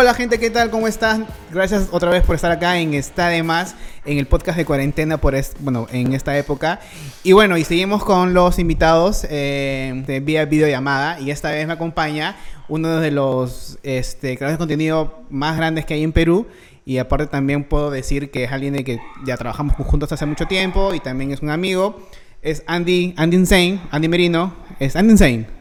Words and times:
Hola 0.00 0.14
gente, 0.14 0.38
¿qué 0.38 0.48
tal? 0.48 0.70
¿Cómo 0.70 0.86
están? 0.86 1.26
Gracias 1.52 1.88
otra 1.90 2.08
vez 2.08 2.22
por 2.22 2.36
estar 2.36 2.52
acá 2.52 2.78
en 2.78 2.94
Está 2.94 3.30
de 3.30 3.42
Más, 3.42 3.74
en 4.04 4.18
el 4.18 4.28
podcast 4.28 4.56
de 4.56 4.64
cuarentena 4.64 5.16
por 5.18 5.34
bueno, 5.58 5.88
en 5.90 6.12
esta 6.12 6.38
época. 6.38 6.78
Y 7.24 7.32
bueno, 7.32 7.58
y 7.58 7.64
seguimos 7.64 8.04
con 8.04 8.32
los 8.32 8.60
invitados 8.60 9.26
eh, 9.28 10.04
de 10.06 10.20
vía 10.20 10.44
videollamada. 10.44 11.18
Y 11.18 11.32
esta 11.32 11.50
vez 11.50 11.66
me 11.66 11.72
acompaña 11.72 12.36
uno 12.68 13.00
de 13.00 13.10
los 13.10 13.80
este, 13.82 14.36
creadores 14.36 14.54
de 14.54 14.58
contenido 14.58 15.24
más 15.30 15.56
grandes 15.56 15.84
que 15.84 15.94
hay 15.94 16.04
en 16.04 16.12
Perú. 16.12 16.46
Y 16.84 16.98
aparte 16.98 17.26
también 17.26 17.64
puedo 17.64 17.90
decir 17.90 18.30
que 18.30 18.44
es 18.44 18.52
alguien 18.52 18.74
de 18.74 18.84
que 18.84 19.00
ya 19.26 19.36
trabajamos 19.36 19.74
juntos 19.74 20.12
hace 20.12 20.26
mucho 20.26 20.46
tiempo 20.46 20.94
y 20.94 21.00
también 21.00 21.32
es 21.32 21.42
un 21.42 21.50
amigo. 21.50 22.06
Es 22.40 22.62
Andy, 22.68 23.14
Andy 23.16 23.36
Insane, 23.36 23.80
Andy 23.90 24.06
Merino. 24.06 24.54
Es 24.78 24.94
Andy 24.94 25.10
Insane. 25.10 25.57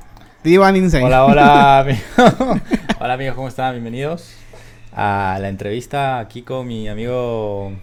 Hola, 0.50 1.26
hola, 1.26 1.86
hola 3.02 3.14
amigos, 3.16 3.36
¿cómo 3.36 3.50
están? 3.50 3.74
Bienvenidos 3.74 4.34
a 4.94 5.38
la 5.42 5.50
entrevista 5.50 6.20
aquí 6.20 6.42
con 6.42 6.66
mi 6.66 6.88
amigo, 6.88 7.74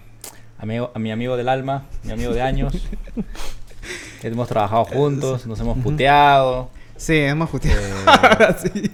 amigo, 0.56 0.90
a 0.94 0.98
mi 0.98 1.12
amigo 1.12 1.36
del 1.36 1.50
alma, 1.50 1.84
mi 2.04 2.12
amigo 2.12 2.32
de 2.32 2.40
años. 2.40 2.72
hemos 4.22 4.48
trabajado 4.48 4.86
juntos, 4.86 5.46
nos 5.46 5.60
hemos 5.60 5.76
puteado. 5.76 6.70
Sí, 6.96 7.18
hemos 7.18 7.50
puteado. 7.50 7.82
Eh, 8.74 8.90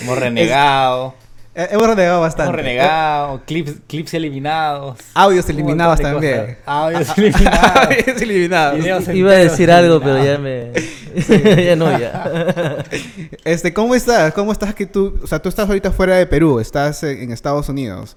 hemos 0.00 0.18
renegado. 0.18 1.14
Eh, 1.14 1.31
hemos 1.54 1.86
renegado 1.86 2.20
bastante. 2.20 2.50
Hemos 2.50 2.56
renegado, 2.56 3.40
clips, 3.46 3.74
clips 3.86 4.14
eliminados. 4.14 4.98
Audios 5.14 5.48
eliminados 5.48 6.00
también. 6.00 6.58
Audios 6.66 7.16
eliminados. 7.16 7.88
Audios 7.88 8.22
eliminados. 8.22 9.08
Iba 9.08 9.32
a 9.32 9.36
decir 9.36 9.70
algo, 9.70 10.00
pero 10.00 10.24
ya 10.24 10.38
me. 10.38 10.72
ya 11.64 11.76
no, 11.76 11.98
ya. 11.98 12.84
Este, 13.44 13.72
¿cómo 13.72 13.94
estás? 13.94 14.32
¿Cómo 14.32 14.52
estás 14.52 14.74
que 14.74 14.86
tú. 14.86 15.18
O 15.22 15.26
sea, 15.26 15.40
tú 15.40 15.48
estás 15.48 15.68
ahorita 15.68 15.92
fuera 15.92 16.16
de 16.16 16.26
Perú, 16.26 16.58
estás 16.60 17.02
en 17.02 17.32
Estados 17.32 17.68
Unidos. 17.68 18.16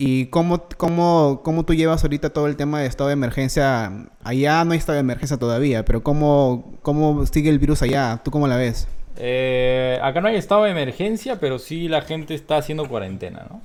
¿Y 0.00 0.26
cómo, 0.26 0.68
cómo, 0.76 1.40
cómo 1.42 1.64
tú 1.64 1.74
llevas 1.74 2.04
ahorita 2.04 2.30
todo 2.30 2.46
el 2.46 2.54
tema 2.54 2.80
de 2.80 2.86
estado 2.86 3.08
de 3.08 3.14
emergencia? 3.14 4.06
Allá 4.22 4.64
no 4.64 4.72
hay 4.72 4.78
estado 4.78 4.94
de 4.94 5.00
emergencia 5.00 5.36
todavía, 5.38 5.84
pero 5.84 6.04
¿cómo, 6.04 6.78
cómo 6.82 7.26
sigue 7.26 7.50
el 7.50 7.58
virus 7.58 7.82
allá? 7.82 8.20
¿Tú 8.24 8.30
cómo 8.30 8.46
la 8.46 8.56
ves? 8.56 8.86
Eh, 9.20 9.98
acá 10.02 10.20
no 10.20 10.28
hay 10.28 10.36
estado 10.36 10.64
de 10.64 10.70
emergencia, 10.70 11.40
pero 11.40 11.58
sí 11.58 11.88
la 11.88 12.02
gente 12.02 12.34
está 12.34 12.56
haciendo 12.56 12.88
cuarentena, 12.88 13.46
¿no? 13.50 13.60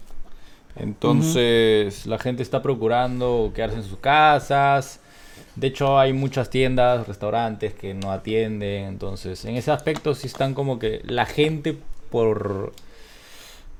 Entonces 0.75 2.07
la 2.07 2.17
gente 2.17 2.41
está 2.41 2.63
procurando 2.63 3.51
quedarse 3.53 3.77
en 3.77 3.83
sus 3.83 3.99
casas. 3.99 4.99
De 5.55 5.67
hecho 5.67 5.99
hay 5.99 6.13
muchas 6.13 6.49
tiendas, 6.49 7.07
restaurantes 7.07 7.73
que 7.75 7.93
no 7.93 8.11
atienden. 8.11 8.85
Entonces 8.85 9.45
en 9.45 9.55
ese 9.55 9.71
aspecto 9.71 10.15
sí 10.15 10.27
están 10.27 10.53
como 10.53 10.79
que 10.79 11.01
la 11.05 11.25
gente 11.25 11.77
por... 12.09 12.73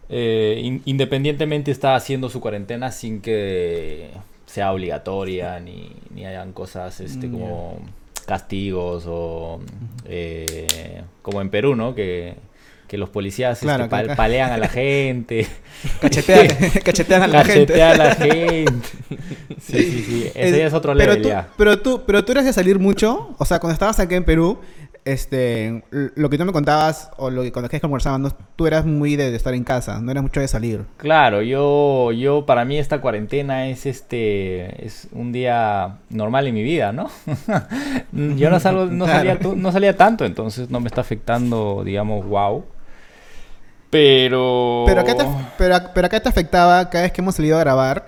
Eh, 0.10 0.80
independientemente 0.86 1.72
está 1.72 1.96
haciendo 1.96 2.30
su 2.30 2.40
cuarentena 2.40 2.92
sin 2.92 3.22
que 3.22 4.12
sea 4.46 4.72
obligatoria 4.72 5.60
ni, 5.60 5.92
ni 6.14 6.26
hayan 6.26 6.54
cosas 6.54 7.00
este, 7.00 7.32
como 7.32 7.80
castigos 8.26 9.06
o 9.08 9.60
eh, 10.06 11.04
como 11.22 11.42
en 11.42 11.50
Perú, 11.50 11.76
¿no? 11.76 11.96
Que, 11.96 12.36
los 12.94 13.10
policías 13.10 13.64
este, 13.64 14.16
palean 14.16 14.52
a 14.52 14.58
la 14.58 14.68
gente. 14.68 15.48
cachetean, 16.00 16.48
cachetean 16.86 17.24
a 17.24 17.28
la 17.28 17.44
gente. 17.44 17.82
a 17.82 17.98
la 17.98 18.14
gente. 18.14 18.72
Sí, 19.60 19.82
sí, 19.82 20.04
sí. 20.04 20.32
Ese 20.36 20.58
ya 20.60 20.68
es 20.68 20.74
otro 20.74 20.94
pero 20.94 21.14
level 21.14 21.22
tú, 21.24 21.30
Pero 21.58 21.80
tú, 21.80 22.04
pero 22.06 22.24
tú 22.24 22.34
eres 22.34 22.46
de 22.46 22.54
salir 22.54 22.78
mucho. 22.78 23.34
O 23.40 23.46
sea, 23.46 23.60
cuando 23.60 23.74
estabas 23.74 24.00
aquí 24.00 24.14
en 24.14 24.26
Perú, 24.26 24.60
este, 25.06 25.84
lo 25.92 26.30
que 26.30 26.38
tú 26.38 26.46
me 26.46 26.54
contabas, 26.54 27.12
o 27.18 27.30
lo 27.30 27.44
que 27.44 27.52
cuando 27.52 27.70
que 27.70 27.80
conversábamos, 27.80 28.36
tú 28.56 28.68
eras 28.68 28.86
muy 28.86 29.16
de, 29.16 29.36
estar 29.36 29.54
en 29.54 29.64
casa, 29.64 30.00
no 30.00 30.12
eras 30.12 30.24
mucho 30.24 30.40
de 30.40 30.48
salir. 30.48 30.86
Claro, 30.98 31.42
yo, 31.42 32.12
yo, 32.12 32.46
para 32.46 32.66
mí 32.66 32.78
esta 32.78 33.02
cuarentena 33.02 33.68
es 33.68 33.86
este, 33.86 34.86
es 34.86 35.08
un 35.12 35.32
día 35.32 35.98
normal 36.10 36.48
en 36.48 36.54
mi 36.54 36.64
vida, 36.64 36.92
¿no? 36.92 37.10
yo 38.12 38.50
no 38.50 38.60
salgo, 38.60 38.86
no 38.92 39.08
salía, 39.08 39.40
no 39.56 39.72
salía 39.72 39.98
tanto, 39.98 40.26
entonces 40.26 40.70
no 40.70 40.80
me 40.80 40.88
está 40.88 41.02
afectando, 41.02 41.84
digamos, 41.84 42.26
wow. 42.26 42.64
Pero... 43.90 44.84
Pero 44.88 45.02
acá 45.02 45.16
te, 45.16 45.26
pero, 45.58 45.76
pero 45.94 46.08
acá 46.08 46.20
te 46.20 46.30
afectaba 46.30 46.90
cada 46.90 47.04
vez 47.04 47.12
que 47.12 47.22
hemos 47.22 47.36
salido 47.36 47.58
a 47.58 47.60
grabar. 47.60 48.08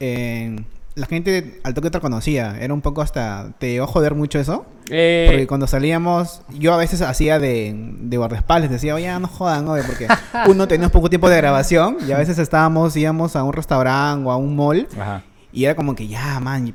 Eh, 0.00 0.56
la 0.94 1.06
gente 1.06 1.60
al 1.62 1.74
toque 1.74 1.90
te 1.90 2.00
conocía. 2.00 2.56
Era 2.58 2.72
un 2.72 2.80
poco 2.80 3.02
hasta. 3.02 3.52
¿Te 3.58 3.70
llegó 3.70 3.84
a 3.84 3.86
joder 3.86 4.14
mucho 4.14 4.38
eso? 4.38 4.64
Eh... 4.90 5.26
Porque 5.28 5.46
cuando 5.46 5.66
salíamos, 5.66 6.42
yo 6.50 6.72
a 6.74 6.76
veces 6.76 7.02
hacía 7.02 7.38
de, 7.38 7.74
de 7.74 8.16
guardaespaldas. 8.16 8.70
Decía, 8.70 8.94
oye, 8.94 9.08
no 9.18 9.28
jodan, 9.28 9.64
¿no? 9.64 9.74
Porque 9.86 10.08
uno 10.48 10.68
tenía 10.68 10.88
poco 10.88 11.08
tiempo 11.08 11.28
de 11.28 11.36
grabación 11.36 11.98
y 12.06 12.12
a 12.12 12.18
veces 12.18 12.38
estábamos, 12.38 12.96
íbamos 12.96 13.36
a 13.36 13.42
un 13.42 13.52
restaurante 13.52 14.26
o 14.26 14.30
a 14.30 14.36
un 14.36 14.56
mall. 14.56 14.86
Ajá. 14.98 15.22
Y 15.56 15.64
era 15.64 15.74
como 15.74 15.94
que 15.94 16.06
ya, 16.06 16.38
man, 16.38 16.74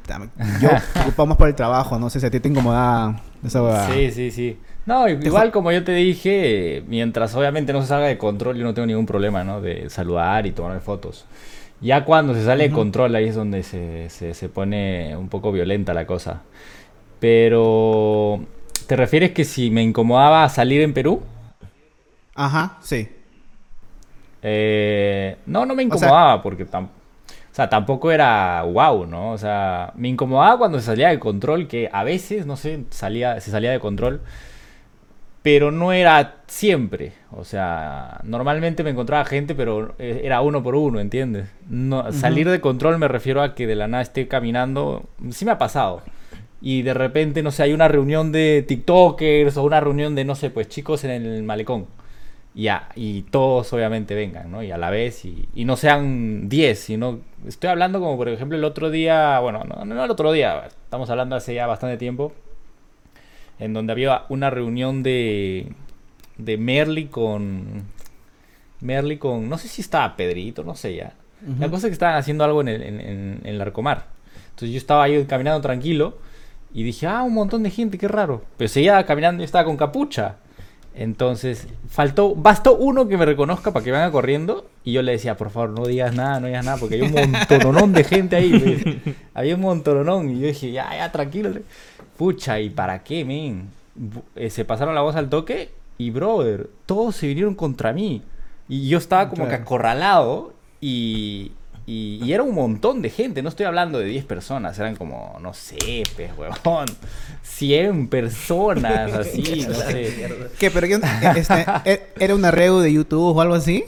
yo 0.60 0.70
ocupamos 1.02 1.38
por 1.38 1.48
el 1.48 1.54
trabajo. 1.54 2.00
No 2.00 2.10
sé 2.10 2.20
si 2.20 2.26
a 2.26 2.32
ti 2.32 2.40
te 2.40 2.50
incomodaba 2.50 3.22
esa 3.46 3.92
Sí, 3.92 4.10
sí, 4.10 4.32
sí. 4.32 4.58
No, 4.88 5.08
igual 5.08 5.52
como 5.52 5.72
yo 5.72 5.84
te 5.84 5.92
dije, 5.92 6.84
mientras 6.88 7.36
obviamente 7.36 7.74
no 7.74 7.82
se 7.84 7.90
salga 7.90 8.08
de 8.08 8.18
control, 8.18 8.58
yo 8.58 8.64
no 8.64 8.74
tengo 8.74 8.88
ningún 8.88 9.06
problema, 9.06 9.44
¿no? 9.44 9.62
De 9.62 9.88
saludar 9.92 10.48
y 10.48 10.52
tomarme 10.52 10.80
fotos. 10.80 11.26
Ya 11.80 12.06
cuando 12.06 12.34
se 12.34 12.44
sale 12.44 12.70
de 12.70 12.74
control, 12.74 13.14
ahí 13.16 13.26
es 13.26 13.36
donde 13.36 13.62
se, 13.62 14.10
se, 14.10 14.50
pone 14.50 15.16
un 15.16 15.30
poco 15.30 15.52
violenta 15.52 15.94
la 15.94 16.08
cosa. 16.08 16.42
Pero, 17.22 18.42
¿te 18.88 18.98
refieres 18.98 19.32
que 19.32 19.46
si 19.46 19.72
me 19.72 19.82
incomodaba 19.82 20.50
salir 20.50 20.82
en 20.82 20.94
Perú? 20.94 21.22
Ajá, 22.36 22.80
sí. 22.82 23.08
Eh, 24.42 25.38
no, 25.46 25.66
no 25.66 25.76
me 25.76 25.84
incomodaba 25.84 26.42
porque 26.42 26.64
o 26.64 26.90
sea, 27.54 27.70
tampoco 27.70 28.12
era 28.12 28.64
wow, 28.64 29.06
¿no? 29.06 29.32
O 29.32 29.38
sea, 29.38 29.94
me 29.96 30.10
incomodaba 30.10 30.58
cuando 30.58 30.80
se 30.80 30.88
salía 30.88 31.10
de 31.10 31.20
control, 31.20 31.68
que 31.68 31.90
a 31.94 32.04
veces, 32.04 32.46
no 32.46 32.58
sé, 32.58 32.86
salía, 32.90 33.40
se 33.40 33.52
salía 33.52 33.72
de 33.72 33.80
control 33.80 34.22
pero 35.42 35.72
no 35.72 35.92
era 35.92 36.36
siempre. 36.48 37.14
O 37.32 37.44
sea, 37.44 38.20
normalmente 38.24 38.84
me 38.84 38.92
encontraba 38.92 39.26
gente, 39.26 39.56
pero 39.56 39.96
eh, 39.98 40.22
era 40.24 40.42
uno 40.42 40.62
por 40.62 40.76
uno, 40.76 41.00
¿entiendes? 41.00 41.50
No, 41.68 42.12
Salir 42.12 42.50
de 42.50 42.62
control 42.62 43.00
me 43.00 43.08
refiero 43.08 43.42
a 43.42 43.56
que 43.56 43.66
de 43.66 43.76
la 43.76 43.88
nada 43.88 44.04
esté 44.04 44.28
caminando. 44.28 45.10
Sí 45.32 45.46
me 45.46 45.52
ha 45.52 45.58
pasado. 45.58 46.02
Y 46.62 46.84
de 46.84 46.94
repente, 46.94 47.42
no 47.44 47.52
sé, 47.52 47.64
hay 47.64 47.74
una 47.74 47.88
reunión 47.88 48.32
de 48.32 48.64
TikTokers 48.68 49.58
o 49.58 49.64
una 49.64 49.80
reunión 49.80 50.14
de, 50.16 50.26
no 50.26 50.36
sé, 50.36 50.52
pues 50.52 50.70
chicos 50.70 51.04
en 51.04 51.12
el 51.12 51.44
malecón. 51.44 51.88
Ya, 52.54 52.90
y 52.96 53.24
todos 53.24 53.72
obviamente 53.74 54.14
vengan, 54.14 54.52
¿no? 54.52 54.62
Y 54.62 54.72
a 54.72 54.78
la 54.78 54.90
vez, 54.90 55.24
y, 55.26 55.48
no 55.66 55.78
sean 55.78 56.50
10, 56.50 56.80
sino. 56.80 57.20
Estoy 57.48 57.70
hablando 57.70 58.00
como 58.00 58.18
por 58.18 58.30
ejemplo 58.30 58.58
el 58.58 58.64
otro 58.66 58.92
día, 58.92 59.40
bueno, 59.40 59.64
no, 59.64 59.86
no 59.86 60.04
el 60.04 60.12
otro 60.12 60.32
día, 60.32 60.68
estamos 60.68 61.10
hablando 61.10 61.36
hace 61.36 61.54
ya 61.56 61.66
bastante 61.66 61.98
tiempo 61.98 62.34
en 63.62 63.74
donde 63.74 63.94
había 63.94 64.24
una 64.30 64.50
reunión 64.50 65.04
de, 65.04 65.72
de 66.38 66.58
Merly 66.58 67.06
con... 67.06 67.84
Merly 68.82 69.18
con... 69.18 69.48
No 69.48 69.60
sé 69.60 69.68
si 69.68 69.82
estaba 69.82 70.18
Pedrito, 70.18 70.64
no 70.64 70.76
sé 70.76 70.96
ya. 70.96 71.14
La 71.60 71.70
cosa 71.70 71.88
es 71.88 71.92
que 71.92 71.94
estaban 71.94 72.16
haciendo 72.16 72.44
algo 72.44 72.62
en 72.62 72.68
el, 72.68 72.82
en, 72.82 73.42
el 73.44 73.62
Arcomar. 73.62 74.08
Entonces 74.50 74.72
yo 74.72 74.78
estaba 74.78 75.04
ahí 75.04 75.26
caminando 75.26 75.62
tranquilo 75.62 76.18
y 76.74 76.84
dije, 76.84 77.08
ah, 77.08 77.24
un 77.24 77.34
montón 77.34 77.64
de 77.64 77.70
gente, 77.70 77.98
qué 77.98 78.08
raro. 78.08 78.44
Pero 78.58 78.68
seguía 78.68 79.06
caminando 79.06 79.44
y 79.44 79.46
estaba 79.46 79.66
con 79.66 79.78
capucha. 79.78 80.38
Entonces, 80.94 81.68
faltó, 81.88 82.36
bastó 82.36 82.76
uno 82.76 83.08
que 83.08 83.18
me 83.18 83.26
reconozca 83.26 83.72
para 83.72 83.84
que 83.84 83.92
venga 83.92 84.12
corriendo. 84.12 84.68
Y 84.84 84.94
yo 84.94 85.02
le 85.02 85.14
decía, 85.14 85.38
por 85.38 85.50
favor, 85.50 85.70
no 85.70 85.86
digas 85.86 86.14
nada, 86.14 86.40
no 86.40 86.48
digas 86.48 86.66
nada, 86.66 86.78
porque 86.78 86.96
hay 86.96 87.02
un 87.02 87.14
montononón 87.14 87.94
de 87.94 88.04
gente 88.04 88.36
ahí. 88.36 89.02
Había 89.34 89.56
un 89.56 89.62
montononón. 89.62 90.30
Y 90.30 90.40
yo 90.40 90.48
dije, 90.48 90.72
ya, 90.72 90.90
ya, 90.96 91.12
tranquilo. 91.12 91.52
Pucha, 92.18 92.60
¿y 92.60 92.70
para 92.70 93.04
qué, 93.04 93.24
men? 93.24 93.70
Eh, 94.36 94.50
se 94.50 94.66
pasaron 94.66 94.96
la 94.96 95.02
voz 95.02 95.16
al 95.16 95.30
toque 95.30 95.72
y, 95.98 96.10
brother, 96.10 96.70
todos 96.86 97.16
se 97.16 97.28
vinieron 97.28 97.56
contra 97.56 97.94
mí. 97.94 98.22
Y 98.68 98.88
yo 98.88 98.98
estaba 98.98 99.30
como 99.30 99.48
que 99.48 99.56
acorralado 99.56 100.54
y, 100.80 101.52
y, 101.86 102.32
era 102.32 102.44
un 102.44 102.54
montón 102.54 103.02
de 103.02 103.10
gente. 103.10 103.42
No 103.42 103.50
estoy 103.50 103.66
hablando 103.66 104.00
de 104.00 104.06
10 104.06 104.26
personas, 104.26 104.78
eran 104.80 104.96
como, 104.96 105.38
no 105.42 105.54
sé, 105.54 106.04
pues, 106.16 106.32
huevón. 106.38 106.88
100 107.44 108.08
personas, 108.08 109.14
así, 109.14 109.66
no 109.68 109.74
sé. 109.74 110.50
¿Qué? 110.60 110.72
¿Pero 110.72 110.88
este, 110.88 111.66
e, 111.86 112.02
era 112.20 112.36
una 112.36 112.52
reu 112.52 112.80
de 112.80 112.94
YouTube 112.94 113.36
o 113.36 113.42
algo 113.42 113.56
así? 113.56 113.86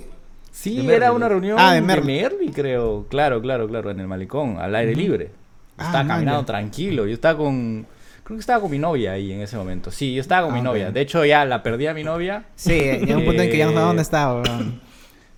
Sí, 0.52 0.88
era 0.90 1.12
una 1.12 1.28
reunión 1.28 1.58
ah, 1.60 1.74
de, 1.74 1.82
Merly. 1.82 2.52
creo. 2.54 3.06
Claro, 3.10 3.42
claro, 3.42 3.68
claro, 3.68 3.92
en 3.92 4.00
el 4.00 4.08
malecón, 4.08 4.58
al 4.60 4.76
aire 4.76 4.96
libre. 4.96 5.32
Ah, 5.78 5.88
estaba 5.88 6.08
caminando 6.08 6.46
tranquilo. 6.46 7.08
Yo 7.08 7.14
estaba 7.14 7.38
con 7.38 7.88
Creo 8.24 8.38
que 8.38 8.42
estaba 8.42 8.62
con 8.62 8.72
mi 8.72 8.80
novia 8.80 9.14
ahí 9.14 9.34
en 9.34 9.42
ese 9.42 9.58
momento. 9.58 9.92
Sí, 9.92 10.14
yo 10.14 10.22
estaba 10.22 10.46
con 10.46 10.54
mi 10.54 10.62
ah, 10.62 10.64
novia. 10.64 10.92
De 10.92 11.02
hecho, 11.02 11.26
ya 11.26 11.44
la 11.44 11.62
perdí 11.62 11.88
a 11.88 11.94
mi 11.94 12.06
novia. 12.06 12.46
Sí, 12.56 12.72
llegó 12.72 13.20
un 13.20 13.26
punto 13.26 13.42
en 13.42 13.52
que 13.52 13.58
ya 13.58 13.66
no 13.66 13.72
sabía 13.74 13.88
dónde 13.88 14.02
estaba, 14.02 14.44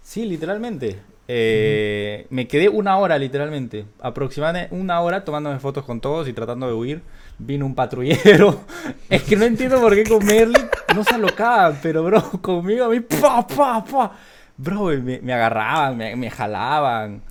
Sí, 0.04 0.26
literalmente. 0.26 1.00
Eh, 1.28 2.28
me 2.30 2.48
quedé 2.48 2.70
una 2.70 2.98
hora, 2.98 3.18
literalmente. 3.18 3.86
Aproximadamente 4.00 4.76
una 4.76 5.02
hora 5.02 5.24
tomándome 5.26 5.60
fotos 5.60 5.84
con 5.84 6.00
todos 6.00 6.28
y 6.28 6.34
tratando 6.34 6.68
de 6.68 6.74
huir. 6.74 7.02
Vino 7.38 7.66
un 7.66 7.76
patrullero. 7.76 8.62
es 9.10 9.24
que 9.24 9.36
no 9.36 9.46
entiendo 9.46 9.80
por 9.82 9.96
qué 9.96 10.04
con 10.04 10.26
Merly 10.26 10.60
no 10.96 11.04
se 11.04 11.16
alocaba, 11.16 11.76
pero 11.82 12.04
bro, 12.04 12.22
conmigo 12.42 12.86
a 12.86 12.90
mí, 12.90 13.00
pa, 13.02 13.46
pa, 13.46 13.84
pa. 13.84 14.12
bro, 14.58 14.86
me, 15.02 15.20
me 15.20 15.34
agarraban, 15.34 15.98
me, 15.98 16.16
me 16.16 16.30
jalaban, 16.30 17.22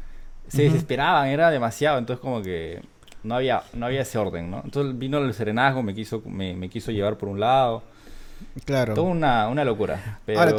se 0.49 0.65
desesperaban, 0.65 1.29
era 1.29 1.51
demasiado, 1.51 1.99
entonces 1.99 2.21
como 2.21 2.43
que 2.43 2.83
no 3.23 3.37
había, 3.37 3.63
no 3.73 3.87
había 3.87 4.03
ese 4.03 4.19
orden, 4.19 4.51
¿no? 4.51 4.61
Entonces 4.63 4.99
vino 4.99 5.19
el 5.19 5.33
serenazgo, 5.33 5.83
me 5.83 5.95
quiso, 5.95 6.23
me, 6.27 6.55
me 6.55 6.69
quiso 6.69 6.93
llevar 6.93 7.17
por 7.17 7.31
un 7.31 7.41
lado, 7.41 7.83
Claro. 8.65 8.95
toda 8.95 9.09
una, 9.09 9.49
una 9.49 9.65
locura. 9.65 10.19
Pero... 10.25 10.39
Ahora, 10.41 10.57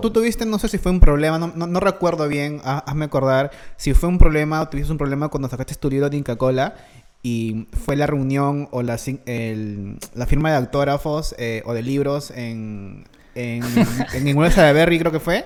tú, 0.00 0.10
tuviste, 0.10 0.44
no 0.46 0.58
sé 0.58 0.68
si 0.68 0.78
fue 0.78 0.90
un 0.92 1.00
problema, 1.00 1.38
no, 1.38 1.52
no- 1.54 1.66
no 1.66 1.80
recuerdo 1.80 2.26
bien, 2.28 2.60
ha- 2.64 2.78
hazme 2.78 3.04
acordar, 3.04 3.50
si 3.76 3.94
fue 3.94 4.08
un 4.08 4.18
problema 4.18 4.60
o 4.62 4.68
tuviste 4.68 4.90
un 4.92 4.98
problema 4.98 5.28
cuando 5.28 5.48
sacaste 5.48 5.74
tu 5.74 5.90
libro 5.90 6.08
de 6.10 6.16
Inca 6.16 6.36
Cola 6.36 6.74
y 7.22 7.68
fue 7.84 7.96
la 7.96 8.06
reunión 8.06 8.68
o 8.70 8.82
la, 8.82 8.98
el- 9.26 9.98
la 10.14 10.26
firma 10.26 10.50
de 10.50 10.56
autógrafos 10.56 11.34
eh, 11.38 11.62
o 11.64 11.72
de 11.74 11.82
libros 11.82 12.30
en, 12.30 13.04
en, 13.34 13.62
en 14.14 14.28
el 14.28 14.34
Muelle 14.34 14.54
Salaberry, 14.54 14.98
creo 14.98 15.12
que 15.12 15.20
fue, 15.20 15.44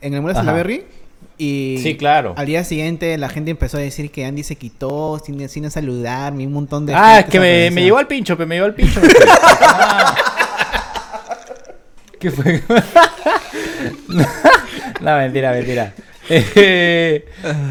en 0.00 0.14
el 0.14 0.20
Muelle 0.20 0.38
Ajá. 0.38 0.44
Salaberry. 0.46 0.84
Y 1.36 1.80
Sí, 1.82 1.96
claro. 1.96 2.34
al 2.36 2.46
día 2.46 2.62
siguiente 2.62 3.18
la 3.18 3.28
gente 3.28 3.50
empezó 3.50 3.76
a 3.76 3.80
decir 3.80 4.12
que 4.12 4.24
Andy 4.24 4.44
se 4.44 4.54
quitó 4.54 5.20
sin, 5.24 5.48
sin 5.48 5.68
saludarme, 5.68 6.46
un 6.46 6.52
montón 6.52 6.86
de 6.86 6.94
Ah, 6.94 7.18
es 7.20 7.24
que 7.24 7.40
me, 7.40 7.72
me 7.72 7.82
llevó 7.82 7.98
al 7.98 8.06
pincho, 8.06 8.36
me 8.36 8.54
llevó 8.54 8.66
al 8.66 8.74
pincho. 8.74 9.00
Ah. 9.26 10.14
¿Qué 12.24 12.30
fue? 12.30 12.62
no, 15.02 15.16
mentira, 15.18 15.52
mentira. 15.52 15.92
Eh, 16.30 17.26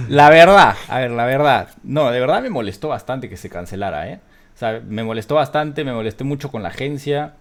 la 0.09 0.29
verdad, 0.29 0.75
a 0.87 0.99
ver, 0.99 1.09
la 1.09 1.25
verdad. 1.25 1.69
No, 1.83 2.11
de 2.11 2.19
verdad 2.19 2.43
me 2.43 2.51
molestó 2.51 2.89
bastante 2.89 3.29
que 3.29 3.35
se 3.37 3.49
cancelara, 3.49 4.07
¿eh? 4.09 4.19
O 4.55 4.59
sea, 4.59 4.79
me 4.87 5.03
molestó 5.03 5.33
bastante, 5.33 5.83
me 5.83 5.91
molesté 5.91 6.23
mucho 6.23 6.51
con 6.51 6.61
la 6.61 6.69
agencia 6.69 7.33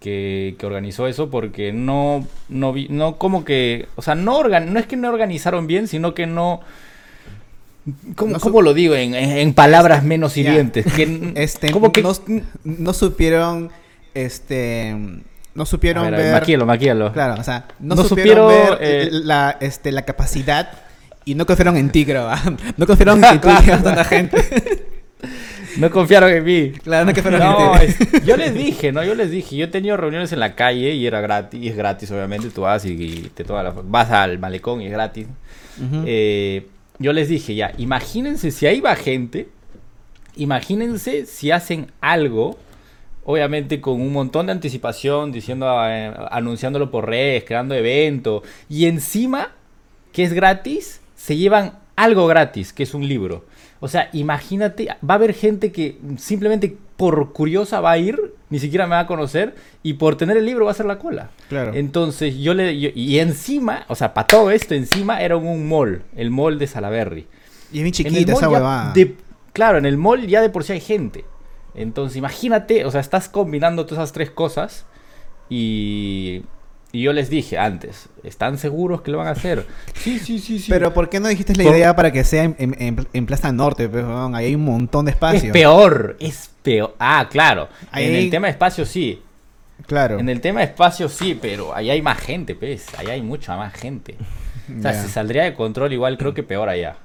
que, 0.00 0.56
que 0.58 0.64
organizó 0.64 1.06
eso 1.06 1.28
porque 1.28 1.74
no, 1.74 2.26
no 2.48 2.72
vi, 2.72 2.86
no 2.88 3.18
como 3.18 3.44
que, 3.44 3.86
o 3.96 4.00
sea, 4.00 4.14
no, 4.14 4.38
organ, 4.38 4.72
no 4.72 4.80
es 4.80 4.86
que 4.86 4.96
no 4.96 5.10
organizaron 5.10 5.66
bien, 5.66 5.88
sino 5.88 6.14
que 6.14 6.26
no... 6.26 6.62
¿Cómo, 8.14 8.32
No 8.32 8.40
cómo 8.40 8.62
lo 8.62 8.72
digo 8.72 8.94
en, 8.94 9.14
en- 9.14 9.52
palabras 9.52 10.02
menos 10.04 10.36
Ya. 10.36 10.40
hirientes? 10.40 10.90
Que, 10.90 11.32
Este, 11.36 11.70
como 11.70 11.92
que 11.92 12.02
no, 12.02 12.12
no 12.64 12.94
supieron, 12.94 13.70
este, 14.14 14.96
no 15.56 15.66
supieron 15.66 16.04
ver, 16.04 16.20
ver, 16.22 16.32
claro, 17.12 17.40
o 17.40 17.44
sea, 17.44 17.66
no, 17.80 17.94
No 17.96 18.04
supieron, 18.04 18.48
supieron, 18.50 18.78
ver 18.78 18.88
eh, 18.88 19.08
la, 19.12 19.56
este, 19.60 19.90
la 19.92 20.02
capacidad 20.02 20.70
y 21.24 21.34
no 21.34 21.44
confiaron 21.46 21.76
en 21.76 21.90
ti, 21.90 22.04
creo, 22.04 22.28
no 22.76 22.86
confiaron 22.86 23.22
en 23.24 23.32
que 23.32 23.38
tú 23.40 23.48
a 23.48 23.60
tanta 23.82 24.04
gente, 24.04 24.38
No 25.78 25.90
confiaron 25.90 26.30
en 26.30 26.42
mí. 26.44 26.70
claro, 26.82 27.04
no 27.04 27.12
confiaron 27.12 27.40
No, 27.40 27.74
en 27.78 27.88
ti. 27.92 28.04
yo 28.24 28.36
les 28.38 28.54
dije, 28.54 28.92
¿no? 28.92 29.04
Yo 29.04 29.14
les 29.14 29.30
dije, 29.30 29.56
yo 29.56 29.64
he 29.66 29.68
tenido 29.68 29.96
reuniones 29.98 30.32
en 30.32 30.40
la 30.40 30.54
calle 30.54 30.92
y 30.92 31.06
era 31.06 31.20
gratis, 31.20 31.60
y 31.62 31.68
es 31.68 31.76
gratis, 31.76 32.10
obviamente, 32.10 32.48
tú 32.48 32.62
vas 32.62 32.84
y, 32.86 32.92
y 32.92 33.30
te 33.34 33.44
tomas 33.44 33.64
la- 33.64 33.74
vas 33.84 34.10
al 34.10 34.38
malecón 34.38 34.80
y 34.80 34.86
es 34.86 34.92
gratis. 34.92 35.26
Eh, 36.06 36.66
yo 36.98 37.12
les 37.12 37.28
dije, 37.28 37.54
ya, 37.54 37.72
imagínense 37.76 38.50
si 38.52 38.66
ahí 38.66 38.80
va 38.80 38.96
gente, 38.96 39.48
imagínense 40.36 41.26
si 41.26 41.50
hacen 41.50 41.88
algo, 42.00 42.58
obviamente 43.28 43.80
con 43.80 44.00
un 44.00 44.12
montón 44.12 44.46
de 44.46 44.52
anticipación, 44.52 45.32
diciendo, 45.32 45.66
eh, 45.88 46.12
anunciándolo 46.30 46.90
por 46.90 47.06
redes, 47.06 47.44
creando 47.44 47.74
evento, 47.74 48.42
y 48.68 48.86
encima, 48.86 49.50
que 50.12 50.22
es 50.22 50.32
gratis, 50.32 51.00
se 51.16 51.36
llevan 51.36 51.72
algo 51.96 52.26
gratis, 52.26 52.72
que 52.72 52.84
es 52.84 52.94
un 52.94 53.06
libro. 53.06 53.44
O 53.80 53.88
sea, 53.88 54.08
imagínate, 54.14 54.86
va 55.08 55.14
a 55.14 55.16
haber 55.16 55.34
gente 55.34 55.70
que 55.72 55.98
simplemente 56.16 56.76
por 56.96 57.32
curiosa 57.34 57.80
va 57.80 57.90
a 57.90 57.98
ir, 57.98 58.18
ni 58.48 58.58
siquiera 58.58 58.86
me 58.86 58.92
va 58.94 59.00
a 59.00 59.06
conocer, 59.06 59.54
y 59.82 59.94
por 59.94 60.16
tener 60.16 60.36
el 60.38 60.46
libro 60.46 60.64
va 60.64 60.70
a 60.70 60.72
hacer 60.72 60.86
la 60.86 60.98
cola. 60.98 61.28
Claro. 61.50 61.74
Entonces 61.74 62.38
yo 62.38 62.54
le... 62.54 62.78
yo- 62.80 62.88
y 62.94 63.18
encima, 63.18 63.84
o 63.88 63.94
sea, 63.94 64.14
para 64.14 64.26
todo 64.28 64.50
esto, 64.50 64.74
encima 64.74 65.20
era 65.20 65.36
un 65.36 65.68
mall, 65.68 66.02
el 66.16 66.30
mall 66.30 66.58
de 66.58 66.66
Salaberry. 66.66 67.26
y 67.72 67.78
es 67.78 67.82
bien 67.82 67.92
chiquita 67.92 68.32
esa 68.32 68.48
huevada. 68.48 68.92
de- 68.94 69.14
claro, 69.52 69.76
en 69.78 69.84
el 69.84 69.96
mall 69.98 70.26
ya 70.26 70.40
de 70.40 70.48
por 70.48 70.64
sí 70.64 70.72
hay 70.72 70.80
gente. 70.80 71.24
Entonces 71.76 72.16
imagínate, 72.16 72.84
o 72.84 72.90
sea, 72.90 73.00
estás 73.00 73.28
combinando 73.28 73.84
todas 73.86 74.02
esas 74.04 74.12
tres 74.12 74.30
cosas 74.30 74.86
y... 75.48 76.42
Y 76.92 77.02
yo 77.02 77.12
les 77.12 77.28
dije 77.28 77.58
antes, 77.58 78.08
¿están 78.22 78.56
seguros 78.56 79.02
que 79.02 79.10
lo 79.10 79.18
van 79.18 79.26
a 79.26 79.32
hacer? 79.32 79.66
Sí, 79.94 80.18
sí, 80.18 80.38
sí, 80.38 80.58
sí. 80.60 80.70
Pero 80.70 80.94
¿por 80.94 81.10
qué 81.10 81.20
no 81.20 81.28
dijiste 81.28 81.54
la 81.54 81.64
Por- 81.64 81.74
idea 81.74 81.94
para 81.96 82.10
que 82.12 82.24
sea 82.24 82.44
en, 82.44 82.54
en- 82.58 82.76
en- 82.80 83.08
en 83.12 83.26
Plaza 83.26 83.52
Norte? 83.52 83.88
Pues, 83.88 84.04
ahí 84.32 84.46
hay 84.46 84.54
un 84.54 84.64
montón 84.64 85.04
de 85.04 85.10
es 85.10 85.16
espacio. 85.16 85.52
peor, 85.52 86.16
es 86.20 86.48
peor. 86.62 86.94
Ah, 86.98 87.26
claro. 87.30 87.68
En 87.92 88.14
el 88.14 88.30
tema 88.30 88.46
de 88.46 88.52
espacio 88.52 88.86
sí. 88.86 89.20
Claro. 89.86 90.18
En 90.18 90.28
el 90.30 90.40
tema 90.40 90.60
de 90.60 90.66
espacio 90.66 91.08
sí, 91.10 91.36
pero 91.38 91.74
ahí 91.74 91.90
hay 91.90 92.00
más 92.00 92.18
gente, 92.18 92.54
pues. 92.54 92.86
Ahí 92.96 93.08
hay 93.08 93.20
mucha 93.20 93.56
más 93.56 93.74
gente. 93.74 94.16
O 94.78 94.80
sea, 94.80 94.92
Ya. 94.92 95.02
se 95.02 95.08
saldría 95.08 95.42
de 95.42 95.54
control 95.54 95.92
igual 95.92 96.16
creo 96.16 96.32
que 96.32 96.44
peor 96.44 96.68
allá. 96.70 96.96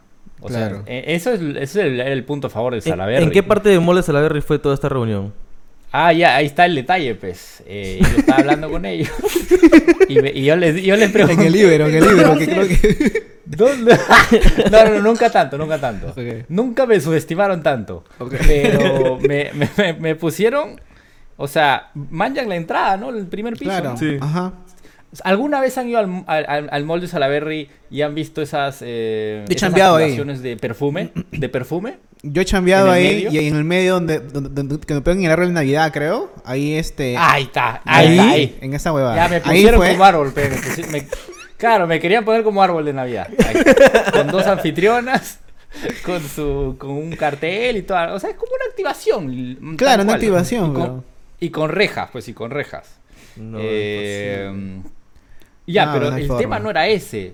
O 0.42 0.48
Claro. 0.48 0.84
sea, 0.86 0.94
eh, 0.94 1.04
eso 1.08 1.32
es, 1.32 1.40
ese 1.42 1.62
es 1.62 1.76
el, 1.78 2.00
el 2.00 2.24
punto 2.24 2.48
a 2.48 2.50
favor 2.50 2.74
de 2.74 2.80
¿En, 2.80 2.84
Salaberry. 2.84 3.24
en 3.24 3.32
qué 3.32 3.44
parte 3.44 3.70
de 3.70 3.80
Mole 3.80 4.02
Salaberry 4.04 4.42
fue 4.42 4.60
toda 4.60 4.76
esta 4.76 4.90
reunión? 4.90 5.34
Ah, 5.94 6.14
ya, 6.14 6.36
ahí 6.38 6.46
está 6.46 6.66
el 6.66 6.76
detalle, 6.76 7.16
pues. 7.16 7.62
Eh, 7.68 8.00
yo 8.02 8.20
estaba 8.20 8.40
hablando 8.40 8.70
con 8.70 8.86
ellos. 8.86 9.10
Y, 10.08 10.20
me- 10.20 10.32
y 10.32 10.44
yo 10.44 10.58
les, 10.58 10.82
yo 10.84 10.98
les 10.98 11.10
pregunté. 11.10 11.36
En 11.42 11.48
el 11.48 11.54
libro, 11.54 11.88
en 11.88 11.96
el 11.96 12.04
libro, 12.04 12.28
No 12.34 12.38
que 12.38 12.46
creo 12.46 12.68
que... 12.68 13.40
¿Dónde? 13.46 13.98
No, 14.72 14.90
no, 14.90 15.00
nunca 15.02 15.30
tanto, 15.30 15.58
nunca 15.58 15.80
tanto. 15.80 16.14
Nunca 16.50 16.86
me 16.86 17.00
subestimaron 17.00 17.64
tanto. 17.64 18.04
Pero 18.46 19.18
me, 19.28 19.52
me- 19.54 19.70
me- 19.78 19.94
me 19.94 20.16
pusieron, 20.16 20.82
o 21.38 21.48
sea, 21.48 21.92
manjan 21.94 22.50
la 22.50 22.56
entrada, 22.58 22.98
¿no? 22.98 23.10
El 23.12 23.26
primer 23.28 23.54
piso. 23.54 23.66
Claro. 23.66 23.92
¿no? 23.92 23.98
Sí. 23.98 24.18
Ajá. 24.20 24.54
¿Alguna 25.24 25.60
vez 25.60 25.78
han 25.78 25.90
ido 25.90 26.00
al, 26.00 26.24
al, 26.28 26.46
al- 26.48 26.70
al 26.72 26.84
mall 26.86 27.02
de 27.02 27.08
Salaberry 27.08 27.70
y 27.90 28.02
han 28.02 28.16
visto 28.16 28.42
esas, 28.42 28.78
eh, 28.82 29.44
He 29.50 29.54
esas 29.56 29.74
de 30.42 30.56
perfume? 30.58 31.12
¿De 31.32 31.50
perfume? 31.50 31.98
Yo 32.24 32.42
he 32.42 32.46
chambeado 32.46 32.88
¿En 32.88 32.94
el 32.94 32.98
ahí 33.08 33.16
medio? 33.26 33.32
y 33.42 33.48
en 33.48 33.56
el 33.58 33.64
medio 33.66 33.94
donde, 33.96 34.20
donde, 34.20 34.50
donde- 34.50 34.80
que 34.86 34.94
me 34.94 35.02
ponen 35.02 35.26
el 35.26 35.32
árbol 35.32 35.48
de 35.48 35.54
Navidad, 35.54 35.92
creo. 35.92 36.32
Ahí 36.46 36.76
este. 36.76 37.18
Ahí 37.18 37.44
está, 37.44 37.82
ahí, 37.84 38.12
está, 38.18 38.30
ahí. 38.32 38.58
En 38.62 38.74
esa 38.74 38.94
huevada. 38.94 39.16
Ya 39.16 39.28
me 39.28 39.36
ahí 39.38 39.42
pusieron 39.42 39.80
fue. 39.82 39.92
como 39.92 40.04
árbol, 40.06 40.32
pe, 40.34 40.50
me 40.92 41.08
claro, 41.58 41.88
me 41.88 42.00
querían 42.00 42.24
poner 42.24 42.44
como 42.44 42.64
árbol 42.64 42.86
de 42.86 42.94
Navidad. 42.94 43.28
Ahí, 43.46 43.56
con 44.14 44.28
dos 44.28 44.46
anfitrionas, 44.48 45.40
con 46.06 46.22
su 46.22 46.76
con 46.80 46.92
un 46.92 47.12
cartel 47.18 47.76
y 47.78 47.82
todo. 47.82 48.14
O 48.14 48.20
sea, 48.20 48.30
es 48.30 48.36
como 48.38 48.52
una 48.56 48.66
activación. 48.70 49.76
Claro, 49.76 50.04
una 50.04 50.12
cual. 50.14 50.16
activación, 50.16 50.70
Y 50.70 50.74
con, 50.74 50.82
pero- 50.84 51.04
y 51.42 51.50
con 51.50 51.70
rejas, 51.70 52.10
pues, 52.14 52.28
y 52.30 52.34
con 52.34 52.52
rejas. 52.52 52.88
No, 53.36 53.58
Eh. 53.62 54.80
Ya, 55.72 55.86
No, 55.88 55.94
pero 55.94 56.12
no 56.12 56.18
el 56.18 56.28
forma. 56.28 56.40
tema 56.42 56.60
no 56.60 56.70
era 56.70 56.88
ese. 56.88 57.34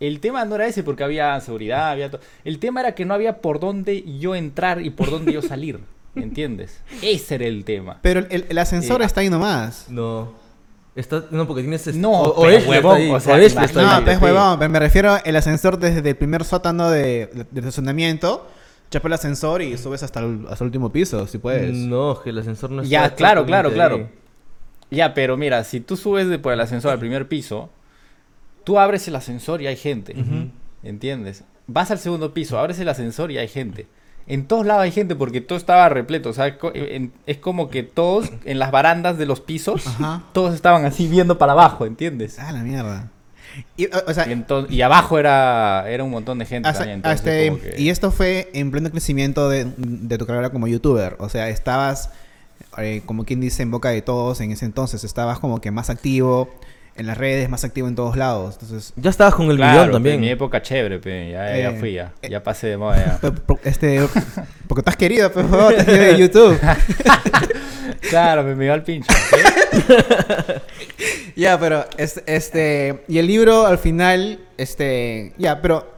El 0.00 0.20
tema 0.20 0.44
no 0.44 0.56
era 0.56 0.66
ese 0.66 0.82
porque 0.82 1.04
había 1.04 1.38
seguridad, 1.40 1.90
había 1.90 2.10
todo. 2.10 2.20
El 2.44 2.58
tema 2.58 2.80
era 2.80 2.94
que 2.94 3.04
no 3.04 3.14
había 3.14 3.40
por 3.40 3.60
dónde 3.60 4.02
yo 4.18 4.34
entrar 4.34 4.80
y 4.84 4.90
por 4.90 5.10
dónde 5.10 5.32
yo 5.32 5.42
salir. 5.42 5.80
¿Entiendes? 6.16 6.80
Ese 7.02 7.34
era 7.36 7.46
el 7.46 7.64
tema. 7.64 7.98
Pero 8.02 8.20
el, 8.30 8.46
el 8.48 8.58
ascensor 8.58 9.02
Eh, 9.02 9.04
está 9.04 9.20
ahí 9.20 9.30
nomás. 9.30 9.86
No. 9.88 10.32
Está, 10.94 11.24
no, 11.32 11.44
porque 11.46 11.62
tienes... 11.62 11.84
este- 11.88 11.98
No, 11.98 12.12
o, 12.12 12.28
o 12.28 12.42
pero 12.44 12.68
huevón, 12.70 13.00
está 13.00 13.04
ahí, 13.04 13.10
o 13.10 13.20
sea, 13.20 13.36
imagínate. 13.64 13.74
No, 13.82 13.90
ahí. 13.90 14.04
pues 14.04 14.18
sí. 14.18 14.24
huevón, 14.24 14.58
pero 14.60 14.70
me 14.70 14.78
refiero 14.78 15.16
el 15.24 15.34
ascensor 15.36 15.76
desde 15.78 16.08
el 16.08 16.16
primer 16.16 16.44
sótano 16.44 16.88
de, 16.90 17.46
de 17.50 17.60
estacionamiento. 17.60 18.46
Chapa 18.90 19.08
el 19.08 19.14
ascensor 19.14 19.60
y 19.62 19.76
subes 19.76 20.04
hasta 20.04 20.20
el, 20.20 20.46
hasta 20.48 20.62
el 20.62 20.66
último 20.66 20.92
piso, 20.92 21.26
si 21.26 21.38
puedes. 21.38 21.72
No, 21.74 22.20
que 22.22 22.30
el 22.30 22.38
ascensor 22.38 22.70
no 22.70 22.82
está 22.82 22.90
Ya, 22.90 23.14
claro, 23.14 23.44
claro, 23.44 23.72
claro. 23.72 23.96
ahí. 23.96 24.08
Ya, 24.90 25.14
pero 25.14 25.36
mira, 25.36 25.64
si 25.64 25.80
tú 25.80 25.96
subes 25.96 26.28
de 26.28 26.38
por 26.38 26.52
el 26.52 26.60
ascensor 26.60 26.92
al 26.92 26.98
primer 26.98 27.26
piso, 27.28 27.70
tú 28.64 28.78
abres 28.78 29.06
el 29.08 29.16
ascensor 29.16 29.60
y 29.62 29.66
hay 29.66 29.76
gente. 29.76 30.14
¿Entiendes? 30.82 31.44
Vas 31.66 31.90
al 31.90 31.98
segundo 31.98 32.34
piso, 32.34 32.58
abres 32.58 32.78
el 32.78 32.88
ascensor 32.88 33.30
y 33.30 33.38
hay 33.38 33.48
gente. 33.48 33.86
En 34.26 34.46
todos 34.46 34.64
lados 34.64 34.82
hay 34.84 34.90
gente 34.92 35.16
porque 35.16 35.40
todo 35.40 35.58
estaba 35.58 35.88
repleto. 35.88 36.30
O 36.30 36.32
sea, 36.32 36.56
en- 36.74 37.12
es 37.26 37.38
como 37.38 37.68
que 37.70 37.82
todos 37.82 38.30
en 38.44 38.58
las 38.58 38.70
barandas 38.70 39.18
de 39.18 39.26
los 39.26 39.40
pisos, 39.40 39.86
Ajá. 39.86 40.22
todos 40.32 40.54
estaban 40.54 40.84
así 40.86 41.08
viendo 41.08 41.36
para 41.38 41.52
abajo, 41.52 41.84
¿entiendes? 41.86 42.38
Ah, 42.38 42.52
la 42.52 42.62
mierda. 42.62 43.10
Y, 43.76 43.86
o, 43.86 43.90
o 44.08 44.14
sea, 44.14 44.26
Y, 44.68 44.80
abajo 44.82 45.18
era, 45.18 45.84
era 45.88 46.02
un 46.04 46.10
montón 46.10 46.38
de 46.38 46.46
gente 46.46 46.68
hasta- 46.68 46.80
también. 46.80 46.96
entonces 46.98 47.20
hasta- 47.20 47.48
como 47.50 47.60
que- 47.62 47.80
Y 47.80 47.88
esto 47.90 48.10
fue 48.10 48.50
en 48.54 48.70
pleno 48.70 48.90
crecimiento 48.90 49.48
de, 49.48 49.66
de 49.76 50.18
tu 50.18 50.26
carrera 50.26 50.50
como 50.50 50.66
youtuber. 50.66 51.16
O 51.18 51.28
sea, 51.28 51.48
estabas, 51.50 52.10
eh, 52.78 53.02
como 53.06 53.24
quien 53.24 53.40
dice, 53.40 53.62
en 53.62 53.70
boca 53.70 53.90
de 53.90 54.02
todos 54.02 54.40
en 54.40 54.50
ese 54.52 54.64
entonces. 54.64 55.04
Estabas 55.04 55.38
como 55.38 55.60
que 55.60 55.70
más 55.70 55.90
activo 55.90 56.48
en 56.96 57.06
las 57.08 57.18
redes, 57.18 57.48
más 57.48 57.64
activo 57.64 57.88
en 57.88 57.96
todos 57.96 58.16
lados. 58.16 58.56
Entonces, 58.60 58.92
Ya 58.96 59.10
estabas 59.10 59.34
con 59.34 59.50
el 59.50 59.56
Claro, 59.56 59.78
millón 59.80 59.92
también. 59.92 60.20
mi 60.20 60.28
época 60.30 60.62
chévere, 60.62 60.98
pe, 61.00 61.30
ya, 61.32 61.56
ya 61.56 61.70
Eh, 61.70 61.76
fui, 61.80 61.92
ya, 61.94 62.12
eh, 62.22 62.28
ya 62.30 62.42
pasé 62.42 62.68
de 62.68 62.76
moda. 62.76 63.18
ya. 63.20 63.32
Este, 63.64 64.00
porque 64.68 64.82
te 64.82 64.90
has 64.90 64.96
querido, 64.96 65.32
pero 65.32 65.48
te 65.68 65.76
has 65.78 65.84
querido 65.84 66.04
de 66.12 66.18
YouTube. 66.18 66.60
Claro, 68.10 68.42
me, 68.44 68.54
me 68.54 68.66
iba 68.66 68.74
al 68.74 68.82
pincho. 68.82 69.12
Ya, 71.36 71.58
pero 71.58 71.84
este, 71.96 72.22
este 72.26 73.04
y 73.08 73.18
el 73.18 73.26
libro 73.26 73.66
al 73.66 73.78
final, 73.78 74.38
este, 74.56 75.32
ya, 75.36 75.60
pero 75.60 75.90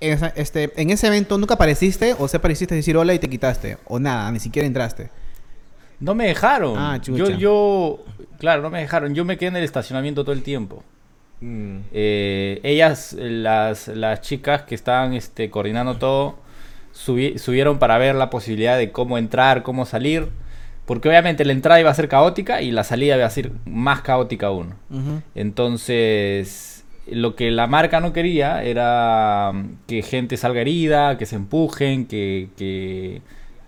en, 0.00 0.18
este, 0.36 0.72
en 0.80 0.90
ese 0.90 1.06
evento 1.08 1.36
nunca 1.38 1.54
apareciste 1.54 2.14
o 2.18 2.28
se 2.28 2.36
apareciste 2.38 2.74
a 2.74 2.76
decir 2.76 2.96
hola 2.96 3.14
y 3.14 3.18
te 3.18 3.28
quitaste 3.28 3.76
o 3.86 3.98
nada, 3.98 4.30
ni 4.32 4.40
siquiera 4.40 4.66
entraste. 4.66 5.10
No 6.00 6.14
me 6.14 6.26
dejaron. 6.26 6.74
Ah, 6.78 6.98
chucha. 7.00 7.18
yo, 7.18 7.30
yo, 7.38 8.04
claro, 8.38 8.62
no 8.62 8.70
me 8.70 8.80
dejaron. 8.80 9.14
Yo 9.14 9.24
me 9.24 9.36
quedé 9.38 9.48
en 9.50 9.56
el 9.56 9.64
estacionamiento 9.64 10.22
todo 10.24 10.32
el 10.34 10.42
tiempo. 10.42 10.82
Mm. 11.40 11.78
Eh, 11.92 12.60
ellas, 12.62 13.14
las, 13.18 13.88
las 13.88 14.20
chicas 14.20 14.62
que 14.62 14.74
estaban 14.74 15.12
este, 15.14 15.50
coordinando 15.50 15.96
todo, 15.96 16.36
subi- 16.94 17.38
subieron 17.38 17.78
para 17.78 17.98
ver 17.98 18.14
la 18.14 18.30
posibilidad 18.30 18.76
de 18.78 18.90
cómo 18.92 19.18
entrar, 19.18 19.62
cómo 19.62 19.84
salir. 19.86 20.28
Porque 20.86 21.08
obviamente 21.08 21.46
la 21.46 21.52
entrada 21.52 21.80
iba 21.80 21.90
a 21.90 21.94
ser 21.94 22.08
caótica 22.08 22.60
y 22.60 22.70
la 22.70 22.84
salida 22.84 23.16
iba 23.16 23.24
a 23.24 23.30
ser 23.30 23.52
más 23.64 24.02
caótica 24.02 24.48
aún. 24.48 24.74
Entonces, 25.34 26.84
lo 27.10 27.36
que 27.36 27.50
la 27.50 27.66
marca 27.66 28.00
no 28.00 28.12
quería 28.12 28.62
era 28.62 29.50
mm, 29.54 29.76
que 29.86 30.02
gente 30.02 30.36
salga 30.36 30.60
herida, 30.60 31.16
que 31.16 31.26
se 31.26 31.36
empujen, 31.36 32.06
que, 32.06 32.48
que, 32.58 33.22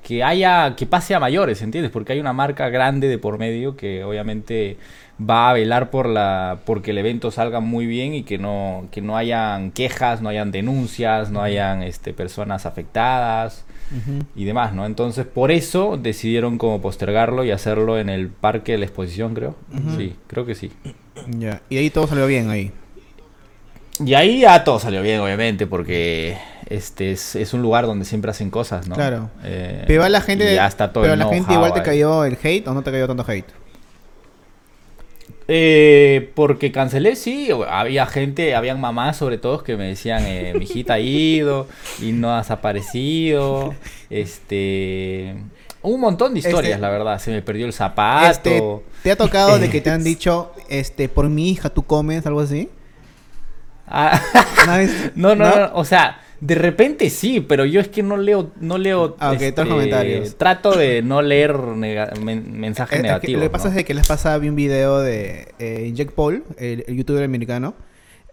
que 0.07 0.23
haya, 0.23 0.77
que 0.77 0.87
pase 0.87 1.17
a 1.17 1.19
mayores, 1.19 1.63
¿entiendes? 1.63 1.91
Porque 1.91 2.13
hay 2.13 2.21
una 2.21 2.33
marca 2.33 2.69
grande 2.69 3.09
de 3.09 3.19
por 3.19 3.39
medio 3.39 3.77
que 3.77 4.05
obviamente 4.05 4.77
va 5.21 5.51
a 5.51 5.53
velar 5.53 5.91
por 5.91 6.09
la, 6.09 6.61
porque 6.65 6.93
el 6.93 6.99
evento 6.99 7.33
salga 7.33 7.59
muy 7.59 7.87
bien 7.87 8.15
y 8.15 8.23
que 8.23 8.39
no, 8.39 8.87
que 8.93 9.01
no 9.01 9.17
hayan 9.17 9.73
quejas, 9.73 10.23
no 10.23 10.29
hayan 10.29 10.53
denuncias, 10.53 11.33
no 11.33 11.43
hayan 11.43 11.83
este, 11.83 12.15
personas 12.15 12.67
afectadas 12.67 13.65
y 14.37 14.45
demás, 14.45 14.73
¿no? 14.75 14.87
Entonces, 14.87 15.27
por 15.27 15.51
eso 15.51 15.97
decidieron 16.01 16.57
como 16.57 16.81
postergarlo 16.81 17.45
y 17.45 17.51
hacerlo 17.51 17.99
en 17.99 18.09
el 18.09 18.29
parque 18.29 18.73
de 18.73 18.79
la 18.79 18.85
exposición, 18.85 19.35
creo. 19.35 19.57
Sí, 19.97 20.15
creo 20.29 20.47
que 20.47 20.55
sí. 20.55 20.71
Ya. 21.37 21.63
Y 21.69 21.79
ahí 21.79 21.91
todo 21.91 22.07
salió 22.07 22.29
bien 22.29 22.49
ahí. 22.49 22.71
Y 24.05 24.15
ahí 24.15 24.43
ya 24.43 24.63
todo 24.63 24.79
salió 24.79 25.03
bien, 25.03 25.19
obviamente, 25.19 25.67
porque 25.67 26.39
este 26.67 27.13
es, 27.13 27.37
es 27.37 27.55
un 27.55 27.63
lugar 27.63 27.87
donde 27.87 28.05
siempre 28.05 28.31
hacen 28.31 28.51
cosas, 28.51 28.89
¿no? 28.89 28.95
Claro. 28.97 29.31
Eh, 29.45 29.85
Pero 29.87 30.09
la 30.09 30.21
gente, 30.21 30.53
y 30.53 30.57
ya 30.57 30.67
está 30.67 30.93
todo 30.93 31.03
pero 31.03 31.15
el 31.15 31.19
la 31.21 31.29
gente 31.29 31.53
igual 31.53 31.73
te 31.73 31.83
cayó 31.83 32.25
el 32.25 32.37
hate 32.43 32.67
o 32.69 32.75
no 32.75 32.83
te 32.83 32.91
cayó 32.91 33.07
tanto 33.07 33.25
hate. 33.27 33.47
Eh, 35.49 36.33
porque 36.35 36.73
cancelé, 36.73 37.15
sí. 37.15 37.51
Había 37.69 38.07
gente, 38.07 38.55
habían 38.57 38.81
mamás 38.81 39.17
sobre 39.17 39.39
todo 39.39 39.63
que 39.63 39.77
me 39.77 39.87
decían, 39.87 40.25
eh, 40.27 40.53
mi 40.57 40.65
hijita 40.65 40.95
ha 40.95 40.99
ido 40.99 41.69
y 42.03 42.13
no 42.13 42.35
has 42.35 42.51
aparecido. 42.51 43.75
Este. 44.11 45.35
Un 45.83 46.01
montón 46.01 46.33
de 46.35 46.39
historias, 46.41 46.73
Este- 46.75 46.81
la 46.81 46.91
verdad. 46.91 47.19
Se 47.19 47.31
me 47.31 47.43
perdió 47.43 47.67
el 47.67 47.73
zapato. 47.73 48.29
Este, 48.31 48.63
¿te 49.03 49.11
ha 49.13 49.17
tocado 49.17 49.59
de 49.59 49.69
que 49.71 49.81
te 49.81 49.91
han 49.91 50.03
dicho, 50.05 50.53
este, 50.69 51.09
por 51.09 51.29
mi 51.29 51.51
hija 51.51 51.71
tú 51.71 51.85
comes, 51.85 52.27
algo 52.27 52.41
así? 52.41 52.69
Ah, 53.89 54.21
no, 55.15 55.35
no, 55.37 55.45
no, 55.57 55.71
o 55.75 55.85
sea, 55.85 56.21
de 56.40 56.55
repente 56.55 57.09
sí, 57.11 57.40
pero 57.40 57.64
yo 57.64 57.81
es 57.81 57.88
que 57.88 58.02
no 58.02 58.16
leo, 58.16 58.50
no 58.61 58.76
leo. 58.78 59.16
Ah, 59.19 59.33
ok, 59.33 59.38
todos 59.55 59.69
los 59.69 59.76
comentarios. 59.76 60.37
Trato 60.37 60.76
de 60.76 61.02
no 61.02 61.23
leer 61.23 61.55
nega- 61.57 62.14
men- 62.21 62.59
mensajes 62.59 62.99
Eh, 62.99 63.02
negativos. 63.02 63.40
lo 63.40 63.47
que 63.47 63.50
pasa 63.50 63.71
¿no? 63.71 63.78
es 63.78 63.85
que 63.85 63.95
les 63.95 64.07
pasaba 64.07 64.37
vi 64.38 64.49
un 64.49 64.57
video 64.57 65.00
de 65.00 65.49
eh, 65.59 65.90
Jack 65.95 66.12
Paul, 66.12 66.45
el, 66.59 66.85
el 66.87 66.97
youtuber 66.97 67.25
americano. 67.25 67.75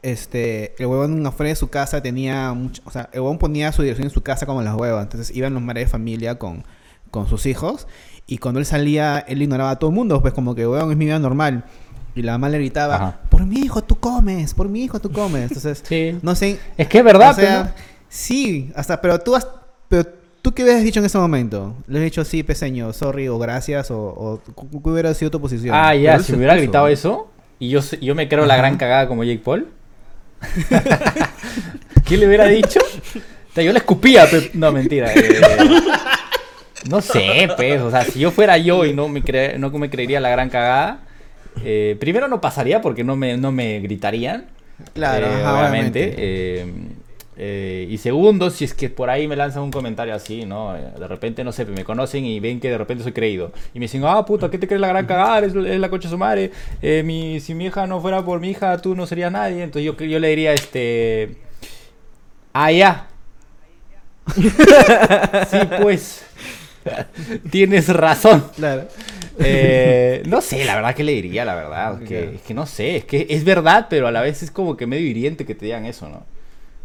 Este, 0.01 0.75
el 0.79 0.87
huevón 0.87 1.25
afuera 1.25 1.49
de 1.49 1.55
su 1.55 1.69
casa 1.69 2.01
tenía 2.01 2.51
mucho, 2.53 2.81
o 2.85 2.91
sea, 2.91 3.09
el 3.13 3.21
huevón 3.21 3.37
ponía 3.37 3.71
su 3.71 3.83
dirección 3.83 4.07
en 4.07 4.13
su 4.13 4.21
casa 4.21 4.45
como 4.45 4.61
las 4.61 4.75
huevas. 4.75 5.03
Entonces 5.03 5.33
iban 5.35 5.53
los 5.53 5.63
madres 5.63 5.85
de 5.85 5.91
familia 5.91 6.37
con, 6.37 6.65
con 7.09 7.27
sus 7.29 7.45
hijos. 7.45 7.87
Y 8.27 8.37
cuando 8.39 8.59
él 8.59 8.65
salía, 8.65 9.19
él 9.19 9.41
ignoraba 9.41 9.71
a 9.71 9.79
todo 9.79 9.89
el 9.91 9.95
mundo, 9.95 10.21
pues 10.21 10.33
como 10.33 10.55
que 10.55 10.67
huevón 10.67 10.91
es 10.91 10.97
mi 10.97 11.05
vida 11.05 11.19
normal. 11.19 11.63
Y 12.15 12.21
la 12.21 12.33
mamá 12.33 12.49
le 12.49 12.57
gritaba, 12.59 12.95
Ajá. 12.95 13.19
por 13.29 13.45
mi 13.45 13.55
hijo 13.61 13.81
tú 13.83 13.95
comes, 13.95 14.53
por 14.53 14.67
mi 14.69 14.83
hijo 14.83 14.99
tú 14.99 15.09
comes. 15.11 15.43
Entonces, 15.43 15.81
Sí. 15.87 16.17
no 16.21 16.35
sé. 16.35 16.59
Es 16.77 16.87
que 16.87 16.99
es 16.99 17.03
verdad, 17.03 17.31
o 17.31 17.33
sea, 17.35 17.73
pero- 17.73 17.92
sí, 18.13 18.71
hasta, 18.75 19.01
pero 19.01 19.19
tú 19.19 19.35
has, 19.35 19.47
pero 19.87 20.05
tú 20.41 20.51
qué 20.53 20.63
hubieras 20.63 20.83
dicho 20.83 20.99
en 20.99 21.05
ese 21.05 21.17
momento? 21.17 21.75
Le 21.87 21.97
has 21.99 22.03
dicho 22.05 22.23
sí, 22.23 22.43
peseño, 22.43 22.93
sorry 22.93 23.27
o 23.27 23.39
gracias 23.39 23.89
o, 23.91 23.97
o 23.97 24.41
¿qué 24.83 24.89
hubiera 24.89 25.13
sido 25.13 25.31
tu 25.31 25.41
posición? 25.41 25.73
Ah, 25.75 25.95
ya, 25.95 26.19
si 26.19 26.31
me 26.33 26.37
hubiera 26.39 26.55
gritado 26.55 26.87
eso 26.87 27.31
y 27.59 27.69
yo, 27.69 27.79
yo 28.01 28.13
me 28.13 28.27
creo 28.29 28.45
la 28.45 28.55
gran 28.55 28.77
cagada 28.77 29.07
como 29.07 29.23
Jake 29.23 29.41
Paul. 29.43 29.67
¿Qué 32.05 32.17
le 32.17 32.27
hubiera 32.27 32.45
dicho? 32.45 32.79
O 32.81 33.53
sea, 33.53 33.63
yo 33.63 33.71
le 33.71 33.79
escupía, 33.79 34.27
pero... 34.29 34.45
No, 34.53 34.71
mentira. 34.71 35.11
eh, 35.13 35.41
no 36.89 37.01
sé, 37.01 37.49
pues. 37.55 37.81
O 37.81 37.89
sea, 37.91 38.03
si 38.03 38.19
yo 38.19 38.31
fuera 38.31 38.57
yo 38.57 38.85
y 38.85 38.93
no 38.93 39.07
me, 39.07 39.23
cre- 39.23 39.57
no 39.57 39.69
me 39.71 39.89
creería 39.89 40.19
la 40.19 40.29
gran 40.29 40.49
cagada, 40.49 40.99
eh, 41.63 41.95
primero 41.99 42.27
no 42.27 42.41
pasaría 42.41 42.81
porque 42.81 43.03
no 43.03 43.15
me, 43.15 43.37
no 43.37 43.51
me 43.51 43.79
gritarían. 43.79 44.45
Claro, 44.93 45.25
eh, 45.27 45.41
ajá, 45.43 45.59
obviamente. 45.59 46.13
obviamente. 46.13 47.02
Eh, 47.35 47.87
y 47.89 47.97
segundo, 47.97 48.49
si 48.49 48.65
es 48.65 48.73
que 48.73 48.89
por 48.89 49.09
ahí 49.09 49.27
me 49.27 49.35
lanzan 49.35 49.63
un 49.63 49.71
comentario 49.71 50.13
así, 50.13 50.45
¿no? 50.45 50.75
Eh, 50.75 50.91
De 50.99 51.07
repente, 51.07 51.43
no 51.43 51.51
sé, 51.51 51.65
me 51.65 51.83
conocen 51.83 52.25
y 52.25 52.39
ven 52.39 52.59
que 52.59 52.69
de 52.69 52.77
repente 52.77 53.03
soy 53.03 53.13
creído. 53.13 53.51
Y 53.73 53.79
me 53.79 53.85
dicen, 53.85 54.03
ah, 54.05 54.25
puta, 54.25 54.49
¿qué 54.51 54.57
te 54.57 54.67
crees 54.67 54.81
la 54.81 54.87
gran 54.87 55.05
cagada? 55.05 55.39
Es, 55.45 55.55
es 55.55 55.79
la 55.79 55.89
coche 55.89 56.09
su 56.09 56.17
madre. 56.17 56.51
Eh, 56.81 57.03
mi, 57.03 57.39
si 57.39 57.53
mi 57.55 57.65
hija 57.65 57.87
no 57.87 58.01
fuera 58.01 58.23
por 58.23 58.39
mi 58.39 58.51
hija, 58.51 58.77
tú 58.79 58.95
no 58.95 59.07
serías 59.07 59.31
nadie. 59.31 59.63
Entonces 59.63 59.85
yo, 59.85 59.97
yo 60.05 60.19
le 60.19 60.29
diría, 60.29 60.53
este... 60.53 61.37
Ah, 62.53 62.71
ya. 62.71 63.07
sí, 65.49 65.57
pues. 65.81 66.25
Tienes 67.49 67.87
razón. 67.89 68.43
Claro. 68.55 68.87
Eh, 69.39 70.23
no 70.27 70.41
sé, 70.41 70.63
la 70.65 70.75
verdad 70.75 70.95
que 70.95 71.03
le 71.03 71.13
diría, 71.13 71.45
la 71.45 71.55
verdad. 71.55 71.99
Que, 72.03 72.35
es 72.35 72.41
que 72.41 72.53
no 72.53 72.65
sé, 72.65 72.97
es 72.97 73.05
que 73.05 73.25
es 73.29 73.43
verdad, 73.43 73.87
pero 73.89 74.07
a 74.07 74.11
la 74.11 74.21
vez 74.21 74.43
es 74.43 74.51
como 74.51 74.77
que 74.77 74.85
medio 74.87 75.07
hiriente 75.07 75.45
que 75.45 75.55
te 75.55 75.65
digan 75.65 75.85
eso, 75.85 76.09
¿no? 76.09 76.25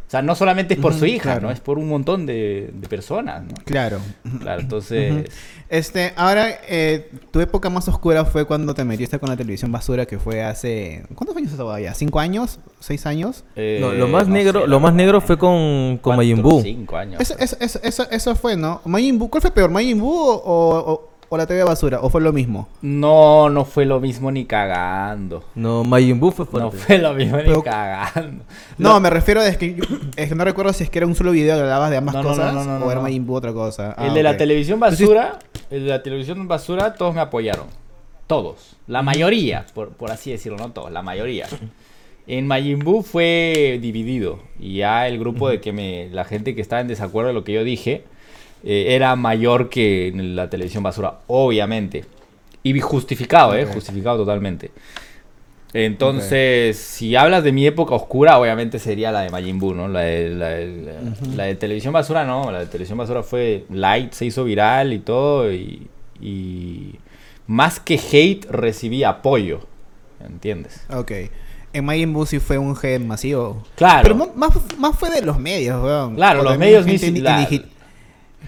O 0.08 0.10
sea, 0.10 0.22
no 0.22 0.34
solamente 0.34 0.72
es 0.72 0.80
por 0.80 0.94
su 0.94 1.04
hija, 1.04 1.32
claro. 1.32 1.42
¿no? 1.42 1.50
Es 1.50 1.60
por 1.60 1.78
un 1.78 1.86
montón 1.86 2.24
de, 2.24 2.70
de 2.72 2.88
personas, 2.88 3.44
¿no? 3.44 3.52
Claro. 3.66 4.00
Claro, 4.40 4.62
entonces... 4.62 5.26
Este, 5.68 6.14
ahora, 6.16 6.48
eh, 6.66 7.10
tu 7.30 7.40
época 7.40 7.68
más 7.68 7.86
oscura 7.88 8.24
fue 8.24 8.46
cuando 8.46 8.72
te 8.72 8.84
metiste 8.84 9.18
con 9.18 9.28
la 9.28 9.36
televisión 9.36 9.70
basura, 9.70 10.06
que 10.06 10.18
fue 10.18 10.42
hace... 10.42 11.04
¿Cuántos 11.14 11.36
años 11.36 11.50
estaba 11.50 11.78
ya? 11.78 11.92
¿Cinco 11.92 12.20
años? 12.20 12.58
¿Seis 12.80 13.04
años? 13.04 13.44
eh, 13.54 13.76
No, 13.82 13.92
lo 13.92 14.08
más 14.08 14.26
no 14.28 14.32
negro, 14.32 14.62
sé, 14.62 14.66
lo 14.68 14.80
más 14.80 14.94
negro 14.94 15.20
fue 15.20 15.36
con, 15.36 15.98
con 15.98 16.16
Majin 16.16 16.40
Buu. 16.40 16.62
Cinco 16.62 16.96
años. 16.96 17.20
Eso, 17.20 17.34
eso, 17.38 17.58
eso, 17.60 17.78
eso, 17.82 18.06
eso 18.10 18.34
fue, 18.34 18.56
¿no? 18.56 18.80
Majin 18.86 19.18
Buu, 19.18 19.28
¿Cuál 19.28 19.42
fue 19.42 19.50
peor, 19.50 19.70
Majin 19.70 20.00
Buu 20.00 20.10
o, 20.10 20.38
o, 20.42 21.07
o 21.30 21.36
la 21.36 21.46
TV 21.46 21.62
basura? 21.64 22.00
¿O 22.00 22.08
fue 22.10 22.20
lo 22.20 22.32
mismo? 22.32 22.68
No, 22.82 23.50
no 23.50 23.64
fue 23.64 23.84
lo 23.84 24.00
mismo 24.00 24.30
ni 24.30 24.44
cagando. 24.46 25.44
No, 25.54 25.84
Majin 25.84 26.18
Buu 26.18 26.30
fue 26.30 26.44
No 26.46 26.70
fuerte. 26.70 26.78
fue 26.78 26.98
lo 26.98 27.12
mismo 27.14 27.36
Pero- 27.36 27.56
ni 27.56 27.62
cagando. 27.62 28.44
No, 28.78 28.98
me 29.00 29.10
refiero 29.10 29.40
a 29.40 29.46
es 29.48 29.56
que, 29.58 29.76
es 30.16 30.28
que 30.28 30.34
no 30.34 30.44
recuerdo 30.44 30.72
si 30.72 30.84
es 30.84 30.90
que 30.90 30.98
era 30.98 31.06
un 31.06 31.14
solo 31.14 31.32
video 31.32 31.56
que 31.56 31.62
hablabas 31.62 31.90
de 31.90 31.96
ambas 31.98 32.14
No, 32.14 32.22
no, 32.22 32.28
no, 32.30 32.34
cosas 32.36 32.54
no, 32.54 32.64
no, 32.64 32.76
o 32.76 32.78
no, 32.80 32.86
era 32.86 32.94
no. 32.96 33.02
Majin 33.02 33.26
Buu 33.26 33.36
otra 33.36 33.52
cosa. 33.52 33.94
Ah, 33.98 34.06
el 34.06 34.14
de 34.14 34.22
la 34.22 34.36
televisión 34.36 34.80
basura, 34.80 35.38
el 35.70 35.84
de 35.84 35.88
la 35.90 36.02
televisión 36.02 36.48
basura, 36.48 36.94
todos 36.94 37.14
me 37.14 37.20
apoyaron. 37.20 37.66
Todos. 38.26 38.76
La 38.86 39.02
mayoría, 39.02 39.64
por, 39.74 39.90
por 39.90 40.10
así 40.10 40.30
decirlo, 40.30 40.58
no 40.58 40.70
todos, 40.72 40.90
la 40.92 41.02
mayoría. 41.02 41.46
En 42.26 42.46
Majin 42.46 42.80
Buu 42.80 43.02
fue 43.02 43.78
dividido. 43.80 44.38
Y 44.60 44.76
ya 44.78 45.08
el 45.08 45.18
grupo 45.18 45.48
de 45.48 45.60
que 45.62 45.72
me. 45.72 46.08
La 46.10 46.24
gente 46.24 46.54
que 46.54 46.60
estaba 46.60 46.80
en 46.82 46.88
desacuerdo 46.88 47.28
de 47.28 47.34
lo 47.34 47.42
que 47.44 47.54
yo 47.54 47.64
dije. 47.64 48.04
Eh, 48.64 48.86
era 48.94 49.14
mayor 49.16 49.68
que 49.68 50.08
en 50.08 50.34
la 50.36 50.48
televisión 50.50 50.82
basura, 50.82 51.18
obviamente. 51.26 52.04
Y 52.62 52.78
justificado, 52.80 53.54
eh, 53.54 53.64
justificado 53.66 54.18
totalmente. 54.18 54.70
Entonces, 55.74 56.78
si 56.78 57.14
hablas 57.14 57.44
de 57.44 57.52
mi 57.52 57.66
época 57.66 57.94
oscura, 57.94 58.38
obviamente 58.38 58.78
sería 58.78 59.12
la 59.12 59.20
de 59.20 59.30
Majin 59.30 59.58
Buu, 59.58 59.74
¿no? 59.74 59.86
La 59.86 60.00
de, 60.00 60.30
la 60.30 60.48
de- 60.48 60.82
la- 60.82 61.36
la 61.36 61.44
de 61.44 61.54
televisión 61.56 61.92
basura, 61.92 62.24
no. 62.24 62.50
La 62.50 62.60
de 62.60 62.66
televisión 62.66 62.96
basura 62.98 63.22
fue 63.22 63.64
light, 63.70 64.12
se 64.12 64.24
hizo 64.26 64.44
viral 64.44 64.92
y 64.94 64.98
todo. 65.00 65.52
Y, 65.52 65.86
y 66.20 66.94
más 67.46 67.80
que 67.80 67.94
hate, 68.12 68.46
recibí 68.50 69.04
apoyo. 69.04 69.60
¿Entiendes? 70.26 70.84
Ok. 70.90 71.12
En 71.74 71.84
Majin 71.84 72.12
Buu 72.14 72.24
sí 72.24 72.38
fue 72.40 72.56
un 72.56 72.74
hate 72.74 72.98
masivo. 73.00 73.62
Claro. 73.76 74.00
Pero 74.02 74.14
más, 74.34 74.50
más 74.78 74.98
fue 74.98 75.10
de 75.10 75.20
los 75.22 75.38
medios, 75.38 75.82
weón. 75.84 76.16
Claro, 76.16 76.38
Porque 76.40 76.50
los 76.50 76.58
medios 76.58 76.86
ni- 76.86 77.20
la- 77.20 77.46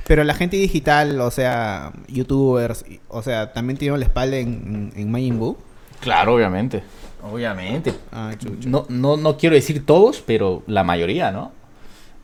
Pero 0.06 0.24
la 0.24 0.34
gente 0.34 0.56
digital, 0.56 1.20
o 1.20 1.30
sea, 1.30 1.92
youtubers, 2.08 2.84
o 3.08 3.22
sea, 3.22 3.52
también 3.52 3.76
tienen 3.76 4.00
la 4.00 4.06
espalda 4.06 4.36
en, 4.36 4.92
en, 4.96 5.10
Majin 5.10 5.38
Buu. 5.38 5.56
Claro, 6.00 6.34
obviamente. 6.34 6.82
Obviamente. 7.22 7.92
Ah. 8.12 8.32
No, 8.66 8.86
no, 8.88 9.16
no 9.16 9.36
quiero 9.36 9.54
decir 9.54 9.84
todos, 9.84 10.22
pero 10.24 10.62
la 10.66 10.84
mayoría, 10.84 11.30
¿no? 11.30 11.52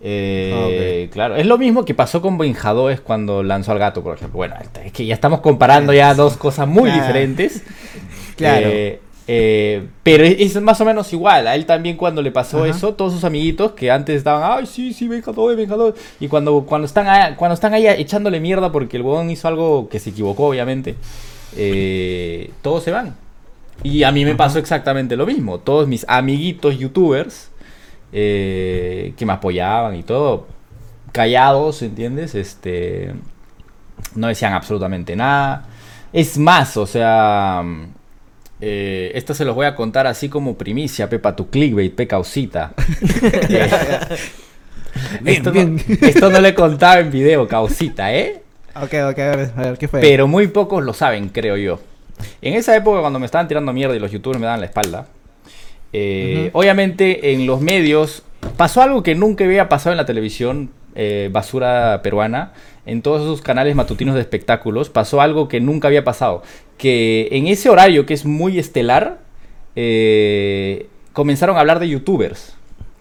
Eh, 0.00 1.08
Claro, 1.12 1.36
es 1.36 1.46
lo 1.46 1.58
mismo 1.58 1.84
que 1.84 1.94
pasó 1.94 2.20
con 2.20 2.38
Benjadoes 2.38 3.00
cuando 3.00 3.42
lanzó 3.42 3.72
al 3.72 3.78
gato, 3.78 4.02
por 4.02 4.16
ejemplo. 4.16 4.36
Bueno, 4.36 4.54
es 4.84 4.92
que 4.92 5.06
ya 5.06 5.14
estamos 5.14 5.40
comparando 5.40 5.92
ya 5.92 6.14
dos 6.14 6.36
cosas 6.36 6.68
muy 6.68 6.84
Claro. 6.90 7.00
diferentes. 7.02 7.62
Claro. 8.36 8.68
Eh, 8.68 9.00
eh, 9.28 9.88
pero 10.02 10.24
es 10.24 10.60
más 10.60 10.80
o 10.80 10.84
menos 10.84 11.12
igual. 11.12 11.46
A 11.46 11.54
él 11.54 11.66
también 11.66 11.96
cuando 11.96 12.22
le 12.22 12.30
pasó 12.30 12.58
Ajá. 12.58 12.68
eso, 12.68 12.94
todos 12.94 13.12
sus 13.12 13.24
amiguitos 13.24 13.72
que 13.72 13.90
antes 13.90 14.16
estaban, 14.16 14.58
ay, 14.58 14.66
sí, 14.66 14.92
sí, 14.92 15.08
Benjadoes, 15.08 15.56
Benjadoes. 15.56 15.94
Y 16.20 16.28
cuando, 16.28 16.64
cuando, 16.64 16.86
están 16.86 17.08
ahí, 17.08 17.34
cuando 17.34 17.54
están 17.54 17.74
ahí 17.74 17.86
echándole 17.86 18.40
mierda 18.40 18.70
porque 18.70 18.96
el 18.96 19.02
huevón 19.02 19.30
hizo 19.30 19.48
algo 19.48 19.88
que 19.88 19.98
se 19.98 20.10
equivocó, 20.10 20.46
obviamente, 20.46 20.94
eh, 21.56 22.50
todos 22.62 22.84
se 22.84 22.92
van. 22.92 23.16
Y 23.82 24.04
a 24.04 24.12
mí 24.12 24.24
me 24.24 24.34
pasó 24.34 24.58
exactamente 24.58 25.16
lo 25.16 25.26
mismo. 25.26 25.58
Todos 25.58 25.86
mis 25.86 26.04
amiguitos 26.08 26.78
youtubers 26.78 27.50
eh, 28.12 29.12
que 29.16 29.26
me 29.26 29.32
apoyaban 29.32 29.96
y 29.96 30.02
todo, 30.02 30.46
callados, 31.12 31.82
¿entiendes? 31.82 32.34
Este, 32.34 33.12
no 34.14 34.28
decían 34.28 34.52
absolutamente 34.52 35.16
nada. 35.16 35.66
Es 36.12 36.38
más, 36.38 36.76
o 36.76 36.86
sea, 36.86 37.62
Eh, 38.60 39.12
esto 39.14 39.34
se 39.34 39.44
los 39.44 39.54
voy 39.54 39.66
a 39.66 39.74
contar 39.74 40.06
así 40.06 40.28
como 40.28 40.56
primicia, 40.56 41.08
Pepa, 41.08 41.36
tu 41.36 41.50
clickbait, 41.50 41.94
pe 41.94 42.06
causita. 42.06 42.72
Eh, 43.48 43.70
Bien, 45.20 45.36
esto, 45.36 45.52
bien. 45.52 45.76
No, 45.76 46.06
esto 46.06 46.30
no 46.30 46.40
le 46.40 46.54
contaba 46.54 47.00
en 47.00 47.10
video, 47.10 47.46
causita, 47.46 48.14
¿eh? 48.14 48.42
Ok, 48.74 48.94
ok, 49.10 49.18
a 49.18 49.36
ver, 49.36 49.50
a 49.56 49.62
ver, 49.62 49.78
¿qué 49.78 49.88
fue? 49.88 50.00
Pero 50.00 50.26
muy 50.26 50.48
pocos 50.48 50.82
lo 50.82 50.92
saben, 50.92 51.28
creo 51.28 51.56
yo. 51.56 51.80
En 52.40 52.54
esa 52.54 52.74
época, 52.76 53.00
cuando 53.00 53.18
me 53.18 53.26
estaban 53.26 53.48
tirando 53.48 53.72
mierda 53.72 53.94
y 53.94 53.98
los 53.98 54.10
youtubers 54.10 54.40
me 54.40 54.46
daban 54.46 54.60
la 54.60 54.66
espalda, 54.66 55.06
eh, 55.92 56.50
obviamente 56.52 57.32
en 57.32 57.46
los 57.46 57.60
medios 57.60 58.22
pasó 58.56 58.82
algo 58.82 59.02
que 59.02 59.14
nunca 59.14 59.44
había 59.44 59.68
pasado 59.68 59.92
en 59.92 59.98
la 59.98 60.06
televisión 60.06 60.70
eh, 60.94 61.28
basura 61.32 62.00
peruana. 62.02 62.52
En 62.86 63.02
todos 63.02 63.22
esos 63.22 63.42
canales 63.42 63.74
matutinos 63.74 64.14
de 64.14 64.20
espectáculos 64.20 64.90
pasó 64.90 65.20
algo 65.20 65.48
que 65.48 65.60
nunca 65.60 65.88
había 65.88 66.04
pasado. 66.04 66.42
Que 66.78 67.28
en 67.32 67.48
ese 67.48 67.68
horario 67.68 68.06
que 68.06 68.14
es 68.14 68.24
muy 68.24 68.58
estelar, 68.58 69.18
eh, 69.74 70.88
comenzaron 71.12 71.56
a 71.56 71.60
hablar 71.60 71.80
de 71.80 71.88
youtubers. 71.88 72.54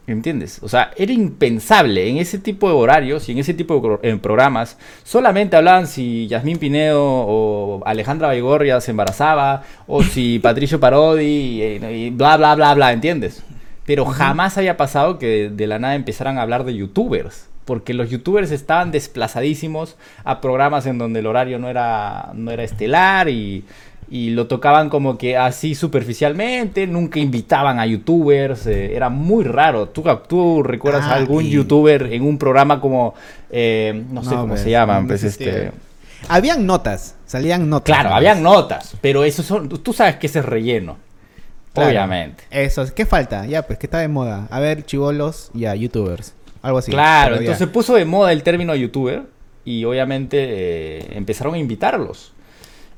¿Entiendes? 0.07 0.59
O 0.61 0.69
sea, 0.69 0.91
era 0.97 1.11
impensable 1.11 2.07
en 2.07 2.17
ese 2.17 2.37
tipo 2.37 2.67
de 2.67 2.75
horarios 2.75 3.27
y 3.27 3.31
en 3.31 3.39
ese 3.39 3.55
tipo 3.55 3.99
de 4.01 4.17
programas. 4.17 4.77
Solamente 5.03 5.55
hablaban 5.55 5.87
si 5.87 6.27
Yasmín 6.27 6.59
Pinedo 6.59 7.03
o 7.03 7.81
Alejandra 7.85 8.27
Baigorria 8.27 8.79
se 8.81 8.91
embarazaba 8.91 9.63
o 9.87 10.03
si 10.03 10.37
Patricio 10.43 10.79
Parodi 10.79 11.23
y, 11.23 11.63
y 11.63 12.09
bla, 12.11 12.37
bla, 12.37 12.53
bla, 12.53 12.75
bla, 12.75 12.93
¿entiendes? 12.93 13.43
Pero 13.85 14.05
jamás 14.05 14.57
había 14.59 14.77
pasado 14.77 15.17
que 15.17 15.49
de 15.49 15.67
la 15.67 15.79
nada 15.79 15.95
empezaran 15.95 16.37
a 16.37 16.43
hablar 16.43 16.65
de 16.65 16.75
youtubers. 16.75 17.49
Porque 17.65 17.93
los 17.95 18.09
youtubers 18.11 18.51
estaban 18.51 18.91
desplazadísimos 18.91 19.95
a 20.23 20.39
programas 20.39 20.85
en 20.85 20.97
donde 20.99 21.19
el 21.19 21.25
horario 21.25 21.57
no 21.59 21.67
era, 21.69 22.31
no 22.35 22.51
era 22.51 22.63
estelar 22.63 23.27
y, 23.27 23.63
y 24.09 24.29
lo 24.29 24.45
tocaban 24.45 24.89
como 24.89 25.17
que 25.17 25.35
así 25.35 25.73
superficialmente, 25.73 26.85
nunca 26.85 27.19
invitaban 27.19 27.79
a 27.79 27.87
youtubers, 27.87 28.67
eh, 28.67 28.95
era 28.95 29.09
muy 29.09 29.43
raro. 29.45 29.89
¿Tú, 29.89 30.03
tú 30.27 30.61
recuerdas 30.61 31.05
Ah, 31.07 31.13
a 31.13 31.15
algún 31.15 31.45
y- 31.45 31.49
youtuber 31.49 32.13
en 32.13 32.21
un 32.21 32.37
programa 32.37 32.79
como, 32.79 33.15
eh, 33.49 34.03
no 34.11 34.23
sé 34.23 34.29
No, 34.29 34.35
cómo 34.41 34.47
pues, 34.49 34.61
se 34.61 34.69
llaman, 34.69 35.07
pues 35.07 35.23
este... 35.23 35.71
Habían 36.27 36.65
notas, 36.65 37.15
salían 37.25 37.69
notas. 37.69 37.85
Claro, 37.95 38.09
¿no? 38.09 38.15
habían 38.15 38.41
notas, 38.43 38.95
pero 39.01 39.23
eso 39.23 39.41
son, 39.43 39.69
tú 39.69 39.91
sabes 39.93 40.15
que 40.17 40.27
ese 40.27 40.39
es 40.39 40.45
relleno, 40.45 40.97
Claro. 41.73 41.89
obviamente. 41.89 42.43
Eso, 42.51 42.85
¿qué 42.95 43.05
falta? 43.05 43.45
Ya, 43.47 43.63
pues, 43.63 43.77
¿qué 43.79 43.87
está 43.87 43.99
de 43.99 44.07
moda? 44.07 44.47
A 44.49 44.59
ver, 44.59 44.85
chivolos, 44.85 45.49
ya, 45.53 45.75
youtubers. 45.75 46.33
Algo 46.65 46.79
así. 46.79 46.91
claro, 46.91 47.35
entonces 47.37 47.67
puso 47.67 47.95
de 47.95 48.05
moda 48.05 48.31
el 48.31 48.43
término 48.43 48.73
youtuber 48.75 49.23
y 49.63 49.85
obviamente 49.85 50.37
eh, 50.39 51.07
empezaron 51.11 51.53
a 51.55 51.57
invitarlos. 51.57 52.33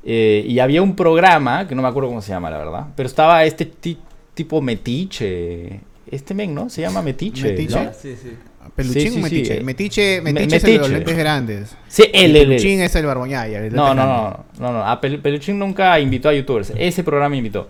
Eh, 0.04 0.44
y 0.48 0.58
había 0.60 0.80
un 0.80 0.96
programa, 0.96 1.66
que 1.68 1.74
no 1.74 1.82
me 1.82 1.88
acuerdo 1.88 2.08
cómo 2.08 2.22
se 2.22 2.30
llama, 2.30 2.50
la 2.50 2.58
verdad, 2.58 2.86
pero 2.96 3.06
estaba 3.06 3.44
este 3.44 3.66
ti- 3.66 3.98
tipo 4.34 4.60
Metiche. 4.62 5.80
Este 6.10 6.32
men, 6.32 6.54
¿no? 6.54 6.70
Se 6.70 6.80
llama 6.80 7.02
Metiche. 7.02 7.42
¿Metiche? 7.50 7.84
¿no? 7.84 7.90
Sí, 7.92 8.14
sí. 8.20 8.32
Peluchín 8.74 9.02
Sí, 9.02 9.08
sí, 9.10 9.18
o 9.18 9.22
metiche. 9.22 9.58
sí. 9.58 9.64
Metiche, 9.64 10.20
Me- 10.22 10.32
metiche 10.32 10.56
es 10.56 10.64
el 10.64 10.72
de 10.72 10.78
los 10.78 10.90
lentes 10.90 11.16
grandes. 11.18 11.76
Sí, 11.88 12.04
él, 12.12 12.36
él. 12.36 12.46
Peluchín 12.48 12.80
es 12.80 12.94
el 12.96 13.06
barboñaya. 13.06 13.58
el 13.58 13.70
de 13.70 13.76
No, 13.76 13.94
no, 13.94 14.04
no, 14.06 14.44
no, 14.58 14.72
no. 14.72 14.84
A 14.84 15.00
Pel- 15.00 15.20
Peluchín 15.20 15.58
nunca 15.58 15.98
invitó 16.00 16.28
a 16.28 16.34
youtubers. 16.34 16.72
Ese 16.76 17.02
programa 17.04 17.36
invitó. 17.36 17.68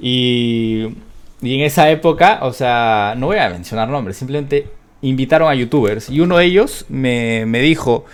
Y, 0.00 0.88
y 1.42 1.54
en 1.54 1.60
esa 1.62 1.90
época, 1.90 2.38
o 2.42 2.52
sea, 2.52 3.14
no 3.16 3.26
voy 3.26 3.38
a 3.38 3.48
mencionar 3.50 3.88
nombres, 3.88 4.16
simplemente 4.16 4.66
invitaron 5.08 5.48
a 5.50 5.54
youtubers. 5.54 6.08
Y 6.10 6.20
uno 6.20 6.36
de 6.38 6.44
ellos 6.46 6.86
me, 6.88 7.44
me 7.46 7.60
dijo 7.60 8.04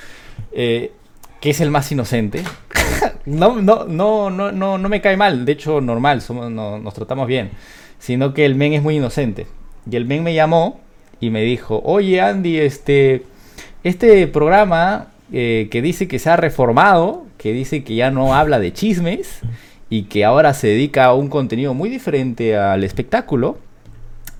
eh, 0.52 0.92
que 1.40 1.50
es 1.50 1.60
el 1.60 1.70
más 1.70 1.90
inocente. 1.92 2.42
no, 3.26 3.60
no, 3.60 3.84
no, 3.84 4.30
no, 4.30 4.52
no, 4.52 4.78
no 4.78 4.88
me 4.88 5.00
cae 5.00 5.16
mal. 5.16 5.44
De 5.44 5.52
hecho, 5.52 5.80
normal, 5.80 6.20
somos, 6.20 6.50
no- 6.50 6.78
nos 6.78 6.94
tratamos 6.94 7.26
bien. 7.26 7.50
Sino 7.98 8.34
que 8.34 8.44
el 8.44 8.54
men 8.54 8.72
es 8.72 8.82
muy 8.82 8.96
inocente. 8.96 9.46
Y 9.90 9.96
el 9.96 10.04
men 10.04 10.22
me 10.22 10.34
llamó 10.34 10.80
y 11.20 11.30
me 11.30 11.42
dijo, 11.42 11.80
oye 11.84 12.20
Andy, 12.20 12.58
este, 12.58 13.22
este 13.84 14.26
programa 14.26 15.08
eh, 15.32 15.68
que 15.70 15.82
dice 15.82 16.08
que 16.08 16.18
se 16.18 16.30
ha 16.30 16.36
reformado, 16.36 17.24
que 17.38 17.52
dice 17.52 17.84
que 17.84 17.94
ya 17.94 18.10
no 18.10 18.34
habla 18.34 18.58
de 18.58 18.72
chismes 18.72 19.40
y 19.90 20.04
que 20.04 20.24
ahora 20.24 20.54
se 20.54 20.68
dedica 20.68 21.04
a 21.06 21.14
un 21.14 21.28
contenido 21.28 21.74
muy 21.74 21.88
diferente 21.90 22.56
al 22.56 22.84
espectáculo. 22.84 23.58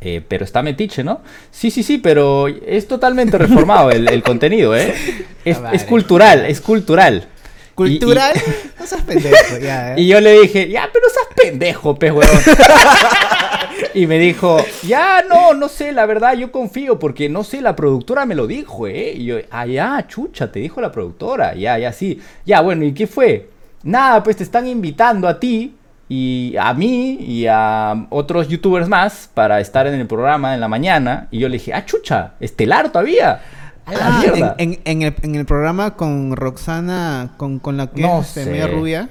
Eh, 0.01 0.23
pero 0.27 0.45
está 0.45 0.63
metiche, 0.63 1.05
¿no? 1.05 1.21
Sí, 1.51 1.71
sí, 1.71 1.83
sí, 1.83 1.99
pero 1.99 2.47
es 2.49 2.89
totalmente 2.89 3.37
reformado 3.39 3.91
el, 3.91 4.09
el 4.09 4.23
contenido, 4.23 4.77
¿eh? 4.77 4.95
Es, 5.45 5.57
Ah, 5.57 5.61
vale. 5.61 5.77
es 5.77 5.85
cultural, 5.85 6.45
es 6.47 6.61
cultural. 6.61 7.25
Y- 7.25 7.83
y- 7.83 7.99
¿Cultural? 7.99 8.35
No 8.79 8.87
seas 8.87 9.03
pendejo, 9.03 9.57
ya, 9.59 9.93
¿eh? 9.97 10.01
y 10.03 10.07
yo 10.07 10.21
le 10.21 10.41
dije, 10.43 10.69
ya, 10.69 10.89
pero 10.93 11.07
seas 11.09 11.27
pendejo, 11.35 11.95
pez 11.95 12.13
huevón. 12.13 12.37
y 13.95 14.07
me 14.07 14.19
dijo, 14.19 14.59
ya, 14.87 15.25
no, 15.29 15.55
no 15.55 15.69
sé, 15.69 15.93
la 15.93 16.05
verdad, 16.07 16.35
yo 16.35 16.53
confío, 16.53 16.99
porque 16.99 17.29
no 17.31 17.43
sé, 17.45 17.61
la 17.63 17.75
productora 17.77 18.27
me 18.27 18.35
lo 18.35 18.47
dijo, 18.47 18.87
¿eh? 18.87 19.13
Y 19.17 19.25
yo, 19.25 19.37
ah, 19.51 19.65
ya, 19.67 20.05
chucha, 20.07 20.53
te 20.53 20.61
dijo 20.61 20.81
la 20.81 20.93
productora, 20.93 21.55
ya, 21.55 21.79
ya, 21.79 21.93
sí. 21.93 22.21
Ya, 22.45 22.61
bueno, 22.61 22.85
¿y 22.85 22.93
qué 22.93 23.07
fue? 23.07 23.49
Nada, 23.83 24.23
pues 24.23 24.37
te 24.37 24.43
están 24.45 24.67
invitando 24.67 25.27
a 25.27 25.41
ti 25.41 25.75
y 26.12 26.57
a 26.59 26.75
mí 26.75 27.18
y 27.20 27.46
a 27.49 28.07
otros 28.11 28.49
youtubers 28.49 28.88
más 28.88 29.31
para 29.33 29.61
estar 29.61 29.87
en 29.87 29.94
el 29.94 30.07
programa 30.09 30.55
en 30.55 30.61
la 30.61 30.66
mañana. 30.66 31.29
Y 31.31 31.38
yo 31.38 31.49
le 31.49 31.55
dije, 31.59 31.73
ah, 31.73 31.87
chucha, 31.87 32.33
estelar 32.40 32.90
todavía. 32.90 33.40
Ah, 33.87 34.23
en, 34.59 34.73
en- 34.73 34.81
en 34.85 35.03
el, 35.03 35.14
en 35.23 35.35
el 35.37 35.46
programa 35.46 35.94
con 35.94 36.35
Roxana, 36.37 37.31
con, 37.37 37.61
con 37.61 37.77
la 37.77 37.87
que 37.87 38.03
No 38.03 38.20
es 38.20 38.27
este, 38.27 38.44
sé. 38.44 38.51
media 38.51 38.66
rubia. 38.66 39.09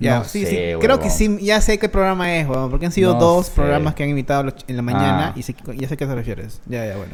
Ya, 0.00 0.18
No 0.20 0.24
sí, 0.24 0.44
sé, 0.46 0.72
sí. 0.72 0.78
Creo 0.80 0.98
que 0.98 1.10
sí, 1.10 1.38
ya 1.42 1.60
sé 1.60 1.78
qué 1.78 1.88
programa 1.90 2.34
es, 2.34 2.48
huevón, 2.48 2.70
porque 2.70 2.86
han 2.86 2.92
sido 2.92 3.12
No 3.12 3.20
dos 3.20 3.46
sé. 3.46 3.52
programas 3.54 3.94
que 3.94 4.02
han 4.02 4.08
invitado 4.08 4.52
en 4.66 4.76
la 4.76 4.82
mañana 4.82 5.26
Ah. 5.28 5.32
y 5.36 5.42
sé- 5.42 5.54
ya 5.76 5.86
sé 5.86 5.94
a 5.94 5.96
qué 5.98 6.06
te 6.06 6.14
refieres. 6.14 6.60
Ya, 6.66 6.84
ya, 6.86 6.96
bueno. 6.96 7.12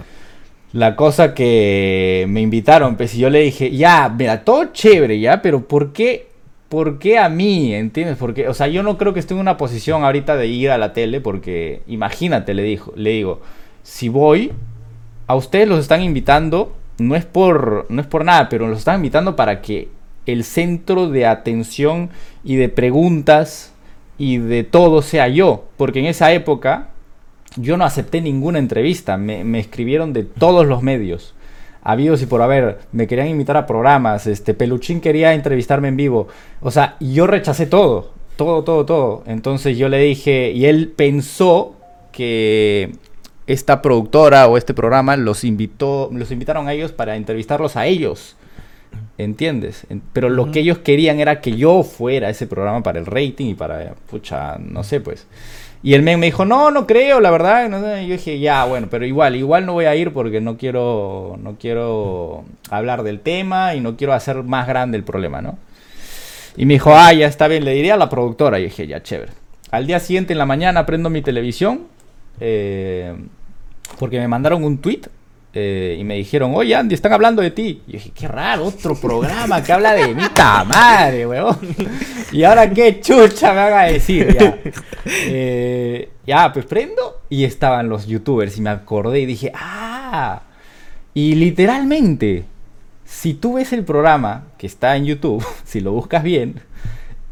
La 0.73 0.95
cosa 0.97 1.35
que 1.35 2.25
me 2.29 2.41
invitaron, 2.41 2.97
pues, 2.97 3.15
y 3.15 3.19
yo 3.19 3.31
le 3.31 3.41
dije, 3.41 3.71
ya, 3.77 4.09
mira, 4.09 4.45
todo 4.45 4.67
chévere, 4.67 5.19
ya, 5.19 5.43
pero 5.43 5.67
¿por 5.67 5.93
qué, 5.93 6.29
por 6.69 6.99
qué 6.99 7.19
a 7.19 7.29
mí? 7.29 7.75
¿Entiendes? 7.75 8.17
Porque, 8.19 8.49
o 8.49 8.55
sea, 8.55 8.69
yo 8.69 8.83
no 8.83 8.99
creo 8.99 9.15
que 9.15 9.21
esté 9.21 9.35
en 9.35 9.41
una 9.41 9.57
posición 9.57 10.05
ahorita 10.05 10.37
de 10.37 10.47
ir 10.47 10.71
a 10.71 10.79
la 10.79 10.93
tele, 10.93 11.21
porque 11.21 11.83
imagínate, 11.87 12.55
le 12.55 12.63
dijo, 12.63 12.93
le 12.97 13.11
digo, 13.11 13.41
si 13.83 14.09
voy, 14.09 14.53
a 15.27 15.35
ustedes 15.35 15.69
los 15.69 15.81
están 15.81 16.03
invitando, 16.03 16.75
no 16.99 17.17
es 17.17 17.25
por, 17.25 17.87
no 17.89 18.01
es 18.01 18.07
por 18.07 18.25
nada, 18.25 18.49
pero 18.49 18.69
los 18.69 18.79
están 18.79 18.97
invitando 18.97 19.37
para 19.37 19.63
que 19.63 19.89
el 20.27 20.45
centro 20.45 21.09
de 21.09 21.27
atención 21.27 22.11
y 22.45 22.57
de 22.57 22.69
preguntas 22.69 23.73
y 24.19 24.39
de 24.39 24.65
todo 24.65 25.01
sea 25.01 25.29
yo, 25.29 25.69
porque 25.77 26.01
en 26.01 26.07
esa 26.07 26.33
época 26.33 26.89
yo 27.57 27.77
no 27.77 27.85
acepté 27.85 28.21
ninguna 28.21 28.59
entrevista, 28.59 29.17
me, 29.17 29.45
me 29.45 29.59
escribieron 29.59 30.13
de 30.13 30.25
todos 30.25 30.67
los 30.67 30.83
medios. 30.83 31.35
Habidos 31.91 32.21
y 32.21 32.27
por 32.27 32.43
haber, 32.43 32.81
me 32.93 33.07
querían 33.07 33.29
invitar 33.29 33.57
a 33.57 33.67
programas, 33.67 34.27
este 34.27 34.53
Peluchín 34.53 35.01
quería 35.01 35.33
entrevistarme 35.33 35.89
en 35.89 35.97
vivo. 35.97 36.29
O 36.61 36.71
sea, 36.71 36.97
yo 37.01 37.27
rechacé 37.27 37.65
todo, 37.67 38.11
todo, 38.37 38.63
todo, 38.63 38.85
todo. 38.85 39.23
Entonces 39.27 39.79
yo 39.79 39.89
le 39.89 39.99
dije, 39.99 40.53
y 40.53 40.67
él 40.67 40.93
pensó 40.95 41.75
que 42.13 42.93
esta 43.47 43.81
productora 43.81 44.47
o 44.49 44.59
este 44.59 44.75
programa 44.75 45.17
los 45.17 45.45
invitó, 45.45 46.11
los 46.13 46.31
invitaron 46.31 46.69
a 46.69 46.75
ellos 46.75 46.93
para 46.93 47.17
entrevistarlos 47.17 47.77
a 47.77 47.87
ellos. 47.87 48.37
¿Entiendes? 49.17 49.87
En- 49.89 50.03
Pero 50.13 50.29
lo 50.29 50.51
que 50.51 50.61
ellos 50.61 50.79
querían 50.79 51.21
era 51.21 51.41
que 51.41 51.57
yo 51.57 51.83
fuera 51.83 52.29
ese 52.31 52.47
programa 52.47 52.83
para 52.83 52.99
el 52.99 53.07
rating 53.07 53.47
y 53.47 53.55
para, 53.55 53.95
pucha, 54.11 54.59
no 54.59 54.85
sé, 54.85 55.01
pues. 55.01 55.27
Y 55.83 55.95
el 55.95 56.03
men 56.03 56.19
me 56.19 56.27
dijo, 56.27 56.45
no, 56.45 56.71
no 56.71 56.87
creo, 56.87 57.21
la 57.21 57.31
verdad. 57.31 57.69
yo 58.03 58.13
dije, 58.13 58.41
ya, 58.41 58.65
bueno, 58.65 58.89
pero 58.91 59.07
igual, 59.07 59.37
igual 59.37 59.65
no 59.65 59.75
voy 59.75 59.85
a 59.85 59.95
ir 59.95 60.13
porque 60.13 60.41
no 60.41 60.57
quiero, 60.57 61.39
no 61.41 61.57
quiero 61.59 62.45
hablar 62.69 63.05
del 63.05 63.21
tema 63.21 63.75
y 63.75 63.81
no 63.81 63.97
quiero 63.97 64.13
hacer 64.13 64.43
más 64.43 64.67
grande 64.67 64.97
el 64.97 65.05
problema, 65.05 65.41
¿no? 65.41 65.59
Y 66.57 66.67
me 66.67 66.75
dijo, 66.75 66.93
ah, 66.95 67.13
ya 67.13 67.29
está 67.29 67.47
bien, 67.47 67.65
le 67.65 67.73
diría 67.73 67.95
a 67.95 67.97
la 67.97 68.09
productora. 68.09 68.59
Y 68.59 68.65
dije, 68.65 68.89
ya, 68.89 69.03
chévere. 69.03 69.33
Al 69.71 69.87
día 69.87 70.01
siguiente 70.01 70.33
en 70.33 70.39
la 70.39 70.47
mañana 70.47 70.87
prendo 70.87 71.11
mi 71.11 71.23
televisión 71.23 71.83
eh, 72.41 73.15
porque 73.99 74.19
me 74.19 74.29
mandaron 74.29 74.65
un 74.65 74.79
tweet 74.79 75.03
eh, 75.55 75.97
y 75.99 76.05
me 76.05 76.17
dijeron, 76.17 76.53
oye 76.55 76.75
Andy, 76.75 76.95
están 76.95 77.13
hablando 77.13 77.43
de 77.43 77.51
ti. 77.51 77.83
Y 77.87 77.93
yo 77.93 77.99
dije, 77.99 78.13
qué 78.15 78.29
raro, 78.29 78.67
otro 78.67 78.95
programa 78.95 79.63
que 79.63 79.73
habla 79.73 79.95
de 79.95 80.15
mi 80.15 80.23
madre, 80.67 81.27
weón. 81.27 81.59
Y 82.33 82.45
ahora 82.45 82.69
qué 82.69 83.01
chucha 83.01 83.55
me 83.55 83.71
van 83.71 83.73
a 83.73 83.83
decir 83.85 84.37
ya. 84.39 84.59
Eh, 85.11 86.11
ya, 86.27 86.53
pues 86.53 86.67
prendo 86.67 87.23
y 87.31 87.45
estaban 87.45 87.89
los 87.89 88.07
youtubers 88.07 88.59
y 88.59 88.61
me 88.61 88.69
acordé 88.69 89.21
y 89.21 89.27
dije, 89.27 89.51
ah. 89.55 90.43
Y 91.15 91.35
literalmente, 91.35 92.45
si 93.07 93.33
tú 93.33 93.55
ves 93.55 93.73
el 93.73 93.85
programa 93.85 94.49
que 94.59 94.67
está 94.67 94.97
en 94.97 95.07
YouTube, 95.07 95.45
si 95.65 95.81
lo 95.81 95.93
buscas 95.93 96.23
bien, 96.23 96.61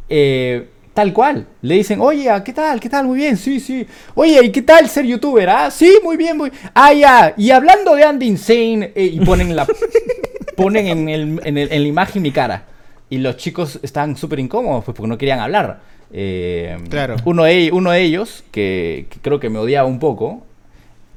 eh, 0.09 0.69
tal 0.97 1.13
cual. 1.13 1.47
Le 1.61 1.75
dicen, 1.75 2.01
oye, 2.01 2.29
¿qué 2.43 2.53
tal? 2.55 2.81
¿Qué 2.81 2.89
tal? 2.89 3.07
Muy 3.07 3.19
bien, 3.19 3.37
sí, 3.37 3.61
sí. 3.61 3.87
Oye, 4.15 4.43
¿y 4.47 4.51
qué 4.51 4.63
tal 4.63 4.89
ser 4.89 5.05
youtuber? 5.05 5.49
Ah, 5.51 5.71
sí, 5.71 5.99
muy 6.03 6.17
bien, 6.17 6.39
muy 6.39 6.51
Ah, 6.75 6.93
ya. 6.95 7.35
Y 7.37 7.51
hablando 7.51 7.95
de 7.95 8.03
Andy 8.03 8.27
Insane, 8.27 8.93
eh, 8.95 9.05
y 9.13 9.21
ponen 9.21 9.55
la 9.55 9.67
ponen 10.57 10.87
en, 10.87 11.09
el- 11.11 11.41
en 11.45 11.59
el- 11.59 11.71
en 11.71 11.83
la 11.83 11.89
imagen 11.89 12.23
mi 12.23 12.31
cara. 12.31 12.65
Y 13.11 13.19
los 13.19 13.37
chicos 13.37 13.79
estaban 13.83 14.17
súper 14.17 14.41
incómodos, 14.41 14.85
pues, 14.85 14.97
porque 14.97 15.09
no 15.09 15.19
querían 15.19 15.39
hablar. 15.41 15.81
Eh, 16.13 16.77
Claro. 16.89 17.17
Uno 17.27 17.45
de, 17.45 17.71
uno 17.73 17.91
de 17.91 18.01
ellos, 18.03 18.43
que, 18.51 19.07
que 19.11 19.19
creo 19.21 19.39
que 19.39 19.51
me 19.51 19.59
odiaba 19.59 19.87
un 19.87 19.99
poco, 19.99 20.45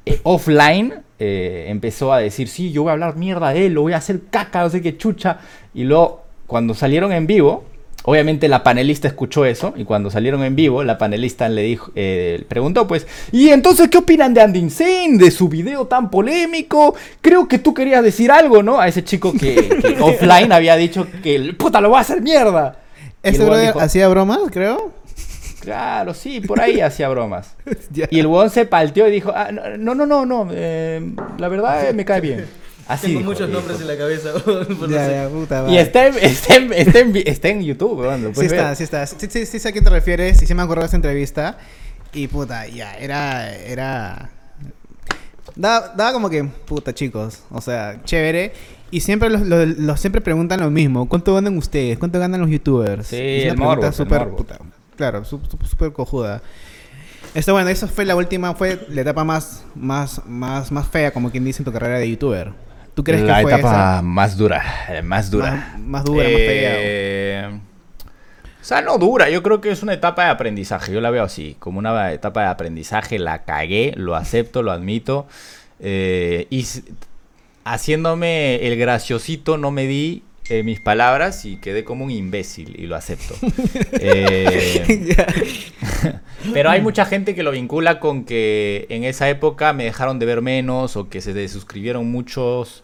eh, 0.04 0.20
offline 0.24 0.94
empezó 1.18 2.12
a 2.12 2.18
decir, 2.20 2.48
sí, 2.48 2.70
yo 2.72 2.82
voy 2.82 2.90
a 2.90 2.92
hablar 2.92 3.16
mierda 3.16 3.50
de 3.52 3.66
él, 3.66 3.74
lo 3.74 3.82
voy 3.82 3.92
a 3.94 3.96
hacer 3.98 4.20
caca, 4.30 4.62
no 4.62 4.70
sé 4.70 4.80
qué 4.82 4.96
chucha. 4.96 5.38
Y 5.74 5.84
luego, 5.84 6.22
cuando 6.46 6.74
salieron 6.74 7.12
en 7.12 7.26
vivo, 7.26 7.64
obviamente 8.10 8.48
la 8.48 8.64
panelista 8.64 9.06
escuchó 9.06 9.44
eso, 9.44 9.72
y 9.76 9.84
cuando 9.84 10.10
salieron 10.10 10.42
en 10.42 10.56
vivo, 10.56 10.82
la 10.82 10.98
panelista 10.98 11.48
le 11.48 11.62
dijo, 11.62 11.92
eh, 11.94 12.44
preguntó, 12.48 12.88
pues, 12.88 13.06
¿y 13.30 13.50
entonces 13.50 13.88
qué 13.88 13.98
opinan 13.98 14.34
de 14.34 14.40
Andy 14.40 14.58
Insane, 14.58 15.16
de 15.16 15.30
su 15.30 15.48
video 15.48 15.86
tan 15.86 16.10
polémico? 16.10 16.96
Creo 17.20 17.46
que 17.46 17.60
tú 17.60 17.72
querías 17.72 18.02
decir 18.02 18.32
algo, 18.32 18.64
¿no? 18.64 18.80
A 18.80 18.88
ese 18.88 19.04
chico 19.04 19.32
que, 19.32 19.68
que 19.80 19.96
offline 20.00 20.50
había 20.50 20.74
dicho 20.74 21.06
que, 21.22 21.36
el 21.36 21.54
puta, 21.56 21.80
lo 21.80 21.90
va 21.90 21.98
a 21.98 22.00
hacer 22.00 22.20
mierda. 22.20 22.80
Este 23.22 23.44
dijo, 23.44 23.78
hacía 23.78 24.08
bromas, 24.08 24.40
creo. 24.50 24.92
Claro, 25.60 26.12
sí, 26.12 26.40
por 26.40 26.60
ahí 26.60 26.80
hacía 26.80 27.08
bromas. 27.10 27.54
Y 28.10 28.18
el 28.18 28.26
huevón 28.26 28.50
se 28.50 28.64
palteó 28.66 29.06
y 29.06 29.12
dijo, 29.12 29.32
ah, 29.32 29.52
no, 29.52 29.94
no, 29.94 30.04
no, 30.04 30.26
no, 30.26 30.48
eh, 30.50 31.00
la 31.38 31.46
verdad 31.46 31.88
eh, 31.88 31.92
me 31.92 32.04
cae 32.04 32.20
bien. 32.20 32.46
Así 32.90 33.06
Tengo 33.06 33.18
dijo, 33.20 33.30
muchos 33.30 33.48
dijo. 33.48 33.60
nombres 33.60 33.80
en 33.80 33.86
la 33.86 33.96
cabeza. 33.96 34.32
por 34.44 34.70
no 34.70 34.88
Ya, 34.88 35.10
ya, 35.24 35.28
puta 35.28 35.66
Y 35.68 35.78
está 35.78 36.06
en, 36.08 36.14
está 36.18 36.56
en, 36.56 36.72
está 36.72 36.98
en, 36.98 37.16
está 37.16 37.48
en 37.48 37.62
YouTube, 37.62 38.02
lo 38.02 38.34
Sí 38.34 38.46
está, 38.46 38.66
ver. 38.68 38.76
sí 38.76 38.82
está. 38.84 39.06
Sí, 39.06 39.16
sí, 39.28 39.46
sí 39.46 39.58
sé 39.58 39.68
a 39.68 39.72
quién 39.72 39.84
te 39.84 39.90
refieres. 39.90 40.42
Y 40.42 40.46
sí 40.46 40.54
me 40.54 40.62
acuerdo 40.62 40.82
de 40.82 40.88
esa 40.88 40.96
entrevista. 40.96 41.58
Y 42.12 42.26
puta, 42.26 42.66
ya, 42.66 42.94
era. 42.94 43.54
era... 43.54 44.30
Daba, 45.56 45.92
daba 45.96 46.12
como 46.12 46.30
que, 46.30 46.44
puta, 46.44 46.94
chicos. 46.94 47.42
O 47.50 47.60
sea, 47.60 48.00
chévere. 48.04 48.52
Y 48.90 49.00
siempre 49.00 49.30
los, 49.30 49.42
los- 49.42 49.78
los- 49.78 50.00
siempre 50.00 50.20
preguntan 50.20 50.60
lo 50.60 50.70
mismo. 50.70 51.08
¿Cuánto 51.08 51.34
ganan 51.34 51.56
ustedes? 51.56 51.98
¿Cuánto 51.98 52.18
ganan 52.18 52.40
los 52.40 52.50
youtubers? 52.50 53.06
Sí, 53.06 53.16
Y 53.16 53.20
es 53.42 53.44
el 53.46 53.50
una 53.52 53.66
pregunta 53.66 53.86
el 53.88 53.94
súper, 53.94 54.18
morbo. 54.20 54.36
puta, 54.36 54.58
Claro, 54.96 55.24
súper 55.24 55.92
cojuda. 55.92 56.42
Esto, 57.34 57.52
bueno, 57.52 57.68
eso 57.68 57.86
fue 57.86 58.04
la 58.04 58.16
última, 58.16 58.54
fue 58.54 58.84
la 58.88 59.02
etapa 59.02 59.22
más, 59.22 59.64
más, 59.76 60.20
más, 60.26 60.72
más 60.72 60.88
fea, 60.88 61.12
como 61.12 61.30
quien 61.30 61.44
dice, 61.44 61.60
en 61.60 61.64
tu 61.64 61.72
carrera 61.72 61.98
de 61.98 62.10
youtuber. 62.10 62.52
¿Tú 62.94 63.04
crees 63.04 63.22
la 63.22 63.36
que 63.36 63.42
fue 63.42 63.52
etapa 63.54 63.94
esa? 63.94 64.02
más 64.02 64.36
dura, 64.36 64.62
eh, 64.88 65.02
más 65.02 65.30
dura. 65.30 65.50
Más, 65.52 65.78
más 65.80 66.04
dura, 66.04 66.28
más 66.30 66.42
fea. 66.42 66.72
Eh, 66.76 67.60
O 68.60 68.64
sea, 68.64 68.82
no 68.82 68.98
dura, 68.98 69.30
yo 69.30 69.42
creo 69.42 69.60
que 69.60 69.70
es 69.70 69.82
una 69.82 69.94
etapa 69.94 70.24
de 70.24 70.30
aprendizaje, 70.30 70.92
yo 70.92 71.00
la 71.00 71.10
veo 71.10 71.24
así, 71.24 71.56
como 71.58 71.78
una 71.78 72.12
etapa 72.12 72.42
de 72.42 72.48
aprendizaje, 72.48 73.18
la 73.18 73.44
cagué, 73.44 73.94
lo 73.96 74.16
acepto, 74.16 74.62
lo 74.62 74.70
admito, 74.70 75.26
eh, 75.78 76.46
y 76.50 76.66
haciéndome 77.64 78.66
el 78.66 78.76
graciosito 78.76 79.56
no 79.56 79.70
me 79.70 79.86
di 79.86 80.22
eh, 80.50 80.62
mis 80.62 80.80
palabras 80.80 81.44
y 81.46 81.56
quedé 81.56 81.84
como 81.84 82.04
un 82.04 82.10
imbécil 82.10 82.74
y 82.78 82.86
lo 82.86 82.96
acepto. 82.96 83.34
Eh, 84.02 85.16
pero 86.52 86.70
hay 86.70 86.80
mucha 86.80 87.04
gente 87.04 87.34
que 87.34 87.42
lo 87.42 87.50
vincula 87.50 88.00
con 88.00 88.24
que 88.24 88.86
en 88.88 89.04
esa 89.04 89.28
época 89.28 89.72
me 89.72 89.84
dejaron 89.84 90.18
de 90.18 90.26
ver 90.26 90.42
menos 90.42 90.96
o 90.96 91.08
que 91.08 91.20
se 91.20 91.32
desuscribieron 91.34 92.10
muchos. 92.10 92.82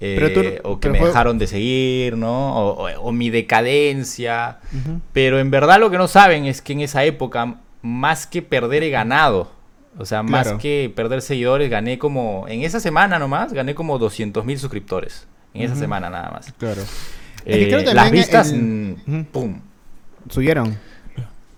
eh, 0.00 0.16
Pero 0.18 0.32
tú- 0.32 0.68
o 0.68 0.76
que 0.80 0.82
pero 0.88 0.92
me 0.92 0.98
fue- 1.00 1.08
dejaron 1.08 1.38
de 1.38 1.46
seguir, 1.46 2.16
¿no? 2.16 2.56
O, 2.56 2.86
o- 2.88 3.00
o 3.00 3.12
mi 3.12 3.30
decadencia. 3.30 4.58
Pero 5.12 5.38
en 5.38 5.50
verdad 5.50 5.78
lo 5.80 5.90
que 5.90 5.98
no 5.98 6.08
saben 6.08 6.44
es 6.46 6.60
que 6.62 6.72
en 6.74 6.80
esa 6.80 7.04
época, 7.04 7.56
más 7.82 8.26
que 8.26 8.42
perder, 8.42 8.82
he 8.82 8.90
ganado. 8.90 9.50
O 9.98 10.04
sea, 10.04 10.22
más 10.22 10.48
que 10.58 10.92
perder 10.94 11.22
seguidores, 11.22 11.70
gané 11.70 11.98
como. 11.98 12.46
En 12.48 12.62
esa 12.62 12.80
semana 12.80 13.18
nomás, 13.18 13.52
gané 13.54 13.74
como 13.74 13.98
200 13.98 14.44
mil 14.44 14.58
suscriptores. 14.58 15.26
En 15.56 15.70
esa 15.70 15.76
semana 15.76 16.08
nada 16.10 16.30
más. 16.30 16.52
Claro. 16.58 16.82
Es 16.82 16.88
que 17.44 17.62
Eh, 17.64 17.68
creo 17.68 17.78
también 17.78 17.96
las 17.96 18.10
vistas, 18.10 18.50
el- 18.52 18.96
mm. 19.06 19.24
¡pum! 19.32 19.60
Subieron. 20.30 20.76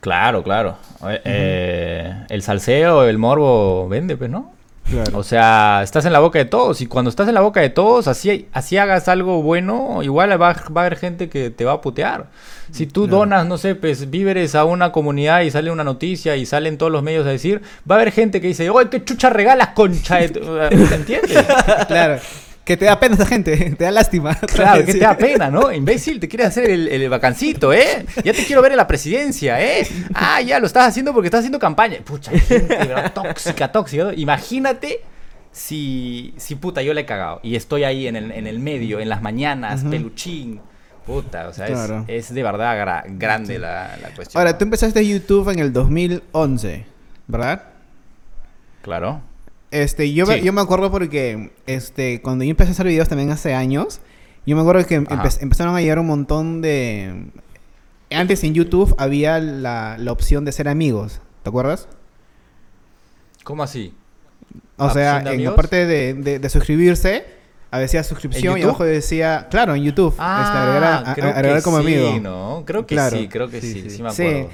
Claro, 0.01 0.43
claro. 0.43 0.77
Eh, 1.09 1.21
eh, 1.25 2.15
el 2.29 2.43
salseo, 2.43 3.05
el 3.09 3.19
morbo 3.19 3.89
vende, 3.89 4.17
pues, 4.17 4.31
¿no? 4.31 4.53
Claro. 4.89 5.19
O 5.19 5.23
sea, 5.23 5.81
estás 5.83 6.07
en 6.07 6.15
la 6.15 6.19
boca 6.19 6.39
de 6.39 6.47
todos 6.47 6.81
y 6.81 6.87
cuando 6.87 7.11
estás 7.11 7.29
en 7.29 7.35
la 7.35 7.43
boca 7.43 7.61
de 7.61 7.69
todos, 7.69 8.09
así, 8.09 8.49
así 8.55 8.79
hagas 8.79 9.07
algo 9.09 9.43
bueno, 9.43 10.03
igual 10.03 10.31
va, 10.41 10.55
va 10.55 10.81
a 10.81 10.81
haber 10.87 10.97
gente 10.97 11.29
que 11.29 11.51
te 11.51 11.65
va 11.67 11.73
a 11.73 11.81
putear. 11.83 12.27
Si 12.71 12.87
tú 12.87 13.03
Claro. 13.03 13.19
donas, 13.19 13.47
no 13.47 13.59
sé, 13.59 13.75
pues 13.75 14.09
víveres 14.09 14.55
a 14.55 14.65
una 14.65 14.91
comunidad 14.93 15.43
y 15.43 15.51
sale 15.51 15.71
una 15.71 15.85
noticia 15.85 16.37
y 16.37 16.47
salen 16.47 16.79
todos 16.79 16.91
los 16.93 17.03
medios 17.03 17.27
a 17.27 17.31
decir, 17.31 17.61
va 17.91 17.97
a 17.97 17.99
haber 18.01 18.13
gente 18.13 18.41
que 18.41 18.47
dice, 18.47 18.71
oye, 18.71 18.89
qué 18.89 19.05
chucha 19.05 19.29
regalas, 19.29 19.69
concha 19.69 20.17
de 20.19 20.29
tu-". 20.31 20.41
¿Me 20.91 20.95
entiendes? 20.95 21.45
claro. 21.89 22.19
Que 22.69 22.77
te 22.77 22.85
da 22.85 23.01
pena 23.01 23.15
esa 23.15 23.25
gente, 23.25 23.57
te 23.79 23.85
da 23.85 23.91
lástima. 23.91 24.35
Claro, 24.55 24.85
que 24.85 24.93
Sí. 24.93 24.99
te 24.99 25.05
da 25.05 25.17
pena, 25.27 25.51
¿no? 25.51 25.73
Imbécil, 25.73 26.21
te 26.21 26.29
quieres 26.29 26.49
hacer 26.49 26.69
el, 26.71 26.87
el 26.89 27.09
vacancito, 27.09 27.73
¿eh? 27.73 28.05
Ya 28.23 28.35
te 28.35 28.45
quiero 28.45 28.61
ver 28.61 28.73
en 28.73 28.77
la 28.77 28.87
presidencia, 28.87 29.59
¿eh? 29.61 29.89
Ah, 30.15 30.43
ya 30.43 30.61
lo 30.61 30.67
estás 30.67 30.87
haciendo 30.87 31.15
porque 31.15 31.29
estás 31.29 31.39
haciendo 31.41 31.59
campaña. 31.59 31.97
Pucha, 32.05 32.31
gente, 32.31 32.77
verdad, 32.77 33.13
tóxica, 33.15 33.73
tóxica. 33.73 34.05
¿no? 34.05 34.13
Imagínate 34.13 35.01
si, 35.51 36.35
si 36.37 36.57
puta, 36.57 36.83
yo 36.83 36.93
le 36.93 37.01
he 37.01 37.07
cagado 37.07 37.41
y 37.43 37.57
estoy 37.57 37.85
ahí 37.85 38.07
en 38.07 38.17
el, 38.17 38.33
en 38.33 38.47
el 38.47 38.59
medio, 38.61 39.01
en 39.01 39.09
las 39.09 39.23
mañanas, 39.23 39.83
peluchín. 39.85 40.61
Puta, 41.07 41.49
o 41.49 41.55
sea, 41.55 41.65
es- 41.69 41.73
Claro. 41.73 42.05
es, 42.07 42.35
de 42.35 42.43
verdad 42.43 42.77
gra- 42.77 43.05
grande 43.19 43.59
la, 43.59 43.97
la 44.03 44.11
cuestión. 44.15 44.39
Ahora, 44.43 44.59
tú 44.59 44.65
empezaste 44.65 45.09
YouTube 45.09 45.49
en 45.49 45.59
el 45.61 45.73
2011, 45.73 46.85
¿verdad? 47.29 47.63
Claro. 48.83 49.23
Este, 49.71 50.13
yo, 50.13 50.27
me- 50.27 50.41
yo 50.43 50.53
me 50.53 50.61
acuerdo 50.61 50.91
porque 50.91 51.51
este, 51.67 52.23
cuando 52.23 52.45
yo 52.45 52.51
empecé 52.51 52.71
a 52.71 52.73
hacer 52.73 52.87
videos 52.87 53.09
también 53.09 53.31
hace 53.31 53.55
años, 53.55 54.01
yo 54.47 54.57
me 54.57 54.63
acuerdo 54.63 54.87
que 54.87 55.01
empe- 55.01 55.39
empezaron 55.43 55.75
a 55.77 55.81
llegar 55.81 55.99
un 55.99 56.07
montón 56.07 56.63
de... 56.63 57.27
Antes 58.11 58.43
en 58.45 58.55
YouTube 58.55 58.95
había 58.97 59.39
la, 59.39 59.97
la 59.99 60.13
opción 60.13 60.47
de 60.47 60.53
ser 60.53 60.69
amigos, 60.69 61.21
¿te 61.43 61.51
acuerdas? 61.51 61.87
¿Cómo 63.45 63.63
así? 63.63 63.95
O 64.79 64.89
sea, 64.91 65.17
¿Opción 65.17 65.25
de 65.25 65.31
en 65.39 65.45
la 65.45 65.55
parte 65.57 65.87
de, 65.87 66.15
de- 66.15 66.39
de 66.39 66.49
suscribirse, 66.49 67.25
a 67.71 67.79
decía 67.79 68.03
suscripción 68.05 68.57
y 68.59 68.63
abajo 68.63 68.85
decía, 68.85 69.49
claro, 69.51 69.75
en 69.75 69.83
YouTube, 69.85 70.13
este, 70.13 70.23
agregar, 70.23 70.85
a- 70.85 70.99
Ah, 71.11 71.15
creo 71.15 71.29
agregar 71.29 71.59
que 71.59 71.63
como 71.65 71.81
sí, 71.83 71.95
amigo. 71.95 72.21
¿no? 72.21 72.63
Creo 72.67 72.87
que 72.87 72.95
Claro. 72.95 73.19
sí, 73.19 73.29
creo 73.29 73.51
que 73.51 73.61
sí, 73.61 73.73
sí, 73.75 73.83
Sí, 73.83 73.91
sí. 73.91 74.03
me 74.03 74.11
Sí, 74.13 74.23
acuerdo. 74.27 74.49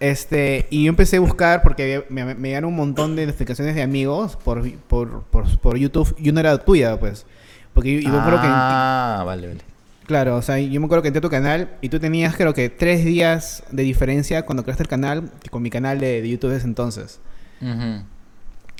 Este, 0.00 0.66
y 0.70 0.84
yo 0.84 0.88
empecé 0.90 1.16
a 1.16 1.20
buscar 1.20 1.62
porque 1.62 2.04
me, 2.08 2.24
me, 2.24 2.34
me 2.34 2.48
llegaron 2.48 2.70
un 2.70 2.76
montón 2.76 3.16
de 3.16 3.26
notificaciones 3.26 3.74
de 3.74 3.82
amigos 3.82 4.36
por, 4.36 4.70
por, 4.88 5.22
por, 5.24 5.58
por 5.60 5.76
YouTube 5.76 6.14
y 6.18 6.30
una 6.30 6.40
era 6.40 6.58
tuya, 6.58 6.98
pues. 6.98 7.26
Porque 7.74 7.94
yo, 8.02 8.10
yo 8.10 8.24
que, 8.24 8.38
Ah, 8.42 9.22
vale, 9.24 9.48
vale. 9.48 9.60
claro, 10.06 10.36
o 10.36 10.42
sea, 10.42 10.58
yo 10.58 10.80
me 10.80 10.86
acuerdo 10.86 11.02
que 11.02 11.08
entré 11.08 11.18
a 11.18 11.22
tu 11.22 11.30
canal 11.30 11.70
y 11.80 11.88
tú 11.88 11.98
tenías 11.98 12.36
creo 12.36 12.52
que 12.54 12.68
tres 12.68 13.04
días 13.04 13.62
de 13.70 13.82
diferencia 13.82 14.44
cuando 14.44 14.62
creaste 14.62 14.82
el 14.82 14.88
canal 14.88 15.30
con 15.50 15.62
mi 15.62 15.70
canal 15.70 15.98
de, 15.98 16.20
de 16.22 16.28
YouTube 16.28 16.50
desde 16.50 16.66
entonces. 16.68 17.20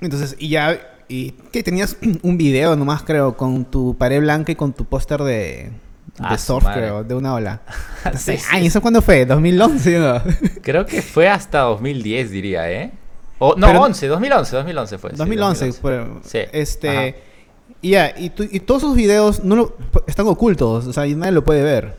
Entonces, 0.01 0.37
y 0.38 0.49
ya, 0.49 0.79
y 1.09 1.33
que 1.53 1.62
tenías 1.62 1.97
un 2.23 2.37
video 2.37 2.77
nomás 2.77 3.03
creo 3.03 3.37
con 3.37 3.65
tu 3.65 3.97
pared 3.97 4.21
blanca 4.21 4.53
y 4.53 4.57
con 4.57 4.73
tu 4.73 4.85
póster 4.85 5.23
de, 5.23 5.73
de 6.18 6.25
Ah, 6.27 6.37
su 6.38 6.46
surf, 6.46 6.66
creo, 6.72 7.05
de 7.05 7.14
una 7.14 7.35
ola. 7.35 7.61
Sí, 8.16 8.37
sí. 8.37 8.44
años, 8.51 8.66
¿eso 8.68 8.81
cuándo 8.83 9.01
fue? 9.03 9.27
¿2011? 9.27 9.98
¿no? 9.98 10.61
Creo 10.62 10.85
que 10.87 11.01
fue 11.03 11.29
hasta 11.29 11.61
2010, 11.61 12.31
diría, 12.31 12.70
¿eh? 12.70 12.92
O, 13.38 13.55
no, 13.57 13.66
Pero- 13.68 13.81
11, 13.83 14.07
2011, 14.09 14.57
2011 14.57 14.98
fue. 14.98 15.11
sí, 15.11 15.16
2011, 15.16 15.66
2011. 15.66 15.81
pero, 15.83 16.20
Sí, 16.25 16.38
este 16.53 17.16
y 17.81 17.90
ya 17.90 18.12
y, 18.16 18.31
todos 18.31 18.83
esos 18.83 18.94
videos 18.94 19.42
no 19.42 19.57
lo- 19.57 19.77
están 20.07 20.27
ocultos 20.29 20.87
o 20.87 20.92
sea 20.92 21.05
y 21.07 21.14
nadie 21.16 21.33
lo 21.33 21.42
puede 21.42 21.62
ver 21.64 21.96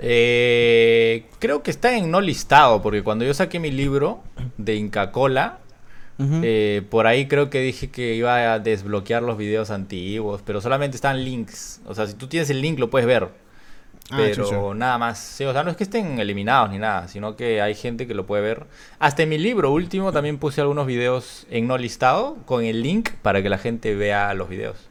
Eh, 0.00 1.26
creo 1.38 1.62
que 1.62 1.70
está 1.70 1.96
en 1.96 2.10
no 2.10 2.20
listado, 2.20 2.80
porque 2.82 3.02
cuando 3.02 3.24
yo 3.24 3.34
saqué 3.34 3.58
mi 3.60 3.70
libro 3.70 4.20
de 4.56 4.74
Inca 4.76 5.12
Cola, 5.12 5.58
Eh, 6.20 6.82
por 6.90 7.06
ahí 7.06 7.28
creo 7.28 7.48
que 7.48 7.60
dije 7.60 7.90
que 7.90 8.14
iba 8.14 8.52
a 8.52 8.58
desbloquear 8.58 9.22
los 9.22 9.38
videos 9.38 9.70
antiguos, 9.70 10.42
pero 10.44 10.60
solamente 10.60 10.96
están 10.96 11.24
links. 11.24 11.80
O 11.86 11.94
sea, 11.94 12.06
si 12.06 12.14
tú 12.14 12.26
tienes 12.26 12.50
el 12.50 12.60
link 12.60 12.78
lo 12.78 12.90
puedes 12.90 13.06
ver. 13.06 13.28
Ah, 14.10 14.16
Pero 14.16 14.74
nada 14.74 14.96
más. 14.98 15.18
Sí, 15.18 15.44
o 15.44 15.52
sea, 15.52 15.62
no 15.62 15.70
es 15.70 15.76
que 15.76 15.84
estén 15.84 16.18
eliminados 16.18 16.70
ni 16.70 16.78
nada, 16.78 17.08
sino 17.08 17.36
que 17.36 17.60
hay 17.60 17.74
gente 17.74 18.06
que 18.06 18.14
lo 18.14 18.26
puede 18.26 18.42
ver. 18.42 18.66
Hasta 18.98 19.22
en 19.22 19.28
mi 19.28 19.38
libro 19.38 19.70
último 19.70 20.12
también 20.12 20.38
puse 20.38 20.60
algunos 20.60 20.86
videos 20.86 21.46
en 21.50 21.66
no 21.66 21.76
listado 21.76 22.36
con 22.46 22.64
el 22.64 22.82
link 22.82 23.10
para 23.22 23.42
que 23.42 23.50
la 23.50 23.58
gente 23.58 23.94
vea 23.94 24.32
los 24.34 24.48
videos. 24.48 24.88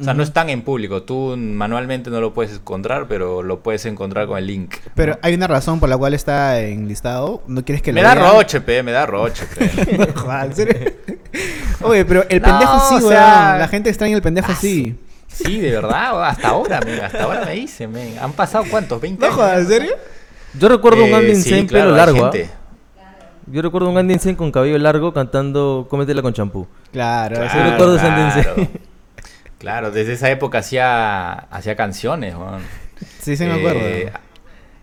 O 0.00 0.04
sea, 0.04 0.14
no 0.14 0.22
están 0.22 0.48
en 0.48 0.62
público. 0.62 1.02
Tú 1.02 1.34
manualmente 1.36 2.08
no 2.10 2.20
lo 2.20 2.32
puedes 2.32 2.54
encontrar, 2.54 3.06
pero 3.08 3.42
lo 3.42 3.60
puedes 3.62 3.84
encontrar 3.86 4.26
con 4.28 4.38
el 4.38 4.46
link. 4.46 4.74
pero 4.94 5.14
¿no? 5.14 5.18
hay 5.22 5.34
una 5.34 5.46
razón 5.48 5.80
por 5.80 5.88
la 5.88 5.96
cual 5.96 6.14
está 6.14 6.60
en 6.60 6.86
listado 6.86 7.42
no 7.48 7.64
quieres 7.64 7.82
que 7.82 7.92
Me 7.92 8.02
lo 8.02 8.08
da 8.08 8.14
vean? 8.14 8.30
roche, 8.32 8.60
pe, 8.60 8.82
me 8.82 8.92
da 8.92 9.06
roche, 9.06 9.44
pe. 9.46 9.96
No 9.98 10.06
jodas, 10.20 10.46
¿en 10.46 10.54
serio? 10.54 10.92
Oye, 11.82 12.04
pero 12.04 12.24
el 12.28 12.40
No, 12.42 12.46
pendejo 12.48 12.80
sí, 12.88 12.94
o 13.04 13.08
sea- 13.08 13.56
La 13.58 13.68
gente 13.68 13.88
extraña 13.88 14.14
el 14.14 14.22
pendejo 14.22 14.52
sí. 14.60 14.96
Sí, 15.26 15.58
de 15.60 15.70
verdad, 15.72 16.24
hasta 16.26 16.48
ahora, 16.48 16.80
men, 16.80 17.00
hasta 17.00 17.22
ahora 17.24 17.44
me 17.44 17.52
dice, 17.52 17.86
men. 17.86 18.16
Han 18.20 18.32
pasado 18.32 18.64
cuántos, 18.70 19.00
20 19.00 19.20
No 19.20 19.26
años. 19.26 19.36
jodas, 19.36 19.58
¿en 19.60 19.66
serio? 19.68 19.92
Yo 20.58 20.68
recuerdo 20.68 21.04
un 21.04 21.10
Eh, 21.10 21.14
Andy 21.16 21.34
sí, 21.36 21.66
claro, 21.66 21.86
pelo 21.90 21.96
largo. 21.96 22.26
¿ah? 22.26 22.32
gente. 22.32 22.50
Yo 23.46 23.62
recuerdo 23.62 23.88
un 23.90 23.98
Andy 23.98 24.34
con 24.34 24.50
cabello 24.52 24.78
largo 24.78 25.12
cantando 25.12 25.86
Cómetela 25.88 26.22
con 26.22 26.32
champú. 26.32 26.66
Claro, 26.92 27.36
Sí, 27.36 27.48
sí. 27.52 27.58
recuerdo 27.58 27.98
claro. 27.98 28.14
tendencia. 28.54 28.78
Claro, 29.58 29.90
desde 29.90 30.12
esa 30.12 30.30
época 30.30 30.58
hacía, 30.58 31.32
hacía 31.32 31.74
canciones. 31.76 32.34
Sí, 33.20 33.36
sí 33.36 33.44
me 33.44 33.54
acuerdo. 33.54 33.80
Eh, 33.82 34.12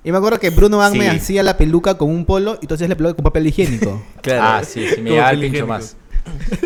Y 0.04 0.12
me 0.12 0.18
acuerdo 0.18 0.40
que 0.40 0.50
Bruno 0.52 0.82
Agme 0.84 1.10
Sí. 1.10 1.16
hacía 1.18 1.44
la 1.44 1.58
peluca 1.58 1.98
con 1.98 2.10
un 2.10 2.26
polo 2.26 2.60
y 2.62 2.72
hacías 2.72 2.90
la 2.90 2.96
peluca 2.96 3.16
con 3.16 3.24
papel 3.24 3.48
higiénico. 3.48 4.04
Ah, 4.40 4.62
sí, 4.66 4.86
sí, 4.88 5.02
me 5.02 5.12
llegaba 5.12 5.32
el 5.32 5.40
pincho 5.40 5.66
más. 5.68 5.96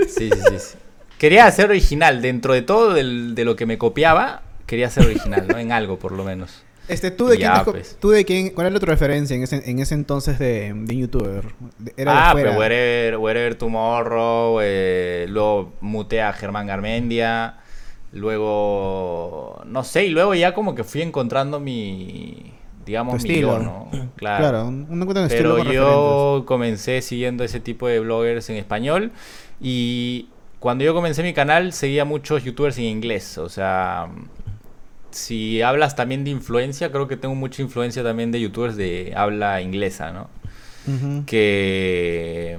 Sí, 0.07 0.29
sí, 0.29 0.31
sí, 0.49 0.59
sí. 0.59 0.77
Quería 1.17 1.49
ser 1.51 1.69
original, 1.69 2.21
dentro 2.21 2.53
de 2.53 2.61
todo 2.61 2.93
del- 2.93 3.35
de 3.35 3.45
lo 3.45 3.55
que 3.55 3.65
me 3.65 3.77
copiaba, 3.77 4.41
quería 4.65 4.89
ser 4.89 5.05
original, 5.05 5.47
¿no? 5.47 5.57
En 5.57 5.71
algo, 5.71 5.99
por 5.99 6.11
lo 6.13 6.23
menos. 6.23 6.63
Este, 6.87 7.11
¿tú 7.11 7.27
de 7.27 7.37
quién, 7.37 7.51
Ya, 7.53 7.63
pues. 7.63 7.97
tú 7.99 8.09
de 8.09 8.25
quién, 8.25 8.49
cuál 8.49 8.67
era 8.67 8.79
tu 8.79 8.85
referencia 8.87 9.35
en 9.35 9.43
ese, 9.43 9.69
en 9.69 9.79
ese 9.79 9.93
entonces 9.93 10.39
de, 10.39 10.73
de 10.75 10.95
youtuber? 10.97 11.43
De- 11.77 11.93
Era 11.97 12.13
de 12.13 12.17
ah, 12.19 12.31
fuera. 12.31 12.49
pero 12.49 12.59
Wherever, 12.59 13.17
Wherever 13.17 13.55
Tomorrow, 13.55 14.59
eh, 14.63 15.25
luego 15.29 15.73
muté 15.81 16.21
a 16.21 16.33
Germán 16.33 16.65
Garmendia, 16.67 17.57
luego, 18.11 19.61
no 19.65 19.83
sé, 19.83 20.05
y 20.05 20.09
luego 20.09 20.33
ya 20.35 20.53
como 20.53 20.75
que 20.75 20.83
fui 20.83 21.01
encontrando 21.01 21.59
mi, 21.59 22.53
digamos, 22.85 23.21
Tu 23.21 23.27
mi 23.27 23.29
estilo. 23.29 23.57
yo, 23.57 23.59
¿no? 23.59 23.91
Claro, 24.15 24.67
un, 24.67 24.87
un 24.89 24.99
de 24.99 25.25
estilo 25.25 25.55
Pero 25.55 25.63
con 25.63 25.71
yo 25.73 26.43
comencé 26.45 27.01
siguiendo 27.01 27.43
ese 27.43 27.59
tipo 27.59 27.87
de 27.87 27.99
bloggers 27.99 28.49
en 28.49 28.57
español 28.57 29.11
y 29.61 30.27
cuando 30.59 30.83
yo 30.83 30.93
comencé 30.93 31.23
mi 31.23 31.33
canal 31.33 31.71
seguía 31.73 32.03
muchos 32.05 32.43
youtubers 32.43 32.77
en 32.77 32.85
inglés. 32.85 33.37
O 33.37 33.49
sea, 33.49 34.09
si 35.11 35.61
hablas 35.61 35.95
también 35.95 36.23
de 36.23 36.31
influencia, 36.31 36.91
creo 36.91 37.07
que 37.07 37.17
tengo 37.17 37.35
mucha 37.35 37.61
influencia 37.61 38.03
también 38.03 38.31
de 38.31 38.41
youtubers 38.41 38.75
de 38.75 39.13
habla 39.15 39.61
inglesa, 39.61 40.11
¿no? 40.11 40.29
Que, 41.27 42.57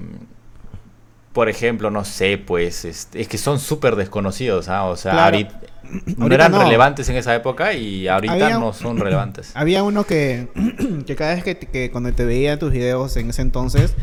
por 1.32 1.48
ejemplo, 1.48 1.90
no 1.90 2.04
sé, 2.04 2.38
pues 2.38 2.84
este, 2.84 3.20
es 3.20 3.28
que 3.28 3.38
son 3.38 3.58
súper 3.60 3.96
desconocidos, 3.96 4.68
¿ah? 4.68 4.84
O 4.84 4.96
sea, 4.96 5.12
Claro. 5.12 5.36
ahorita- 5.36 5.60
no 6.16 6.22
Ahorita 6.24 6.34
eran 6.34 6.52
no. 6.52 6.62
relevantes 6.62 7.08
en 7.08 7.16
esa 7.16 7.34
época 7.34 7.72
y 7.72 8.08
ahorita 8.08 8.32
Había- 8.34 8.58
no 8.58 8.72
son 8.72 8.98
relevantes. 9.00 9.52
Había 9.54 9.82
uno 9.82 10.04
que, 10.04 10.48
que 11.06 11.16
cada 11.16 11.34
vez 11.34 11.44
que, 11.44 11.56
que 11.58 11.90
cuando 11.90 12.12
te 12.12 12.24
veía 12.24 12.58
tus 12.58 12.72
videos 12.72 13.16
en 13.16 13.30
ese 13.30 13.42
entonces, 13.42 13.94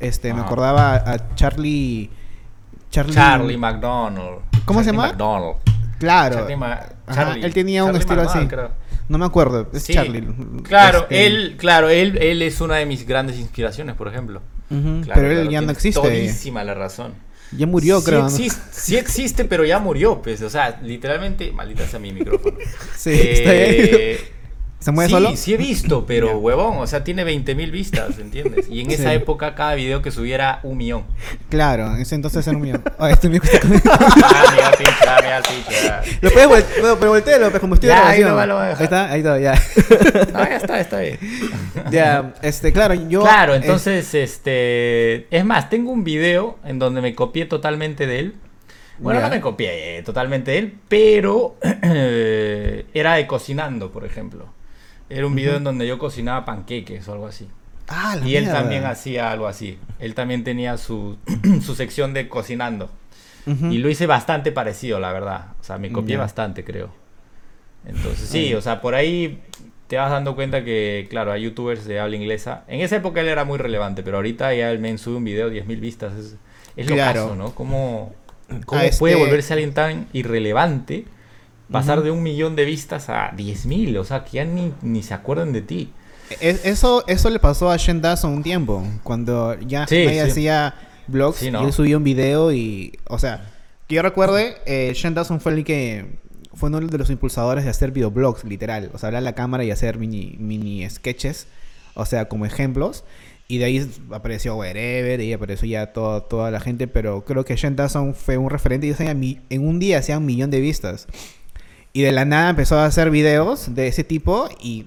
este, 0.00 0.32
me 0.34 0.40
acordaba 0.40 0.94
a, 0.94 1.12
a 1.14 1.34
Charlie... 1.34 2.10
Charlie... 2.90 3.14
Charlie 3.14 3.56
McDonald. 3.56 4.38
¿Cómo 4.64 4.80
se 4.80 4.86
llama? 4.90 5.08
McDonald. 5.08 5.56
Claro. 5.98 6.36
Charlie 6.36 6.56
Ma- 6.56 6.80
Ajá, 7.06 7.24
Charlie- 7.26 7.44
él 7.44 7.54
tenía 7.54 7.84
un 7.84 7.96
estilo 7.96 8.22
así. 8.22 8.46
Creo. 8.46 8.70
No 9.08 9.18
me 9.18 9.24
acuerdo, 9.24 9.68
es 9.72 9.82
Sí. 9.84 9.94
Charlie. 9.94 10.26
Claro, 10.64 11.02
Este, 11.02 11.26
él, 11.26 11.56
claro, 11.58 11.88
él, 11.88 12.18
él 12.18 12.42
es 12.42 12.60
una 12.60 12.76
de 12.76 12.86
mis 12.86 13.06
grandes 13.06 13.38
inspiraciones, 13.38 13.94
por 13.94 14.08
ejemplo. 14.08 14.40
Claro, 14.68 15.02
pero 15.14 15.30
él 15.30 15.36
claro, 15.36 15.50
ya 15.50 15.60
no 15.60 15.72
existe. 15.72 16.00
Todísima 16.00 16.64
la 16.64 16.74
razón. 16.74 17.14
Ya 17.56 17.66
murió, 17.66 18.00
sí 18.00 18.06
creo. 18.06 18.20
¿no? 18.22 18.28
Existe, 18.28 18.60
sí 18.72 18.96
existe, 18.96 19.44
pero 19.44 19.64
ya 19.64 19.78
murió, 19.78 20.20
pues. 20.20 20.42
O 20.42 20.50
sea, 20.50 20.80
literalmente, 20.82 21.52
maldita 21.52 21.86
sea 21.86 22.00
mi 22.00 22.12
micrófono. 22.12 22.58
Sí, 22.96 23.12
está 23.12 23.52
bien. 23.52 24.35
Eh, 24.78 24.82
¿Se 24.86 24.92
mueve 24.92 25.08
sí, 25.08 25.14
solo? 25.14 25.36
sí 25.36 25.54
he 25.54 25.56
visto, 25.56 26.04
pero 26.06 26.28
Ya. 26.28 26.36
huevón, 26.36 26.78
o 26.78 26.86
sea, 26.86 27.02
tiene 27.02 27.24
20.000 27.24 27.70
vistas, 27.70 28.18
¿entiendes? 28.18 28.66
Y 28.70 28.80
en 28.82 28.90
esa 28.90 29.10
Sí. 29.10 29.16
época 29.16 29.54
cada 29.54 29.74
video 29.74 30.02
que 30.02 30.10
subiera 30.10 30.60
un 30.62 30.76
millón. 30.76 31.04
Claro, 31.48 31.96
ese 31.96 32.14
entonces 32.14 32.46
era 32.46 32.56
un 32.56 32.62
mío. 32.62 32.80
Ah, 32.98 33.10
este 33.10 33.28
mío 33.28 33.40
está 33.42 33.58
conmigo. 33.60 33.82
Ah, 33.90 34.44
mira, 34.54 34.70
pinche, 34.72 34.92
ah, 35.08 35.18
mira, 35.22 35.42
pinche. 35.42 35.88
ah. 35.90 36.02
Lo 36.20 36.30
puedes 36.30 36.48
voltear, 36.48 36.82
no, 36.84 36.98
pero 36.98 37.10
voltealo, 37.10 37.50
pues 37.50 37.60
como 37.60 37.74
estoy 37.74 37.88
Ya, 37.88 38.08
ahí 38.08 38.22
lo 38.22 38.34
va- 38.36 38.46
lo 38.46 38.54
voy 38.56 38.64
a 38.64 38.68
dejar. 38.68 38.80
Ahí 38.80 38.84
está, 38.84 39.10
ahí 39.12 39.20
está, 39.20 39.38
ya. 39.40 40.32
No, 40.32 40.44
ya 40.48 40.56
está, 40.56 40.80
está 40.80 41.00
bien. 41.00 41.18
ya, 41.90 42.34
este, 42.42 42.72
claro, 42.72 42.94
yo. 42.94 43.22
Claro, 43.22 43.54
eh, 43.54 43.56
entonces, 43.56 44.14
este. 44.14 45.26
Es 45.36 45.44
más, 45.44 45.68
tengo 45.70 45.90
un 45.90 46.04
video 46.04 46.58
en 46.64 46.78
donde 46.78 47.00
me 47.00 47.14
copié 47.14 47.46
totalmente 47.46 48.06
de 48.06 48.18
él. 48.20 48.34
Bueno, 48.98 49.20
Ya. 49.20 49.28
no 49.28 49.34
me 49.34 49.40
copié 49.40 50.02
totalmente 50.04 50.52
de 50.52 50.58
él, 50.58 50.74
pero 50.88 51.56
era 52.94 53.14
de 53.14 53.26
cocinando, 53.26 53.90
por 53.90 54.04
ejemplo. 54.04 54.46
Era 55.08 55.26
un 55.26 55.34
video 55.34 55.50
Ujú. 55.52 55.58
en 55.58 55.64
donde 55.64 55.86
yo 55.86 55.98
cocinaba 55.98 56.44
panqueques 56.44 57.06
o 57.08 57.12
algo 57.12 57.26
así. 57.26 57.48
ah, 57.88 58.16
la 58.20 58.26
Y 58.26 58.36
él 58.36 58.46
también 58.46 58.84
hacía 58.84 59.30
algo 59.30 59.46
así. 59.46 59.78
Él 60.00 60.14
también 60.14 60.42
tenía 60.44 60.76
su, 60.76 61.16
su 61.64 61.74
sección 61.74 62.12
de 62.14 62.28
cocinando. 62.28 62.90
Y 63.70 63.78
lo 63.78 63.88
hice 63.88 64.06
bastante 64.08 64.50
parecido, 64.50 64.98
la 64.98 65.12
verdad. 65.12 65.52
O 65.60 65.62
sea, 65.64 65.78
me 65.78 65.92
copié 65.92 66.16
bastante, 66.16 66.64
creo. 66.64 66.90
Entonces, 67.86 68.28
sí, 68.28 68.52
o 68.54 68.60
sea, 68.60 68.80
por 68.80 68.96
ahí 68.96 69.40
te 69.86 69.96
vas 69.96 70.10
dando 70.10 70.34
cuenta 70.34 70.64
que, 70.64 71.06
claro, 71.08 71.30
hay 71.30 71.42
youtubers 71.42 71.84
de 71.84 72.00
habla 72.00 72.16
inglesa. 72.16 72.64
En 72.66 72.80
esa 72.80 72.96
época 72.96 73.20
él 73.20 73.28
era 73.28 73.44
muy 73.44 73.58
relevante, 73.58 74.02
pero 74.02 74.16
ahorita 74.16 74.52
ya 74.52 74.72
el 74.72 74.80
men 74.80 74.98
sube 74.98 75.16
un 75.18 75.24
video 75.24 75.48
10.000 75.48 75.78
vistas. 75.78 76.14
Es, 76.14 76.34
es 76.76 76.88
lo 76.90 76.96
Claro. 76.96 77.22
caso, 77.22 77.36
¿no? 77.36 77.54
¿Cómo, 77.54 78.12
cómo 78.64 78.80
puede 78.98 79.14
este- 79.14 79.24
volverse 79.24 79.52
alguien 79.52 79.72
tan 79.74 80.08
irrelevante? 80.12 81.04
Pasar 81.70 82.02
de 82.02 82.10
un 82.12 82.22
millón 82.22 82.54
de 82.56 82.64
vistas 82.64 83.08
a 83.08 83.32
10.000, 83.36 83.96
o 83.98 84.04
sea, 84.04 84.24
que 84.24 84.32
ya 84.36 84.44
ni, 84.44 84.72
ni 84.82 85.02
se 85.02 85.14
acuerdan 85.14 85.52
de 85.52 85.62
ti. 85.62 85.90
Es- 86.40 86.64
eso, 86.64 87.04
eso 87.08 87.28
le 87.30 87.38
pasó 87.40 87.70
a 87.70 87.76
Shen 87.76 88.00
Dawson 88.00 88.32
un 88.34 88.42
tiempo. 88.42 88.84
Cuando 89.02 89.58
ya 89.60 89.86
Sí, 89.86 90.06
hacía 90.18 90.74
vlogs 91.08 91.38
Sí, 91.38 91.46
y 91.50 91.64
él 91.64 91.72
subió 91.72 91.98
un 91.98 92.04
video 92.04 92.52
y. 92.52 92.98
O 93.08 93.18
sea, 93.18 93.50
que 93.88 93.96
yo 93.96 94.02
recuerde, 94.02 94.56
eh, 94.66 94.92
Shen 94.94 95.14
Dawson 95.14 95.40
fue 95.40 95.52
el 95.54 95.64
que. 95.64 96.18
Fue 96.54 96.68
uno 96.70 96.80
de 96.80 96.98
los 96.98 97.10
impulsadores 97.10 97.64
de 97.64 97.70
hacer 97.70 97.90
videoblogs, 97.90 98.42
literal. 98.44 98.90
O 98.94 98.98
sea, 98.98 99.08
hablar 99.08 99.18
a 99.20 99.24
la 99.24 99.34
cámara 99.34 99.62
y 99.64 99.70
hacer 99.70 99.98
mini, 99.98 100.36
mini 100.38 100.88
sketches. 100.88 101.48
O 101.94 102.06
sea, 102.06 102.28
como 102.28 102.46
ejemplos. 102.46 103.04
Y 103.48 103.58
de 103.58 103.66
ahí 103.66 103.90
apareció 104.10 104.56
Wherever, 104.56 105.20
y 105.20 105.24
ahí 105.24 105.32
apareció 105.34 105.68
ya 105.68 105.92
todo- 105.92 106.22
toda 106.22 106.50
la 106.50 106.58
gente. 106.60 106.88
Pero 106.88 107.24
creo 107.24 107.44
que 107.44 107.54
Shen 107.56 107.76
Dawson 107.76 108.14
fue 108.14 108.38
un 108.38 108.48
referente 108.50 108.86
y 108.86 109.38
en 109.50 109.68
un 109.68 109.78
día 109.78 109.98
hacía 109.98 110.16
un 110.18 110.24
millón 110.26 110.50
de 110.50 110.60
vistas. 110.60 111.06
Y 111.96 112.02
de 112.02 112.12
la 112.12 112.26
nada 112.26 112.50
empezó 112.50 112.78
a 112.78 112.84
hacer 112.84 113.08
videos 113.10 113.74
de 113.74 113.88
ese 113.88 114.04
tipo 114.04 114.50
y 114.60 114.84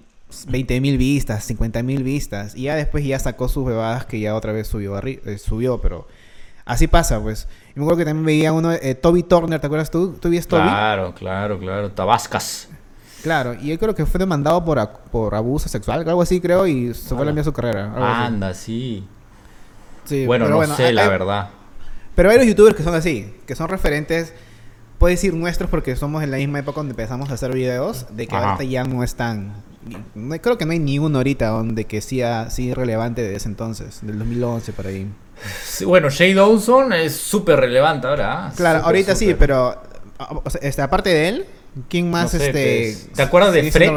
20 0.47 0.79
mil 0.79 0.99
vistas, 0.99 1.43
50 1.45 1.81
mil 1.81 2.03
vistas. 2.03 2.53
Y 2.55 2.65
ya 2.65 2.75
después 2.75 3.03
ya 3.03 3.17
sacó 3.17 3.49
sus 3.49 3.65
bebadas 3.65 4.05
que 4.05 4.19
ya 4.19 4.35
otra 4.35 4.51
vez 4.51 4.67
subió, 4.67 4.95
eh, 5.03 5.39
subió 5.39 5.81
pero 5.81 6.07
así 6.65 6.85
pasa, 6.85 7.19
pues. 7.19 7.47
Y 7.75 7.79
me 7.79 7.85
acuerdo 7.85 7.97
que 7.97 8.05
también 8.05 8.25
veía 8.27 8.53
uno, 8.53 8.71
eh, 8.71 8.93
Toby 8.93 9.23
Turner, 9.23 9.59
¿te 9.59 9.65
acuerdas 9.65 9.89
tú? 9.89 10.19
¿Tú 10.21 10.29
viste 10.29 10.51
Toby? 10.51 10.61
Claro, 10.61 11.15
claro, 11.15 11.57
claro. 11.57 11.89
Tabascas. 11.89 12.67
Claro, 13.23 13.55
y 13.55 13.71
él 13.71 13.79
creo 13.79 13.95
que 13.95 14.05
fue 14.05 14.19
demandado 14.19 14.63
por, 14.63 14.87
por 15.11 15.33
abuso 15.33 15.67
sexual, 15.67 16.07
algo 16.07 16.21
así 16.21 16.39
creo, 16.39 16.67
y 16.67 16.93
se 16.93 17.09
fue 17.09 17.23
a 17.23 17.25
la 17.25 17.31
mierda 17.31 17.45
su 17.45 17.53
carrera. 17.53 17.91
Anda, 18.23 18.53
sí. 18.53 19.03
Sí, 20.05 20.27
bueno, 20.27 20.47
no 20.47 20.63
sé, 20.75 20.85
hay- 20.85 20.93
la 20.93 21.09
verdad. 21.09 21.49
Pero 22.13 22.29
hay 22.29 22.37
los 22.37 22.45
youtubers 22.45 22.75
que 22.75 22.83
son 22.83 22.93
así, 22.93 23.33
que 23.47 23.55
son 23.55 23.67
referentes, 23.67 24.31
puedes 24.99 25.17
decir 25.19 25.33
nuestros 25.33 25.69
porque 25.69 25.95
somos 25.95 26.21
en 26.23 26.29
la 26.31 26.37
misma 26.37 26.59
época 26.59 26.77
donde 26.77 26.91
empezamos 26.91 27.31
a 27.31 27.33
hacer 27.33 27.51
videos, 27.53 28.05
de 28.15 28.27
que 28.27 28.35
Ajá. 28.35 28.51
ahorita 28.51 28.63
ya 28.69 28.83
no 28.83 29.03
están. 29.03 29.53
No, 30.13 30.35
creo 30.39 30.57
que 30.57 30.65
no 30.65 30.73
hay 30.73 30.79
ni 30.79 30.99
uno 30.99 31.17
ahorita 31.17 31.47
donde 31.47 31.85
que 31.85 32.01
sea 32.01 32.49
sí 32.51 32.73
relevante 32.73 33.21
de 33.23 33.35
ese 33.35 33.47
entonces, 33.47 33.99
del 34.03 34.19
2011 34.19 34.73
por 34.73 34.85
ahí. 34.87 35.07
Sí, 35.63 35.85
bueno, 35.85 36.09
Shea 36.09 36.35
Dawson 36.35 36.91
es 36.93 37.15
súper 37.15 37.59
relevante 37.61 38.05
ahora. 38.07 38.47
¿ah? 38.47 38.53
Claro, 38.55 38.83
ahorita 38.85 39.15
sí, 39.15 39.33
pero 39.39 39.81
o 40.43 40.49
sea, 40.49 40.59
este, 40.61 40.81
aparte 40.81 41.09
de 41.09 41.29
él, 41.29 41.45
¿quién 41.87 42.11
más 42.11 42.33
No 42.33 42.39
sé, 42.39 42.47
este 42.47 42.81
pues, 43.07 43.13
¿te 43.15 43.21
acuerdas 43.23 43.53
de 43.53 43.71
Fred? 43.71 43.91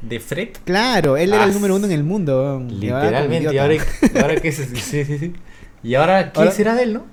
¿De 0.00 0.20
Fred? 0.20 0.48
Claro, 0.64 1.16
él 1.16 1.32
era 1.34 1.42
Ah, 1.42 1.46
el 1.46 1.52
número 1.52 1.74
uno 1.76 1.84
en 1.86 1.92
el 1.92 2.04
mundo. 2.04 2.62
Literalmente. 2.70 3.52
¿Y 3.52 3.58
ahora, 3.58 3.74
y 3.74 4.18
ahora 4.18 4.36
qué 4.36 4.48
es? 4.48 4.56
Sí, 4.74 5.04
sí, 5.04 5.18
sí. 5.18 5.32
¿Y 5.82 5.94
ahora 5.96 6.32
qué 6.32 6.38
Ahora- 6.38 6.52
será 6.52 6.74
de 6.74 6.84
él, 6.84 6.94
no? 6.94 7.04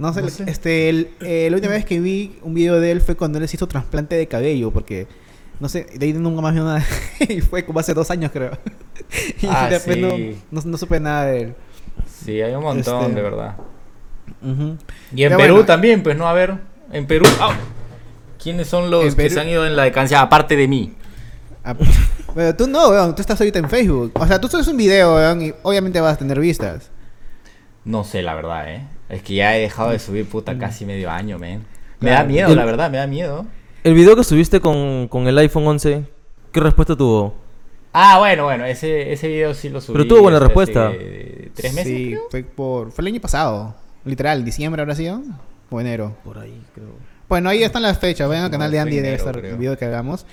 No 0.00 0.12
sé, 0.12 0.22
No 0.22 0.28
sé. 0.30 0.44
este, 0.50 0.88
el- 0.88 1.10
eh, 1.20 1.48
la 1.50 1.56
última 1.56 1.74
vez 1.74 1.84
que 1.84 2.00
vi 2.00 2.38
un 2.42 2.54
video 2.54 2.80
de 2.80 2.90
él 2.90 3.00
fue 3.00 3.16
cuando 3.16 3.38
él 3.38 3.46
se 3.48 3.56
hizo 3.56 3.66
trasplante 3.68 4.16
de 4.16 4.26
cabello, 4.26 4.70
porque, 4.70 5.06
no 5.60 5.68
sé, 5.68 5.86
de 5.94 6.06
ahí 6.06 6.12
nunca 6.14 6.40
más 6.40 6.54
vi 6.54 6.60
nada. 6.60 6.82
y 7.28 7.40
fue 7.42 7.64
como 7.64 7.80
hace 7.80 7.92
dos 7.94 8.10
años, 8.10 8.30
creo. 8.32 8.52
y 9.42 9.46
Ah, 9.46 9.68
después 9.70 9.98
no, 9.98 10.10
sí. 10.16 10.38
no, 10.50 10.62
no 10.64 10.76
supe 10.78 10.98
nada 11.00 11.26
de 11.26 11.40
él. 11.42 11.54
Sí, 12.24 12.40
hay 12.40 12.54
un 12.54 12.62
montón, 12.62 13.02
Este- 13.02 13.14
de 13.14 13.22
verdad. 13.22 13.56
Y 15.14 15.22
en 15.24 15.36
Perú 15.36 15.54
bueno. 15.54 15.66
también, 15.66 16.02
pues 16.02 16.16
no, 16.16 16.26
a 16.26 16.32
ver. 16.32 16.54
En 16.92 17.06
Perú. 17.06 17.26
¡au! 17.40 17.52
¿Quiénes 18.42 18.68
son 18.68 18.90
los 18.90 19.14
que 19.14 19.24
Perú- 19.24 19.34
se 19.34 19.40
han 19.40 19.48
ido 19.48 19.66
en 19.66 19.76
la 19.76 19.84
decadencia 19.84 20.20
aparte 20.22 20.56
de 20.56 20.66
mí? 20.66 20.94
Ah, 21.62 21.74
Pero 22.34 22.56
tú 22.56 22.66
no, 22.68 22.88
weón, 22.88 23.14
tú 23.14 23.20
estás 23.20 23.38
ahorita 23.40 23.58
en 23.58 23.68
Facebook. 23.68 24.12
O 24.14 24.26
sea, 24.26 24.40
tú 24.40 24.48
subes 24.48 24.66
un 24.68 24.76
video, 24.76 25.14
weón, 25.16 25.42
y 25.42 25.52
obviamente 25.62 26.00
vas 26.00 26.14
a 26.14 26.16
tener 26.18 26.40
vistas. 26.40 26.90
No 27.84 28.04
sé, 28.04 28.22
la 28.22 28.34
verdad, 28.34 28.72
¿eh? 28.72 28.86
Es 29.08 29.22
que 29.22 29.34
ya 29.34 29.56
he 29.56 29.60
dejado 29.60 29.90
de 29.90 29.98
subir 29.98 30.28
puta 30.28 30.58
casi 30.58 30.84
medio 30.84 31.10
año, 31.10 31.38
men. 31.38 31.64
Me 32.00 32.08
Claro. 32.08 32.22
da 32.22 32.28
miedo, 32.28 32.48
El- 32.50 32.56
la 32.56 32.64
verdad, 32.64 32.90
me 32.90 32.98
da 32.98 33.06
miedo. 33.06 33.46
El 33.84 33.94
video 33.94 34.14
que 34.16 34.24
subiste 34.24 34.60
con, 34.60 35.08
con 35.08 35.26
el 35.26 35.36
iPhone 35.38 35.66
11, 35.66 36.04
¿qué 36.52 36.60
respuesta 36.60 36.94
tuvo? 36.96 37.34
Ah, 37.92 38.18
bueno, 38.18 38.44
bueno, 38.44 38.64
ese, 38.66 39.12
ese 39.12 39.26
video 39.28 39.52
sí 39.54 39.68
lo 39.68 39.80
subí. 39.80 39.94
Pero 39.94 40.06
tuvo 40.06 40.22
buena 40.22 40.36
hace 40.36 40.44
respuesta. 40.46 40.92
¿Tres 41.54 41.74
meses? 41.74 41.86
Sí, 41.86 42.06
creo. 42.10 42.22
fue 42.30 42.42
por 42.44 42.92
fue 42.92 43.02
el 43.02 43.08
año 43.08 43.20
pasado. 43.20 43.74
Literal, 44.04 44.44
diciembre 44.44 44.80
habrá 44.82 44.94
sido 44.94 45.22
o 45.70 45.80
enero. 45.80 46.14
Por 46.24 46.38
ahí, 46.38 46.62
creo. 46.74 46.88
Bueno, 47.28 47.48
ahí 47.48 47.62
están 47.64 47.82
las 47.82 47.98
fechas. 47.98 48.28
Vayan 48.28 48.44
al 48.44 48.50
canal 48.50 48.70
de 48.70 48.78
Andy, 48.80 48.96
debe 48.96 49.08
enero, 49.08 49.18
estar 49.18 49.38
creo. 49.40 49.52
el 49.52 49.58
video 49.58 49.76
que 49.78 49.84
hagamos. 49.86 50.24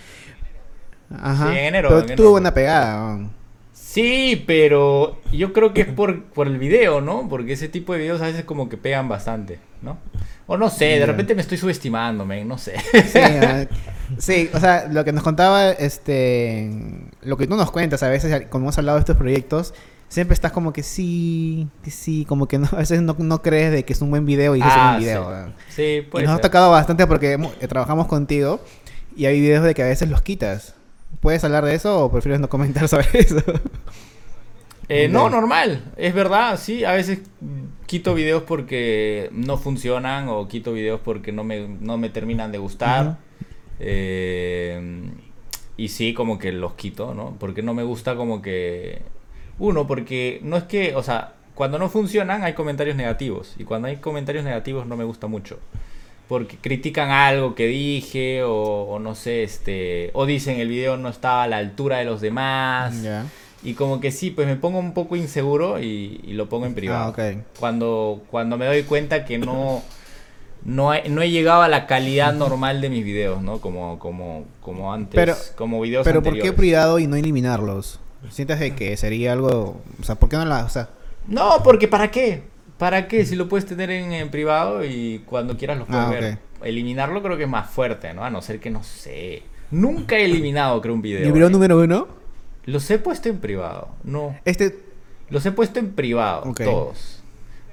Ajá. 1.17 1.51
Sí, 1.51 1.57
en 1.57 1.65
enero, 1.65 1.89
Pero 1.89 1.99
en 1.99 2.05
enero 2.05 2.17
tuvo 2.17 2.25
fue. 2.27 2.31
buena 2.33 2.53
pegada. 2.53 3.05
weón. 3.05 3.31
Sí, 3.97 4.43
pero 4.45 5.19
yo 5.31 5.53
creo 5.53 5.73
que 5.73 5.81
es 5.81 5.87
por, 5.87 6.23
por 6.25 6.45
el 6.45 6.59
video, 6.59 7.01
¿no? 7.01 7.27
Porque 7.27 7.53
ese 7.53 7.67
tipo 7.67 7.93
de 7.93 7.99
videos 7.99 8.21
a 8.21 8.25
veces 8.25 8.45
como 8.45 8.69
que 8.69 8.77
pegan 8.77 9.09
bastante, 9.09 9.57
¿no? 9.81 9.97
O 10.45 10.55
no 10.55 10.69
sé, 10.69 10.85
de 10.99 11.05
repente 11.07 11.33
me 11.33 11.41
estoy 11.41 11.57
subestimando, 11.57 12.23
men, 12.23 12.47
no 12.47 12.59
sé. 12.59 12.75
Sí, 12.91 13.17
ah, 13.41 13.65
sí, 14.19 14.51
o 14.53 14.59
sea, 14.59 14.87
lo 14.87 15.03
que 15.03 15.13
nos 15.13 15.23
contaba, 15.23 15.71
este, 15.71 16.69
lo 17.23 17.37
que 17.37 17.47
tú 17.47 17.55
nos 17.55 17.71
cuentas 17.71 18.03
a 18.03 18.09
veces, 18.09 18.31
cuando 18.51 18.65
hemos 18.67 18.77
hablado 18.77 18.99
de 18.99 19.01
estos 19.01 19.17
proyectos, 19.17 19.73
siempre 20.09 20.35
estás 20.35 20.51
como 20.51 20.73
que 20.73 20.83
sí, 20.83 21.67
que 21.83 21.89
sí, 21.89 22.23
como 22.25 22.47
que 22.47 22.59
no, 22.59 22.69
a 22.73 22.75
veces 22.77 23.01
no, 23.01 23.15
no 23.17 23.41
crees 23.41 23.71
de 23.71 23.83
que 23.83 23.93
es 23.93 24.01
un 24.03 24.11
buen 24.11 24.27
video 24.27 24.55
y 24.55 24.61
que 24.61 24.67
es 24.67 24.73
un 24.75 24.79
Ah, 24.79 24.89
buen 24.91 24.99
video. 25.01 25.45
sí. 25.47 25.53
Sí, 25.75 25.81
y 25.81 26.01
puede 26.03 26.25
nos 26.27 26.35
ha 26.37 26.41
tocado 26.41 26.69
bastante 26.69 27.07
porque 27.07 27.31
hemos- 27.31 27.55
eh, 27.59 27.67
trabajamos 27.67 28.05
contigo 28.05 28.59
y 29.15 29.25
hay 29.25 29.41
videos 29.41 29.63
de 29.63 29.73
que 29.73 29.81
a 29.81 29.87
veces 29.87 30.07
los 30.07 30.21
quitas. 30.21 30.75
¿Puedes 31.19 31.43
hablar 31.43 31.65
de 31.65 31.75
eso 31.75 32.05
o 32.05 32.11
prefieres 32.11 32.39
no 32.39 32.49
comentar 32.49 32.87
sobre 32.89 33.07
eso? 33.19 33.41
Eh, 34.89 35.09
no, 35.09 35.29
normal, 35.29 35.83
es 35.97 36.13
verdad, 36.13 36.57
sí, 36.57 36.85
a 36.85 36.93
veces 36.93 37.19
quito 37.85 38.13
videos 38.13 38.43
porque 38.43 39.29
no 39.33 39.57
funcionan 39.57 40.29
o 40.29 40.47
quito 40.47 40.71
videos 40.71 41.01
porque 41.01 41.33
no 41.33 41.43
me, 41.43 41.67
no 41.67 41.97
me 41.97 42.09
terminan 42.09 42.51
de 42.51 42.57
gustar. 42.57 43.17
Eh, 43.79 45.11
y 45.75 45.89
sí, 45.89 46.13
como 46.13 46.39
que 46.39 46.51
los 46.51 46.73
quito, 46.73 47.13
¿no? 47.13 47.35
Porque 47.39 47.61
no 47.61 47.73
me 47.73 47.83
gusta 47.83 48.15
como 48.15 48.41
que... 48.41 49.01
Uno, 49.59 49.87
porque 49.87 50.39
no 50.43 50.57
es 50.57 50.63
que, 50.63 50.95
o 50.95 51.03
sea, 51.03 51.33
cuando 51.53 51.79
no 51.79 51.89
funcionan 51.89 52.43
hay 52.43 52.53
comentarios 52.53 52.95
negativos 52.95 53.55
y 53.57 53.63
cuando 53.63 53.87
hay 53.87 53.97
comentarios 53.97 54.43
negativos 54.43 54.87
no 54.87 54.95
me 54.95 55.03
gusta 55.03 55.27
mucho. 55.27 55.59
Porque 56.27 56.57
critican 56.57 57.09
algo 57.09 57.55
que 57.55 57.67
dije 57.67 58.43
o, 58.43 58.53
o 58.53 58.99
no 58.99 59.15
sé, 59.15 59.43
este... 59.43 60.11
O 60.13 60.25
dicen 60.25 60.59
el 60.59 60.67
video 60.67 60.97
no 60.97 61.07
estaba 61.09 61.43
a 61.43 61.47
la 61.47 61.57
altura 61.57 61.99
de 61.99 62.05
los 62.05 62.19
demás. 62.21 62.95
Y 63.63 63.73
como 63.73 63.99
que 64.01 64.11
sí, 64.11 64.29
pues 64.31 64.45
me 64.47 64.55
pongo 64.55 64.77
un 64.79 64.93
poco 64.93 65.15
inseguro 65.15 65.79
y, 65.79 66.21
y 66.23 66.33
lo 66.33 66.47
pongo 66.49 66.65
en 66.65 66.75
privado. 66.75 67.05
Ah, 67.05 67.09
ok. 67.09 67.19
Cuando, 67.59 68.21
cuando 68.29 68.57
me 68.57 68.65
doy 68.65 68.83
cuenta 68.83 69.25
que 69.25 69.37
no, 69.37 69.81
no, 70.63 70.93
he, 70.93 71.07
no 71.09 71.21
he 71.21 71.31
llegado 71.31 71.61
a 71.63 71.67
la 71.67 71.87
calidad 71.87 72.33
normal 72.33 72.81
de 72.81 72.89
mis 72.89 73.03
videos, 73.05 73.41
¿no? 73.41 73.59
Como, 73.59 73.97
como, 73.97 74.45
como 74.61 74.93
antes, 74.93 75.15
Pero- 75.15 75.35
como 75.55 75.81
videos 75.81 76.03
Pero 76.05 76.21
¿por 76.21 76.37
qué 76.39 76.51
privado 76.53 76.99
y 76.99 77.07
no 77.07 77.15
eliminarlos? 77.15 77.99
¿Sientes 78.29 78.59
de 78.59 78.75
que 78.75 78.97
sería 78.97 79.31
algo, 79.33 79.81
o 79.99 80.03
sea, 80.03 80.15
¿por 80.15 80.27
qué 80.27 80.35
no 80.35 80.45
la, 80.45 80.65
o 80.65 80.69
sea, 80.69 80.89
No, 81.27 81.61
porque 81.63 81.87
¿para 81.87 82.11
qué? 82.11 82.43
¿Para 82.77 83.07
qué? 83.07 83.25
Si 83.25 83.35
lo 83.35 83.47
puedes 83.49 83.65
tener 83.65 83.89
en, 83.89 84.11
en 84.13 84.29
privado 84.29 84.85
y 84.85 85.23
cuando 85.25 85.57
quieras 85.57 85.77
lo 85.79 85.85
puedes 85.85 86.03
Ah, 86.05 86.09
ver. 86.09 86.37
Eliminarlo 86.63 87.21
creo 87.23 87.37
que 87.37 87.43
es 87.43 87.49
más 87.49 87.69
fuerte, 87.69 88.13
¿no? 88.13 88.23
A 88.23 88.29
no 88.29 88.41
ser 88.41 88.59
que 88.59 88.69
no 88.69 88.83
sé. 88.83 89.43
Nunca 89.71 90.17
he 90.17 90.25
eliminado, 90.25 90.79
creo, 90.81 90.93
un 90.93 91.01
video. 91.01 91.25
mi 91.25 91.31
video 91.31 91.47
¿eh? 91.47 91.51
número 91.51 91.79
uno? 91.79 92.07
Los 92.65 92.89
he 92.91 92.99
puesto 92.99 93.29
en 93.29 93.39
privado. 93.39 93.89
No. 94.03 94.35
Este, 94.45 94.77
Los 95.29 95.45
he 95.45 95.51
puesto 95.51 95.79
en 95.79 95.91
privado, 95.93 96.53
todos. 96.55 97.21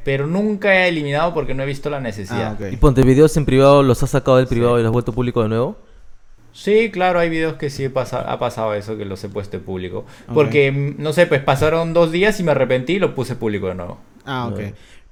Pero 0.05 0.27
nunca 0.27 0.75
he 0.75 0.89
eliminado 0.89 1.33
porque 1.35 1.55
no 1.55 1.63
he 1.63 1.67
visto 1.67 1.89
la 1.91 2.01
necesidad. 2.01 2.59
Ah. 2.61 2.69
Y 2.71 2.77
ponte 2.77 3.03
videos 3.03 3.37
en 3.37 3.45
privado, 3.47 3.83
los 3.83 4.03
has 4.03 4.11
sacado 4.11 4.37
del 4.39 4.47
privado 4.47 4.75
Sí. 4.77 4.81
y 4.81 4.83
los 4.83 4.91
has 4.91 4.93
vuelto 4.93 5.13
público 5.13 5.43
de 5.43 5.49
nuevo. 5.49 5.77
Sí, 6.53 6.91
claro, 6.93 7.19
hay 7.19 7.31
videos 7.31 7.55
que 7.55 7.69
sí 7.71 7.89
pasa- 7.89 8.21
ha 8.31 8.39
pasado 8.39 8.75
eso, 8.75 8.97
que 8.97 9.05
los 9.05 9.23
he 9.25 9.29
puesto 9.29 9.57
en 9.57 9.65
público. 9.65 10.05
Porque, 10.33 10.71
mm, 10.71 11.03
no 11.03 11.13
sé, 11.13 11.27
pues 11.27 11.41
pasaron 11.43 11.93
dos 11.95 12.13
días 12.13 12.39
y 12.39 12.43
me 12.45 12.53
arrepentí 12.53 12.95
y 12.95 12.99
lo 13.01 13.15
puse 13.15 13.35
público 13.35 13.69
de 13.69 13.75
nuevo. 13.75 13.99
Ah, 14.25 14.47
ok. 14.53 14.61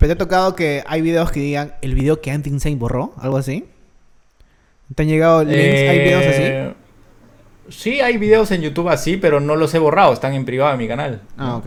No. 0.02 0.06
Pero 0.06 0.16
te 0.16 0.22
ha 0.22 0.26
tocado 0.26 0.54
que 0.56 0.82
hay 0.86 1.00
videos 1.00 1.30
que 1.30 1.40
digan 1.40 1.74
el 1.80 1.94
video 1.94 2.20
que 2.20 2.30
Anti 2.30 2.50
Insane 2.50 2.76
borró, 2.76 3.12
algo 3.18 3.36
así. 3.36 3.64
¿Te 4.94 5.02
han 5.02 5.08
llegado 5.08 5.44
links? 5.44 5.58
¿Hay 5.58 5.98
videos 5.98 6.26
así? 6.26 6.42
Eh, 6.42 6.74
Sí, 7.68 8.00
hay 8.00 8.18
videos 8.18 8.50
en 8.50 8.60
YouTube 8.60 8.88
así, 8.88 9.16
pero 9.16 9.40
no 9.40 9.56
los 9.56 9.72
he 9.74 9.78
borrado, 9.78 10.12
están 10.12 10.34
en 10.34 10.44
privado 10.44 10.72
en 10.72 10.78
mi 10.78 10.88
canal. 10.88 11.22
Ah, 11.38 11.46
¿no? 11.46 11.56
ok. 11.58 11.66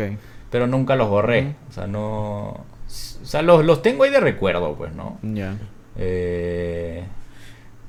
Pero 0.52 0.67
nunca 0.67 0.95
los 0.95 1.10
borré. 1.10 1.56
O 1.69 1.71
sea, 1.71 1.88
no... 1.88 2.48
O 2.50 3.26
sea, 3.26 3.41
los, 3.41 3.65
los 3.65 3.82
tengo 3.82 4.04
ahí 4.04 4.12
de 4.12 4.19
recuerdo, 4.19 4.76
pues, 4.76 4.93
¿no? 4.93 5.17
Ya, 5.24 5.56
Eh... 5.98 7.04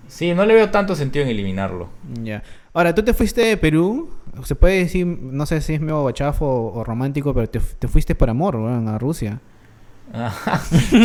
Sí, 0.08 0.32
no 0.34 0.46
le 0.46 0.54
veo 0.54 0.70
tanto 0.70 0.94
sentido 0.94 1.24
en 1.24 1.30
eliminarlo. 1.30 1.88
ya. 2.22 2.42
Ahora, 2.72 2.94
tú 2.94 3.02
te 3.02 3.12
fuiste 3.12 3.42
de 3.42 3.56
Perú, 3.56 4.10
se 4.44 4.54
puede 4.54 4.78
decir, 4.78 5.04
no 5.06 5.44
sé 5.46 5.60
si 5.60 5.74
es 5.74 5.80
medio 5.80 6.04
bachafo 6.04 6.72
o, 6.72 6.84
romántico, 6.84 7.34
pero 7.34 7.48
te, 7.48 7.58
te 7.58 7.88
fuiste 7.88 8.14
por 8.14 8.30
amor, 8.30 8.56
weón, 8.56 8.88
a 8.88 8.98
Rusia. 8.98 9.40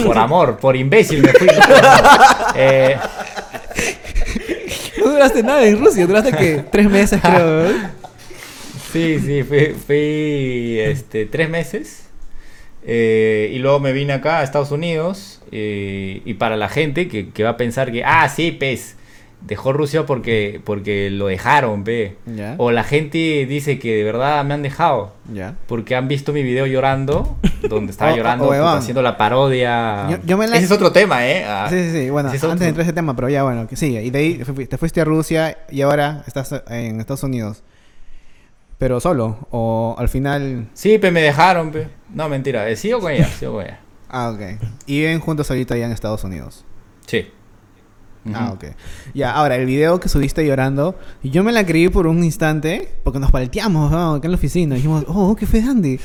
Por 0.06 0.18
amor, 0.18 0.58
por 0.58 0.76
imbécil 0.76 1.22
me 1.22 1.34
fui. 1.34 1.48
Eh, 2.56 2.98
No 5.04 5.12
duraste 5.12 5.42
nada 5.44 5.66
en 5.66 5.80
Rusia, 5.84 6.06
duraste 6.06 6.32
que 6.32 6.64
tres 6.72 6.90
meses, 6.90 7.20
creo. 7.22 7.70
sí, 8.92 9.20
sí, 9.20 9.44
fui, 9.44 9.76
fui, 9.86 10.80
este, 10.80 11.26
tres 11.26 11.50
meses. 11.50 12.04
eh, 12.86 13.50
y 13.54 13.60
luego 13.60 13.80
me 13.80 13.94
vine 13.94 14.14
acá 14.14 14.40
a 14.40 14.44
Estados 14.44 14.72
Unidos. 14.72 15.42
eh, 15.52 16.22
y 16.26 16.34
para 16.36 16.56
la 16.56 16.70
gente 16.70 17.08
que, 17.08 17.30
que 17.30 17.44
va 17.44 17.52
a 17.52 17.58
pensar 17.58 17.92
que, 17.92 18.04
ah, 18.06 18.30
sí, 18.30 18.52
pez, 18.52 18.96
dejó 19.42 19.74
Rusia 19.74 20.06
porque, 20.06 20.62
porque 20.64 21.10
lo 21.10 21.28
dejaron. 21.28 21.84
Ya. 22.26 22.56
O 22.58 22.72
la 22.72 22.84
gente 22.84 23.46
dice 23.48 23.80
que 23.80 23.96
de 23.96 24.04
verdad 24.04 24.44
me 24.46 24.54
han 24.54 24.62
dejado. 24.62 25.14
Porque 25.68 25.96
han 25.96 26.08
visto 26.08 26.32
mi 26.34 26.44
video 26.44 26.66
llorando, 26.68 27.38
donde 27.68 27.92
estaba 27.92 28.12
llorando, 28.16 28.46
puta, 28.46 28.78
haciendo 28.78 29.02
la 29.02 29.18
parodia. 29.18 30.08
Yo- 30.10 30.18
yo 30.26 30.38
me 30.38 30.48
la- 30.48 30.56
Ese 30.58 30.66
es 30.66 30.72
otro 30.72 30.92
tema, 30.92 31.28
¿eh? 31.28 31.44
Ah, 31.46 31.68
Sí, 31.70 31.82
sí, 31.84 31.92
sí. 31.92 32.10
Bueno, 32.10 32.30
antes 32.30 32.44
otro- 32.44 32.58
de 32.58 32.68
entrar 32.68 32.82
a 32.82 32.88
ese 32.88 32.94
tema, 32.94 33.16
pero 33.16 33.30
ya 33.30 33.44
bueno, 33.44 33.68
que 33.68 33.76
sigue. 33.76 34.04
Y 34.04 34.10
de 34.10 34.20
ahí 34.20 34.44
te 34.68 34.78
fuiste 34.78 35.02
a 35.02 35.06
Rusia 35.06 35.58
y 35.70 35.82
ahora 35.82 36.24
estás 36.28 36.54
en 36.70 37.00
Estados 37.00 37.24
Unidos. 37.24 37.64
Pero 38.78 39.00
solo, 39.00 39.38
o 39.52 39.96
al 40.00 40.10
final. 40.10 40.68
Sí, 40.74 40.98
pe, 40.98 41.12
me 41.12 41.22
dejaron, 41.22 41.72
pe. 41.72 41.88
No, 42.14 42.28
mentira, 42.30 42.68
eh, 42.68 42.76
sigo 42.76 43.00
con 43.00 43.12
ella, 43.12 43.28
sigo 43.28 43.54
con 43.54 43.64
ella. 43.66 43.80
Ah, 44.10 44.32
ok. 44.32 44.60
Y 44.88 45.00
viven 45.02 45.20
juntos 45.20 45.50
ahorita 45.52 45.78
ya 45.78 45.86
en 45.86 45.92
Estados 45.92 46.24
Unidos. 46.24 46.66
Sí. 47.06 47.30
Ah, 48.34 48.46
Ujú. 48.46 48.54
ok. 48.54 48.64
Ya, 49.16 49.32
ahora, 49.32 49.56
el 49.56 49.66
video 49.66 50.00
que 50.00 50.08
subiste 50.08 50.46
llorando, 50.46 50.96
yo 51.24 51.44
me 51.44 51.52
la 51.52 51.66
creí 51.66 51.90
por 51.90 52.06
un 52.06 52.24
instante, 52.24 52.88
porque 53.04 53.18
nos 53.20 53.32
palteamos 53.32 53.92
¿no? 53.92 54.14
acá 54.16 54.28
en 54.28 54.32
la 54.32 54.38
oficina. 54.38 54.76
Dijimos, 54.76 55.06
oh, 55.08 55.36
¿qué 55.36 55.48
fue 55.48 55.60
Andy? 55.62 56.00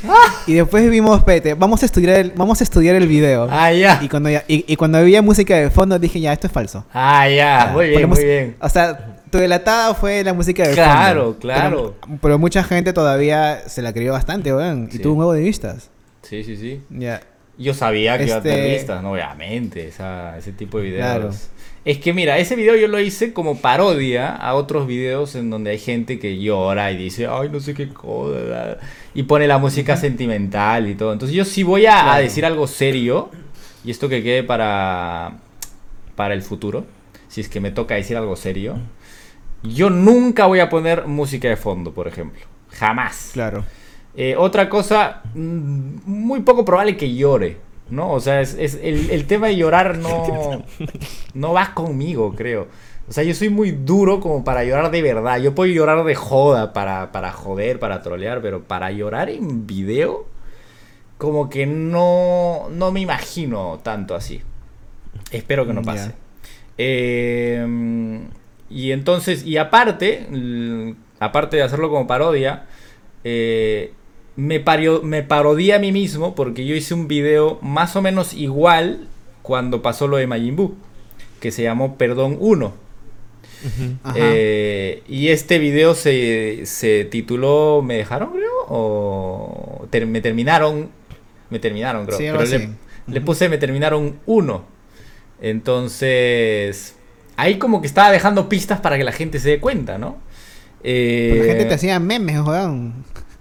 Y 0.46 0.55
después 0.55 0.88
vimos, 0.90 1.18
espérate, 1.18 1.52
vamos 1.55 1.83
a 1.83 1.87
estudiar 1.87 2.18
el, 2.20 2.31
vamos 2.35 2.61
a 2.61 2.64
estudiar 2.64 2.96
el 2.96 3.07
video. 3.07 3.48
Ah, 3.50 3.70
ya. 3.72 4.00
Y 4.02 4.09
cuando, 4.09 4.31
ya, 4.31 4.44
y, 4.48 4.64
y 4.66 4.76
cuando 4.76 4.96
había 4.98 5.20
música 5.20 5.57
de 5.57 5.68
fondo, 5.70 5.98
dije, 5.98 6.18
ya, 6.20 6.33
esto 6.33 6.46
es 6.46 6.52
falso. 6.52 6.87
Ah, 6.94 7.29
ya. 7.29 7.70
Muy 7.74 7.88
bien, 7.90 8.09
muy 8.09 8.24
bien. 8.24 8.57
O 8.61 8.68
sea, 8.70 9.16
tu 9.31 9.37
delatada 9.38 9.92
fue 9.94 10.24
la 10.24 10.33
música 10.33 10.66
de 10.66 10.72
Claro, 10.74 11.24
fondo. 11.24 11.38
claro. 11.38 11.94
Pero, 12.00 12.18
pero 12.22 12.38
mucha 12.38 12.64
gente 12.64 12.92
todavía 12.94 13.61
se 13.68 13.83
la 13.83 13.92
creyó 13.92 14.12
bastante, 14.12 14.55
weón. 14.55 14.88
Y 14.90 14.98
tuvo 15.00 15.12
un 15.14 15.18
huevo 15.18 15.33
de 15.35 15.42
vistas. 15.42 15.90
Sí, 16.22 16.42
sí, 16.44 16.57
sí. 16.57 16.81
Ya. 16.88 17.20
Yo 17.59 17.72
sabía 17.72 18.18
que 18.18 18.26
iba 18.26 18.37
a 18.37 18.42
tener 18.42 18.59
Este- 18.59 18.74
vistas, 18.74 19.02
¿no? 19.02 19.12
Obviamente, 19.12 19.88
esa- 19.88 20.37
ese 20.37 20.52
tipo 20.52 20.76
de 20.79 20.85
videos. 20.85 21.05
Claro. 21.07 21.31
Es 21.87 21.99
que 21.99 22.12
mira, 22.12 22.37
ese 22.38 22.57
video 22.57 22.75
yo 22.75 22.88
lo 22.88 22.99
hice 22.99 23.33
como 23.33 23.59
parodia 23.59 24.35
a 24.35 24.55
otros 24.55 24.88
videos 24.88 25.37
en 25.37 25.51
donde 25.51 25.70
hay 25.70 25.79
gente 25.79 26.18
que 26.18 26.37
llora 26.37 26.90
y 26.90 26.96
dice, 26.96 27.29
ay, 27.31 27.49
no 27.49 27.61
sé 27.61 27.75
qué 27.75 27.90
cosa. 27.90 28.79
Y 29.14 29.22
pone 29.22 29.46
la 29.46 29.59
música 29.59 29.96
sentimental 29.96 30.88
y 30.88 30.96
todo. 30.96 31.12
Entonces 31.12 31.37
yo 31.37 31.44
sí 31.44 31.62
voy 31.62 31.87
a, 31.87 32.16
decir 32.16 32.44
algo 32.44 32.66
serio. 32.66 33.31
Y 33.85 33.92
esto 33.92 34.09
que 34.09 34.25
quede 34.25 34.42
para, 34.42 35.38
para 36.16 36.35
el 36.35 36.42
futuro. 36.42 36.87
Si 37.29 37.40
es 37.40 37.49
que 37.49 37.61
me 37.61 37.70
toca 37.70 37.94
decir 37.94 38.16
algo 38.16 38.35
serio. 38.35 38.79
Yo 39.62 39.88
nunca 39.88 40.46
voy 40.46 40.59
a 40.59 40.68
poner 40.68 41.07
música 41.07 41.49
de 41.49 41.57
fondo, 41.57 41.94
por 41.94 42.09
ejemplo. 42.09 42.42
Jamás. 42.72 43.31
Claro. 43.33 43.64
Eh, 44.16 44.35
otra 44.37 44.68
cosa, 44.68 45.22
mm, 45.35 45.99
muy 46.05 46.40
poco 46.40 46.64
probable 46.64 46.96
que 46.96 47.14
llore, 47.14 47.59
¿no? 47.90 48.12
O 48.12 48.20
sea, 48.20 48.40
es, 48.40 48.55
es- 48.59 48.79
el, 48.83 49.11
el 49.11 49.27
tema 49.27 49.46
de 49.49 49.57
llorar 49.57 49.99
no, 49.99 50.64
no 51.35 51.53
va 51.53 51.75
conmigo, 51.75 52.35
creo. 52.35 52.68
O 53.09 53.12
sea, 53.12 53.22
yo 53.22 53.35
soy 53.35 53.49
muy 53.51 53.70
duro 53.70 54.18
como 54.20 54.42
para 54.42 54.64
llorar 54.64 54.90
de 54.90 55.01
verdad. 55.03 55.38
Yo 55.38 55.55
puedo 55.55 55.72
llorar 55.72 56.05
de 56.05 56.14
joda 56.16 56.72
para, 56.72 57.12
para 57.12 57.31
joder, 57.33 57.79
para 57.79 58.03
trolear, 58.03 58.40
pero 58.42 58.62
para 58.64 58.90
llorar 58.90 59.31
en 59.31 59.66
video, 59.66 60.27
como 61.18 61.49
que 61.49 61.66
no, 61.66 62.68
no 62.72 62.90
me 62.90 63.01
imagino 63.01 63.79
tanto 63.85 64.14
así. 64.16 64.42
Espero 65.31 65.66
que 65.66 65.72
no 65.72 65.83
pase. 65.83 66.12
Eh, 66.79 68.20
y 68.68 68.90
entonces, 68.92 69.44
y 69.46 69.57
aparte, 69.57 70.27
aparte 71.20 71.57
de 71.57 71.62
hacerlo 71.62 71.88
como 71.88 72.07
parodia, 72.07 72.66
eh, 73.25 73.93
me, 74.37 74.61
pario- 74.61 75.03
me 75.03 75.22
parodié 75.22 75.74
a 75.74 75.78
mí 75.78 75.93
mismo 75.93 76.34
porque 76.34 76.64
yo 76.66 76.74
hice 76.74 76.95
un 76.95 77.09
video 77.09 77.59
más 77.62 77.97
o 77.97 78.03
menos 78.03 78.34
igual 78.34 79.09
cuando 79.43 79.82
pasó 79.82 80.09
lo 80.09 80.16
de 80.18 80.26
Majin 80.26 80.57
Buu, 80.57 80.74
que 81.41 81.51
se 81.51 81.62
llamó 81.62 81.97
Perdón 81.97 82.37
1. 82.41 82.72
Ajá. 84.05 84.14
Eh, 84.16 85.03
y 85.09 85.28
este 85.28 85.59
video 85.59 85.95
se, 85.95 86.66
se 86.66 87.05
tituló 87.05 87.82
¿Me 87.82 87.95
dejaron, 87.97 88.30
creo? 88.32 88.51
O 88.68 89.87
ter- 89.91 90.07
me 90.07 90.20
terminaron. 90.20 90.91
Me 91.51 91.59
terminaron, 91.59 92.05
creo. 92.07 92.18
Sí, 92.18 92.24
Pero 92.24 92.74
le, 93.07 93.20
puse 93.20 93.49
Me 93.49 93.57
terminaron 93.59 94.16
uno. 94.26 94.64
Entonces. 95.41 96.97
Ahí 97.37 97.59
como 97.59 97.80
que 97.80 97.87
estaba 97.87 98.11
dejando 98.11 98.49
pistas 98.49 98.80
para 98.80 98.97
que 98.99 99.05
la 99.05 99.12
gente 99.12 99.39
se 99.39 99.51
dé 99.51 99.61
cuenta, 99.61 99.97
¿no? 99.99 100.16
Pero 100.82 101.37
la 101.37 101.45
gente 101.45 101.62
Eh, 101.62 101.66
te 101.66 101.74
hacía 101.74 101.99
memes. 102.01 102.41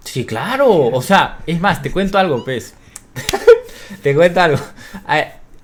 Sí, 0.06 0.24
claro. 0.24 0.68
O 0.70 1.02
sea, 1.02 1.38
es 1.46 1.60
más, 1.60 1.82
te 1.82 1.90
cuento 1.90 2.18
algo, 2.18 2.44
pues. 2.44 2.74
te 4.02 4.14
cuento 4.14 4.40
algo. 4.40 4.58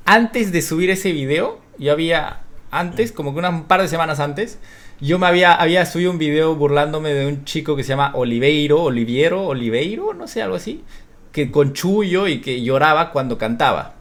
Antes 0.04 0.52
de 0.52 0.60
subir 0.62 0.90
ese 0.90 1.12
video, 1.12 1.60
yo 1.78 1.92
había, 1.92 2.40
antes, 2.70 3.12
como 3.12 3.32
que 3.32 3.38
unas- 3.38 3.52
un 3.54 3.64
par 3.64 3.80
de 3.80 3.88
semanas 3.88 4.20
antes, 4.20 4.58
yo 5.00 5.18
me 5.18 5.26
había, 5.26 5.54
había 5.54 5.86
subido 5.86 6.10
un 6.10 6.18
video 6.18 6.54
burlándome 6.56 7.14
de 7.14 7.26
un 7.26 7.44
chico 7.44 7.76
que 7.76 7.82
se 7.84 7.90
llama 7.90 8.12
Oliveiro, 8.14 8.82
Oliviero, 8.82 9.46
Oliveiro, 9.46 10.12
no 10.12 10.26
sé, 10.28 10.42
algo 10.42 10.56
así, 10.56 10.84
que 11.32 11.50
con 11.50 11.72
chullo 11.72 12.26
y 12.28 12.40
que 12.40 12.62
lloraba 12.62 13.10
cuando 13.10 13.38
cantaba. 13.38 13.94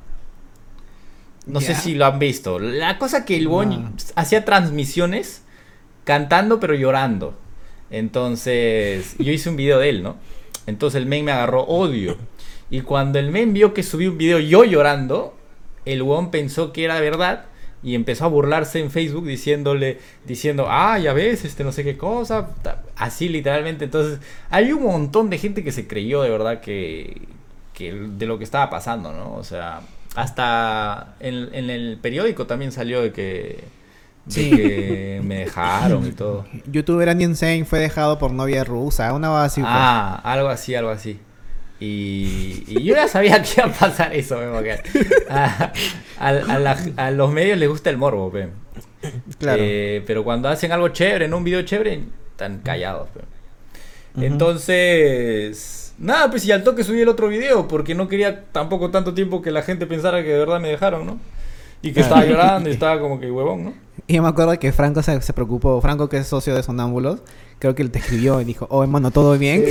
No 1.47 1.59
sé 1.61 1.73
si 1.75 1.95
lo 1.95 2.05
han 2.05 2.19
visto. 2.19 2.59
La 2.59 2.97
cosa 2.99 3.25
que 3.25 3.35
el 3.37 3.45
No. 3.45 3.49
bon 3.51 3.95
hacía 4.15 4.45
transmisiones 4.45 5.41
cantando 6.03 6.59
pero 6.59 6.75
llorando. 6.75 7.35
Entonces, 7.91 9.15
yo 9.19 9.31
hice 9.31 9.49
un 9.49 9.57
video 9.57 9.77
de 9.77 9.89
él, 9.89 10.03
¿no? 10.03 10.15
Entonces 10.65 11.01
el 11.01 11.07
men 11.07 11.25
me 11.25 11.31
agarró 11.31 11.63
odio. 11.63 12.17
Y 12.69 12.81
cuando 12.81 13.19
el 13.19 13.31
men 13.31 13.53
vio 13.53 13.73
que 13.73 13.83
subí 13.83 14.07
un 14.07 14.17
video 14.17 14.39
yo 14.39 14.63
llorando, 14.63 15.35
el 15.85 16.01
weón 16.01 16.31
pensó 16.31 16.71
que 16.71 16.85
era 16.85 16.99
verdad 17.01 17.45
y 17.83 17.95
empezó 17.95 18.25
a 18.25 18.29
burlarse 18.29 18.79
en 18.79 18.91
Facebook 18.91 19.25
diciéndole, 19.25 19.99
diciendo, 20.25 20.67
ah, 20.69 20.97
ya 20.99 21.13
ves, 21.13 21.43
este 21.43 21.63
no 21.63 21.71
sé 21.71 21.83
qué 21.83 21.97
cosa, 21.97 22.51
así 22.95 23.27
literalmente. 23.27 23.85
Entonces, 23.85 24.19
hay 24.49 24.71
un 24.71 24.83
montón 24.83 25.29
de 25.29 25.37
gente 25.37 25.63
que 25.63 25.71
se 25.71 25.87
creyó 25.87 26.21
de 26.21 26.29
verdad 26.29 26.61
que, 26.61 27.23
que 27.73 27.93
de 27.93 28.25
lo 28.25 28.37
que 28.37 28.43
estaba 28.45 28.69
pasando, 28.69 29.11
¿no? 29.11 29.35
O 29.35 29.43
sea, 29.43 29.81
hasta 30.15 31.15
en 31.19 31.69
el 31.69 31.97
periódico 32.01 32.45
también 32.45 32.71
salió 32.71 33.01
de 33.01 33.11
que, 33.11 33.63
de 34.26 34.32
Sí. 34.34 34.49
que 34.51 35.22
me 35.24 35.39
dejaron 35.39 36.05
y 36.07 36.11
todo. 36.11 36.45
Youtuber 36.72 37.09
Andy 37.09 37.26
Insane 37.26 37.65
fue 37.65 37.80
dejado 37.80 38.19
por 38.19 38.32
novia 38.32 38.63
rusa, 38.63 39.13
una 39.13 39.30
cosa 39.30 39.43
así. 39.45 39.61
Ah, 39.65 40.22
algo 40.24 40.49
así, 40.49 40.76
algo 40.76 40.89
así. 40.91 41.19
Y, 41.80 42.63
y 42.67 42.84
yo 42.84 42.95
ya 42.95 43.07
sabía 43.07 43.41
que 43.41 43.49
iba 43.57 43.65
a 43.67 43.72
pasar 43.74 44.13
eso, 44.13 44.38
a, 44.39 45.72
a- 46.19 46.28
a 46.30 46.59
la- 46.59 46.78
a 46.97 47.09
los 47.11 47.32
medios 47.32 47.57
les 47.57 47.67
gusta 47.69 47.89
el 47.89 47.97
morbo, 47.97 48.32
pe. 48.32 48.49
Claro. 49.39 49.59
Eh, 49.65 50.03
pero 50.05 50.24
cuando 50.24 50.47
hacen 50.47 50.72
algo 50.72 50.89
chévere, 50.89 51.26
en 51.26 51.34
un 51.34 51.43
video 51.43 51.63
chévere, 51.63 52.03
están 52.32 52.59
callados. 52.59 53.09
pe. 53.09 53.22
Entonces, 54.72 55.93
nada, 55.97 56.30
pues 56.30 56.45
y 56.45 56.51
al 56.51 56.63
toque 56.63 56.84
subí 56.84 57.01
el 57.01 57.09
otro 57.09 57.28
video, 57.28 57.67
porque 57.67 57.95
no 57.95 58.07
quería 58.07 58.43
tampoco 58.51 58.91
tanto 58.91 59.13
tiempo 59.13 59.41
que 59.41 59.51
la 59.51 59.63
gente 59.63 59.86
pensara 59.88 60.22
que 60.22 60.30
de 60.30 60.38
verdad 60.39 60.59
me 60.59 60.67
dejaron, 60.69 61.05
¿no? 61.07 61.19
Y 61.82 61.93
que 61.93 62.01
estaba 62.01 62.24
llorando 62.26 62.69
y 62.69 62.74
estaba 62.74 62.99
como 62.99 63.19
que 63.19 63.32
huevón, 63.32 63.63
¿no? 63.63 63.74
Y 64.07 64.15
yo 64.15 64.21
me 64.21 64.29
acuerdo 64.29 64.57
que 64.59 64.71
Franco 64.71 65.01
se, 65.01 65.21
se 65.21 65.33
preocupó. 65.33 65.79
Franco, 65.81 66.09
que 66.09 66.17
es 66.17 66.27
socio 66.27 66.55
de 66.55 66.63
Sonámbulos, 66.63 67.21
creo 67.61 67.75
que 67.75 67.83
él 67.83 67.91
te 67.91 67.99
escribió 67.99 68.41
y 68.41 68.43
dijo, 68.43 68.65
oh, 68.69 68.83
hermano, 68.83 69.11
¿todo 69.11 69.37
bien? 69.37 69.63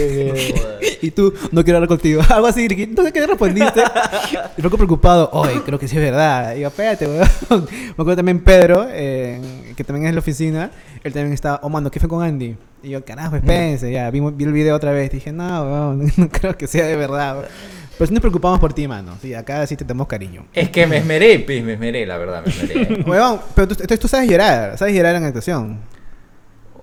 Y 1.03 1.13
tú, 1.13 1.33
no 1.51 1.65
quiero 1.65 1.79
hablar 1.79 1.89
contigo. 1.89 2.21
Algo 2.29 2.47
así. 2.47 2.67
Entonces, 2.69 3.13
¿qué 3.13 3.27
respondiste? 3.27 3.83
Y 4.57 4.61
Franco 4.61 4.77
preocupado, 4.77 5.31
oye, 5.33 5.63
creo 5.65 5.79
que 5.79 5.89
sí 5.89 5.97
es 5.97 6.03
verdad. 6.03 6.55
Y 6.55 6.61
yo, 6.61 6.69
espérate, 6.69 7.07
weón. 7.07 7.67
Me 7.71 7.91
acuerdo 7.93 8.17
también 8.17 8.41
Pedro, 8.41 8.87
eh, 8.91 9.41
que 9.77 9.83
también 9.83 10.07
es 10.07 10.11
de 10.11 10.15
la 10.15 10.21
oficina. 10.21 10.71
Él 11.03 11.13
también 11.13 11.33
estaba, 11.33 11.61
oh, 11.63 11.71
mano, 11.71 11.91
¿qué 11.91 11.99
fue 11.99 12.09
con 12.09 12.23
Andy? 12.23 12.55
Y 12.83 12.91
yo, 12.91 13.05
carajo, 13.05 13.37
espérense. 13.37 13.91
Ya, 13.91 14.11
vi, 14.11 14.21
vi 14.21 14.45
el 14.45 14.53
video 14.53 14.77
otra 14.77 14.93
vez. 14.93 15.11
Dije, 15.11 15.33
no, 15.33 15.63
weón, 15.63 16.13
no 16.17 16.29
creo 16.29 16.57
que 16.57 16.67
sea 16.67 16.87
de 16.87 16.97
verdad. 16.97 17.37
weón". 17.39 17.80
Pero 18.01 18.09
sí 18.09 18.15
nos 18.15 18.23
preocupamos 18.23 18.59
por 18.59 18.73
ti, 18.73 18.89
mano. 18.89 19.19
Sí, 19.21 19.35
acá 19.35 19.67
sí 19.67 19.77
te 19.77 19.85
tenemos 19.85 20.07
cariño. 20.07 20.47
Es 20.55 20.71
que 20.71 20.87
me 20.87 20.97
esmeré, 20.97 21.39
pues, 21.41 21.63
me 21.63 21.75
esmeré, 21.75 22.07
la 22.07 22.17
verdad, 22.17 22.43
me 22.43 22.51
esmeré. 22.51 23.03
Weón, 23.07 23.41
pero 23.55 23.69
tú, 23.69 23.75
tú 23.99 24.09
sabes 24.09 24.27
llorar. 24.27 24.79
Sabes 24.79 24.95
llorar 24.95 25.17
en 25.17 25.25
actuación. 25.25 25.81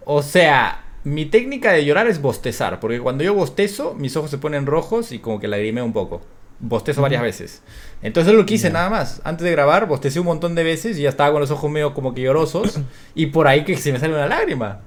O 0.06 0.22
sea, 0.22 0.84
mi 1.04 1.26
técnica 1.26 1.72
de 1.72 1.84
llorar 1.86 2.06
es 2.06 2.22
bostezar, 2.22 2.80
porque 2.80 3.00
cuando 3.00 3.24
yo 3.24 3.34
bostezo, 3.34 3.96
mis 3.96 4.16
ojos 4.16 4.30
se 4.30 4.38
ponen 4.38 4.68
rojos 4.68 5.12
y 5.12 5.18
como 5.18 5.40
que 5.40 5.48
lagrimeo 5.48 5.84
un 5.84 5.92
poco. 5.92 6.22
Bostezo 6.60 7.02
varias 7.02 7.24
veces. 7.24 7.64
Entonces 8.04 8.32
es 8.32 8.38
lo 8.38 8.46
que 8.46 8.54
hice 8.54 8.70
nada 8.70 8.92
más. 8.92 9.20
Antes 9.24 9.46
de 9.46 9.52
grabar, 9.52 9.88
bostecé 9.88 10.20
un 10.20 10.28
montón 10.28 10.54
de 10.54 10.64
veces 10.64 11.00
y 11.00 11.02
ya 11.02 11.10
estaba 11.10 11.32
con 11.32 11.42
los 11.42 11.50
ojos 11.50 11.72
medio 11.72 11.96
como 11.96 12.14
que 12.14 12.22
llorosos 12.22 12.80
y 13.16 13.26
por 13.26 13.48
ahí 13.48 13.66
que 13.66 13.76
se 13.76 13.92
me 13.92 13.98
sale 13.98 14.14
una 14.14 14.28
lágrima. 14.28 14.82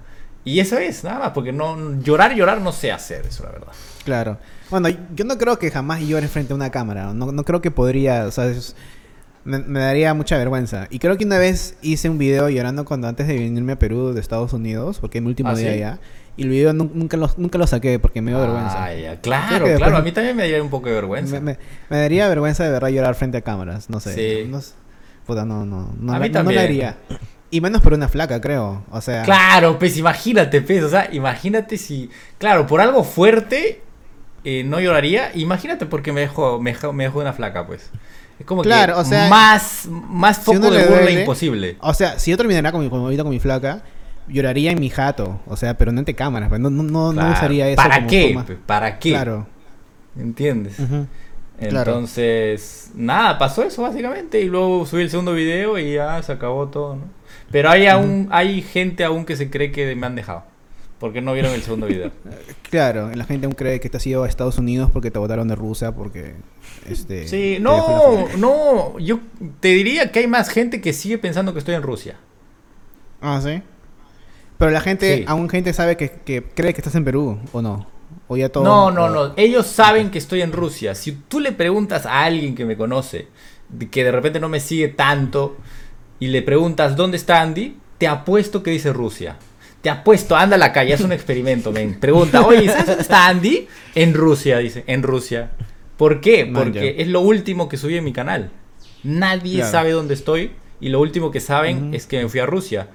Y 0.44 0.60
eso 0.60 0.78
es, 0.78 1.02
nada 1.02 1.18
más, 1.18 1.30
porque 1.30 1.50
no 1.50 2.00
llorar, 2.00 2.36
llorar 2.36 2.60
no 2.60 2.70
sé 2.70 2.92
hacer 2.92 3.26
eso, 3.26 3.42
la 3.42 3.50
verdad. 3.50 3.72
Claro. 4.04 4.38
Bueno, 4.70 4.88
yo 5.14 5.24
no 5.24 5.36
creo 5.38 5.58
que 5.58 5.70
jamás 5.70 6.00
llore 6.00 6.28
frente 6.28 6.52
a 6.52 6.56
una 6.56 6.70
cámara. 6.70 7.12
No, 7.14 7.32
no 7.32 7.44
creo 7.44 7.60
que 7.60 7.70
podría, 7.70 8.26
o 8.26 8.30
sea, 8.30 8.46
es- 8.46 8.76
me, 9.44 9.58
me 9.58 9.80
daría 9.80 10.12
mucha 10.14 10.36
vergüenza. 10.36 10.86
Y 10.90 10.98
creo 10.98 11.16
que 11.16 11.24
una 11.24 11.38
vez 11.38 11.76
hice 11.82 12.08
un 12.10 12.18
video 12.18 12.48
llorando 12.50 12.84
cuando 12.84 13.08
antes 13.08 13.26
de 13.26 13.34
venirme 13.34 13.72
a 13.72 13.78
Perú 13.78 14.12
de 14.12 14.20
Estados 14.20 14.52
Unidos, 14.52 14.98
porque 15.00 15.18
es 15.18 15.22
mi 15.24 15.28
último 15.30 15.48
¿Ah, 15.48 15.54
día 15.54 15.68
sí? 15.70 15.74
allá. 15.76 15.98
Y 16.36 16.42
el 16.44 16.48
video 16.50 16.72
nu- 16.72 16.90
nunca, 16.94 17.16
lo, 17.16 17.28
nunca 17.38 17.58
lo 17.58 17.66
saqué 17.66 17.98
porque 17.98 18.22
me 18.22 18.30
dio 18.30 18.40
vergüenza. 18.40 18.84
Ah, 18.84 18.94
ya, 18.94 19.08
Creo 19.10 19.20
Claro, 19.22 19.48
que 19.48 19.58
claro, 19.58 19.70
después- 19.72 19.94
a 19.94 20.02
mí 20.02 20.12
también 20.12 20.36
me 20.36 20.42
daría 20.42 20.62
un 20.62 20.70
poco 20.70 20.88
de 20.88 20.94
vergüenza. 20.94 21.34
Me, 21.34 21.40
me- 21.40 21.58
me 21.88 21.96
daría 21.98 22.28
vergüenza 22.28 22.64
de 22.64 22.70
verdad 22.70 22.88
llorar 22.88 23.14
frente 23.14 23.38
a 23.38 23.40
cámaras, 23.42 23.88
no 23.90 23.98
sé. 23.98 24.14
Sí. 24.14 24.48
No, 24.48 24.60
puta, 25.26 25.44
no, 25.44 25.64
no, 25.66 25.92
no, 25.98 26.12
A 26.12 26.18
mí 26.18 26.28
no 26.28 26.32
también. 26.32 26.56
la 26.56 26.62
haría. 26.62 26.96
Y 27.50 27.60
menos 27.60 27.82
por 27.82 27.94
una 27.94 28.08
flaca, 28.08 28.40
creo. 28.40 28.84
O 28.90 29.00
sea, 29.00 29.22
Claro, 29.24 29.78
pues 29.78 29.96
imagínate, 29.96 30.60
pues, 30.60 30.84
o 30.84 30.88
sea, 30.90 31.08
imagínate 31.12 31.76
si, 31.78 32.08
claro, 32.38 32.66
por 32.66 32.80
algo 32.80 33.02
fuerte 33.04 33.82
eh, 34.44 34.64
no 34.64 34.80
lloraría, 34.80 35.30
imagínate 35.34 35.86
porque 35.86 36.12
me 36.12 36.20
dejó, 36.22 36.60
me 36.60 36.72
dejó, 36.72 36.92
me 36.92 37.04
dejó 37.04 37.20
una 37.20 37.32
flaca, 37.32 37.66
pues. 37.66 37.90
Es 38.38 38.46
como 38.46 38.62
Claro, 38.62 38.94
que 38.94 39.00
o 39.00 39.04
sea, 39.04 39.28
más, 39.28 39.86
más 39.90 40.38
si 40.38 40.42
foco 40.44 40.58
uno 40.58 40.70
de 40.70 40.84
burla 40.86 41.02
duele- 41.02 41.20
imposible. 41.20 41.76
O 41.80 41.92
sea, 41.92 42.18
si 42.18 42.30
yo 42.30 42.36
terminara 42.38 42.72
con 42.72 42.80
mi, 42.82 42.88
con, 42.88 43.14
con 43.16 43.28
mi 43.28 43.38
flaca, 43.40 43.82
lloraría 44.28 44.70
en 44.72 44.80
mi 44.80 44.88
jato. 44.88 45.40
O 45.46 45.56
sea, 45.56 45.76
pero 45.76 45.92
no 45.92 45.98
ante 45.98 46.14
cámaras. 46.14 46.48
pues, 46.48 46.60
No, 46.60 46.70
no, 46.70 47.12
no, 47.12 47.32
usaría 47.32 47.68
eso 47.68 47.76
¿Para 47.76 47.96
como 47.96 48.08
qué? 48.08 48.56
¿Para 48.66 48.98
qué? 48.98 49.10
Claro. 49.10 49.46
¿Entiendes? 50.18 50.76
Claro. 51.68 51.92
Entonces, 51.92 52.90
nada, 52.94 53.38
pasó 53.38 53.62
eso 53.62 53.82
básicamente 53.82 54.40
y 54.40 54.46
luego 54.46 54.86
subí 54.86 55.02
el 55.02 55.10
segundo 55.10 55.34
video 55.34 55.78
y 55.78 55.94
ya 55.94 56.22
se 56.22 56.32
acabó 56.32 56.68
todo, 56.68 56.96
¿no? 56.96 57.02
Pero 57.50 57.68
hay 57.68 57.86
aún, 57.86 58.28
hay 58.30 58.62
gente 58.62 59.04
aún 59.04 59.26
que 59.26 59.36
se 59.36 59.50
cree 59.50 59.70
que 59.70 59.94
me 59.94 60.06
han 60.06 60.14
dejado. 60.14 60.44
Porque 61.00 61.20
no 61.20 61.32
vieron 61.32 61.52
el 61.52 61.62
segundo 61.62 61.86
video. 61.86 62.12
Claro, 62.70 63.10
la 63.12 63.24
gente 63.24 63.46
aún 63.46 63.54
cree 63.56 63.80
que 63.80 63.90
te 63.90 63.96
has 63.96 64.06
ido 64.06 64.22
a 64.22 64.28
Estados 64.28 64.56
Unidos 64.58 64.90
porque 64.92 65.10
te 65.10 65.18
votaron 65.18 65.48
de 65.48 65.56
Rusia, 65.56 65.90
porque... 65.90 66.36
Este, 66.88 67.26
Sí, 67.26 67.56
no, 67.60 68.28
no, 68.38 68.96
yo 69.00 69.18
te 69.58 69.68
diría 69.68 70.12
que 70.12 70.20
hay 70.20 70.28
más 70.28 70.50
gente 70.50 70.80
que 70.80 70.92
sigue 70.92 71.18
pensando 71.18 71.52
que 71.52 71.58
estoy 71.58 71.74
en 71.74 71.82
Rusia. 71.82 72.14
Ah, 73.20 73.40
¿sí? 73.42 73.60
Pero 74.56 74.70
la 74.70 74.80
gente, 74.80 75.18
Sí. 75.18 75.24
aún 75.26 75.48
gente 75.48 75.72
sabe 75.72 75.96
que, 75.96 76.10
que 76.24 76.44
cree 76.44 76.72
que 76.74 76.80
estás 76.80 76.94
en 76.94 77.04
Perú, 77.04 77.40
¿o 77.52 77.60
no? 77.60 77.88
O 78.28 78.36
ya 78.36 78.48
todo... 78.50 78.62
No, 78.62 78.92
no, 78.92 79.06
o- 79.06 79.10
no, 79.10 79.34
ellos 79.36 79.66
saben 79.66 80.10
que 80.12 80.18
estoy 80.18 80.42
en 80.42 80.52
Rusia. 80.52 80.94
Si 80.94 81.10
tú 81.10 81.40
le 81.40 81.50
preguntas 81.50 82.06
a 82.06 82.22
alguien 82.22 82.54
que 82.54 82.64
me 82.64 82.76
conoce, 82.76 83.26
que 83.90 84.04
de 84.04 84.12
repente 84.12 84.38
no 84.38 84.48
me 84.48 84.60
sigue 84.60 84.86
tanto, 84.88 85.56
y 86.20 86.28
le 86.28 86.42
preguntas 86.42 86.94
dónde 86.94 87.16
está 87.16 87.40
Andy, 87.40 87.76
te 87.98 88.06
apuesto 88.06 88.62
que 88.62 88.70
dice 88.70 88.92
Rusia. 88.92 89.38
Te 89.82 89.88
apuesto, 89.90 90.36
anda 90.36 90.56
a 90.56 90.58
la 90.58 90.72
calle, 90.72 90.92
es 90.92 91.00
un 91.00 91.12
experimento, 91.12 91.72
men. 91.72 91.98
Pregunta, 91.98 92.46
oye, 92.46 92.66
¿sabes 92.68 92.86
dónde 92.86 93.02
está 93.02 93.28
Andy? 93.28 93.66
En 93.94 94.12
Rusia, 94.14 94.58
dice, 94.58 94.84
en 94.86 95.02
Rusia. 95.02 95.50
¿Por 95.96 96.20
qué? 96.20 96.44
Man, 96.44 96.64
Porque 96.64 96.96
es 96.98 97.08
lo 97.08 97.20
último 97.20 97.68
que 97.68 97.76
subí 97.78 97.96
en 97.96 98.04
mi 98.04 98.12
canal. 98.12 98.50
Nadie 99.04 99.56
Claro. 99.56 99.70
sabe 99.72 99.90
dónde 99.92 100.14
estoy 100.14 100.50
y 100.80 100.90
lo 100.90 101.00
último 101.00 101.30
que 101.30 101.40
saben 101.40 101.94
es 101.94 102.06
que 102.06 102.22
me 102.22 102.28
fui 102.28 102.40
a 102.40 102.46
Rusia. 102.46 102.88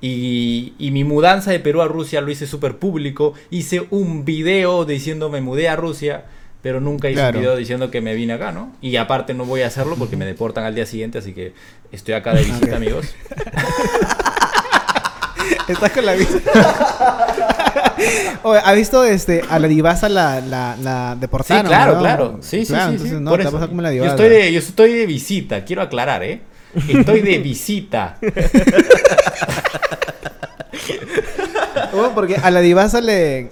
Y, 0.00 0.72
y 0.78 0.90
mi 0.90 1.04
mudanza 1.04 1.52
de 1.52 1.60
Perú 1.60 1.80
a 1.80 1.86
Rusia 1.86 2.20
lo 2.20 2.30
hice 2.32 2.46
súper 2.48 2.76
público. 2.78 3.34
Hice 3.50 3.86
un 3.90 4.24
video 4.24 4.84
diciendo 4.84 5.30
me 5.30 5.40
mudé 5.40 5.68
a 5.68 5.76
Rusia, 5.76 6.24
pero 6.60 6.80
nunca 6.80 7.08
hice 7.08 7.20
Claro. 7.20 7.38
un 7.38 7.42
video 7.44 7.56
diciendo 7.56 7.90
que 7.92 8.00
me 8.00 8.14
vine 8.14 8.32
acá, 8.32 8.50
¿no? 8.50 8.72
Y 8.80 8.96
aparte 8.96 9.32
no 9.32 9.44
voy 9.44 9.62
a 9.62 9.68
hacerlo 9.68 9.94
porque 9.96 10.16
me 10.16 10.24
deportan 10.26 10.64
al 10.64 10.74
día 10.74 10.86
siguiente, 10.86 11.18
así 11.18 11.32
que 11.34 11.52
estoy 11.92 12.14
acá 12.14 12.34
de 12.34 12.42
visita, 12.44 12.74
amigos. 12.76 13.14
Estás 15.72 15.90
con 15.92 16.06
la 16.06 16.12
vista. 16.14 17.26
Oye, 18.42 18.60
¿has 18.64 18.74
visto 18.76 19.04
este, 19.04 19.42
a 19.48 19.58
la 19.58 19.68
divasa 19.68 20.08
la, 20.08 20.40
la, 20.40 20.76
la 20.80 21.12
Sí, 21.14 21.20
deportaron? 21.20 21.66
claro, 21.66 21.94
¿no? 21.94 22.00
claro. 22.00 22.38
Sí, 22.40 22.64
sí, 22.64 22.72
Claro, 22.72 22.84
sí, 22.84 22.90
entonces 22.92 23.18
sí. 23.18 23.22
no, 23.22 23.36
te 23.60 23.68
como 23.68 23.82
la 23.82 23.92
yo, 23.92 24.04
estoy 24.04 24.28
de, 24.28 24.52
yo 24.52 24.58
estoy 24.58 24.92
de 24.92 25.06
visita, 25.06 25.64
quiero 25.64 25.82
aclarar, 25.82 26.22
¿eh? 26.22 26.40
Estoy 26.88 27.20
de 27.20 27.38
visita. 27.38 28.18
Oh, 31.94 32.10
porque 32.14 32.36
a 32.36 32.50
la 32.50 32.60
divasa 32.60 33.00
le... 33.00 33.50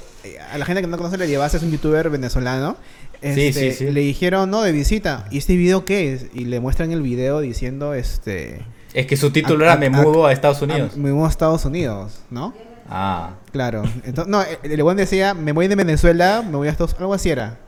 A 0.51 0.59
la 0.59 0.65
gente 0.65 0.81
que 0.81 0.89
no 0.89 0.97
conoce 0.97 1.17
a 1.17 1.19
la 1.19 1.27
divasa 1.27 1.59
es 1.59 1.63
un 1.63 1.71
youtuber 1.71 2.09
venezolano. 2.11 2.77
Sí, 3.23 3.29
Este, 3.49 3.73
sí, 3.73 3.73
sí. 3.87 3.91
Le 3.91 4.01
dijeron, 4.01 4.51
no, 4.51 4.63
de 4.63 4.73
visita. 4.73 5.27
¿Y 5.31 5.39
este 5.39 5.55
video 5.57 5.85
qué 5.85 6.15
es? 6.15 6.27
Y 6.33 6.47
le 6.47 6.59
muestran 6.59 6.91
el 6.93 7.03
video 7.03 7.41
diciendo, 7.41 7.93
este... 7.95 8.63
Es 8.95 9.07
que 9.07 9.17
su 9.17 9.31
título 9.31 9.65
A- 9.65 9.69
era 9.69 9.73
a- 9.75 9.77
Me 9.79 9.91
mudo 9.91 10.27
a 10.27 10.33
Estados 10.33 10.61
Unidos. 10.63 10.97
me 10.97 11.11
muevo 11.13 11.27
a 11.27 11.29
Estados 11.29 11.65
Unidos, 11.65 12.21
¿no? 12.31 12.53
Ah. 12.89 13.35
Claro. 13.53 13.83
Entonces, 14.05 14.27
no, 14.31 14.43
el 14.63 14.83
buen 14.83 14.97
decía, 14.97 15.33
me 15.35 15.53
voy 15.53 15.69
de 15.69 15.77
Venezuela, 15.77 16.43
me 16.45 16.57
voy 16.57 16.69
a 16.69 16.71
Estados 16.73 16.97
Algo 16.99 17.15
así 17.15 17.31
era. 17.31 17.59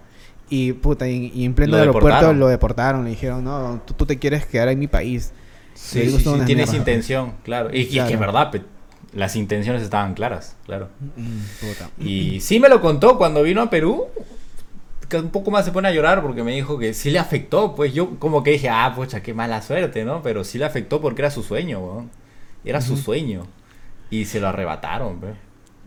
Y 0.51 0.73
puta, 0.75 1.09
y, 1.09 1.31
y 1.35 1.45
en 1.45 1.55
pleno 1.55 1.77
aeropuerto 1.77 2.09
deportaron. 2.09 2.39
lo 2.41 2.49
deportaron. 2.49 3.05
Le 3.05 3.11
dijeron, 3.11 3.45
no, 3.45 3.81
tú, 3.87 3.95
tú 3.95 4.05
te 4.07 4.18
quieres 4.18 4.45
quedar 4.47 4.68
en 4.68 4.79
mi 4.79 4.87
país. 4.89 5.33
Sí, 5.75 6.11
sí, 6.11 6.18
sí, 6.18 6.29
una 6.29 6.45
tiene 6.45 6.64
esa 6.64 6.73
mierda. 6.73 6.91
intención, 6.91 7.33
claro. 7.45 7.70
Y, 7.73 7.83
y 7.83 7.99
es 7.99 8.05
que 8.07 8.14
es 8.14 8.20
verdad, 8.20 8.51
pe- 8.51 8.62
las 9.14 9.37
intenciones 9.37 9.83
estaban 9.83 10.12
claras, 10.14 10.57
claro. 10.66 10.89
Mm, 11.16 11.66
puta. 11.66 11.91
Y 11.99 12.41
sí 12.41 12.61
me 12.61 12.68
lo 12.68 12.81
contó 12.83 13.16
cuando 13.16 13.43
vino 13.43 13.62
a 13.62 13.70
Perú. 13.70 14.07
Un 15.19 15.31
poco 15.31 15.51
más 15.51 15.65
se 15.65 15.73
pone 15.73 15.89
a 15.89 15.93
llorar 15.93 16.23
porque 16.23 16.43
me 16.43 16.53
dijo 16.53 16.79
que 16.79 16.95
sí 16.95 17.11
le 17.11 17.19
afectó. 17.19 17.75
Pues 17.75 17.95
yo 17.95 18.19
como 18.19 18.43
que 18.43 18.53
dije, 18.53 18.69
ah, 18.69 18.93
pucha, 18.95 19.23
qué 19.23 19.35
mala 19.35 19.63
suerte, 19.63 20.05
¿no? 20.05 20.23
Pero 20.23 20.45
sí 20.45 20.59
le 20.59 20.65
afectó 20.67 21.01
porque 21.01 21.23
era 21.23 21.31
su 21.31 21.43
sueño, 21.43 21.81
weón. 21.81 22.11
Era 22.65 22.81
su 22.81 22.97
sueño. 22.97 23.47
Y 24.11 24.27
se 24.27 24.41
lo 24.41 24.49
arrebataron, 24.49 25.19
pues. 25.21 25.35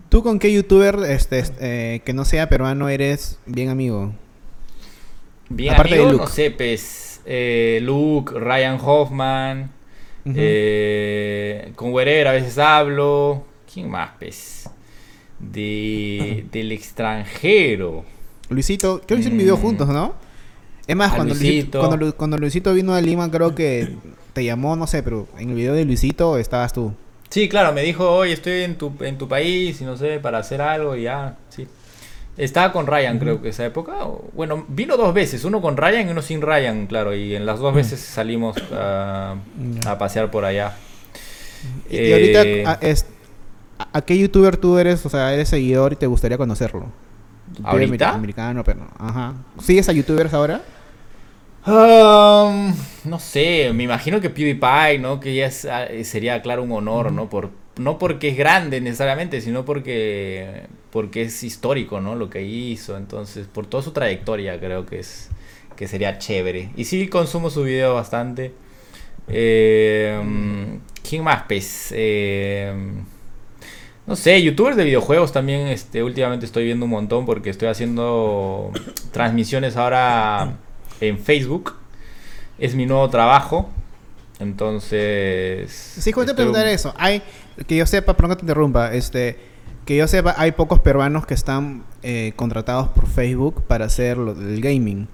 ¿Tú 0.09 0.23
con 0.23 0.39
qué 0.39 0.51
youtuber 0.53 0.97
este, 1.07 1.39
est- 1.39 1.57
eh, 1.61 2.01
que 2.05 2.13
no 2.13 2.25
sea 2.25 2.49
peruano 2.49 2.89
eres 2.89 3.39
bien 3.45 3.69
amigo? 3.69 4.13
Bien 5.49 5.73
Aparte 5.73 5.95
de 5.97 6.01
amigo, 6.01 6.11
Luke. 6.11 6.23
no 6.23 6.27
sé, 6.27 6.51
pues, 6.51 7.21
eh, 7.25 7.79
Luke, 7.83 8.33
Ryan 8.39 8.79
Hoffman, 8.81 9.71
eh, 10.33 11.71
con 11.75 11.93
Wherever 11.93 12.27
a 12.29 12.31
veces 12.33 12.57
hablo. 12.57 13.45
¿Quién 13.71 13.89
más, 13.89 14.11
pues? 14.19 14.69
De, 15.39 16.45
del 16.51 16.71
extranjero. 16.71 18.05
Luisito, 18.49 18.97
creo 19.05 19.07
que 19.07 19.13
hicieron 19.21 19.33
un 19.33 19.37
video 19.43 19.57
Mm. 19.57 19.61
juntos, 19.61 19.87
¿no? 19.89 20.13
Es 20.87 20.95
más, 20.95 21.13
cuando 21.13 21.33
Luisito. 21.33 21.51
Luisito. 21.53 21.79
cuando, 21.79 21.97
Lu- 21.97 22.13
cuando 22.13 22.37
Luisito 22.37 22.73
vino 22.73 22.93
a 22.93 23.01
Lima, 23.01 23.29
creo 23.31 23.55
que 23.55 23.95
te 24.33 24.43
llamó, 24.43 24.75
no 24.75 24.85
sé, 24.87 25.01
pero 25.01 25.27
en 25.37 25.49
el 25.49 25.55
video 25.55 25.73
de 25.73 25.83
Luisito 25.85 26.37
estabas 26.37 26.73
tú. 26.73 26.93
Sí, 27.29 27.49
claro, 27.49 27.73
me 27.73 27.81
dijo, 27.81 28.09
oye, 28.11 28.33
estoy 28.33 28.61
en 28.63 28.75
tu, 28.77 28.93
en 29.01 29.17
tu 29.17 29.27
país 29.27 29.81
y 29.81 29.83
no 29.83 29.97
sé, 29.97 30.19
para 30.19 30.37
hacer 30.37 30.61
algo 30.61 30.95
y 30.95 31.03
ya, 31.03 31.37
sí. 31.49 31.67
Estaba 32.37 32.71
con 32.73 32.85
Ryan, 32.85 33.17
creo 33.17 33.41
que 33.41 33.49
esa 33.49 33.65
época. 33.65 33.93
Bueno, 34.33 34.65
vino 34.67 34.97
dos 34.97 35.13
veces, 35.13 35.45
uno 35.45 35.61
con 35.61 35.77
Ryan 35.77 36.07
y 36.07 36.11
uno 36.11 36.21
sin 36.21 36.41
Ryan, 36.41 36.85
claro, 36.85 37.15
y 37.15 37.33
en 37.33 37.45
las 37.45 37.59
dos 37.59 37.73
veces 37.73 37.99
salimos 38.01 38.57
a, 38.73 39.35
pasear 39.97 40.29
por 40.29 40.43
allá. 40.45 40.75
Y, 41.89 41.97
y 41.97 42.11
ahorita, 42.13 42.41
Eh, 42.43 42.63
a, 42.67 42.73
es- 42.81 43.05
a- 43.79 43.87
¿a 43.97 44.01
qué 44.03 44.17
youtuber 44.17 44.57
tú 44.57 44.77
eres? 44.77 45.05
O 45.05 45.09
sea, 45.09 45.33
eres 45.33 45.47
seguidor 45.49 45.93
y 45.93 45.95
te 45.95 46.07
gustaría 46.07 46.37
conocerlo. 46.37 46.87
¿Ahorita? 47.63 48.09
amer- 48.09 48.15
Americano, 48.15 48.63
pero. 48.63 48.87
Ajá. 48.97 49.33
¿Sigues 49.59 49.87
a 49.89 49.93
youtubers 49.93 50.33
ahora? 50.33 50.61
Um, 51.65 52.75
no 53.05 53.19
sé, 53.19 53.71
me 53.73 53.83
imagino 53.83 54.21
que 54.21 54.29
PewDiePie, 54.29 54.99
¿no? 54.99 55.19
Que 55.19 55.33
ya 55.35 55.47
es, 55.47 55.65
ah, 55.65 55.87
sería, 56.03 56.41
claro, 56.41 56.61
un 56.63 56.71
honor, 56.71 57.11
¿no? 57.11 57.27
Por, 57.29 57.49
no 57.77 57.97
porque 57.97 58.29
es 58.29 58.37
grande 58.37 58.81
necesariamente, 58.81 59.41
sino 59.41 59.65
porque, 59.65 60.67
porque 60.91 61.23
es 61.23 61.43
histórico, 61.43 62.01
¿no? 62.01 62.15
Lo 62.15 62.29
que 62.29 62.43
hizo, 62.43 62.97
entonces, 62.97 63.47
por 63.47 63.65
toda 63.65 63.81
su 63.81 63.91
trayectoria 63.91 64.59
creo 64.59 64.85
que 64.85 64.99
es 64.99 65.29
que 65.75 65.87
sería 65.87 66.17
chévere. 66.19 66.69
Y 66.77 66.85
sí 66.85 67.07
consumo 67.09 67.49
su 67.49 67.63
video 67.63 67.95
bastante. 67.95 68.53
Eh, 69.27 70.21
mm, 70.23 70.77
¿Quién 71.07 71.23
más, 71.23 71.43
pues? 71.47 71.91
Eh, 71.95 72.73
no 74.07 74.15
sé, 74.15 74.41
youtubers 74.43 74.75
de 74.77 74.83
videojuegos 74.83 75.31
también, 75.31 75.67
este, 75.67 76.03
últimamente 76.03 76.45
estoy 76.45 76.65
viendo 76.65 76.85
un 76.85 76.91
montón 76.91 77.25
porque 77.25 77.49
estoy 77.49 77.67
haciendo 77.69 78.71
transmisiones 79.11 79.77
ahora 79.77 80.57
en 81.01 81.17
Facebook. 81.19 81.73
Es 82.59 82.75
mi 82.75 82.85
nuevo 82.85 83.09
trabajo. 83.09 83.69
Entonces. 84.39 85.71
Sí, 85.71 86.11
¿cómo 86.11 86.25
te 86.25 86.31
estoy- 86.31 86.43
preguntar 86.45 86.67
eso? 86.67 86.93
Hay, 86.97 87.21
que 87.67 87.75
yo 87.77 87.85
sepa, 87.85 88.15
perdón 88.15 88.31
que 88.31 88.35
te 88.37 88.41
interrumpa, 88.43 88.93
este, 88.93 89.39
que 89.85 89.95
yo 89.97 90.07
sepa, 90.07 90.35
hay 90.37 90.51
pocos 90.51 90.79
peruanos 90.79 91.25
que 91.25 91.33
están 91.33 91.83
eh, 92.03 92.33
contratados 92.35 92.89
por 92.89 93.07
Facebook 93.07 93.63
para 93.67 93.85
hacer 93.85 94.17
lo- 94.17 94.31
el 94.33 94.61
gaming. 94.61 95.07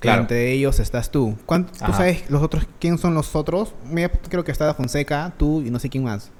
Claro. 0.00 0.20
entre 0.20 0.52
ellos 0.52 0.80
estás 0.80 1.10
tú. 1.10 1.34
¿Cuán- 1.46 1.64
¿Tú 1.66 1.72
Ajá. 1.80 1.94
sabes 1.94 2.28
los 2.30 2.42
otros? 2.42 2.66
¿Quién 2.78 2.98
son 2.98 3.14
los 3.14 3.34
otros? 3.34 3.72
Creo 4.28 4.44
que 4.44 4.52
está 4.52 4.74
Fonseca, 4.74 5.32
tú 5.38 5.62
y 5.62 5.70
no 5.70 5.78
sé 5.78 5.88
quién 5.88 6.04
más. 6.04 6.30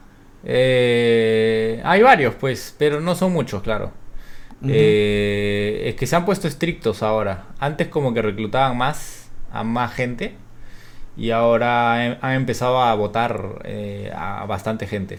Eh, 0.47 1.81
hay 1.85 2.03
varios, 2.03 2.35
pues, 2.35 2.75
pero 2.79 3.01
no 3.01 3.15
son 3.15 3.33
muchos, 3.33 3.63
claro. 3.63 3.93
Eh, 4.67 5.83
es 5.89 5.95
que 5.95 6.07
se 6.07 6.17
han 6.17 6.25
puesto 6.25 6.49
estrictos 6.49 7.03
ahora. 7.03 7.47
Antes 7.59 7.89
como 7.89 8.15
que 8.15 8.23
reclutaban 8.23 8.77
más 8.79 9.29
a 9.53 9.63
más 9.63 9.93
gente 9.93 10.35
y 11.17 11.31
ahora 11.31 12.07
he- 12.07 12.19
han 12.23 12.33
empezado 12.33 12.81
a 12.81 12.95
votar 12.95 13.61
eh, 13.65 14.11
a 14.17 14.47
bastante 14.47 14.87
gente. 14.87 15.19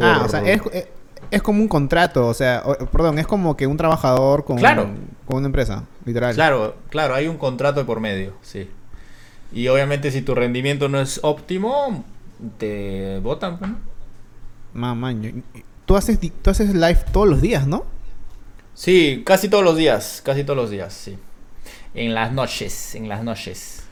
Ah, 0.00 0.22
o 0.24 0.28
sea, 0.28 0.40
es, 0.42 0.62
es- 0.72 0.88
es 1.30 1.42
como 1.42 1.60
un 1.60 1.68
contrato, 1.68 2.26
o 2.26 2.32
sea, 2.34 2.62
o- 2.64 2.86
perdón, 2.86 3.18
es 3.18 3.26
como 3.26 3.56
que 3.58 3.66
un 3.66 3.76
trabajador 3.76 4.44
con, 4.46 4.56
Claro. 4.56 4.88
con 5.26 5.36
una 5.38 5.46
empresa, 5.46 5.84
literal. 6.06 6.34
Claro, 6.34 6.76
claro, 6.88 7.14
hay 7.14 7.28
un 7.28 7.36
contrato 7.36 7.80
de 7.80 7.84
por 7.86 8.00
medio, 8.00 8.32
sí. 8.40 8.70
Y 9.52 9.68
obviamente 9.68 10.10
si 10.10 10.22
tu 10.22 10.34
rendimiento 10.34 10.88
no 10.88 10.98
es 11.00 11.20
óptimo, 11.22 12.04
te 12.56 13.18
votan, 13.22 13.58
pues, 13.58 13.70
¿no? 13.70 13.76
Mamá, 14.72 15.12
yo- 15.12 15.30
tú 15.86 15.96
haces, 15.96 16.18
tú 16.20 16.50
haces 16.50 16.74
live 16.74 16.98
todos 17.12 17.28
los 17.28 17.40
días, 17.42 17.66
¿no? 17.66 17.84
Sí, 18.74 19.22
casi 19.26 19.48
todos 19.48 19.64
los 19.64 19.76
días, 19.76 20.22
casi 20.24 20.44
todos 20.44 20.56
los 20.56 20.70
días, 20.70 20.92
sí. 20.94 21.18
En 21.94 22.14
las 22.14 22.32
noches, 22.32 22.94
en 22.94 23.08
las 23.08 23.22
noches. 23.24 23.82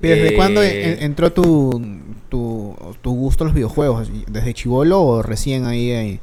¿Desde 0.00 0.32
Eh, 0.32 0.32
cuándo 0.32 0.62
en- 0.62 1.02
entró 1.02 1.32
tu, 1.32 1.82
tu, 2.28 2.76
tu 3.02 3.14
gusto 3.14 3.44
a 3.44 3.46
los 3.46 3.54
videojuegos? 3.54 4.10
¿Desde 4.28 4.54
chivolo 4.54 5.00
o 5.02 5.22
recién 5.22 5.64
ahí? 5.66 5.92
ahí? 5.92 6.20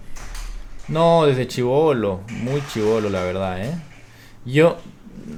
No, 0.87 1.25
desde 1.25 1.47
chivolo, 1.47 2.21
muy 2.29 2.61
chivolo 2.65 3.09
la 3.09 3.21
verdad, 3.23 3.61
¿eh? 3.63 3.73
Yo 4.45 4.77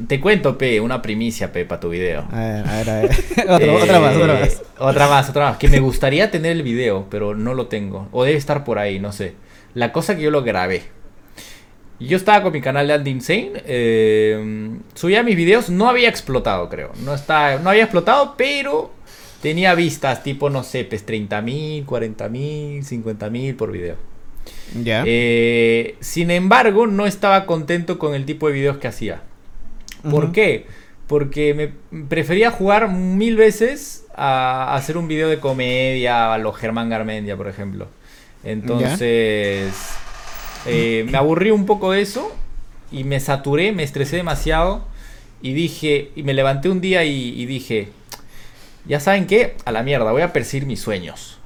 te 0.08 0.20
cuento, 0.20 0.58
Pe, 0.58 0.80
una 0.80 1.02
primicia, 1.02 1.52
Pe, 1.52 1.66
para 1.66 1.80
tu 1.80 1.90
video. 1.90 2.26
A 2.32 2.40
ver, 2.40 2.68
a 2.68 2.78
ver, 2.78 2.90
a 2.90 3.02
ver. 3.02 3.12
otra, 3.50 3.74
otra 3.74 4.00
más, 4.00 4.16
otra 4.16 4.38
Eh, 4.38 4.42
más. 4.42 4.62
Otra 4.78 5.08
más, 5.08 5.30
otra 5.30 5.46
más. 5.50 5.58
Que 5.58 5.68
me 5.68 5.80
gustaría 5.80 6.32
tener 6.32 6.52
el 6.54 6.64
video, 6.64 7.08
pero 7.10 7.36
no 7.36 7.54
lo 7.54 7.68
tengo. 7.68 8.08
O 8.12 8.24
debe 8.24 8.38
estar 8.38 8.64
por 8.64 8.80
ahí, 8.80 9.00
no 9.00 9.12
sé. 9.12 9.34
La 9.74 9.92
cosa 9.92 10.16
que 10.16 10.22
yo 10.24 10.32
lo 10.32 10.44
grabé. 10.44 10.84
Yo 12.00 12.16
estaba 12.16 12.42
con 12.44 12.54
mi 12.54 12.62
canal 12.62 12.88
de 12.88 12.94
Andy 12.94 13.12
Insane. 13.12 13.52
eh, 13.66 14.70
subía 14.94 15.22
mis 15.24 15.36
videos. 15.36 15.70
No 15.70 15.90
había 15.90 16.08
explotado, 16.10 16.70
creo. 16.70 16.92
No, 17.04 17.14
está, 17.14 17.60
no 17.60 17.70
había 17.70 17.84
explotado, 17.84 18.36
pero 18.38 18.92
tenía 19.42 19.76
vistas 19.76 20.24
tipo, 20.24 20.50
no 20.50 20.64
sé, 20.64 20.86
pues 20.86 21.06
30 21.06 21.42
mil, 21.42 21.86
40 21.86 22.30
mil, 22.30 22.84
50 22.86 23.30
mil 23.30 23.56
por 23.56 23.72
video. 23.72 23.96
Ya. 24.82 25.04
Eh, 25.06 25.96
sin 26.00 26.32
embargo, 26.32 26.88
no 26.88 27.06
estaba 27.06 27.46
contento 27.46 28.00
con 28.00 28.16
el 28.16 28.26
tipo 28.26 28.48
de 28.48 28.54
videos 28.54 28.78
que 28.78 28.88
hacía. 28.88 29.24
¿Por 30.04 30.32
qué? 30.32 30.66
Porque 31.08 31.54
me 31.54 32.04
prefería 32.08 32.52
jugar 32.52 32.90
mil 32.90 33.36
veces 33.36 34.06
a 34.16 34.76
hacer 34.76 34.98
un 34.98 35.08
video 35.08 35.30
de 35.30 35.40
comedia 35.40 36.34
a 36.34 36.38
los 36.38 36.56
Germán 36.56 36.90
Garmendia, 36.90 37.36
por 37.36 37.48
ejemplo. 37.48 37.88
Entonces, 38.44 39.74
eh, 40.66 41.06
me 41.10 41.18
aburrí 41.18 41.52
un 41.52 41.66
poco 41.66 41.92
de 41.92 42.02
eso 42.02 42.34
y 42.92 43.04
me 43.04 43.20
saturé, 43.20 43.72
me 43.72 43.84
estresé 43.84 44.18
demasiado 44.18 44.86
y 45.42 45.54
dije, 45.54 46.12
y 46.16 46.24
me 46.24 46.34
levanté 46.34 46.70
un 46.70 46.82
día 46.82 47.04
y, 47.04 47.42
y 47.42 47.46
dije, 47.46 47.90
ya 48.86 49.00
saben 49.00 49.28
qué, 49.28 49.56
a 49.66 49.72
la 49.72 49.84
mierda, 49.84 50.12
voy 50.12 50.22
a 50.22 50.34
perseguir 50.34 50.68
mis 50.68 50.80
sueños. 50.80 51.40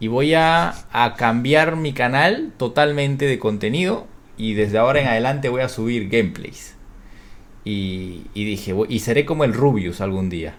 Y 0.00 0.08
voy 0.08 0.34
a, 0.34 0.74
a 0.90 1.14
cambiar 1.14 1.76
mi 1.76 1.92
canal 1.92 2.52
totalmente 2.56 3.26
de 3.26 3.38
contenido 3.38 4.06
y 4.36 4.54
desde 4.54 4.78
ahora 4.78 5.00
en 5.00 5.06
adelante 5.06 5.48
voy 5.48 5.62
a 5.62 5.68
subir 5.68 6.08
gameplays. 6.08 6.74
Y, 7.64 8.24
dije, 8.34 8.72
"Voy- 8.72 8.88
y 8.90 8.98
seré 9.00 9.24
como 9.24 9.44
el 9.44 9.52
Rubius 9.54 10.00
algún 10.00 10.28
día. 10.30 10.54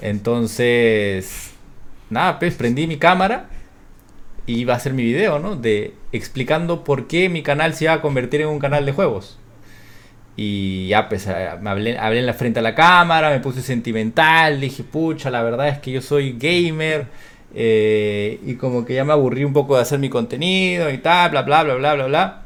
Entonces, 0.00 1.52
nada, 2.10 2.38
pues 2.38 2.54
prendí 2.54 2.86
mi 2.86 2.96
cámara 2.98 3.48
y 4.46 4.58
iba 4.60 4.74
a 4.74 4.76
hacer 4.76 4.92
mi 4.92 5.02
video, 5.04 5.38
¿no? 5.38 5.56
De 5.56 5.94
explicando 6.12 6.84
por 6.84 7.06
qué 7.06 7.28
mi 7.28 7.42
canal 7.42 7.74
se 7.74 7.84
iba 7.84 7.94
a 7.94 8.00
convertir 8.02 8.40
en 8.42 8.48
un 8.48 8.58
canal 8.58 8.86
de 8.86 8.92
juegos. 8.92 9.38
Y 10.36 10.88
ya, 10.88 11.08
pues, 11.08 11.26
eh, 11.28 11.48
me 11.60 11.70
hablé, 11.70 11.98
hablé 11.98 12.20
en 12.20 12.26
la 12.26 12.34
frente 12.34 12.58
a 12.58 12.62
la 12.62 12.74
cámara, 12.74 13.30
me 13.30 13.40
puse 13.40 13.62
sentimental, 13.62 14.60
dije, 14.60 14.82
pucha, 14.82 15.30
la 15.30 15.42
verdad 15.42 15.68
es 15.68 15.78
que 15.78 15.92
yo 15.92 16.00
soy 16.02 16.36
gamer. 16.38 17.06
eh, 17.56 18.40
y 18.44 18.54
como 18.56 18.84
que 18.84 18.94
ya 18.94 19.04
me 19.04 19.12
aburrí 19.12 19.44
un 19.44 19.52
poco 19.52 19.76
de 19.76 19.82
hacer 19.82 20.00
mi 20.00 20.08
contenido 20.10 20.90
y 20.90 20.98
tal, 20.98 21.30
bla, 21.30 21.42
bla, 21.42 21.62
bla, 21.62 21.74
bla, 21.76 21.94
bla, 21.94 22.06
bla. 22.06 22.42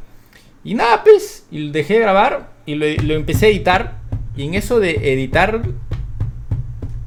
Y 0.64 0.74
nada, 0.74 1.02
pues, 1.04 1.46
y 1.50 1.70
dejé 1.70 1.94
de 1.94 2.00
grabar 2.00 2.50
y 2.66 2.74
lo, 2.74 2.86
lo 3.02 3.14
empecé 3.14 3.46
a 3.46 3.48
editar. 3.48 3.98
Y 4.36 4.46
en 4.46 4.54
eso 4.54 4.80
de 4.80 5.12
editar, 5.12 5.62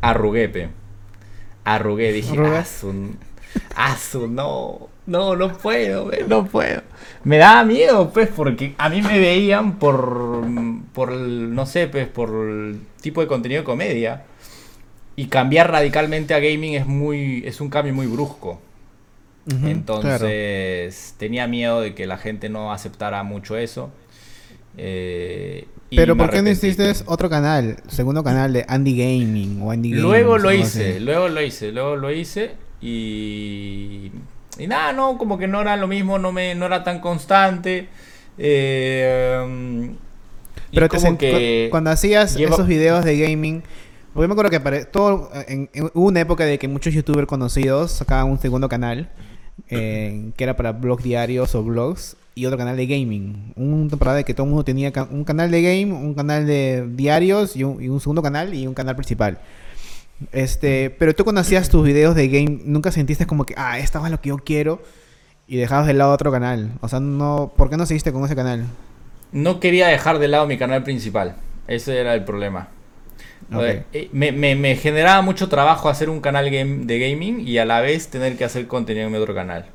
arrugué, 0.01 0.49
pe. 0.49 0.69
Arrugué, 1.63 2.11
dije, 2.11 2.33
Arrugué. 2.33 2.57
ah, 2.57 2.65
su, 2.65 3.15
ah, 3.75 3.95
su, 3.97 4.27
no, 4.27 4.89
no, 5.05 5.35
no 5.35 5.57
puedo, 5.57 6.09
pe, 6.09 6.25
no 6.27 6.45
puedo. 6.45 6.81
Me 7.23 7.37
daba 7.37 7.63
miedo, 7.63 8.11
pues, 8.11 8.29
porque 8.29 8.73
a 8.77 8.89
mí 8.89 9.01
me 9.01 9.19
veían 9.19 9.77
por, 9.77 10.43
por 10.93 11.11
no 11.11 11.65
sé, 11.65 11.87
pues, 11.87 12.07
por 12.07 12.29
el 12.29 12.81
tipo 13.01 13.21
de 13.21 13.27
contenido 13.27 13.61
de 13.61 13.65
comedia. 13.65 14.25
Y 15.15 15.27
cambiar 15.27 15.69
radicalmente 15.69 16.33
a 16.33 16.39
gaming 16.39 16.73
es 16.75 16.87
muy, 16.87 17.43
es 17.45 17.61
un 17.61 17.69
cambio 17.69 17.93
muy 17.93 18.07
brusco. 18.07 18.59
Entonces 19.49 20.19
claro. 20.19 21.17
tenía 21.17 21.47
miedo 21.47 21.81
de 21.81 21.95
que 21.95 22.05
la 22.05 22.17
gente 22.17 22.47
no 22.49 22.71
aceptara 22.71 23.23
mucho 23.23 23.57
eso. 23.57 23.89
Eh, 24.77 25.65
Pero 25.95 26.15
¿por 26.15 26.29
qué 26.29 26.41
no 26.41 26.49
hiciste 26.49 26.93
otro 27.07 27.29
canal? 27.29 27.77
Segundo 27.87 28.23
canal 28.23 28.53
de 28.53 28.65
Andy 28.67 28.95
Gaming 28.97 29.61
o 29.61 29.71
Andy. 29.71 29.93
Luego 29.93 30.37
lo 30.37 30.51
hice, 30.51 30.91
así. 30.91 30.99
luego 30.99 31.27
lo 31.27 31.41
hice, 31.41 31.71
luego 31.71 31.95
lo 31.95 32.11
hice 32.11 32.51
y 32.81 34.11
y 34.57 34.67
nada, 34.67 34.93
no, 34.93 35.17
como 35.17 35.37
que 35.37 35.47
no 35.47 35.61
era 35.61 35.75
lo 35.77 35.87
mismo, 35.87 36.19
no, 36.19 36.31
me, 36.31 36.53
no 36.55 36.65
era 36.67 36.83
tan 36.83 36.99
constante. 36.99 37.87
Eh, 38.37 39.91
Pero 40.73 40.87
te 40.89 40.97
como 40.97 41.17
que 41.17 41.65
cu- 41.67 41.71
cuando 41.71 41.89
hacías 41.89 42.35
lleva- 42.37 42.53
esos 42.55 42.67
videos 42.67 43.03
de 43.03 43.17
gaming, 43.17 43.63
porque 44.13 44.27
me 44.27 44.33
acuerdo 44.33 44.51
que 44.51 44.85
todo, 44.85 45.29
en, 45.47 45.69
en- 45.73 45.85
hubo 45.93 46.07
una 46.07 46.19
época 46.21 46.45
de 46.45 46.59
que 46.59 46.67
muchos 46.67 46.93
youtubers 46.93 47.27
conocidos 47.27 47.91
sacaban 47.91 48.29
un 48.29 48.39
segundo 48.39 48.69
canal, 48.69 49.09
que 49.67 50.33
era 50.37 50.55
para 50.55 50.71
blogs 50.71 51.03
diarios 51.03 51.55
o 51.55 51.63
blogs, 51.63 52.17
y 52.33 52.45
otro 52.45 52.57
canal 52.57 52.77
de 52.77 52.87
gaming. 52.87 53.53
Una 53.55 53.89
temporada 53.89 54.17
de 54.17 54.23
que 54.23 54.33
todo 54.33 54.45
el 54.45 54.49
mundo 54.49 54.63
tenía 54.63 54.91
un 55.09 55.23
canal 55.23 55.51
de 55.51 55.61
game, 55.61 55.93
un 55.93 56.13
canal 56.13 56.47
de 56.47 56.87
diarios 56.89 57.55
y 57.55 57.63
un, 57.63 57.83
y 57.83 57.89
un 57.89 57.99
segundo 57.99 58.21
canal 58.21 58.53
y 58.53 58.67
un 58.67 58.73
canal 58.73 58.95
principal. 58.95 59.39
Este, 60.31 60.89
pero 60.91 61.13
tú 61.13 61.23
cuando 61.23 61.41
hacías 61.41 61.69
tus 61.69 61.83
videos 61.83 62.15
de 62.15 62.29
game, 62.29 62.61
nunca 62.63 62.91
sentiste 62.91 63.25
como 63.25 63.45
que, 63.45 63.53
ah, 63.57 63.79
esta 63.79 64.03
es 64.03 64.11
lo 64.11 64.21
que 64.21 64.29
yo 64.29 64.37
quiero, 64.37 64.81
y 65.47 65.57
dejabas 65.57 65.87
de 65.87 65.93
lado 65.93 66.13
otro 66.13 66.31
canal. 66.31 66.71
O 66.81 66.87
sea, 66.87 66.99
no, 66.99 67.51
¿por 67.57 67.69
qué 67.69 67.77
no 67.77 67.85
seguiste 67.85 68.13
con 68.13 68.23
ese 68.23 68.35
canal? 68.35 68.65
no 69.31 69.59
quería 69.59 69.87
dejar 69.87 70.19
de 70.19 70.27
lado 70.27 70.47
mi 70.47 70.57
canal 70.57 70.83
principal. 70.83 71.35
Ese 71.67 71.97
era 71.97 72.13
el 72.13 72.23
problema. 72.23 72.69
Eh, 73.93 74.09
me, 74.13 74.31
me- 74.31 74.55
me 74.55 74.75
generaba 74.75 75.21
mucho 75.21 75.49
trabajo 75.49 75.89
hacer 75.89 76.09
un 76.09 76.21
canal 76.21 76.49
game- 76.49 76.85
de 76.85 76.99
gaming 76.99 77.47
y 77.47 77.57
a 77.57 77.65
la 77.65 77.81
vez 77.81 78.09
tener 78.09 78.37
que 78.37 78.45
hacer 78.45 78.67
contenido 78.67 79.07
en 79.07 79.11
mi 79.11 79.17
otro 79.17 79.35
canal. 79.35 79.65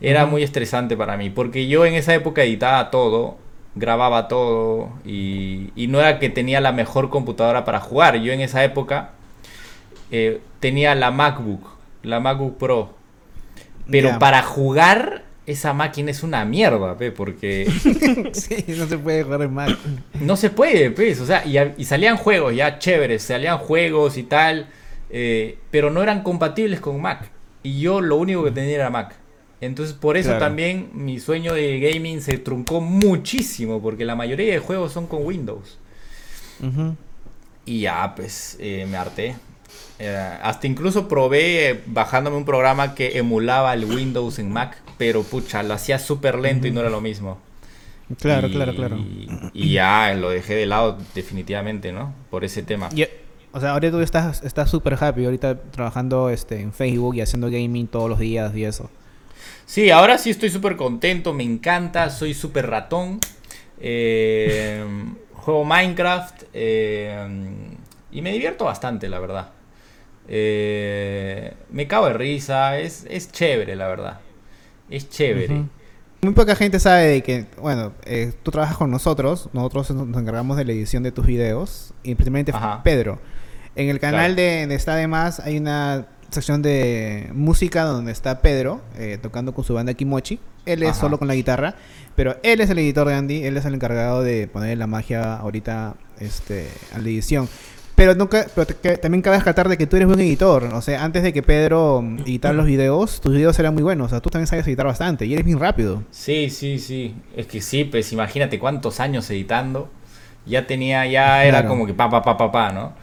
Era 0.00 0.26
muy 0.26 0.42
estresante 0.42 0.96
para 0.96 1.16
mí, 1.16 1.30
porque 1.30 1.68
yo 1.68 1.84
en 1.86 1.94
esa 1.94 2.14
época 2.14 2.42
editaba 2.42 2.90
todo, 2.90 3.38
grababa 3.74 4.28
todo 4.28 4.90
y, 5.04 5.70
y 5.76 5.88
no 5.88 6.00
era 6.00 6.18
que 6.18 6.30
tenía 6.30 6.60
la 6.60 6.72
mejor 6.72 7.10
computadora 7.10 7.64
para 7.64 7.80
jugar. 7.80 8.16
Yo 8.18 8.32
en 8.32 8.40
esa 8.40 8.64
época 8.64 9.10
eh, 10.10 10.40
tenía 10.60 10.94
la 10.94 11.10
MacBook, 11.10 11.66
la 12.02 12.20
MacBook 12.20 12.58
Pro. 12.58 12.94
Pero 13.90 14.18
para 14.18 14.42
jugar, 14.42 15.24
esa 15.46 15.72
máquina 15.72 16.10
es 16.10 16.22
una 16.22 16.44
mierda, 16.44 16.96
pe, 16.96 17.10
porque 17.12 17.66
sí, 18.32 18.64
no 18.76 18.86
se 18.86 18.98
puede 18.98 19.24
jugar 19.24 19.42
en 19.42 19.54
Mac. 19.54 19.76
no 20.20 20.36
se 20.36 20.50
puede, 20.50 20.90
pues, 20.90 21.20
o 21.20 21.26
sea, 21.26 21.44
y, 21.46 21.56
y 21.80 21.84
salían 21.84 22.16
juegos 22.16 22.54
ya 22.54 22.78
chéveres, 22.78 23.22
salían 23.22 23.58
juegos 23.58 24.16
y 24.16 24.22
tal, 24.24 24.68
eh, 25.10 25.58
pero 25.70 25.90
no 25.90 26.02
eran 26.02 26.22
compatibles 26.22 26.80
con 26.80 27.00
Mac. 27.00 27.30
Y 27.62 27.80
yo 27.80 28.00
lo 28.00 28.16
único 28.16 28.44
que 28.44 28.52
tenía 28.52 28.76
era 28.76 28.90
Mac. 28.90 29.16
Entonces, 29.60 29.94
por 29.94 30.16
eso 30.16 30.30
Claro. 30.30 30.46
también 30.46 30.88
mi 30.94 31.20
sueño 31.20 31.52
de 31.52 31.78
gaming 31.80 32.22
se 32.22 32.38
truncó 32.38 32.80
muchísimo, 32.80 33.82
porque 33.82 34.04
la 34.06 34.14
mayoría 34.16 34.52
de 34.52 34.58
juegos 34.58 34.92
son 34.92 35.06
con 35.06 35.24
Windows. 35.26 35.78
Y 37.66 37.80
ya, 37.82 38.14
pues, 38.14 38.56
eh, 38.60 38.86
me 38.90 38.96
harté. 38.96 39.36
Eh, 39.98 40.38
hasta 40.42 40.66
incluso 40.66 41.08
probé 41.08 41.82
bajándome 41.86 42.36
un 42.36 42.44
programa 42.46 42.94
que 42.94 43.18
emulaba 43.18 43.74
el 43.74 43.84
Windows 43.84 44.38
en 44.38 44.50
Mac, 44.50 44.78
pero 45.00 45.22
pucha, 45.22 45.62
lo 45.62 45.72
hacía 45.72 45.98
súper 45.98 46.38
lento 46.38 46.66
y 46.66 46.72
no 46.72 46.80
era 46.80 46.90
lo 46.90 47.00
mismo. 47.00 47.38
Claro, 48.20 48.48
Y- 48.48 48.52
claro, 48.52 48.74
claro. 48.74 48.96
Y 49.54 49.72
ya 49.72 50.12
lo 50.12 50.28
dejé 50.28 50.54
de 50.54 50.66
lado 50.66 50.98
definitivamente, 51.14 51.90
¿no? 51.90 52.12
Por 52.28 52.44
ese 52.44 52.62
tema. 52.62 52.90
O 53.52 53.58
sea, 53.60 53.70
ahorita 53.70 53.92
tú 53.92 54.00
estás 54.02 54.42
estás 54.42 54.68
súper 54.68 55.02
happy, 55.02 55.24
ahorita 55.24 55.58
trabajando 55.70 56.28
este, 56.28 56.60
en 56.60 56.74
Facebook 56.74 57.14
y 57.16 57.22
haciendo 57.22 57.46
gaming 57.50 57.86
todos 57.86 58.10
los 58.10 58.18
días 58.18 58.54
y 58.54 58.64
eso. 58.66 58.90
Sí, 59.64 59.88
ahora 59.90 60.18
sí 60.18 60.28
estoy 60.28 60.50
súper 60.50 60.76
contento, 60.76 61.32
me 61.32 61.44
encanta, 61.44 62.10
soy 62.10 62.34
súper 62.34 62.66
ratón. 62.68 63.20
eh, 63.80 64.84
juego 65.32 65.64
Minecraft 65.64 66.42
eh, 66.52 67.26
y 68.12 68.20
me 68.20 68.32
divierto 68.32 68.66
bastante, 68.66 69.08
la 69.08 69.18
verdad. 69.18 69.48
Eh, 70.28 71.54
me 71.70 71.86
cago 71.86 72.08
de 72.08 72.12
risa, 72.12 72.78
es, 72.78 73.06
es 73.08 73.32
chévere, 73.32 73.74
la 73.76 73.88
verdad. 73.88 74.20
Es 74.90 75.08
chévere. 75.08 75.64
Muy 76.22 76.34
poca 76.34 76.54
gente 76.54 76.78
sabe 76.78 77.06
de 77.06 77.22
que, 77.22 77.46
bueno, 77.60 77.92
eh, 78.04 78.32
tú 78.42 78.50
trabajas 78.50 78.76
con 78.76 78.90
nosotros, 78.90 79.48
nosotros 79.54 79.90
nos 79.92 80.20
encargamos 80.20 80.56
de 80.58 80.64
la 80.66 80.72
edición 80.72 81.02
de 81.02 81.12
tus 81.12 81.24
videos, 81.24 81.94
y 82.02 82.14
principalmente 82.14 82.52
Ajá. 82.54 82.82
Pedro. 82.82 83.18
En 83.76 83.88
el 83.88 83.98
canal 84.00 84.34
Claro. 84.34 84.34
de, 84.34 84.66
de 84.66 84.74
Está 84.74 84.96
de 84.96 85.06
Más 85.06 85.40
hay 85.40 85.56
una 85.56 86.08
sección 86.28 86.60
de 86.60 87.30
música 87.32 87.84
donde 87.84 88.12
está 88.12 88.40
Pedro 88.42 88.82
eh, 88.98 89.18
tocando 89.22 89.54
con 89.54 89.64
su 89.64 89.72
banda 89.74 89.94
Kimochi. 89.94 90.38
Él 90.66 90.82
es 90.82 90.90
Ajá. 90.90 91.00
solo 91.00 91.18
con 91.18 91.26
la 91.26 91.34
guitarra, 91.34 91.74
pero 92.16 92.36
él 92.42 92.60
es 92.60 92.68
el 92.68 92.78
editor 92.80 93.08
de 93.08 93.14
Andy, 93.14 93.44
él 93.44 93.56
es 93.56 93.64
el 93.64 93.74
encargado 93.74 94.22
de 94.22 94.46
poner 94.46 94.76
la 94.76 94.86
magia 94.86 95.36
ahorita 95.36 95.94
este, 96.18 96.68
a 96.92 96.98
la 96.98 97.04
edición. 97.08 97.48
Pero 98.00 98.14
nunca, 98.14 98.46
pero 98.54 98.66
te- 98.66 98.96
también 98.96 99.20
cabe 99.20 99.36
rescatar 99.36 99.68
de 99.68 99.76
que 99.76 99.86
tú 99.86 99.96
eres 99.96 100.08
buen 100.08 100.20
editor. 100.20 100.64
O 100.72 100.80
sea, 100.80 101.04
antes 101.04 101.22
de 101.22 101.34
que 101.34 101.42
Pedro 101.42 102.02
editara 102.24 102.54
los 102.54 102.64
videos, 102.64 103.20
tus 103.20 103.30
videos 103.34 103.58
eran 103.58 103.74
muy 103.74 103.82
buenos. 103.82 104.06
O 104.06 104.08
sea, 104.08 104.20
tú 104.20 104.30
también 104.30 104.46
sabes 104.46 104.66
editar 104.66 104.86
bastante 104.86 105.26
y 105.26 105.34
eres 105.34 105.44
bien 105.44 105.58
rápido. 105.58 106.02
Sí, 106.10 106.48
sí, 106.48 106.78
sí. 106.78 107.14
Es 107.36 107.44
que 107.46 107.60
sí, 107.60 107.84
pues 107.84 108.10
imagínate 108.14 108.58
cuántos 108.58 109.00
años 109.00 109.28
editando. 109.28 109.90
Ya 110.46 110.66
tenía, 110.66 111.04
ya 111.06 111.44
era 111.44 111.58
Claro. 111.58 111.68
como 111.68 111.86
que 111.86 111.92
pa, 111.92 112.08
pa, 112.08 112.22
pa, 112.22 112.38
pa, 112.38 112.50
pa, 112.50 112.72
¿no? 112.72 112.94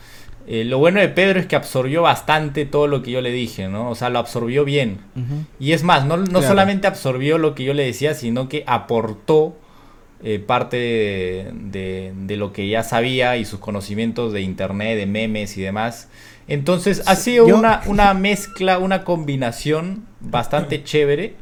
Eh, 0.47 0.63
lo 0.63 0.79
bueno 0.79 0.99
de 0.99 1.09
Pedro 1.09 1.39
es 1.39 1.45
que 1.45 1.55
absorbió 1.55 2.01
bastante 2.01 2.65
todo 2.65 2.87
lo 2.87 3.03
que 3.03 3.11
yo 3.11 3.21
le 3.21 3.31
dije, 3.31 3.67
¿no? 3.67 3.91
O 3.91 3.95
sea, 3.95 4.09
lo 4.09 4.17
absorbió 4.17 4.65
bien. 4.65 4.97
Y 5.59 5.73
es 5.73 5.83
más, 5.83 6.05
no, 6.05 6.17
no 6.17 6.23
Claro. 6.25 6.47
solamente 6.47 6.87
absorbió 6.87 7.37
lo 7.37 7.53
que 7.53 7.63
yo 7.65 7.75
le 7.75 7.85
decía, 7.85 8.15
sino 8.15 8.49
que 8.49 8.63
aportó 8.65 9.55
eh, 10.23 10.39
parte 10.39 10.77
de, 10.77 11.51
de- 11.53 12.13
de 12.15 12.37
lo 12.37 12.51
que 12.53 12.67
ya 12.67 12.83
sabía 12.83 13.37
y 13.37 13.45
sus 13.45 13.59
conocimientos 13.59 14.33
de 14.33 14.41
internet, 14.41 14.97
de 14.97 15.05
memes 15.05 15.57
y 15.57 15.61
demás. 15.61 16.09
Entonces 16.47 17.03
ha 17.07 17.15
sido 17.15 17.47
yo- 17.47 17.57
una, 17.57 17.81
una 17.87 18.13
mezcla, 18.13 18.77
una 18.79 19.03
combinación 19.03 20.05
bastante 20.19 20.83
chévere 20.83 21.35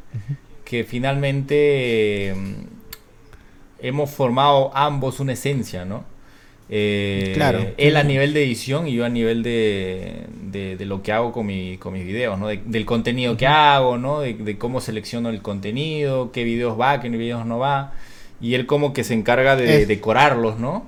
que 0.65 0.83
finalmente 0.83 1.55
eh, 2.29 2.35
hemos 3.81 4.09
formado 4.09 4.75
ambos 4.75 5.19
una 5.19 5.33
esencia, 5.33 5.85
¿no? 5.85 6.03
Eh, 6.67 7.31
Claro. 7.35 7.59
Él 7.77 7.95
a 7.97 8.03
nivel 8.03 8.33
de 8.33 8.43
edición 8.43 8.87
y 8.87 8.93
yo 8.95 9.05
a 9.05 9.09
nivel 9.09 9.43
de, 9.43 10.23
de, 10.51 10.75
de 10.77 10.85
lo 10.85 11.03
que 11.03 11.11
hago 11.11 11.31
con, 11.31 11.45
mi, 11.45 11.77
con 11.77 11.93
mis 11.93 12.03
videos, 12.05 12.39
¿no? 12.39 12.47
De- 12.47 12.61
del 12.65 12.85
contenido 12.85 13.37
que 13.37 13.45
hago, 13.45 13.97
¿no? 13.97 14.21
De 14.21 14.57
cómo 14.57 14.81
selecciono 14.81 15.29
el 15.29 15.41
contenido, 15.43 16.31
qué 16.31 16.43
videos 16.43 16.79
va, 16.79 16.99
qué 17.01 17.09
videos 17.09 17.45
no 17.45 17.59
va. 17.59 17.93
Y 18.45 18.53
él 18.53 18.65
como 18.67 18.93
que 18.93 19.03
se 19.03 19.13
encarga 19.15 19.55
de, 19.55 19.81
Es- 19.81 19.87
decorarlos, 19.87 20.59
¿no? 20.59 20.83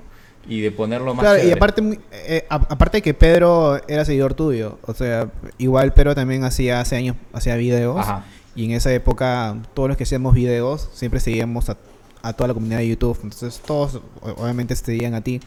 Y 0.48 0.62
de 0.62 0.72
ponerlo 0.72 1.14
más 1.16 1.24
Claro, 1.24 1.38
y 1.38 1.42
chévere. 1.42 1.56
aparte, 1.58 1.82
muy- 1.82 2.00
eh, 2.12 2.46
aparte 2.50 2.98
de 3.00 3.02
que 3.02 3.14
Pedro 3.14 3.82
era 3.88 4.06
seguidor 4.06 4.34
tuyo, 4.36 4.78
o 4.86 4.94
sea, 4.94 5.30
igual 5.58 5.94
Pedro 5.94 6.14
también 6.16 6.44
hacía 6.44 6.80
hace 6.80 6.96
años, 6.96 7.16
hacía 7.34 7.56
videos, 7.56 7.98
Ajá. 7.98 8.26
y 8.56 8.66
en 8.66 8.72
esa 8.72 8.94
época 8.94 9.58
todos 9.74 9.90
los 9.90 9.98
que 9.98 10.04
hacíamos 10.04 10.36
videos 10.36 10.90
siempre 10.94 11.20
seguíamos 11.20 11.70
a, 11.70 11.78
a 12.22 12.34
toda 12.34 12.48
la 12.50 12.54
comunidad 12.54 12.78
de 12.80 12.88
YouTube, 12.90 13.18
entonces 13.24 13.60
todos 13.66 14.00
obviamente 14.22 14.76
te 14.76 14.86
seguían 14.86 15.16
a 15.16 15.22
ti. 15.22 15.42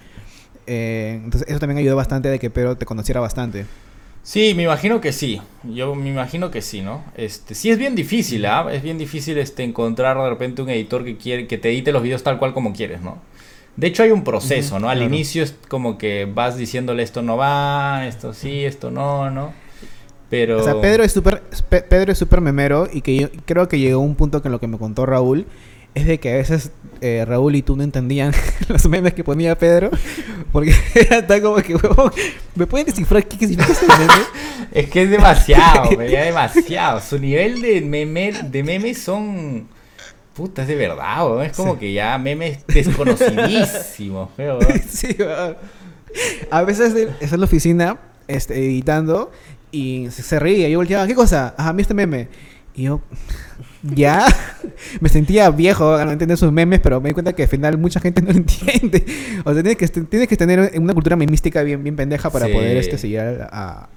Eh, 0.66 1.20
entonces 1.24 1.48
eso 1.48 1.58
también 1.60 1.78
ayudó 1.78 1.96
bastante 1.96 2.28
de 2.28 2.38
que 2.38 2.50
Pedro 2.50 2.76
te 2.76 2.84
conociera 2.86 3.20
bastante. 3.20 3.66
Sí, 4.22 4.54
me 4.54 4.64
imagino 4.64 5.00
que 5.00 5.12
sí. 5.12 5.40
Yo 5.64 5.94
me 5.94 6.08
imagino 6.10 6.50
que 6.50 6.62
sí, 6.62 6.82
¿no? 6.82 7.02
Este, 7.16 7.54
sí 7.54 7.70
es 7.70 7.78
bien 7.78 7.94
difícil, 7.94 8.44
¿ah? 8.46 8.66
Es 8.72 8.82
bien 8.82 8.98
difícil 8.98 9.38
este 9.38 9.64
encontrar 9.64 10.16
de 10.18 10.28
repente 10.28 10.62
un 10.62 10.70
editor 10.70 11.04
que 11.04 11.16
quiere 11.16 11.46
que 11.46 11.58
te 11.58 11.70
edite 11.70 11.92
los 11.92 12.02
videos 12.02 12.22
tal 12.22 12.38
cual 12.38 12.52
como 12.52 12.72
quieres, 12.72 13.00
¿no? 13.00 13.18
De 13.76 13.86
hecho 13.86 14.02
hay 14.02 14.10
un 14.10 14.24
proceso, 14.24 14.78
¿no? 14.78 14.90
Al 14.90 14.98
claro. 14.98 15.14
inicio 15.14 15.42
es 15.42 15.56
como 15.68 15.96
que 15.98 16.26
vas 16.32 16.56
diciéndole 16.56 17.02
esto 17.02 17.22
no 17.22 17.36
va, 17.36 18.06
esto 18.06 18.34
sí, 18.34 18.64
esto 18.64 18.90
no, 18.90 19.30
¿no? 19.30 19.54
Pero 20.30 20.58
O 20.58 20.62
sea, 20.62 20.80
Pedro 20.80 21.04
es 21.04 21.12
súper 21.12 21.42
Pe- 21.68 21.82
Pedro 21.82 22.12
es 22.12 22.18
súper 22.18 22.40
memero 22.40 22.88
y 22.92 23.00
que 23.02 23.16
yo 23.16 23.28
creo 23.46 23.68
que 23.68 23.78
llegó 23.78 24.00
a 24.00 24.04
un 24.04 24.14
punto 24.16 24.42
que 24.42 24.48
en 24.48 24.52
lo 24.52 24.60
que 24.60 24.66
me 24.66 24.78
contó 24.78 25.06
Raúl 25.06 25.46
es 25.94 26.06
de 26.06 26.18
que 26.18 26.32
a 26.32 26.36
veces 26.36 26.70
eh, 27.00 27.24
Raúl 27.26 27.56
y 27.56 27.62
tú 27.62 27.76
no 27.76 27.82
entendían 27.82 28.32
los 28.68 28.88
memes 28.88 29.14
que 29.14 29.24
ponía 29.24 29.56
Pedro 29.56 29.90
porque 30.52 30.74
era 30.94 31.26
tan 31.26 31.40
como 31.40 31.56
que, 31.56 31.74
huevón, 31.74 32.12
¿me 32.54 32.66
pueden 32.66 32.86
descifrar 32.86 33.26
qué, 33.26 33.38
significa 33.38 33.72
ese 33.72 33.86
meme? 33.86 34.12
es 34.72 34.90
que 34.90 35.02
es 35.02 35.10
demasiado, 35.10 35.90
ya 36.02 36.24
demasiado. 36.24 37.00
Su 37.00 37.18
nivel 37.18 37.62
de 37.62 37.80
meme 37.80 38.32
de 38.32 38.62
memes 38.62 38.98
son 38.98 39.68
puta, 40.34 40.62
es 40.62 40.68
de 40.68 40.74
verdad, 40.74 41.26
weón. 41.26 41.42
Es 41.42 41.56
como 41.56 41.74
Sí. 41.74 41.80
que 41.80 41.92
ya 41.92 42.18
memes 42.18 42.66
desconocidísimos, 42.66 44.30
weón. 44.36 44.60
Sí, 44.88 45.16
weón. 45.18 45.56
A 46.50 46.62
veces 46.62 46.94
está 47.20 47.34
en 47.36 47.40
la 47.40 47.46
oficina 47.46 47.98
este, 48.26 48.56
editando 48.56 49.30
y 49.70 50.08
se, 50.10 50.22
se 50.22 50.40
reía. 50.40 50.68
Yo 50.68 50.78
volteaba, 50.78 51.06
¿qué 51.06 51.14
cosa? 51.14 51.54
Ajá, 51.56 51.72
mira 51.72 51.82
este 51.82 51.94
meme. 51.94 52.28
Y 52.74 52.84
yo, 52.84 53.00
¿ya? 53.82 54.26
me 55.00 55.08
sentía 55.08 55.50
viejo 55.50 55.94
al 55.94 56.06
no 56.06 56.12
entender 56.12 56.36
sus 56.36 56.52
memes, 56.52 56.80
pero 56.80 57.00
me 57.00 57.10
di 57.10 57.14
cuenta 57.14 57.32
que 57.32 57.42
al 57.44 57.48
final 57.48 57.78
mucha 57.78 58.00
gente 58.00 58.22
no 58.22 58.30
lo 58.32 58.36
entiende. 58.38 59.04
O 59.44 59.52
sea, 59.54 59.62
tienes 59.62 59.76
que, 59.76 59.88
tienes 59.88 60.28
que 60.28 60.36
tener 60.36 60.72
una 60.78 60.94
cultura 60.94 61.16
memística 61.16 61.62
bien, 61.62 61.82
bien 61.82 61.96
pendeja 61.96 62.30
para 62.30 62.46
Sí. 62.46 62.52
poder 62.52 62.76
este, 62.76 62.98
seguir 62.98 63.20
a, 63.20 63.88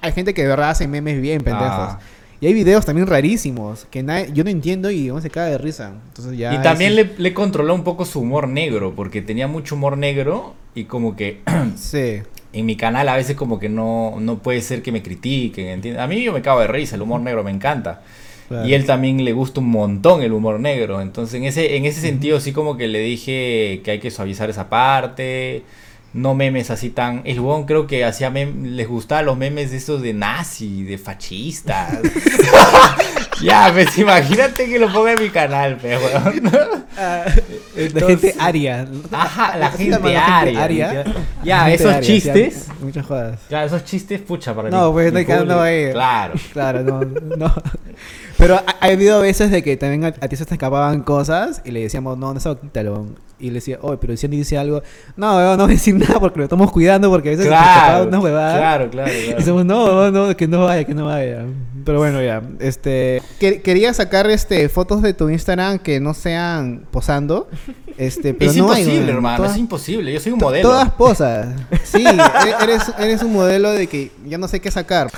Hay 0.00 0.12
gente 0.12 0.34
que 0.34 0.42
de 0.42 0.48
verdad 0.48 0.70
hace 0.70 0.86
memes 0.88 1.20
bien 1.20 1.40
pendejos. 1.42 1.68
Ah. 1.70 1.98
Y 2.42 2.46
hay 2.46 2.54
videos 2.54 2.86
también 2.86 3.06
rarísimos 3.06 3.86
que 3.90 4.02
nadie- 4.02 4.32
yo 4.32 4.44
no 4.44 4.50
entiendo 4.50 4.90
y 4.90 5.10
uno 5.10 5.20
se 5.20 5.28
caga 5.28 5.48
de 5.48 5.58
risa. 5.58 5.92
Entonces 6.08 6.38
ya 6.38 6.54
Y 6.54 6.62
también 6.62 6.94
le, 6.96 7.10
le 7.18 7.34
controló 7.34 7.74
un 7.74 7.84
poco 7.84 8.06
su 8.06 8.20
humor 8.20 8.48
negro, 8.48 8.94
porque 8.96 9.20
tenía 9.20 9.46
mucho 9.46 9.74
humor 9.74 9.98
negro 9.98 10.54
y 10.74 10.84
como 10.84 11.16
que 11.16 11.42
Sí. 11.76 12.22
en 12.54 12.64
mi 12.66 12.76
canal 12.76 13.10
a 13.10 13.16
veces 13.16 13.36
como 13.36 13.58
que 13.58 13.68
no, 13.68 14.16
no 14.20 14.38
puede 14.38 14.62
ser 14.62 14.80
que 14.82 14.90
me 14.90 15.02
critiquen, 15.02 15.66
¿entiendes? 15.66 16.02
A 16.02 16.06
mí 16.06 16.22
yo 16.22 16.32
me 16.32 16.40
cago 16.40 16.60
de 16.60 16.66
risa, 16.68 16.96
el 16.96 17.02
humor 17.02 17.20
negro 17.20 17.44
me 17.44 17.50
encanta. 17.50 18.00
Claro. 18.50 18.68
Y 18.68 18.74
él 18.74 18.84
también 18.84 19.24
le 19.24 19.32
gusta 19.32 19.60
un 19.60 19.68
montón 19.70 20.22
el 20.22 20.32
humor 20.32 20.58
negro. 20.58 21.00
Entonces, 21.00 21.34
en 21.36 21.44
ese, 21.44 21.76
en 21.76 21.84
ese 21.86 22.00
sentido, 22.00 22.40
sí 22.40 22.50
como 22.52 22.76
que 22.76 22.88
le 22.88 22.98
dije 22.98 23.80
que 23.84 23.92
hay 23.92 24.00
que 24.00 24.10
suavizar 24.10 24.50
esa 24.50 24.68
parte. 24.68 25.62
No 26.14 26.34
memes 26.34 26.70
así 26.72 26.90
tan. 26.90 27.22
El 27.24 27.38
huevón 27.38 27.64
creo 27.66 27.86
que 27.86 28.04
hacía 28.04 28.28
mem- 28.32 28.62
les 28.64 28.88
gustaban 28.88 29.26
los 29.26 29.38
memes 29.38 29.70
de 29.70 29.76
esos 29.76 30.02
de 30.02 30.12
nazi, 30.14 30.82
de 30.82 30.98
fascistas. 30.98 31.96
ya, 33.42 33.70
pues 33.72 33.96
imagínate 33.98 34.66
que 34.68 34.78
lo 34.78 34.92
ponga 34.92 35.12
en 35.12 35.22
mi 35.22 35.30
canal, 35.30 35.76
pe, 35.76 35.96
huevón. 35.96 36.42
la 36.96 37.24
Entonces- 37.76 38.20
gente 38.20 38.34
aria. 38.38 38.86
Ajá, 39.12 39.56
la 39.56 39.72
se 39.72 39.78
gente 39.84 40.16
aria. 40.16 41.04
Ya, 41.42 41.60
Gente 41.64 41.74
esos 41.74 41.92
aria, 41.94 42.00
chistes. 42.06 42.66
muchas 42.80 43.06
jodas. 43.06 43.38
Claro, 43.48 43.66
esos 43.66 43.84
chistes, 43.84 44.20
pucha, 44.20 44.54
para 44.54 44.70
No, 44.70 44.88
mi- 44.88 44.92
pues, 44.92 45.12
mi 45.12 45.24
no 45.24 45.36
público. 45.38 45.60
ahí. 45.60 45.90
Claro. 45.92 46.34
Claro, 46.52 46.82
no, 46.82 47.00
no. 47.36 47.54
Pero 48.36 48.56
ha, 48.56 48.64
ha 48.80 48.86
habido 48.86 49.20
veces 49.20 49.50
de 49.50 49.62
que 49.62 49.76
también 49.76 50.04
a, 50.04 50.08
a 50.08 50.28
ti 50.28 50.34
se 50.36 50.46
te 50.46 50.54
escapaban 50.54 51.02
cosas 51.02 51.60
y 51.64 51.70
le 51.72 51.80
decíamos, 51.80 52.16
no, 52.16 52.32
no, 52.32 52.38
eso 52.38 52.58
quítalo. 52.58 53.06
Y 53.38 53.48
le 53.48 53.54
decía, 53.54 53.78
oye, 53.82 53.98
pero 54.00 54.16
si 54.16 54.26
Andy 54.26 54.36
dice 54.38 54.56
algo, 54.58 54.82
no, 55.16 55.36
weón, 55.36 55.56
no 55.58 55.64
voy 55.64 55.72
a 55.72 55.76
decir 55.76 55.94
nada 55.94 56.18
porque 56.20 56.38
lo 56.38 56.44
estamos 56.44 56.70
cuidando 56.72 57.08
porque 57.10 57.30
a 57.30 57.32
veces 57.32 57.44
se 57.46 57.50
te 57.50 57.54
escapaban 57.56 57.84
Claro, 57.90 58.08
unas 58.08 58.20
huevadas. 58.22 58.58
claro, 58.58 58.90
claro, 58.90 59.10
Y 59.12 59.22
claro. 59.24 59.38
decimos, 59.38 59.64
no, 59.66 60.10
no, 60.10 60.26
no, 60.28 60.36
que 60.36 60.46
no 60.48 60.64
vaya, 60.64 60.84
que 60.84 60.94
no 60.94 61.06
vaya. 61.06 61.44
Pero 61.84 61.98
bueno, 61.98 62.22
ya. 62.22 62.42
Este, 62.60 63.22
que- 63.38 63.62
quería 63.62 63.92
sacar 63.94 64.28
este 64.30 64.68
fotos 64.68 65.02
de 65.02 65.14
tu 65.14 65.28
Instagram 65.30 65.78
que 65.78 66.00
no 66.00 66.14
sean 66.14 66.86
posando. 66.90 67.48
Este, 67.96 68.32
pero 68.32 68.50
es 68.50 68.56
no 68.56 68.72
hay, 68.72 68.82
imposible, 68.82 69.12
hermano, 69.12 69.36
Todas- 69.38 69.52
es 69.52 69.58
imposible. 69.58 70.12
Yo 70.12 70.20
soy 70.20 70.32
un 70.32 70.38
modelo. 70.38 70.68
Todas 70.70 70.90
posas. 70.92 71.48
Sí, 71.84 72.04
e- 72.06 72.62
eres, 72.64 72.82
eres 72.98 73.22
un 73.22 73.32
modelo 73.32 73.70
de 73.72 73.86
que 73.86 74.10
ya 74.26 74.38
no 74.38 74.48
sé 74.48 74.60
qué 74.60 74.70
sacar. 74.70 75.10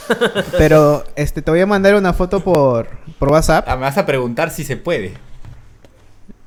Pero 0.59 1.05
este 1.15 1.43
te 1.43 1.51
voy 1.51 1.61
a 1.61 1.67
mandar 1.67 1.95
una 1.95 2.13
foto 2.13 2.41
por, 2.41 2.89
por 3.19 3.31
WhatsApp. 3.31 3.65
Ah, 3.69 3.77
me 3.77 3.83
vas 3.83 3.99
a 3.99 4.05
preguntar 4.05 4.51
si 4.51 4.65
se 4.65 4.77
puede. 4.77 5.15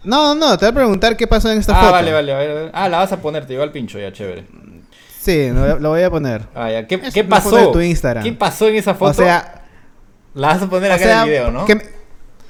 No, 0.04 0.36
no, 0.36 0.58
te 0.58 0.66
voy 0.66 0.72
a 0.72 0.76
preguntar 0.76 1.18
qué 1.18 1.26
pasó 1.26 1.52
en 1.52 1.58
esta 1.58 1.74
ah, 1.76 1.80
foto. 1.82 1.92
vale, 1.94 2.12
vale, 2.14 2.34
vale. 2.34 2.70
Ah, 2.74 2.88
la 2.90 2.98
vas 3.00 3.12
a 3.12 3.18
poner, 3.22 3.46
te 3.46 3.54
lleva 3.54 3.64
al 3.64 3.72
pincho, 3.72 3.98
ya, 3.98 4.12
chévere. 4.14 4.46
Sí, 5.20 5.50
lo, 5.50 5.80
lo 5.80 5.90
voy 5.90 6.04
a 6.04 6.10
poner. 6.12 6.44
Ah, 6.54 6.70
ya. 6.70 6.86
¿Qué, 6.86 6.96
Es 7.04 7.14
qué 7.14 7.24
pasó? 7.24 7.72
tu 7.72 7.82
Instagram. 7.82 8.24
¿Qué 8.24 8.34
pasó 8.34 8.68
en 8.68 8.76
esa 8.76 8.94
foto? 8.94 9.10
O 9.12 9.14
sea, 9.14 9.64
la 10.36 10.50
vas 10.50 10.62
a 10.62 10.70
poner 10.70 10.92
o 10.92 10.94
acá 10.94 11.04
sea, 11.04 11.18
en 11.18 11.24
el 11.24 11.30
video, 11.30 11.52
¿no? 11.52 11.66
que 11.66 11.78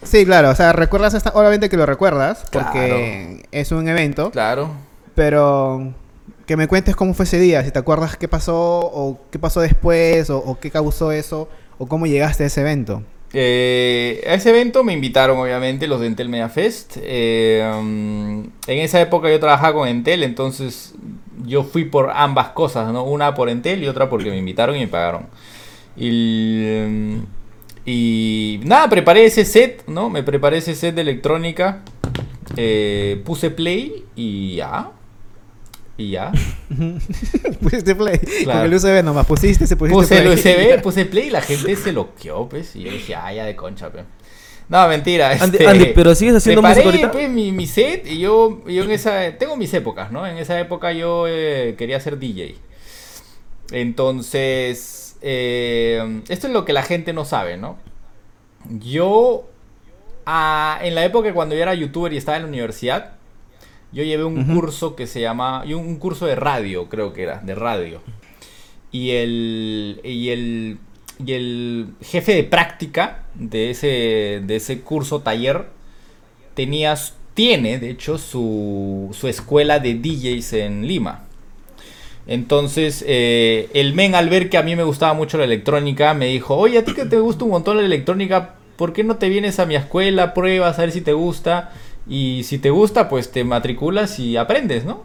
sí, 0.04 0.26
claro, 0.26 0.50
o 0.50 0.56
sea, 0.56 0.74
recuerdas 0.74 1.14
esta, 1.14 1.30
obviamente 1.32 1.70
que 1.70 1.78
lo 1.78 1.86
recuerdas 1.86 2.44
porque 2.52 3.38
Claro. 3.42 3.48
es 3.52 3.72
un 3.72 3.88
evento, 3.88 4.32
Claro. 4.32 4.70
pero 5.16 5.94
que 6.46 6.58
me 6.58 6.68
cuentes 6.68 6.96
cómo 6.96 7.14
fue 7.14 7.26
ese 7.26 7.40
día, 7.40 7.64
si 7.64 7.72
te 7.72 7.80
acuerdas 7.80 8.18
qué 8.18 8.28
pasó 8.28 8.56
o 8.58 9.20
qué 9.32 9.40
pasó 9.40 9.62
después 9.62 10.30
o, 10.30 10.38
o 10.40 10.60
qué 10.60 10.70
causó 10.70 11.12
eso 11.12 11.48
o 11.78 11.88
cómo 11.88 12.06
llegaste 12.06 12.44
a 12.44 12.48
ese 12.48 12.62
evento. 12.62 13.02
Eh, 13.38 14.24
a 14.30 14.36
ese 14.36 14.52
evento 14.52 14.84
me 14.86 14.94
invitaron, 14.94 15.38
obviamente, 15.38 15.88
los 15.88 16.00
de 16.00 16.08
Entel 16.08 16.30
Media 16.30 16.48
Fest. 16.48 16.98
Eh, 17.02 17.70
um, 17.78 18.44
en 18.44 18.80
esa 18.80 19.02
época 19.02 19.30
yo 19.30 19.40
trabajaba 19.42 19.74
con 19.74 19.88
Entel, 19.90 20.24
entonces 20.24 20.94
yo 21.46 21.64
fui 21.64 21.84
por 21.86 22.12
ambas 22.12 22.50
cosas, 22.50 22.94
¿no? 22.94 23.04
Una 23.04 23.34
por 23.36 23.50
Entel 23.50 23.84
y 23.84 23.88
otra 23.88 24.10
porque 24.10 24.30
me 24.30 24.38
invitaron 24.38 24.78
y 24.78 24.80
me 24.80 24.88
pagaron. 24.88 25.26
Y, 25.98 26.66
um, 26.86 27.26
y 27.86 28.60
nada, 28.64 28.90
preparé 28.90 29.26
ese 29.26 29.46
set, 29.46 29.84
¿no? 29.88 30.10
Me 30.10 30.24
preparé 30.24 30.58
ese 30.58 30.76
set 30.76 30.96
de 30.96 31.02
electrónica. 31.02 31.84
eh, 32.58 33.22
puse 33.26 33.50
play 33.52 34.06
y 34.16 34.56
ya. 34.56 34.92
Y 35.98 36.12
ya. 36.12 36.32
Pusiste 37.62 37.96
play. 37.96 38.18
Claro. 38.44 38.60
Con 38.62 38.68
el 38.68 38.74
USB 38.76 39.04
nomás. 39.04 39.26
Pusiste, 39.26 39.66
se 39.68 39.76
pusiste 39.78 39.96
Puse 39.96 40.18
el 40.18 40.24
play. 40.42 40.74
USB, 40.74 40.82
puse 40.84 41.06
play 41.06 41.28
y 41.28 41.30
la 41.30 41.42
gente 41.42 41.76
se 41.76 41.92
loqueó, 41.94 42.50
pues. 42.50 42.76
Y 42.76 42.84
yo 42.84 42.92
dije, 42.92 43.16
ah, 43.16 43.32
ya 43.34 43.46
de 43.46 43.56
concha, 43.56 43.90
pe. 43.92 44.04
No, 44.68 44.88
mentira. 44.88 45.32
Andy, 45.40 45.58
este, 45.58 45.68
Andy, 45.68 45.86
¿pero 45.94 46.16
sigues 46.16 46.36
haciendo 46.36 46.62
preparé, 46.64 46.84
música 46.84 47.06
ahorita? 47.06 47.12
pues, 47.12 47.30
mi, 47.30 47.52
mi 47.52 47.68
set 47.68 48.08
y 48.08 48.18
yo, 48.20 48.64
yo 48.68 48.84
en 48.84 48.92
esa... 48.92 49.38
Tengo 49.38 49.56
mis 49.58 49.72
épocas, 49.76 50.12
¿no? 50.12 50.26
En 50.26 50.38
esa 50.38 50.60
época 50.60 50.92
yo 50.92 51.28
eh, 51.28 51.76
quería 51.78 52.00
ser 52.00 52.18
DJ. 52.18 52.56
Entonces, 53.72 55.05
eh, 55.28 56.22
esto 56.30 56.46
es 56.46 56.54
lo 56.54 56.66
que 56.66 56.74
la 56.74 56.84
gente 56.84 57.12
no 57.12 57.26
sabe, 57.26 57.58
¿no? 57.58 57.78
Yo, 58.70 59.50
en 60.28 60.96
la 60.96 61.04
época 61.04 61.34
cuando 61.34 61.56
yo 61.56 61.64
era 61.64 61.74
youtuber 61.74 62.14
y 62.14 62.18
estaba 62.18 62.38
en 62.38 62.44
la 62.44 62.50
universidad, 62.50 63.14
yo 63.92 64.04
llevé 64.04 64.24
un 64.24 64.46
curso 64.54 64.96
que 64.96 65.08
se 65.08 65.22
llama, 65.22 65.64
un, 65.64 65.74
un 65.74 65.96
curso 65.98 66.28
de 66.28 66.36
radio, 66.36 66.90
creo 66.90 67.12
que 67.12 67.24
era, 67.24 67.40
de 67.40 67.56
radio. 67.56 68.02
Y 68.92 69.12
el, 69.12 70.00
y 70.04 70.30
el, 70.30 70.78
y 71.26 71.34
el 71.34 71.88
jefe 72.02 72.36
de 72.36 72.44
práctica 72.44 73.24
de 73.34 73.72
ese, 73.72 74.44
de 74.46 74.56
ese 74.56 74.82
curso, 74.82 75.22
taller, 75.22 75.70
tenía, 76.54 76.94
tiene, 77.34 77.80
de 77.80 77.90
hecho, 77.90 78.20
su, 78.20 79.10
su 79.12 79.28
escuela 79.28 79.80
de 79.80 79.96
DJs 79.96 80.54
en 80.54 80.88
Lima. 80.88 81.25
Entonces, 82.28 83.04
eh, 83.08 83.70
el 83.74 83.94
men 83.94 84.16
al 84.16 84.30
ver 84.30 84.50
que 84.50 84.58
a 84.58 84.64
mí 84.64 84.76
me 84.76 84.84
gustaba 84.84 85.14
mucho 85.14 85.38
la 85.38 85.44
electrónica, 85.44 86.14
me 86.14 86.28
dijo, 86.28 86.56
oye, 86.56 86.80
a 86.80 86.86
ti 86.86 86.94
que 86.94 87.06
te 87.06 87.20
gusta 87.20 87.46
un 87.46 87.52
montón 87.52 87.78
la 87.78 87.84
electrónica, 87.84 88.56
¿por 88.78 88.94
qué 88.94 89.04
no 89.04 89.18
te 89.18 89.30
vienes 89.30 89.60
a 89.60 89.66
mi 89.66 89.76
escuela, 89.76 90.34
pruebas, 90.34 90.80
a 90.80 90.82
ver 90.82 90.92
si 90.92 91.02
te 91.02 91.14
gusta? 91.14 91.72
Y 92.08 92.44
si 92.44 92.58
te 92.58 92.70
gusta, 92.70 93.10
pues 93.10 93.32
te 93.32 93.44
matriculas 93.44 94.20
y 94.20 94.38
aprendes, 94.38 94.86
¿no? 94.86 95.04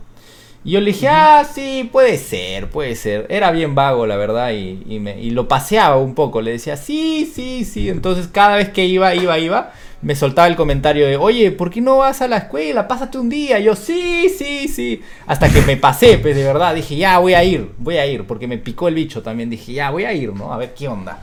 Y 0.62 0.72
yo 0.72 0.80
le 0.80 0.92
dije, 0.92 1.08
ah, 1.08 1.46
sí, 1.50 1.88
puede 1.90 2.18
ser, 2.18 2.68
puede 2.68 2.94
ser. 2.94 3.26
Era 3.30 3.50
bien 3.50 3.74
vago, 3.74 4.06
la 4.06 4.16
verdad, 4.16 4.52
y, 4.52 4.82
y 4.86 4.98
me, 4.98 5.18
y 5.18 5.30
lo 5.30 5.48
paseaba 5.48 5.96
un 5.96 6.14
poco. 6.14 6.42
Le 6.42 6.52
decía, 6.52 6.76
sí, 6.76 7.30
sí, 7.34 7.64
sí. 7.64 7.88
Entonces, 7.88 8.28
cada 8.28 8.56
vez 8.56 8.68
que 8.68 8.84
iba, 8.84 9.14
iba, 9.14 9.38
iba, 9.38 9.72
me 10.02 10.14
soltaba 10.14 10.48
el 10.48 10.56
comentario 10.56 11.06
de, 11.06 11.16
oye, 11.16 11.50
¿por 11.50 11.70
qué 11.70 11.80
no 11.80 11.98
vas 11.98 12.20
a 12.20 12.28
la 12.28 12.36
escuela? 12.36 12.86
Pásate 12.88 13.16
un 13.16 13.30
día. 13.30 13.58
Y 13.58 13.64
yo, 13.64 13.74
sí, 13.74 14.28
sí, 14.28 14.68
sí. 14.68 15.00
Hasta 15.26 15.48
que 15.48 15.62
me 15.62 15.78
pasé, 15.78 16.18
pues 16.18 16.36
de 16.36 16.44
verdad. 16.44 16.74
Dije, 16.74 16.94
ya, 16.96 17.18
voy 17.18 17.32
a 17.32 17.42
ir, 17.42 17.70
voy 17.78 17.96
a 17.96 18.06
ir. 18.06 18.26
Porque 18.26 18.46
me 18.46 18.58
picó 18.58 18.88
el 18.88 18.94
bicho 18.96 19.22
también. 19.22 19.48
Dije, 19.48 19.72
ya, 19.72 19.90
voy 19.90 20.04
a 20.04 20.12
ir, 20.12 20.34
¿no? 20.34 20.52
A 20.52 20.58
ver 20.58 20.74
qué 20.74 20.88
onda. 20.88 21.20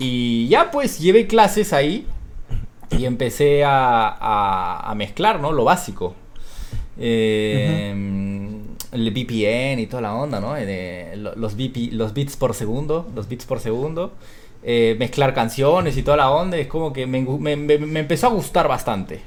Y 0.00 0.48
ya, 0.48 0.72
pues, 0.72 0.98
llevé 0.98 1.28
clases 1.28 1.72
ahí. 1.72 2.06
Y 2.90 3.04
empecé 3.04 3.62
a, 3.64 4.08
a, 4.08 4.90
a 4.90 4.94
mezclar, 4.96 5.38
¿no? 5.40 5.52
Lo 5.52 5.62
básico. 5.62 6.16
Eh, 6.98 7.94
El 8.92 9.10
VPN 9.10 9.80
y 9.80 9.86
toda 9.86 10.02
la 10.02 10.14
onda, 10.14 10.40
¿no? 10.40 10.54
De 10.54 11.12
los, 11.36 11.56
BP 11.56 11.92
los 11.92 12.14
bits 12.14 12.36
por 12.36 12.54
segundo, 12.54 13.06
los 13.14 13.28
bits 13.28 13.44
por 13.44 13.60
segundo. 13.60 14.12
Eh, 14.62 14.96
mezclar 14.98 15.32
canciones 15.34 15.96
y 15.96 16.02
toda 16.02 16.16
la 16.16 16.30
onda. 16.30 16.56
Es 16.56 16.66
como 16.66 16.92
que 16.92 17.06
me, 17.06 17.22
engu- 17.24 17.38
me- 17.38 17.56
me- 17.56 17.78
me 17.78 18.00
empezó 18.00 18.26
a 18.28 18.30
gustar 18.30 18.66
bastante. 18.68 19.20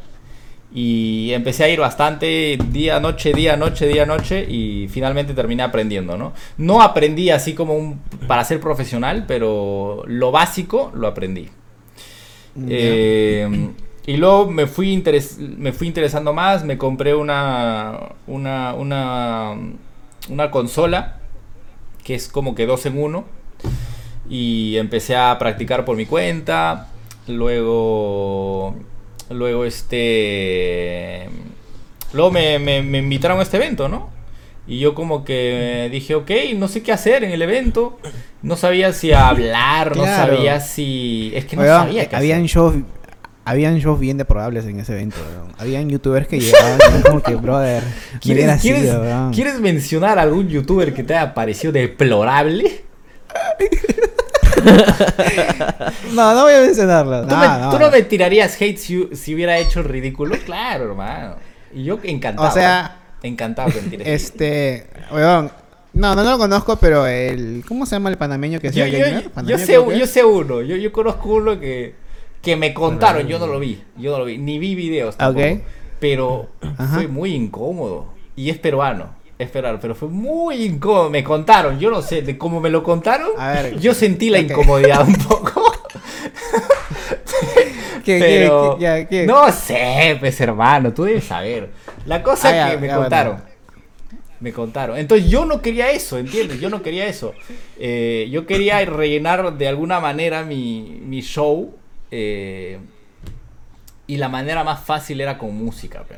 Y 0.73 1.31
empecé 1.33 1.63
a 1.63 1.69
ir 1.69 1.79
bastante 1.79 2.57
día, 2.71 2.99
noche, 2.99 3.33
día, 3.33 3.55
noche, 3.57 3.87
día, 3.87 4.05
noche. 4.05 4.45
Y 4.49 4.87
finalmente 4.89 5.33
terminé 5.33 5.63
aprendiendo, 5.63 6.17
¿no? 6.17 6.33
No 6.57 6.81
aprendí 6.81 7.29
así 7.29 7.53
como 7.53 7.73
un, 7.75 7.99
para 8.27 8.43
ser 8.43 8.59
profesional, 8.59 9.25
pero 9.27 10.03
lo 10.07 10.31
básico 10.31 10.91
lo 10.95 11.07
aprendí. 11.07 11.47
Eh, 12.67 13.47
y 14.09 14.17
luego 14.17 14.49
me 14.49 14.65
fui, 14.65 14.91
interes- 14.95 15.37
me 15.37 15.71
fui 15.71 15.85
interesando 15.87 16.33
más, 16.33 16.63
me 16.63 16.77
compré 16.79 17.13
una, 17.13 17.95
una, 18.25 18.73
una, 18.73 19.55
una 20.29 20.49
consola 20.49 21.19
que 22.03 22.15
es 22.15 22.27
como 22.27 22.55
que 22.55 22.65
dos 22.65 22.85
en 22.87 22.97
uno 22.99 23.25
y 24.27 24.77
empecé 24.77 25.15
a 25.15 25.37
practicar 25.37 25.85
por 25.85 25.95
mi 25.95 26.07
cuenta. 26.07 26.87
Luego, 27.27 28.75
luego 29.29 29.63
este, 29.65 31.29
luego 32.13 32.31
me, 32.31 32.57
me- 32.57 32.81
me 32.81 32.97
invitaron 32.97 33.39
a 33.39 33.43
este 33.43 33.57
evento, 33.57 33.87
¿no? 33.89 34.09
Y 34.67 34.79
yo 34.79 34.95
como 34.95 35.23
que 35.23 35.89
dije, 35.91 36.15
ok, 36.15 36.31
no 36.55 36.67
sé 36.67 36.81
qué 36.81 36.91
hacer 36.91 37.23
en 37.23 37.31
el 37.31 37.41
evento. 37.43 37.99
No 38.41 38.55
sabía 38.55 38.93
si 38.93 39.11
hablar, 39.13 39.95
no 39.95 40.03
sabía 40.05 40.59
si... 40.61 41.31
Es 41.35 41.45
que 41.45 41.55
no 41.55 41.63
sabía 41.85 42.07
qué 42.09 42.15
habían 42.15 42.39
hacer. 42.39 42.49
shows 42.49 42.75
habían 43.49 43.77
shows 43.79 43.99
bien 43.99 44.17
deprobables 44.17 44.65
en 44.65 44.79
ese 44.79 44.93
evento, 44.93 45.17
weón. 45.27 45.53
Habían 45.57 45.89
youtubers 45.89 46.27
que 46.27 46.39
llegaban 46.39 46.79
como 47.03 47.21
que, 47.23 47.35
brother, 47.35 47.83
¿Quieres, 48.21 48.61
quieres- 48.61 48.81
sido, 48.83 49.01
weón. 49.01 49.31
quieres 49.33 49.59
mencionar 49.59 50.19
algún 50.19 50.47
youtuber 50.47 50.93
que 50.93 51.03
te 51.03 51.15
haya 51.15 51.33
parecido 51.33 51.71
deplorable? 51.71 52.83
No, 56.13 56.33
no 56.33 56.43
voy 56.43 56.53
a 56.53 56.61
mencionarlo. 56.61 57.21
¿Tú, 57.21 57.27
No, 57.29 57.37
me- 57.39 57.47
no. 57.47 57.69
tú 57.71 57.79
no 57.79 57.91
me 57.91 58.01
tirarías 58.03 58.59
hate 58.61 58.77
si, 58.77 59.07
si 59.15 59.33
hubiera 59.35 59.57
hecho 59.57 59.79
el 59.79 59.85
ridículo? 59.85 60.35
Claro, 60.45 60.85
hermano. 60.85 61.35
Y 61.73 61.83
yo 61.83 61.99
encantado. 62.03 62.47
O 62.49 62.51
sea, 62.51 62.97
encantado 63.23 63.69
que 63.71 63.81
me. 63.97 64.13
Este, 64.13 64.87
weón. 65.11 65.51
No, 65.93 66.15
no, 66.15 66.23
no 66.23 66.31
lo 66.31 66.37
conozco, 66.37 66.75
pero 66.77 67.07
el. 67.07 67.63
¿Cómo 67.67 67.85
se 67.85 67.95
llama 67.95 68.09
el 68.09 68.17
panameño 68.17 68.59
que 68.59 68.69
Yo, 68.71 68.83
hacía 68.83 68.99
yo- 68.99 69.21
yo 69.21 69.29
¿Panameño 69.31 69.65
sé, 69.65 69.73
yo 69.73 69.91
es? 69.91 70.09
sé 70.09 70.23
uno, 70.25 70.61
yo, 70.61 70.75
yo 70.75 70.91
conozco 70.91 71.29
uno 71.29 71.59
que, 71.59 71.95
que 72.41 72.55
me 72.55 72.73
contaron, 72.73 73.27
yo 73.27 73.37
no 73.39 73.47
lo 73.47 73.59
vi, 73.59 73.81
yo 73.97 74.11
no 74.11 74.19
lo 74.19 74.25
vi, 74.25 74.37
ni 74.37 74.59
vi 74.59 74.75
videos 74.75 75.17
tampoco, 75.17 75.45
Ok. 75.45 75.59
pero 75.99 76.47
Ajá. 76.77 76.95
fue 76.95 77.07
muy 77.07 77.33
incómodo 77.35 78.13
y 78.35 78.49
es 78.49 78.57
peruano, 78.57 79.15
es 79.37 79.49
peruano, 79.49 79.77
pero 79.81 79.93
fue 79.95 80.07
muy 80.07 80.63
incómodo, 80.63 81.09
me 81.09 81.23
contaron, 81.23 81.79
yo 81.79 81.89
no 81.91 82.01
sé, 82.01 82.21
de 82.21 82.37
cómo 82.37 82.59
me 82.61 82.69
lo 82.69 82.81
contaron, 82.83 83.31
A 83.37 83.51
ver, 83.53 83.79
yo 83.79 83.93
sentí 83.93 84.29
la 84.29 84.39
ok. 84.39 84.45
incomodidad 84.51 85.05
un 85.07 85.15
poco. 85.27 85.63
¿Qué, 88.03 88.19
Pero, 88.19 88.75
qué, 88.77 88.83
ya, 88.83 89.05
qué? 89.07 89.25
No 89.27 89.51
sé, 89.51 90.17
pues 90.19 90.39
hermano, 90.41 90.93
tú 90.93 91.03
debes 91.03 91.25
saber. 91.25 91.69
La 92.05 92.23
cosa 92.23 92.49
Ah, 92.49 92.51
ya, 92.53 92.71
que 92.71 92.77
me 92.77 92.87
ya, 92.87 92.95
contaron. 92.95 93.33
bueno. 93.35 93.49
Me 94.39 94.53
contaron. 94.53 94.97
Entonces 94.97 95.29
yo 95.29 95.45
no 95.45 95.61
quería 95.61 95.91
eso, 95.91 96.17
¿entiendes? 96.17 96.59
Yo 96.61 96.69
no 96.69 96.81
quería 96.81 97.07
eso. 97.07 97.33
Eh, 97.77 98.27
yo 98.31 98.45
quería 98.45 98.83
rellenar 98.85 99.57
de 99.57 99.67
alguna 99.67 99.99
manera 99.99 100.43
mi, 100.43 101.01
mi 101.05 101.21
show. 101.21 101.75
Eh, 102.11 102.79
y 104.07 104.17
la 104.17 104.29
manera 104.29 104.63
más 104.63 104.79
fácil 104.83 105.21
era 105.21 105.37
con 105.37 105.55
música, 105.55 106.03
pe. 106.03 106.15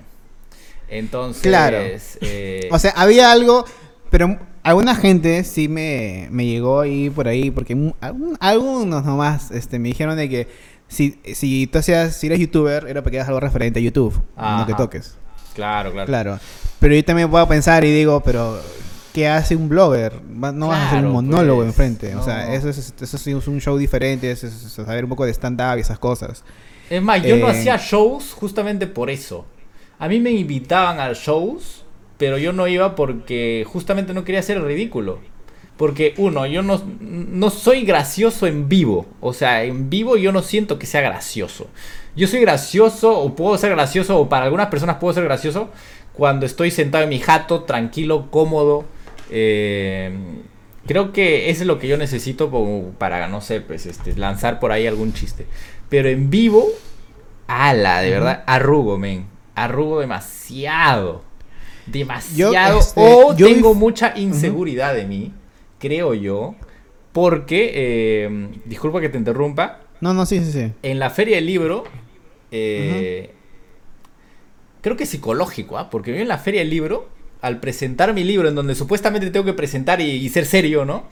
Entonces. 0.89 1.41
Claro. 1.43 1.77
eh, 1.79 2.69
O 2.71 2.79
sea, 2.79 2.91
había 2.95 3.31
algo, 3.31 3.65
pero 4.09 4.37
alguna 4.63 4.95
gente 4.95 5.43
sí 5.43 5.67
me, 5.67 6.27
me 6.31 6.45
llegó 6.45 6.81
ahí 6.81 7.09
por 7.09 7.27
ahí, 7.27 7.49
porque 7.51 7.73
algún- 8.01 8.37
algunos 8.39 9.03
nomás 9.05 9.51
este, 9.51 9.79
me 9.79 9.89
dijeron 9.89 10.15
de 10.17 10.29
que 10.29 10.47
si, 10.87 11.17
si 11.33 11.67
tú 11.67 11.79
hacías, 11.79 12.15
si 12.17 12.27
eres 12.27 12.39
youtuber, 12.39 12.85
era 12.87 13.01
porque 13.01 13.17
eras 13.17 13.29
algo 13.29 13.39
referente 13.39 13.79
a 13.79 13.81
YouTube, 13.81 14.21
no 14.37 14.65
que 14.67 14.73
toques. 14.73 15.15
claro, 15.55 15.91
claro. 15.93 16.07
Claro. 16.07 16.39
Pero 16.79 16.95
yo 16.95 17.05
también 17.05 17.29
puedo 17.29 17.47
pensar 17.47 17.83
y 17.85 17.91
digo, 17.93 18.21
pero 18.21 18.59
¿qué 19.13 19.27
hace 19.27 19.55
un 19.55 19.69
blogger? 19.69 20.21
No 20.23 20.67
vas 20.69 20.79
a 20.79 20.85
hacer 20.85 20.99
un 21.01 21.11
monólogo 21.11 21.61
pues, 21.61 21.67
enfrente. 21.67 22.15
O 22.15 22.21
sea, 22.21 22.53
eso 22.53 22.69
es, 22.69 22.93
eso 23.01 23.17
es 23.17 23.47
un 23.47 23.59
show 23.61 23.77
diferente, 23.77 24.31
es, 24.31 24.43
es- 24.43 24.63
es 24.65 24.71
saber 24.73 25.03
un 25.03 25.09
poco 25.09 25.25
de 25.25 25.31
stand-up 25.33 25.77
y 25.77 25.81
esas 25.81 25.99
cosas. 25.99 26.43
Es 26.89 27.01
más, 27.01 27.23
yo 27.25 27.37
no 27.37 27.47
Eh, 27.47 27.51
hacía 27.51 27.77
shows 27.77 28.33
justamente 28.33 28.87
por 28.87 29.09
eso. 29.09 29.45
A 29.99 30.07
mí 30.07 30.19
me 30.19 30.31
invitaban 30.31 30.99
a 30.99 31.13
shows, 31.13 31.85
pero 32.17 32.37
yo 32.37 32.53
no 32.53 32.67
iba 32.67 32.95
porque 32.95 33.65
justamente 33.67 34.13
no 34.13 34.23
quería 34.23 34.41
el 34.41 34.63
ridículo. 34.65 35.19
Porque 35.77 36.13
uno, 36.17 36.45
yo 36.45 36.61
no, 36.61 36.81
no 36.99 37.49
soy 37.49 37.83
gracioso 37.83 38.45
en 38.45 38.67
vivo. 38.69 39.07
O 39.19 39.33
sea, 39.33 39.63
en 39.63 39.89
vivo 39.89 40.17
yo 40.17 40.31
no 40.31 40.41
siento 40.43 40.77
que 40.77 40.85
sea 40.85 41.01
gracioso. 41.01 41.67
Yo 42.15 42.27
soy 42.27 42.41
gracioso 42.41 43.17
o 43.17 43.35
puedo 43.35 43.57
ser 43.57 43.71
gracioso 43.71 44.19
o 44.19 44.29
para 44.29 44.45
algunas 44.45 44.67
personas 44.67 44.97
puedo 44.97 45.13
ser 45.13 45.23
gracioso 45.23 45.69
cuando 46.13 46.45
estoy 46.45 46.71
sentado 46.71 47.03
en 47.03 47.09
mi 47.09 47.19
jato, 47.19 47.63
tranquilo, 47.63 48.29
cómodo. 48.29 48.85
Eh, 49.31 50.11
creo 50.85 51.13
que 51.13 51.49
eso 51.49 51.61
es 51.61 51.67
lo 51.67 51.79
que 51.79 51.87
yo 51.87 51.97
necesito 51.97 52.51
para, 52.97 53.27
no 53.27 53.41
sé, 53.41 53.61
pues 53.61 53.85
este, 53.85 54.15
lanzar 54.15 54.59
por 54.59 54.71
ahí 54.71 54.87
algún 54.87 55.13
chiste. 55.13 55.45
Pero 55.89 56.09
en 56.09 56.29
vivo, 56.29 56.67
ala, 57.47 58.01
de 58.01 58.11
verdad, 58.11 58.43
arrugo, 58.45 58.97
men. 58.97 59.25
Arrugo 59.55 59.99
demasiado. 59.99 61.23
Demasiado. 61.85 62.79
este, 62.79 63.01
o 63.01 63.35
yo 63.35 63.47
tengo 63.47 63.73
mucha 63.73 64.17
inseguridad 64.17 64.93
de 64.93 65.05
mí, 65.05 65.33
creo 65.79 66.13
yo. 66.13 66.55
Porque, 67.11 67.71
eh, 67.73 68.49
disculpa 68.65 69.01
que 69.01 69.09
te 69.09 69.17
interrumpa, 69.17 69.81
No, 69.99 70.13
no, 70.13 70.25
sí, 70.25 70.39
sí, 70.39 70.51
sí. 70.51 70.71
en 70.81 70.99
la 70.99 71.09
feria 71.09 71.35
del 71.35 71.45
libro, 71.45 71.83
eh, 72.51 73.33
creo 74.81 74.95
que 74.95 75.03
es 75.03 75.09
psicológico, 75.09 75.77
¿ah? 75.77 75.89
porque 75.89 76.11
yo 76.11 76.21
en 76.21 76.29
la 76.29 76.37
feria 76.37 76.61
del 76.61 76.69
libro, 76.69 77.09
al 77.41 77.59
presentar 77.59 78.13
mi 78.13 78.23
libro, 78.23 78.47
en 78.47 78.55
donde 78.55 78.75
supuestamente 78.75 79.31
tengo 79.31 79.45
que 79.45 79.53
presentar 79.53 79.99
y, 79.99 80.27
ser 80.29 80.45
serio, 80.45 80.85
¿no? 80.85 81.05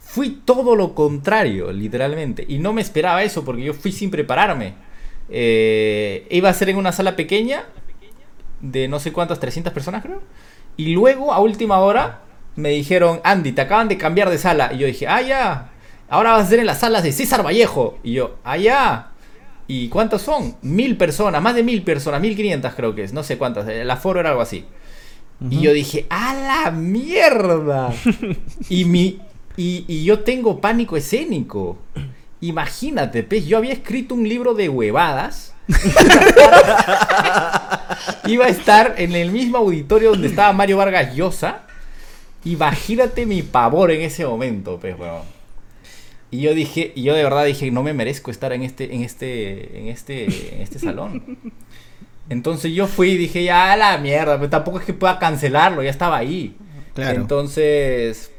Fui 0.00 0.42
todo 0.44 0.76
lo 0.76 0.94
contrario, 0.94 1.72
literalmente. 1.72 2.44
Y 2.46 2.58
no 2.58 2.72
me 2.72 2.82
esperaba 2.82 3.22
eso, 3.22 3.44
porque 3.44 3.62
yo 3.62 3.74
fui 3.74 3.92
sin 3.92 4.10
prepararme. 4.10 4.74
Eh, 5.30 6.26
iba 6.30 6.50
a 6.50 6.54
ser 6.54 6.68
en 6.68 6.76
una 6.76 6.92
sala 6.92 7.16
pequeña, 7.16 7.64
de 8.60 8.86
no 8.88 9.00
sé 9.00 9.12
cuántas, 9.12 9.40
300 9.40 9.72
personas 9.72 10.02
creo. 10.02 10.22
Y 10.76 10.92
luego, 10.94 11.32
a 11.32 11.40
última 11.40 11.78
hora, 11.78 12.20
me 12.54 12.70
dijeron, 12.70 13.20
Andy, 13.24 13.52
te 13.52 13.62
acaban 13.62 13.88
de 13.88 13.96
cambiar 13.96 14.28
de 14.28 14.38
sala. 14.38 14.72
Y 14.74 14.78
yo 14.78 14.86
dije, 14.86 15.08
ah, 15.08 15.22
ya. 15.22 15.70
Ahora 16.08 16.32
vas 16.32 16.46
a 16.46 16.50
ser 16.50 16.58
en 16.58 16.66
las 16.66 16.80
salas 16.80 17.02
de 17.02 17.12
César 17.12 17.44
Vallejo. 17.44 17.98
Y 18.02 18.12
yo, 18.12 18.36
ah, 18.44 18.58
ya. 18.58 19.12
¿Y 19.66 19.88
cuántas 19.88 20.20
son? 20.20 20.56
Mil 20.60 20.98
personas, 20.98 21.40
más 21.40 21.54
de 21.54 21.62
mil 21.62 21.82
personas, 21.82 22.20
mil 22.20 22.36
quinientas 22.36 22.74
creo 22.74 22.94
que 22.94 23.04
es, 23.04 23.14
no 23.14 23.22
sé 23.22 23.38
cuántas. 23.38 23.66
El 23.68 23.90
aforo 23.90 24.20
era 24.20 24.28
algo 24.28 24.42
así. 24.42 24.66
Y 25.50 25.60
yo 25.60 25.72
dije, 25.72 26.06
¡a 26.10 26.34
la 26.34 26.70
mierda! 26.70 27.92
y, 28.68 28.84
mi, 28.84 29.20
y, 29.56 29.84
y 29.88 30.04
yo 30.04 30.20
tengo 30.20 30.60
pánico 30.60 30.96
escénico. 30.96 31.78
Imagínate, 32.40 33.22
pues, 33.22 33.46
yo 33.46 33.58
había 33.58 33.72
escrito 33.72 34.14
un 34.14 34.28
libro 34.28 34.54
de 34.54 34.68
huevadas. 34.68 35.54
Iba 38.26 38.46
a 38.46 38.48
estar 38.48 38.94
en 38.98 39.14
el 39.14 39.30
mismo 39.30 39.58
auditorio 39.58 40.10
donde 40.10 40.28
estaba 40.28 40.52
Mario 40.52 40.76
Vargas 40.76 41.14
Llosa. 41.14 41.62
Imagínate 42.44 43.26
mi 43.26 43.42
pavor 43.42 43.92
en 43.92 44.02
ese 44.02 44.26
momento, 44.26 44.78
pues, 44.80 44.98
weón. 44.98 45.22
Y 46.32 46.40
yo 46.40 46.54
dije, 46.54 46.92
y 46.94 47.02
yo 47.02 47.14
de 47.14 47.22
verdad 47.22 47.44
dije, 47.44 47.70
no 47.70 47.82
me 47.82 47.92
merezco 47.92 48.30
estar 48.30 48.54
en 48.54 48.62
este, 48.62 48.94
en 48.94 49.02
este, 49.02 49.78
en 49.78 49.88
este, 49.88 50.54
en 50.54 50.62
este 50.62 50.78
salón. 50.78 51.38
Entonces 52.28 52.72
yo 52.72 52.86
fui 52.86 53.10
y 53.10 53.16
dije, 53.16 53.44
ya 53.44 53.72
a 53.72 53.76
la 53.76 53.98
mierda, 53.98 54.36
pero 54.38 54.48
tampoco 54.50 54.78
es 54.78 54.84
que 54.86 54.94
pueda 54.94 55.18
cancelarlo, 55.18 55.82
ya 55.82 55.90
estaba 55.90 56.16
ahí. 56.16 56.56
Claro. 56.94 57.20
Entonces, 57.20 58.30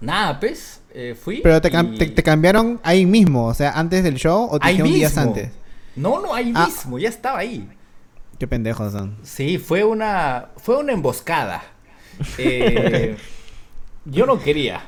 nada, 0.00 0.38
pues, 0.40 0.80
eh, 0.94 1.16
fui. 1.20 1.40
Pero 1.42 1.60
te, 1.60 1.68
y- 1.68 1.98
te, 1.98 2.06
te 2.06 2.22
cambiaron 2.22 2.80
ahí 2.82 3.04
mismo, 3.06 3.46
o 3.46 3.54
sea, 3.54 3.72
antes 3.72 4.04
del 4.04 4.14
show 4.16 4.48
o 4.50 4.58
te 4.58 4.66
ahí 4.68 4.74
dijeron 4.74 4.92
días 4.94 5.16
mismo. 5.16 5.30
antes. 5.30 5.50
No, 5.96 6.20
no, 6.20 6.34
ahí 6.34 6.52
Ah. 6.54 6.66
mismo, 6.66 6.98
ya 6.98 7.08
estaba 7.08 7.38
ahí. 7.38 7.68
Qué 8.38 8.46
pendejos 8.48 8.92
son. 8.92 9.16
Sí, 9.22 9.58
fue 9.58 9.84
una, 9.84 10.48
fue 10.56 10.76
una 10.78 10.92
emboscada. 10.92 11.62
Eh, 12.38 13.16
yo 14.04 14.26
no 14.26 14.38
quería. 14.40 14.82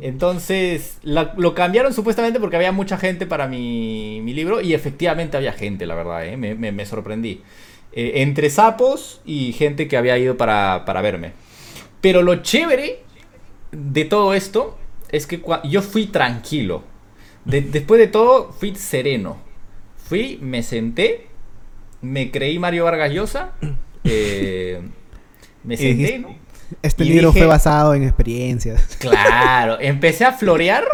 Entonces, 0.00 0.98
la- 1.02 1.34
lo 1.36 1.54
cambiaron 1.54 1.92
supuestamente 1.92 2.38
porque 2.40 2.56
había 2.56 2.72
mucha 2.72 2.96
gente 2.96 3.26
para 3.26 3.46
mi, 3.48 4.20
mi 4.22 4.32
libro 4.34 4.60
y 4.60 4.74
efectivamente 4.74 5.36
había 5.36 5.52
gente, 5.52 5.86
la 5.86 5.94
verdad, 5.94 6.26
¿eh? 6.26 6.36
me, 6.36 6.54
me- 6.54 6.72
me 6.72 6.86
sorprendí. 6.86 7.42
Eh, 7.92 8.12
entre 8.22 8.50
sapos 8.50 9.20
y 9.24 9.52
gente 9.52 9.88
que 9.88 9.96
había 9.96 10.16
ido 10.16 10.36
para, 10.36 10.84
para 10.84 11.02
verme. 11.02 11.32
Pero 12.00 12.22
lo 12.22 12.36
chévere 12.36 13.00
de 13.72 14.04
todo 14.04 14.34
esto 14.34 14.78
es 15.10 15.26
que 15.26 15.42
yo 15.64 15.82
fui 15.82 16.06
tranquilo. 16.06 16.84
De- 17.44 17.60
después 17.62 17.98
de 18.00 18.06
todo, 18.06 18.52
fui 18.52 18.74
sereno. 18.76 19.38
Fui, 19.96 20.38
me 20.40 20.62
senté, 20.62 21.26
me 22.00 22.30
creí 22.30 22.58
Mario 22.58 22.84
Vargas 22.84 23.12
Llosa, 23.12 23.52
eh, 24.04 24.80
me 25.64 25.76
senté, 25.76 26.18
¿no? 26.20 26.36
Este 26.82 27.04
Y 27.04 27.08
libro 27.10 27.28
dije- 27.30 27.40
fue 27.40 27.46
basado 27.46 27.94
en 27.94 28.02
experiencias. 28.04 28.82
Claro, 28.98 29.78
empecé 29.80 30.24
a 30.24 30.32
florear 30.32 30.84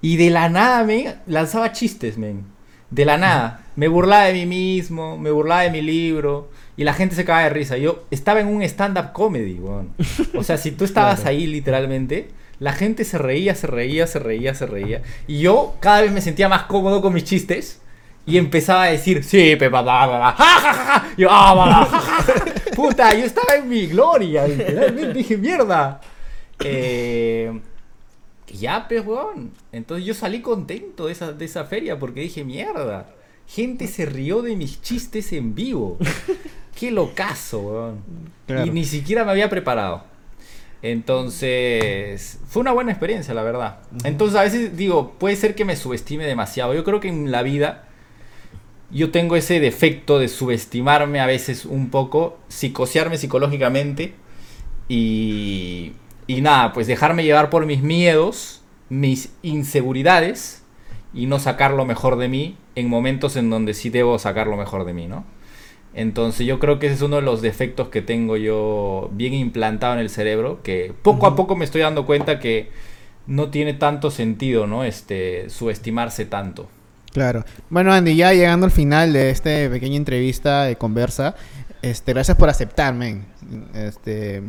y 0.00 0.16
de 0.16 0.30
la 0.30 0.48
nada 0.48 0.84
me 0.84 1.16
lanzaba 1.26 1.72
chistes, 1.72 2.18
men. 2.18 2.44
De 2.90 3.04
la 3.04 3.16
nada. 3.16 3.60
Me 3.76 3.88
burlaba 3.88 4.24
de 4.24 4.34
mí 4.34 4.46
mismo, 4.46 5.16
me 5.18 5.30
burlaba 5.30 5.62
de 5.62 5.70
mi 5.70 5.82
libro 5.82 6.50
y 6.76 6.84
la 6.84 6.92
gente 6.94 7.16
se 7.16 7.24
cagaba 7.24 7.44
de 7.44 7.50
risa. 7.50 7.76
Yo 7.76 8.04
estaba 8.10 8.40
en 8.40 8.46
un 8.48 8.62
stand-up 8.62 9.12
comedy, 9.12 9.54
weón. 9.58 9.90
O 10.36 10.44
sea, 10.44 10.58
si 10.58 10.70
tú 10.70 10.84
estabas 10.84 11.20
Claro. 11.20 11.30
ahí 11.30 11.46
literalmente, 11.46 12.28
la 12.60 12.72
gente 12.72 13.04
se 13.04 13.18
reía, 13.18 13.54
se 13.56 13.66
reía, 13.66 14.06
se 14.06 14.18
reía, 14.20 14.54
se 14.54 14.66
reía. 14.66 15.02
Y 15.26 15.40
yo 15.40 15.74
cada 15.80 16.02
vez 16.02 16.12
me 16.12 16.20
sentía 16.20 16.48
más 16.48 16.64
cómodo 16.64 17.02
con 17.02 17.12
mis 17.14 17.24
chistes. 17.24 17.80
Y 18.26 18.38
empezaba 18.38 18.84
a 18.84 18.86
decir, 18.86 19.22
sí, 19.24 19.54
pepa, 19.56 19.82
ba, 19.82 20.06
ba, 20.06 20.18
ba, 20.18 20.32
ja, 20.32 20.44
ja, 20.60 20.72
ja, 20.72 20.84
ja. 20.84 21.08
Yo, 21.18 21.28
ah, 21.30 21.52
ba, 21.54 21.84
ja, 21.84 22.00
ja, 22.00 22.22
ja. 22.22 22.53
Puta, 22.74 23.14
yo 23.14 23.24
estaba 23.24 23.56
en 23.56 23.68
mi 23.68 23.86
gloria, 23.86 24.46
literalmente. 24.46 25.12
Dije, 25.12 25.36
mierda. 25.36 26.00
Eh, 26.60 27.60
ya, 28.52 28.86
pues, 28.88 29.04
weón. 29.04 29.52
Entonces 29.72 30.06
yo 30.06 30.14
salí 30.14 30.40
contento 30.40 31.06
de 31.06 31.12
esa, 31.12 31.32
de 31.32 31.44
esa 31.44 31.64
feria 31.64 31.98
porque 31.98 32.20
dije, 32.20 32.44
mierda. 32.44 33.10
Gente 33.46 33.86
se 33.88 34.06
rió 34.06 34.42
de 34.42 34.56
mis 34.56 34.80
chistes 34.80 35.32
en 35.32 35.54
vivo. 35.54 35.98
Qué 36.78 36.90
locazo, 36.90 37.60
weón. 37.60 37.98
Claro. 38.46 38.66
Y 38.66 38.70
ni 38.70 38.84
siquiera 38.84 39.24
me 39.24 39.32
había 39.32 39.48
preparado. 39.48 40.04
Entonces, 40.82 42.40
fue 42.46 42.60
una 42.60 42.72
buena 42.72 42.90
experiencia, 42.90 43.32
la 43.32 43.42
verdad. 43.42 43.78
Entonces, 44.04 44.38
a 44.38 44.42
veces 44.42 44.76
digo, 44.76 45.12
puede 45.18 45.34
ser 45.36 45.54
que 45.54 45.64
me 45.64 45.76
subestime 45.76 46.26
demasiado. 46.26 46.74
Yo 46.74 46.84
creo 46.84 47.00
que 47.00 47.08
en 47.08 47.30
la 47.30 47.42
vida 47.42 47.83
yo 48.90 49.10
tengo 49.10 49.36
ese 49.36 49.60
defecto 49.60 50.18
de 50.18 50.28
subestimarme 50.28 51.20
a 51.20 51.26
veces 51.26 51.64
un 51.64 51.90
poco, 51.90 52.38
psicosearme 52.48 53.18
psicológicamente 53.18 54.14
y, 54.88 55.92
y 56.26 56.40
nada, 56.40 56.72
pues 56.72 56.86
dejarme 56.86 57.24
llevar 57.24 57.50
por 57.50 57.66
mis 57.66 57.82
miedos, 57.82 58.62
mis 58.88 59.32
inseguridades 59.42 60.62
y 61.12 61.26
no 61.26 61.38
sacar 61.38 61.72
lo 61.72 61.84
mejor 61.84 62.16
de 62.16 62.28
mí 62.28 62.56
en 62.74 62.88
momentos 62.88 63.36
en 63.36 63.50
donde 63.50 63.74
sí 63.74 63.90
debo 63.90 64.18
sacar 64.18 64.46
lo 64.46 64.56
mejor 64.56 64.84
de 64.84 64.92
mí, 64.92 65.06
¿no? 65.06 65.24
Entonces 65.94 66.44
yo 66.44 66.58
creo 66.58 66.80
que 66.80 66.86
ese 66.86 66.96
es 66.96 67.02
uno 67.02 67.16
de 67.16 67.22
los 67.22 67.40
defectos 67.40 67.88
que 67.88 68.02
tengo 68.02 68.36
yo 68.36 69.10
bien 69.12 69.32
implantado 69.32 69.94
en 69.94 70.00
el 70.00 70.10
cerebro, 70.10 70.60
que 70.62 70.92
poco 71.02 71.26
a 71.26 71.36
poco 71.36 71.54
me 71.54 71.64
estoy 71.64 71.82
dando 71.82 72.04
cuenta 72.04 72.40
que 72.40 72.70
no 73.28 73.50
tiene 73.50 73.74
tanto 73.74 74.10
sentido, 74.10 74.66
¿no? 74.66 74.84
Este, 74.84 75.48
subestimarse 75.50 76.26
tanto. 76.26 76.68
Claro. 77.14 77.44
Bueno, 77.70 77.92
Andy, 77.94 78.14
ya 78.16 78.32
llegando 78.34 78.66
al 78.66 78.72
final 78.72 79.12
de 79.14 79.30
esta 79.30 79.48
pequeña 79.70 79.96
entrevista 79.96 80.64
de 80.64 80.76
conversa, 80.76 81.34
este, 81.80 82.12
gracias 82.12 82.36
por 82.36 82.50
aceptarme. 82.50 83.22
Este, 83.74 84.42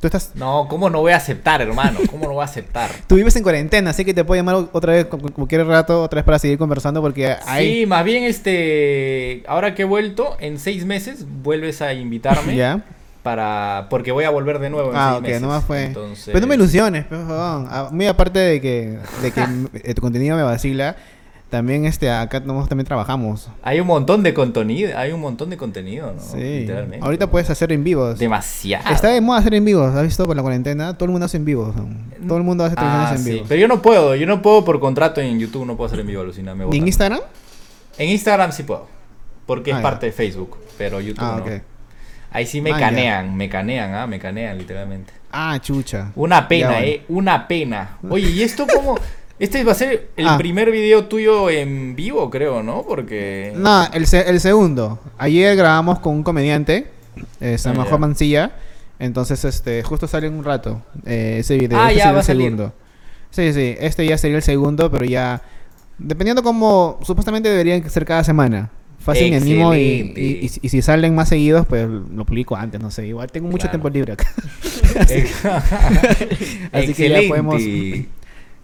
Tú 0.00 0.08
estás... 0.08 0.32
No, 0.34 0.66
¿cómo 0.68 0.90
no 0.90 0.98
voy 1.00 1.12
a 1.12 1.16
aceptar, 1.16 1.62
hermano? 1.62 2.00
¿Cómo 2.10 2.24
no 2.26 2.32
voy 2.32 2.42
a 2.42 2.46
aceptar? 2.46 2.90
Tú 3.06 3.14
vives 3.14 3.36
en 3.36 3.42
cuarentena, 3.44 3.90
así 3.90 4.04
que 4.04 4.12
te 4.12 4.24
puedo 4.24 4.36
llamar 4.40 4.68
otra 4.72 4.92
vez, 4.94 5.06
cu- 5.06 5.16
cu- 5.18 5.32
cualquier 5.32 5.64
rato, 5.64 6.02
otra 6.02 6.16
vez 6.18 6.24
para 6.24 6.38
seguir 6.40 6.58
conversando, 6.58 7.00
porque 7.00 7.36
ahí... 7.46 7.80
Sí, 7.82 7.86
más 7.86 8.04
bien 8.04 8.24
este, 8.24 9.44
ahora 9.46 9.74
que 9.74 9.82
he 9.82 9.84
vuelto, 9.84 10.36
en 10.40 10.58
seis 10.58 10.84
meses 10.84 11.24
vuelves 11.44 11.82
a 11.82 11.92
invitarme 11.94 12.56
¿Ya? 12.56 12.82
para, 13.22 13.86
porque 13.90 14.10
voy 14.10 14.24
a 14.24 14.30
volver 14.30 14.58
de 14.58 14.70
nuevo 14.70 14.90
en 14.90 14.96
Ah, 14.96 15.10
seis 15.12 15.18
ok, 15.20 15.26
meses. 15.28 15.40
nomás 15.42 15.64
fue. 15.64 15.84
Entonces- 15.84 16.26
Pero 16.26 16.40
no 16.40 16.46
me 16.48 16.56
ilusiones, 16.56 17.04
por 17.04 17.18
favor. 17.18 17.68
Ah, 17.70 17.88
Muy 17.92 18.06
aparte 18.08 18.40
de 18.40 18.60
que, 18.60 18.98
de 19.22 19.30
que 19.30 19.94
tu 19.94 20.02
contenido 20.02 20.36
me 20.36 20.42
vacila, 20.42 20.96
también 21.52 21.84
este, 21.84 22.10
acá 22.10 22.40
nosotros 22.40 22.68
también 22.70 22.86
trabajamos. 22.86 23.48
Hay 23.62 23.78
un 23.78 23.86
montón 23.86 24.22
de 24.22 24.32
contenido, 24.34 24.98
hay 24.98 25.12
un 25.12 25.20
montón 25.20 25.50
de 25.50 25.56
contenido, 25.58 26.12
¿no? 26.12 26.20
sí. 26.20 26.38
Literalmente. 26.60 27.04
Ahorita 27.04 27.30
puedes 27.30 27.48
hacer 27.50 27.70
en 27.72 27.84
vivos. 27.84 28.18
demasiado. 28.18 28.90
Está 28.92 29.08
de 29.08 29.20
moda 29.20 29.38
hacer 29.40 29.54
en 29.54 29.64
vivos, 29.64 29.94
¿has 29.94 30.02
visto? 30.02 30.24
Con 30.26 30.36
la 30.36 30.42
cuarentena, 30.42 30.94
todo 30.94 31.04
el 31.04 31.10
mundo 31.12 31.26
hace 31.26 31.36
en 31.36 31.44
vivos. 31.44 31.74
Todo 32.26 32.38
el 32.38 32.42
mundo 32.44 32.64
hace 32.64 32.74
transmisiones 32.74 33.10
Ah, 33.12 33.14
en 33.16 33.22
sí. 33.24 33.30
vivo. 33.34 33.44
Pero 33.48 33.60
yo 33.60 33.68
no 33.68 33.82
puedo, 33.82 34.14
yo 34.16 34.26
no 34.26 34.40
puedo 34.42 34.64
por 34.64 34.80
contrato 34.80 35.20
en 35.20 35.38
YouTube, 35.38 35.66
no 35.66 35.76
puedo 35.76 35.86
hacer 35.88 36.00
en 36.00 36.06
vivo, 36.06 36.22
alucina, 36.22 36.54
me 36.54 36.64
¿Y 36.74 36.78
en. 36.78 36.86
Instagram? 36.88 37.20
En 37.98 38.08
Instagram 38.08 38.50
sí 38.52 38.62
puedo, 38.62 38.88
porque 39.46 39.72
Ah, 39.72 39.76
es 39.76 39.78
ya. 39.78 39.82
parte 39.82 40.06
de 40.06 40.12
Facebook, 40.12 40.56
pero 40.78 41.00
YouTube 41.00 41.22
Ah, 41.22 41.42
no. 41.46 41.72
Ahí 42.34 42.46
sí 42.46 42.62
me 42.62 42.72
Ah, 42.72 42.78
canean, 42.78 43.36
me 43.36 43.50
canean, 43.50 43.94
ah, 43.94 44.06
me 44.06 44.18
canean 44.18 44.56
literalmente. 44.56 45.12
Ah, 45.30 45.58
chucha. 45.60 46.12
Una 46.14 46.48
pena, 46.48 46.68
Ya, 46.70 46.74
bueno. 46.76 46.86
eh, 46.86 47.02
una 47.08 47.46
pena. 47.46 47.98
Oye, 48.08 48.30
¿y 48.30 48.42
esto 48.42 48.66
cómo? 48.74 48.96
Este 49.38 49.64
va 49.64 49.72
a 49.72 49.74
ser 49.74 50.10
el 50.16 50.28
Ah. 50.28 50.38
primer 50.38 50.70
video 50.70 51.06
tuyo 51.06 51.50
en 51.50 51.96
vivo, 51.96 52.30
creo, 52.30 52.62
¿no? 52.62 52.82
Porque... 52.82 53.52
No, 53.56 53.88
el, 53.92 54.06
se- 54.06 54.28
el 54.28 54.38
segundo. 54.40 55.00
Ayer 55.18 55.56
grabamos 55.56 55.98
con 55.98 56.14
un 56.14 56.22
comediante, 56.22 56.86
eh, 57.40 57.58
se 57.58 57.68
Ah, 57.68 57.72
llama 57.72 57.84
ya. 57.84 57.88
Juan 57.90 58.00
Mancilla. 58.02 58.52
Entonces, 59.00 59.44
este, 59.44 59.82
justo 59.82 60.06
sale 60.06 60.28
en 60.28 60.34
un 60.34 60.44
rato 60.44 60.80
eh, 61.06 61.38
ese 61.40 61.58
video. 61.58 61.78
Ah, 61.80 61.88
Este 61.90 61.98
ya 61.98 62.02
sería 62.04 62.12
va 62.12 62.18
el 62.18 62.20
a 62.20 62.24
salir. 62.24 62.42
segundo. 62.44 62.72
Sí, 63.30 63.52
sí, 63.52 63.74
este 63.80 64.06
ya 64.06 64.16
sería 64.16 64.36
el 64.36 64.42
segundo, 64.42 64.90
pero 64.92 65.04
ya. 65.06 65.42
Dependiendo 65.98 66.44
como. 66.44 67.00
Supuestamente 67.02 67.48
deberían 67.48 67.88
ser 67.90 68.04
cada 68.04 68.22
semana. 68.22 68.70
Fácil 69.00 69.30
me 69.30 69.38
animo 69.38 69.74
y, 69.74 70.12
y, 70.14 70.38
y 70.42 70.48
si- 70.48 70.60
y 70.62 70.68
si 70.68 70.82
salen 70.82 71.16
más 71.16 71.30
seguidos, 71.30 71.66
pues 71.66 71.88
lo 71.88 72.24
publico 72.24 72.54
antes, 72.54 72.80
no 72.80 72.92
sé. 72.92 73.08
Igual 73.08 73.32
tengo 73.32 73.48
mucho 73.48 73.62
Claro. 73.68 73.80
tiempo 73.80 73.88
libre 73.90 74.12
acá. 74.12 74.26
Así 76.72 76.94
que 76.94 77.08
ya 77.08 77.20
podemos- 77.28 77.62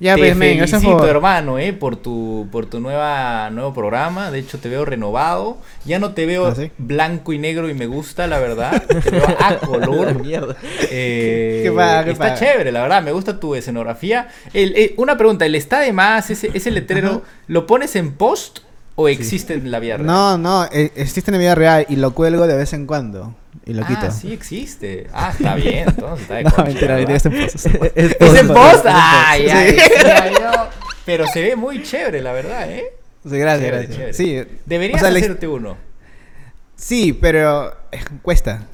Ya, 0.01 0.15
te 0.15 0.33
pues, 0.33 0.57
gracias 0.57 0.85
por. 0.85 1.09
hermano, 1.09 1.59
eh, 1.59 1.73
por 1.73 1.97
tu, 1.97 2.47
por 2.53 2.67
tu 2.67 2.79
nueva, 2.79 3.51
nuevo 3.51 3.75
programa. 3.75 4.31
De 4.31 4.39
hecho, 4.39 4.59
te 4.59 4.69
veo 4.69 4.85
renovado. 4.85 5.59
Ya 5.85 5.99
no 5.99 6.13
te 6.15 6.25
veo 6.25 6.47
¿Ah, 6.47 6.55
sí? 6.55 6.71
blanco 6.79 7.33
y 7.33 7.39
negro 7.39 7.69
y 7.69 7.75
me 7.75 7.87
gusta, 7.87 8.29
la 8.29 8.39
verdad. 8.39 8.81
Te 9.03 9.11
veo 9.11 9.27
a 9.41 9.57
color. 9.59 10.23
mierda. 10.23 10.55
Eh, 10.91 11.63
Qué 11.65 11.73
pa- 11.73 12.05
qué 12.05 12.13
está 12.13 12.35
chévere, 12.35 12.71
la 12.71 12.83
verdad. 12.83 13.03
Me 13.03 13.11
gusta 13.11 13.41
tu 13.41 13.57
escenografía. 13.57 14.29
El, 14.53 14.73
eh, 14.77 14.95
una 14.99 15.17
pregunta: 15.17 15.45
¿el 15.47 15.57
está 15.57 15.81
de 15.81 15.93
más, 15.93 16.31
ese, 16.31 16.51
ese 16.55 16.71
letrero, 16.71 17.09
Ajá. 17.09 17.21
lo 17.49 17.67
pones 17.67 17.97
en 17.97 18.13
post 18.13 18.61
o 18.95 19.09
existe 19.09 19.55
en 19.55 19.71
la 19.73 19.81
vida 19.81 19.97
real? 19.97 20.07
No, 20.07 20.39
no, 20.39 20.65
eh, 20.67 20.93
existe 20.95 21.31
en 21.31 21.35
la 21.35 21.41
vida 21.41 21.55
real 21.57 21.87
y 21.89 21.97
lo 21.97 22.15
cuelgo 22.15 22.47
de 22.47 22.57
vez 22.57 22.73
en 22.73 22.87
cuando. 22.87 23.35
Y 23.67 23.75
lo 23.75 23.87
quito. 23.87 24.01
Ah, 24.03 24.11
sí 24.11 24.33
existe. 24.33 25.07
Ah, 25.13 25.31
está 25.37 25.55
bien. 25.55 25.89
Entonces 25.89 26.23
está 26.23 26.35
de 26.37 26.45
No, 26.45 26.51
concha, 26.51 26.65
mentira, 26.65 26.95
mentira, 26.97 27.17
es 27.17 27.27
en 27.27 27.33
post. 27.41 27.55
Es 27.97 28.17
¿Es 28.21 28.35
en 28.41 28.49
post, 28.49 28.87
Ay, 28.89 29.43
Sí. 29.45 29.51
ay. 29.51 29.77
Pero 31.07 31.27
se 31.27 31.41
ve 31.43 31.57
muy 31.57 31.83
chévere, 31.83 32.21
la 32.23 32.33
verdad, 32.33 32.71
¿eh? 32.71 32.85
Sí, 33.29 33.39
gracias, 33.39 33.65
Chévere, 33.71 33.87
gracias. 33.87 34.17
chévere. 34.17 34.45
Sí, 34.47 34.59
Deberías 34.67 35.03
o 35.03 35.07
sea, 35.07 35.17
hacerte 35.17 35.49
uno. 35.49 35.77
Sí, 36.77 37.13
pero 37.13 37.75
cuesta. 38.23 38.69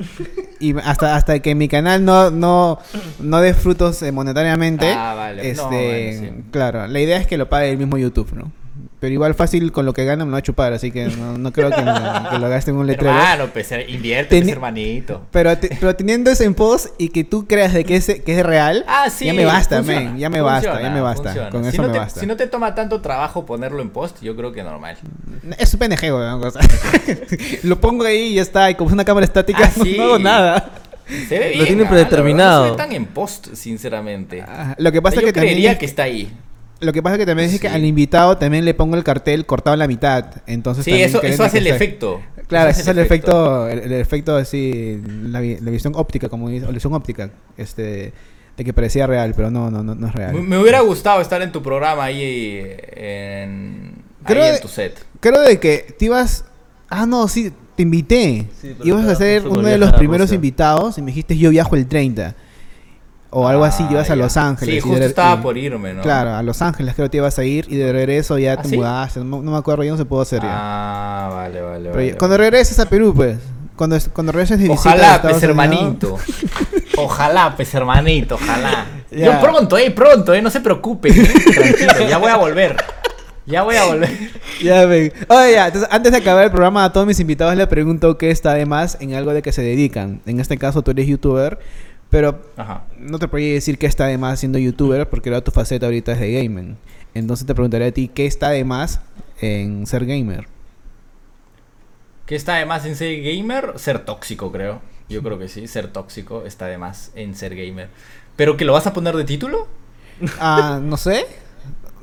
Y 0.61 0.77
hasta, 0.79 1.17
hasta 1.17 1.39
que 1.41 1.55
mi 1.55 1.69
canal 1.69 2.05
no, 2.05 2.31
no, 2.31 2.79
no 3.19 3.41
dé 3.41 3.55
frutos 3.55 4.03
eh, 4.03 4.13
monetariamente. 4.13 4.93
Ah, 4.93 5.15
vale. 5.15 5.49
Este, 5.49 5.63
No, 5.63 5.69
bueno, 5.71 6.37
sí. 6.43 6.45
claro, 6.51 6.87
la 6.87 7.01
idea 7.01 7.17
es 7.17 7.27
que 7.27 7.39
lo 7.39 7.49
pague 7.49 7.71
el 7.71 7.79
mismo 7.79 7.97
YouTube, 7.97 8.33
¿no? 8.35 8.53
Pero 9.05 9.13
igual 9.13 9.35
fácil 9.35 9.71
con 9.71 9.85
lo 9.85 9.93
que 9.93 10.07
gana 10.07 10.25
me 10.25 10.31
lo 10.31 10.33
va 10.33 10.39
a 10.39 10.43
chupar, 10.43 10.73
así 10.73 10.91
que 10.91 11.05
no, 11.09 11.37
no 11.37 11.53
creo 11.53 11.69
que, 11.69 11.83
me- 11.83 11.93
que 12.31 12.39
lo 12.39 12.49
gaste 12.49 12.71
en 12.71 12.79
un 12.79 12.87
letrero. 12.87 13.11
Hermano, 13.15 13.49
pues 13.53 13.71
invierte, 13.87 14.35
pues, 14.37 14.47
Teni- 14.49 14.53
hermanito. 14.53 15.27
Pero, 15.31 15.59
te- 15.59 15.77
pero 15.79 15.95
teniendo 15.95 16.31
eso 16.31 16.43
en 16.43 16.55
post 16.55 16.87
y 16.97 17.11
que 17.11 17.23
tú 17.23 17.47
creas 17.47 17.75
de 17.75 17.85
que 17.85 17.97
es, 17.97 18.07
que 18.07 18.39
es 18.41 18.47
real, 18.47 18.83
Ah, 18.89 19.11
sí. 19.11 19.27
ya 19.27 19.35
me 19.35 19.45
basta, 19.45 19.77
funciona, 19.83 20.17
ya 20.17 20.31
me 20.31 20.41
basta, 20.41 20.71
funciona, 20.71 20.89
ya 20.89 20.95
me 20.95 21.01
basta. 21.03 21.23
funciona. 21.25 21.51
Con 21.51 21.63
si 21.65 21.69
eso 21.69 21.83
no 21.83 21.89
me 21.89 21.93
te, 21.93 21.99
basta. 21.99 22.21
Si 22.21 22.27
no 22.27 22.37
te 22.37 22.47
toma 22.47 22.75
tanto 22.75 23.03
trabajo 23.03 23.45
ponerlo 23.45 23.83
en 23.83 23.91
post, 23.91 24.23
yo 24.23 24.35
creo 24.35 24.53
que 24.53 24.63
normal. 24.63 24.97
Es 25.59 25.75
un 25.75 25.81
pendejo, 25.81 26.07
weón, 26.07 26.43
o 26.43 26.51
sea, 26.51 26.63
lo 27.65 27.79
pongo 27.81 28.05
ahí 28.05 28.29
y 28.29 28.35
ya 28.37 28.43
está, 28.43 28.71
y 28.71 28.75
como 28.75 28.89
es 28.89 28.95
una 28.95 29.05
cámara 29.05 29.27
estática, 29.27 29.65
Ah, 29.67 29.71
sí. 29.83 29.97
no 29.99 30.05
hago 30.05 30.19
nada. 30.19 30.71
Se 31.29 31.39
ve 31.39 31.49
Lo 31.51 31.65
bien. 31.65 31.67
tiene 31.67 31.83
ah, 31.83 31.85
la 31.85 31.91
predeterminado. 31.91 32.63
verdad, 32.63 32.77
No 32.79 32.79
se 32.79 32.83
ve 32.85 32.89
tan 32.89 32.97
en 32.97 33.07
post, 33.13 33.49
sinceramente. 33.55 34.43
Ah, 34.49 34.75
Lo 34.79 34.91
que 34.91 35.03
pasa 35.03 35.17
yo 35.17 35.21
es 35.21 35.27
que 35.27 35.33
también 35.35 35.53
creería 35.53 35.73
es- 35.73 35.79
que 35.79 35.85
está 35.85 36.05
ahí. 36.05 36.33
Lo 36.81 36.93
que 36.93 37.03
pasa 37.03 37.15
es 37.15 37.21
que 37.21 37.27
también 37.27 37.49
es 37.51 37.61
que 37.61 37.69
Sí. 37.69 37.75
al 37.75 37.85
invitado 37.85 38.37
también 38.37 38.65
le 38.65 38.75
pongo 38.75 38.97
el 38.97 39.05
cartel 39.05 39.47
cortado 39.47 39.75
en 39.75 39.79
la 39.79 39.87
mitad. 39.89 40.27
Entonces 40.47 40.85
Sí, 40.85 40.91
también 40.91 41.09
eso, 41.09 41.23
eso 41.23 41.45
hace 41.45 41.59
el 41.59 41.67
efecto. 41.69 42.21
Claro, 42.49 42.69
Eso 42.71 42.81
ese 42.81 42.91
es 42.91 42.97
el 42.97 43.03
efecto, 43.03 43.69
el, 43.69 43.79
el 43.79 43.93
efecto 43.93 44.37
así, 44.37 45.01
la, 45.23 45.41
la 45.41 45.71
visión 45.71 45.95
óptica, 45.97 46.29
como 46.29 46.49
dice, 46.51 46.67
visión 46.73 46.93
óptica, 46.93 47.31
este, 47.57 48.13
de 48.57 48.65
que 48.65 48.73
parecía 48.75 49.07
real, 49.07 49.33
pero 49.35 49.51
no, 49.51 49.71
no, 49.71 49.83
no, 49.83 49.95
no 49.95 50.07
es 50.09 50.13
real. 50.15 50.35
Me, 50.35 50.43
me 50.43 50.59
hubiera 50.59 50.81
gustado 50.81 51.21
estar 51.23 51.41
en 51.41 51.53
tu 51.53 51.63
programa 51.63 52.05
ahí 52.05 52.61
en, 52.93 53.95
Creo 54.27 54.43
ahí 54.43 54.49
en 54.51 54.55
de- 54.57 54.61
tu 54.61 54.69
set. 54.69 55.05
Creo 55.21 55.41
de 55.41 55.59
que 55.59 55.95
te 55.99 56.05
ibas, 56.05 56.45
ah 56.91 57.07
no, 57.07 57.29
sí, 57.29 57.51
te 57.77 57.83
invité. 57.83 58.47
Sí, 58.61 58.77
ibas 58.85 59.07
a 59.07 59.15
ser 59.15 59.47
uno 59.49 59.63
de 59.69 59.79
los 59.79 59.93
primeros 59.95 60.27
Rusia. 60.27 60.35
invitados 60.37 60.99
y 60.99 61.03
me 61.03 61.09
dijiste 61.09 61.37
yo 61.39 61.51
viajo 61.51 61.77
el 61.77 61.87
30 61.87 62.35
o 63.35 63.49
algo 63.49 63.65
así, 63.65 63.83
Ah, 63.87 63.93
ibas 63.93 64.07
a 64.11 64.15
ya. 64.15 64.17
Los 64.17 64.37
Ángeles. 64.37 64.73
Sí, 64.75 64.79
y 64.79 64.81
justo 64.81 65.01
de- 65.01 65.07
estaba 65.07 65.35
y- 65.35 65.43
por 65.43 65.59
irme, 65.59 65.93
¿no? 65.93 66.03
Claro, 66.03 66.35
a 66.35 66.43
Los 66.43 66.63
Ángeles 66.63 66.95
creo 66.95 67.07
que 67.07 67.11
te 67.11 67.17
ibas 67.19 67.39
a 67.39 67.45
ir 67.45 67.67
y 67.69 67.77
de 67.77 67.93
regreso 67.93 68.39
ya 68.39 68.53
¿Ah, 68.55 68.63
te 68.63 68.69
sí? 68.69 68.77
mudaste, 68.77 69.21
no, 69.21 69.43
no 69.43 69.51
me 69.51 69.59
acuerdo, 69.59 69.83
ya 69.85 69.91
no 69.91 69.97
se 69.97 70.05
pudo 70.05 70.21
hacer 70.23 70.41
ya. 70.43 70.49
Ah, 70.51 71.31
vale, 71.33 71.61
vale. 71.61 71.83
Pero 71.91 71.95
vale, 71.97 72.17
cuando 72.17 72.37
vale. 72.39 72.51
regreses 72.51 72.79
a 72.79 72.87
Perú, 72.89 73.13
pues. 73.15 73.39
Cuando, 73.77 73.99
cuando 74.13 74.31
regreses 74.31 74.61
de 74.61 74.71
Ojalá, 74.71 75.21
pues 75.21 75.33
Unidos- 75.35 75.43
hermanito. 75.43 76.19
Ojalá, 76.97 77.55
pues 77.57 77.75
hermanito, 77.75 78.37
ojalá. 78.37 78.87
Ya. 79.11 79.27
Yo 79.27 79.41
pronto, 79.41 79.79
eh, 79.79 79.93
pronto, 79.93 80.35
eh, 80.35 80.43
no 80.43 80.51
se 80.51 80.61
preocupen. 80.61 81.13
eh, 81.13 81.75
Tranquilo, 81.77 82.09
ya 82.09 82.19
voy 82.19 82.31
a 82.33 82.37
volver. 82.37 82.77
Ya 83.47 83.63
voy 83.63 83.77
a 83.77 83.85
volver. 83.85 84.11
Ya 84.63 84.87
ven. 84.87 85.13
Oye, 85.29 85.53
ya, 85.53 85.67
entonces, 85.67 85.89
antes 85.93 86.11
de 86.13 86.19
acabar 86.19 86.45
el 86.45 86.51
programa, 86.51 86.85
a 86.85 86.93
todos 86.93 87.07
mis 87.07 87.21
invitados 87.21 87.55
les 87.57 87.67
pregunto 87.69 88.17
qué 88.19 88.31
está 88.31 88.55
de 88.55 88.67
más 88.67 88.97
en 89.01 89.15
algo 89.15 89.33
de 89.33 89.43
que 89.43 89.53
se 89.53 89.63
dedican. 89.63 90.21
En 90.27 90.41
este 90.41 90.59
caso, 90.59 90.83
tú 90.83 90.91
eres 90.93 91.07
youtuber, 91.07 91.59
pero 92.15 92.41
Ajá. 92.57 92.85
no 92.97 93.19
te 93.19 93.27
podría 93.27 93.55
decir 93.55 93.77
qué 93.77 93.87
está 93.87 94.07
de 94.07 94.19
más 94.19 94.39
siendo 94.39 94.57
youtuber, 94.57 95.09
porque 95.11 95.31
ahora 95.31 95.43
tu 95.43 95.51
faceta 95.51 95.87
ahorita 95.87 96.13
es 96.13 96.21
de 96.21 96.33
gaming. 96.33 96.77
Entonces 97.13 97.45
te 97.45 97.55
preguntaré 97.55 97.87
a 97.87 97.91
ti, 97.91 98.07
¿qué 98.07 98.27
está 98.27 98.51
de 98.51 98.63
más 98.63 99.01
en 99.41 99.85
ser 99.85 100.07
gamer? 100.07 100.47
¿Qué 102.25 102.37
está 102.37 102.55
de 102.55 102.67
más 102.67 102.87
en 102.87 102.95
ser 102.95 103.21
gamer? 103.21 103.73
Ser 103.81 104.05
tóxico, 104.05 104.53
creo. 104.53 104.81
Yo 105.09 105.25
creo 105.25 105.41
que 105.41 105.49
sí, 105.49 105.67
ser 105.67 105.89
tóxico 105.89 106.45
está 106.47 106.69
de 106.69 106.79
más 106.79 107.11
en 107.17 107.35
ser 107.35 107.57
gamer. 107.57 107.89
¿Pero 108.37 108.57
que 108.57 108.65
lo 108.65 108.75
vas 108.75 108.87
a 108.87 108.93
poner 108.93 109.17
de 109.17 109.25
título? 109.25 109.67
Ah, 110.39 110.79
no 110.81 110.97
sé. 110.97 111.27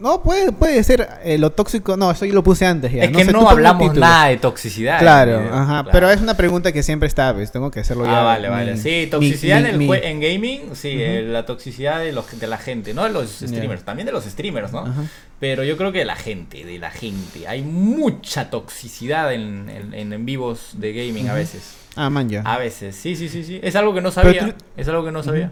No, 0.02 0.24
puede, 0.24 0.52
puede 0.52 0.84
ser 0.84 1.08
eh, 1.24 1.38
lo 1.38 1.52
tóxico. 1.52 1.95
No, 1.95 2.10
eso 2.12 2.26
yo 2.26 2.34
lo 2.34 2.43
puse 2.43 2.66
antes 2.66 2.91
ya. 2.91 3.04
es 3.04 3.12
que 3.12 3.24
sé, 3.26 3.32
no 3.32 3.47
hablamos 3.47 3.95
nada 3.95 4.28
de 4.28 4.38
toxicidad. 4.38 4.99
Claro, 4.99 5.39
video. 5.39 5.54
ajá. 5.54 5.66
Claro. 5.84 5.89
Pero 5.91 6.10
es 6.10 6.22
una 6.22 6.36
pregunta 6.36 6.72
que 6.72 6.82
siempre 6.84 7.08
está, 7.08 7.34
pues. 7.34 7.52
Tengo 7.52 7.70
que 7.72 7.82
hacerlo 7.82 8.06
ya. 8.06 8.22
Ah, 8.22 8.24
vale, 8.24 8.47
mi- 8.49 8.54
vale. 8.56 8.78
Sí, 8.78 9.08
toxicidad 9.12 9.62
mi- 9.62 9.68
en, 9.70 9.72
el 9.74 9.78
mi- 9.78 9.89
en 10.02 10.20
gaming, 10.20 10.76
sí, 10.76 10.89
eh, 10.99 11.22
la 11.22 11.45
toxicidad 11.45 11.99
de, 11.99 12.12
los, 12.12 12.39
de 12.39 12.47
la 12.47 12.58
gente, 12.58 12.93
no 12.93 13.04
de 13.04 13.12
los 13.12 13.30
streamers, 13.30 13.84
también 13.84 14.06
de 14.08 14.12
los 14.12 14.26
streamers, 14.26 14.72
¿no? 14.74 14.86
Pero 15.39 15.64
yo 15.64 15.78
creo 15.78 15.91
que 15.91 15.99
de 15.99 16.06
la 16.06 16.16
gente, 16.16 16.66
de 16.66 16.78
la 16.80 16.91
gente. 16.91 17.47
Hay 17.47 17.62
mucha 17.62 18.49
toxicidad 18.49 19.34
en, 19.34 19.70
en, 19.93 20.26
vivos 20.26 20.72
de 20.74 20.93
gaming 20.93 21.30
a 21.30 21.34
veces. 21.34 21.76
Ah, 21.95 22.10
man, 22.10 22.30
ya. 22.30 22.41
A 22.41 22.58
veces, 22.58 22.95
sí, 22.95 23.16
sí, 23.16 23.28
sí, 23.30 23.43
sí. 23.43 23.60
Es 23.62 23.76
algo 23.76 23.93
que 23.93 24.02
no 24.02 24.12
sabía. 24.12 24.45
tú- 24.47 24.54
Es 24.78 24.88
algo 24.88 25.04
que 25.06 25.12
no 25.12 25.22
sabía. 25.24 25.52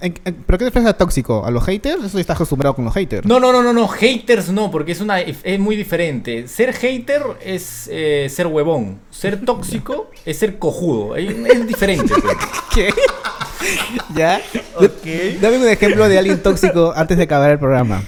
¿En- 0.00 0.14
en- 0.24 0.34
¿Pero 0.46 0.58
qué 0.58 0.64
te 0.64 0.64
refieres 0.66 0.88
a 0.90 0.96
tóxico? 0.96 1.44
¿A 1.44 1.50
los 1.50 1.64
haters? 1.64 2.04
Eso 2.04 2.18
estás 2.18 2.36
acostumbrado 2.36 2.74
con 2.74 2.84
los 2.84 2.94
haters. 2.94 3.26
No, 3.26 3.40
no, 3.40 3.52
no, 3.52 3.62
no, 3.62 3.72
no. 3.72 3.88
Haters 3.88 4.50
no, 4.50 4.70
porque 4.70 4.92
es 4.92 5.00
una 5.00 5.20
es 5.20 5.58
muy 5.58 5.76
diferente. 5.76 6.46
Ser 6.48 6.72
hater 6.72 7.22
es 7.44 7.88
eh, 7.90 8.28
ser 8.30 8.46
huevón. 8.46 9.00
Ser 9.10 9.44
tóxico 9.44 10.10
es 10.24 10.38
ser 10.38 10.58
cojudo. 10.58 11.16
Es, 11.16 11.66
diferente. 11.66 12.14
pues. 12.20 12.36
¿Qué? 12.74 12.90
¿Ya? 14.14 14.40
Dame 15.40 15.58
un 15.58 15.68
ejemplo 15.68 16.08
de 16.08 16.18
alguien 16.18 16.42
tóxico 16.42 16.92
antes 16.94 17.16
de 17.16 17.24
acabar 17.24 17.50
el 17.50 17.58
programa. 17.58 18.02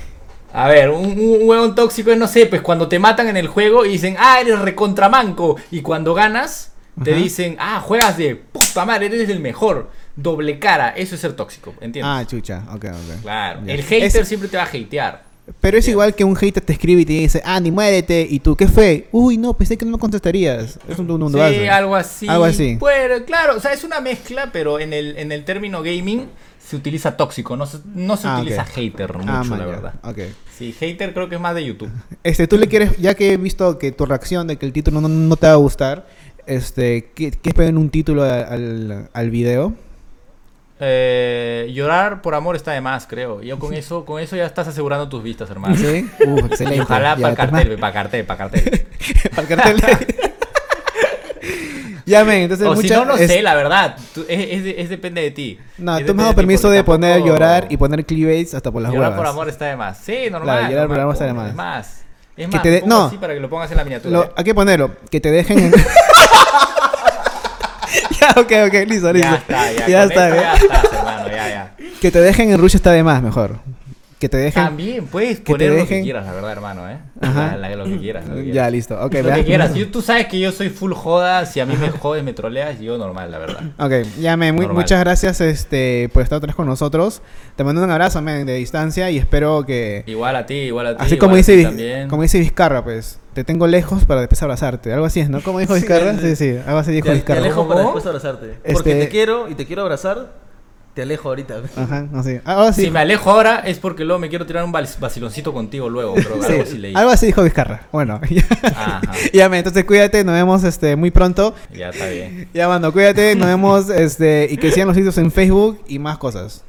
A 0.52 0.68
ver, 0.68 0.90
un, 0.90 1.06
un 1.18 1.48
huevón 1.48 1.74
tóxico 1.74 2.10
es, 2.10 2.18
no 2.18 2.26
sé, 2.26 2.46
pues 2.46 2.60
cuando 2.62 2.88
te 2.88 2.98
matan 2.98 3.28
en 3.28 3.36
el 3.36 3.46
juego 3.48 3.84
y 3.86 3.90
dicen, 3.90 4.16
ah, 4.18 4.40
eres 4.40 4.58
recontramanco. 4.58 5.56
Y 5.70 5.80
cuando 5.80 6.12
ganas, 6.14 6.72
te 7.04 7.12
Ajá. 7.12 7.20
dicen, 7.20 7.56
ah, 7.60 7.80
juegas 7.80 8.16
de 8.18 8.34
puta 8.36 8.84
madre, 8.84 9.06
eres 9.06 9.28
el 9.28 9.40
mejor. 9.40 9.90
Doble 10.22 10.58
cara. 10.58 10.90
Eso 10.90 11.14
es 11.14 11.20
ser 11.20 11.32
tóxico, 11.34 11.70
¿entiendes? 11.80 12.04
Ah, 12.04 12.24
chucha. 12.26 12.62
Ok, 12.68 12.84
ok. 12.86 13.22
claro. 13.22 13.60
El 13.66 13.82
hater 13.82 14.20
Es- 14.22 14.28
siempre 14.28 14.48
te 14.48 14.56
va 14.56 14.64
a 14.64 14.66
hatear. 14.66 15.30
Pero 15.60 15.78
es 15.78 15.88
igual 15.88 16.14
que 16.14 16.22
un 16.22 16.36
hater 16.36 16.62
te 16.62 16.72
escribe 16.74 17.00
y 17.00 17.04
te 17.04 17.12
dice, 17.14 17.42
Andy, 17.44 17.72
muérete. 17.72 18.24
Y 18.28 18.38
tú, 18.38 18.54
¿qué 18.54 18.68
fue? 18.68 19.08
Uy, 19.10 19.36
no, 19.36 19.52
pensé 19.54 19.76
que 19.76 19.84
no 19.84 19.90
me 19.92 19.98
contestarías. 19.98 20.78
Es 20.88 20.98
un 20.98 21.06
mundo 21.08 21.28
Sí, 21.50 21.66
algo 21.66 21.96
así. 21.96 22.28
Algo 22.28 22.44
así. 22.44 22.76
Bueno, 22.76 23.24
claro, 23.24 23.56
o 23.56 23.60
sea, 23.60 23.72
es 23.72 23.82
una 23.82 24.00
mezcla, 24.00 24.50
pero 24.52 24.78
en 24.78 24.92
el, 24.92 25.16
en 25.18 25.32
el 25.32 25.44
término 25.44 25.82
gaming 25.82 26.26
se 26.64 26.76
utiliza 26.76 27.16
tóxico, 27.16 27.56
no 27.56 27.66
se, 27.66 27.78
no 27.96 28.16
se 28.16 28.28
Ah, 28.28 28.38
utiliza 28.38 28.62
ok. 28.62 28.68
hater 28.68 29.12
mucho, 29.14 29.28
Ah, 29.28 29.42
la 29.42 29.44
man, 29.50 29.58
ya. 29.58 29.66
verdad. 29.66 29.94
Sí, 30.56 30.72
hater 30.78 31.12
creo 31.12 31.28
que 31.28 31.34
es 31.34 31.40
más 31.40 31.54
de 31.56 31.64
YouTube. 31.64 31.90
Este, 32.22 32.46
tú 32.46 32.56
le 32.56 32.68
quieres, 32.68 32.96
ya 32.98 33.14
que 33.14 33.32
he 33.32 33.36
visto 33.36 33.76
que 33.76 33.90
tu 33.90 34.06
reacción 34.06 34.46
de 34.46 34.56
que 34.56 34.66
el 34.66 34.72
título 34.72 35.00
no, 35.00 35.08
no 35.08 35.34
te 35.36 35.48
va 35.48 35.54
a 35.54 35.56
gustar, 35.56 36.06
este, 36.46 37.10
¿qué, 37.14 37.32
qué 37.32 37.48
esperan 37.48 37.76
un 37.76 37.90
título 37.90 38.22
al, 38.22 38.44
al, 38.44 39.08
al 39.12 39.30
video? 39.30 39.74
Eh, 40.82 41.70
llorar 41.74 42.22
por 42.22 42.34
amor 42.34 42.56
está 42.56 42.72
de 42.72 42.80
más, 42.80 43.06
creo. 43.06 43.42
Yo 43.42 43.58
con 43.58 43.74
eso, 43.74 44.04
con 44.06 44.20
eso 44.20 44.34
ya 44.36 44.46
estás 44.46 44.66
asegurando 44.66 45.08
tus 45.08 45.22
vistas, 45.22 45.50
hermano. 45.50 45.76
¿Sí? 45.76 46.08
Uh, 46.26 46.38
excelente. 46.46 46.76
Y 46.78 46.80
ojalá 46.80 47.16
para 47.16 47.28
el 47.28 47.34
te- 47.34 47.36
cartel, 47.36 47.78
para 47.78 47.92
cartel, 47.92 48.24
para 48.24 48.38
cartel. 48.38 48.86
Para 49.36 49.42
el 49.42 49.48
cartel. 49.80 50.06
ya, 52.06 52.24
men, 52.24 52.42
entonces 52.42 52.66
o 52.66 52.74
si 52.76 52.88
no, 52.88 53.04
no 53.04 53.14
es- 53.16 53.30
sé, 53.30 53.42
la 53.42 53.54
verdad. 53.54 53.96
Tú- 54.14 54.24
es, 54.28 54.50
es 54.52 54.64
de- 54.64 54.80
es 54.82 54.88
depende 54.88 55.20
de 55.22 55.30
ti. 55.30 55.58
No, 55.78 55.98
tú 55.98 56.14
me 56.14 56.22
has 56.22 56.28
dado 56.28 56.34
permiso 56.34 56.70
de 56.70 56.82
poner 56.82 57.22
llorar 57.22 57.66
y 57.70 57.76
poner 57.76 58.04
clickbaits 58.04 58.54
hasta 58.54 58.70
por 58.70 58.82
las 58.82 58.92
Llorar 58.92 59.10
huevas. 59.10 59.18
por 59.18 59.26
amor 59.26 59.48
está 59.48 59.66
de 59.66 59.76
más. 59.76 59.98
Sí, 59.98 60.28
normal. 60.30 60.58
Claro, 60.58 60.70
llorar 60.72 60.88
por 60.88 61.00
amor 61.00 61.12
está 61.14 61.26
de 61.26 61.32
más. 61.34 61.48
Es 61.50 61.54
más. 61.54 61.96
Es 62.36 62.46
Que 62.48 62.52
más, 62.56 62.62
te 62.62 62.70
de- 62.70 62.80
pongo 62.80 62.94
no. 62.96 63.04
así 63.06 63.18
para 63.18 63.34
que 63.34 63.40
lo 63.40 63.50
pongas 63.50 63.70
en 63.70 63.76
la 63.76 63.84
miniatura. 63.84 64.12
Lo- 64.18 64.32
hay 64.34 64.44
que 64.44 64.54
ponerlo, 64.54 64.92
que 65.10 65.20
te 65.20 65.30
dejen 65.30 65.58
en... 65.58 65.72
ok, 68.36 68.52
ok, 68.66 68.74
listo, 68.86 69.12
listo. 69.12 69.28
Ya 69.28 69.34
está, 69.36 69.72
ya. 69.72 70.04
Está, 70.04 70.28
ya. 70.28 70.54
estás, 70.54 70.92
hermano, 70.92 71.28
ya, 71.28 71.48
ya. 71.48 71.74
Que 72.00 72.10
te 72.10 72.20
dejen 72.20 72.50
en 72.50 72.58
Rush 72.58 72.76
está 72.76 72.92
de 72.92 73.02
más, 73.02 73.22
mejor. 73.22 73.60
Que 74.20 74.28
te 74.28 74.36
dejen... 74.36 74.62
También 74.62 75.06
puedes 75.06 75.38
que 75.38 75.44
te 75.44 75.52
poner 75.52 75.72
lo 75.72 75.86
que 75.88 76.02
quieras, 76.02 76.26
la 76.26 76.32
verdad, 76.32 76.52
hermano, 76.52 76.88
¿eh? 76.90 76.98
Ajá. 77.22 77.56
La- 77.56 77.70
la- 77.70 77.76
lo 77.76 77.84
que 77.86 77.96
quieras. 77.98 78.28
Lo 78.28 78.34
que 78.36 78.52
Ya, 78.52 78.68
listo. 78.68 78.94
Ok, 79.02 79.14
lo 79.24 79.32
que 79.34 79.44
quieras. 79.46 79.74
Yo- 79.74 79.90
tú 79.90 80.02
sabes 80.02 80.26
que 80.26 80.38
yo 80.38 80.52
soy 80.52 80.68
full 80.68 80.92
joda. 80.92 81.46
Si 81.46 81.58
a 81.58 81.64
mí 81.64 81.74
me 81.80 81.88
jodes, 81.88 82.22
me 82.22 82.34
troleas, 82.34 82.78
yo 82.80 82.98
normal, 82.98 83.30
la 83.30 83.38
verdad. 83.38 83.62
Ok, 83.78 84.06
ya, 84.20 84.36
muy- 84.36 84.52
Normal. 84.52 84.74
muchas 84.74 85.00
gracias 85.00 85.40
este, 85.40 86.10
por 86.12 86.22
estar 86.22 86.36
otra 86.36 86.48
vez 86.48 86.54
con 86.54 86.66
nosotros. 86.66 87.22
Te 87.56 87.64
mando 87.64 87.82
un 87.82 87.90
abrazo, 87.90 88.20
men, 88.20 88.44
de 88.44 88.54
distancia 88.56 89.10
y 89.10 89.16
espero 89.16 89.64
que... 89.64 90.04
Igual 90.06 90.36
a 90.36 90.44
ti, 90.44 90.54
igual 90.54 90.86
a 90.88 90.96
ti. 90.98 91.04
Así 91.06 91.16
como 91.16 91.34
dice, 91.36 91.62
también. 91.62 92.08
como 92.08 92.20
dice 92.20 92.38
Vizcarra, 92.40 92.84
pues, 92.84 93.18
te 93.32 93.42
tengo 93.42 93.66
lejos 93.68 94.04
para 94.04 94.20
después 94.20 94.42
abrazarte. 94.42 94.92
Algo 94.92 95.06
así 95.06 95.20
es, 95.20 95.30
¿no? 95.30 95.40
¿Cómo 95.40 95.60
dijo 95.60 95.72
Vizcarra? 95.72 96.14
Sí, 96.18 96.36
sí, 96.36 96.58
algo 96.66 96.78
así 96.80 96.92
dijo 96.92 97.06
Te, 97.06 97.12
te 97.12 97.16
Vizcarra. 97.16 97.40
alejo 97.40 97.66
para 97.66 97.80
después 97.80 98.04
abrazarte. 98.04 98.50
Este- 98.50 98.72
Porque 98.74 98.94
te 98.96 99.08
quiero 99.08 99.48
y 99.48 99.54
te 99.54 99.64
quiero 99.64 99.80
abrazar, 99.80 100.49
te 100.94 101.02
alejo 101.02 101.28
ahorita. 101.28 101.62
Ajá, 101.76 102.06
así. 102.14 102.40
Ahora 102.44 102.72
sí. 102.72 102.84
Si 102.86 102.90
me 102.90 102.98
alejo 103.00 103.30
ahora 103.30 103.62
es 103.64 103.78
porque 103.78 104.04
luego 104.04 104.18
me 104.18 104.28
quiero 104.28 104.44
tirar 104.46 104.64
un 104.64 104.72
vac- 104.72 104.98
vaciloncito 104.98 105.52
contigo 105.52 105.88
luego, 105.88 106.14
pero 106.14 106.42
Sí, 106.42 106.52
algo 106.52 106.62
así 106.62 106.78
leí. 106.78 106.94
algo 106.96 107.10
así 107.10 107.26
dijo 107.26 107.42
Vizcarra. 107.42 107.82
Bueno, 107.92 108.20
ya, 108.30 108.42
Ajá, 108.74 109.00
ya, 109.32 109.46
entonces 109.46 109.84
cuídate, 109.84 110.24
nos 110.24 110.34
vemos 110.34 110.64
este, 110.64 110.96
muy 110.96 111.10
pronto. 111.10 111.54
ya 111.72 111.90
está 111.90 112.06
bien. 112.06 112.48
Ya, 112.52 112.68
mando, 112.68 112.92
cuídate, 112.92 113.34
nos 113.36 113.46
vemos 113.48 113.88
este, 113.90 114.48
y 114.50 114.56
que 114.56 114.72
sigan 114.72 114.88
los 114.88 114.96
sitios 114.96 115.16
en 115.18 115.30
Facebook 115.30 115.80
y 115.86 115.98
más 115.98 116.18
cosas. 116.18 116.64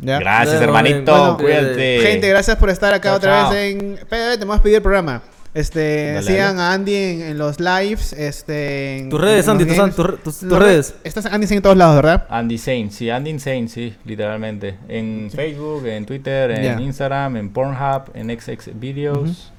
¿Ya? 0.00 0.18
Gracias, 0.18 0.56
Bueno, 0.56 0.64
hermanito. 0.78 1.12
bueno, 1.12 1.36
cuídate. 1.36 1.98
Gente, 2.02 2.28
gracias 2.28 2.56
por 2.56 2.70
estar 2.70 2.94
acá 2.94 3.10
Chao, 3.10 3.16
otra 3.18 3.42
chao. 3.42 3.50
vez 3.52 3.74
en. 3.74 3.92
Espera, 3.98 4.32
te 4.38 4.40
vamos 4.40 4.58
a 4.58 4.62
pedir 4.62 4.76
el 4.76 4.82
programa. 4.82 5.22
Este, 5.54 6.12
Dale, 6.14 6.26
sigan 6.26 6.56
dale. 6.56 6.68
a 6.68 6.72
Andy 6.72 6.94
en, 6.94 7.22
en 7.22 7.38
los 7.38 7.60
lives. 7.60 8.12
Este, 8.14 8.98
en- 8.98 9.10
Tus 9.10 9.20
redes, 9.20 9.44
en 9.46 9.50
Andy, 9.52 9.64
tus, 9.66 9.94
tus- 9.94 10.22
tus 10.22 10.42
Los 10.44 10.58
redes. 10.58 10.94
Estás 11.04 11.26
Andy 11.26 11.46
en 11.54 11.60
todos 11.62 11.76
lados, 11.76 11.96
¿verdad? 11.96 12.26
Andy 12.30 12.56
Sane, 12.58 12.88
sí, 12.90 13.10
Andy 13.10 13.30
Insane, 13.30 13.68
sí, 13.68 13.94
literalmente. 14.04 14.76
En 14.88 15.30
Facebook, 15.34 15.86
en 15.86 16.06
Twitter, 16.06 16.50
en. 16.52 16.80
Instagram, 16.80 17.36
en 17.36 17.50
Pornhub, 17.50 18.04
en 18.14 18.28
XX 18.40 18.70
Videos. 18.80 19.52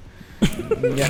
Ya. 0.96 1.06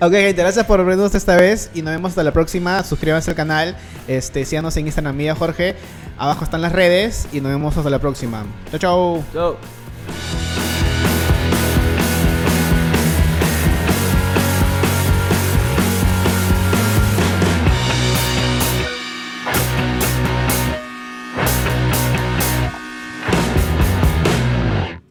ok, 0.06 0.12
gente, 0.12 0.34
gracias 0.42 0.66
por 0.66 0.84
vernos 0.84 1.14
esta 1.14 1.36
vez 1.36 1.70
y 1.74 1.80
nos 1.82 1.92
vemos 1.92 2.10
hasta 2.10 2.22
la 2.22 2.32
próxima. 2.32 2.84
Suscríbanse 2.84 3.30
al 3.30 3.36
canal, 3.36 3.76
este, 4.06 4.44
síganos 4.44 4.76
en 4.76 4.86
Instagram, 4.86 5.16
mía 5.16 5.34
Jorge. 5.34 5.74
Abajo 6.18 6.44
están 6.44 6.60
las 6.62 6.72
redes 6.72 7.26
y 7.32 7.40
nos 7.40 7.50
vemos 7.50 7.76
hasta 7.76 7.88
la 7.90 7.98
próxima. 7.98 8.44
Chao, 8.70 8.78
chao. 8.78 9.24
Chao. 9.32 10.67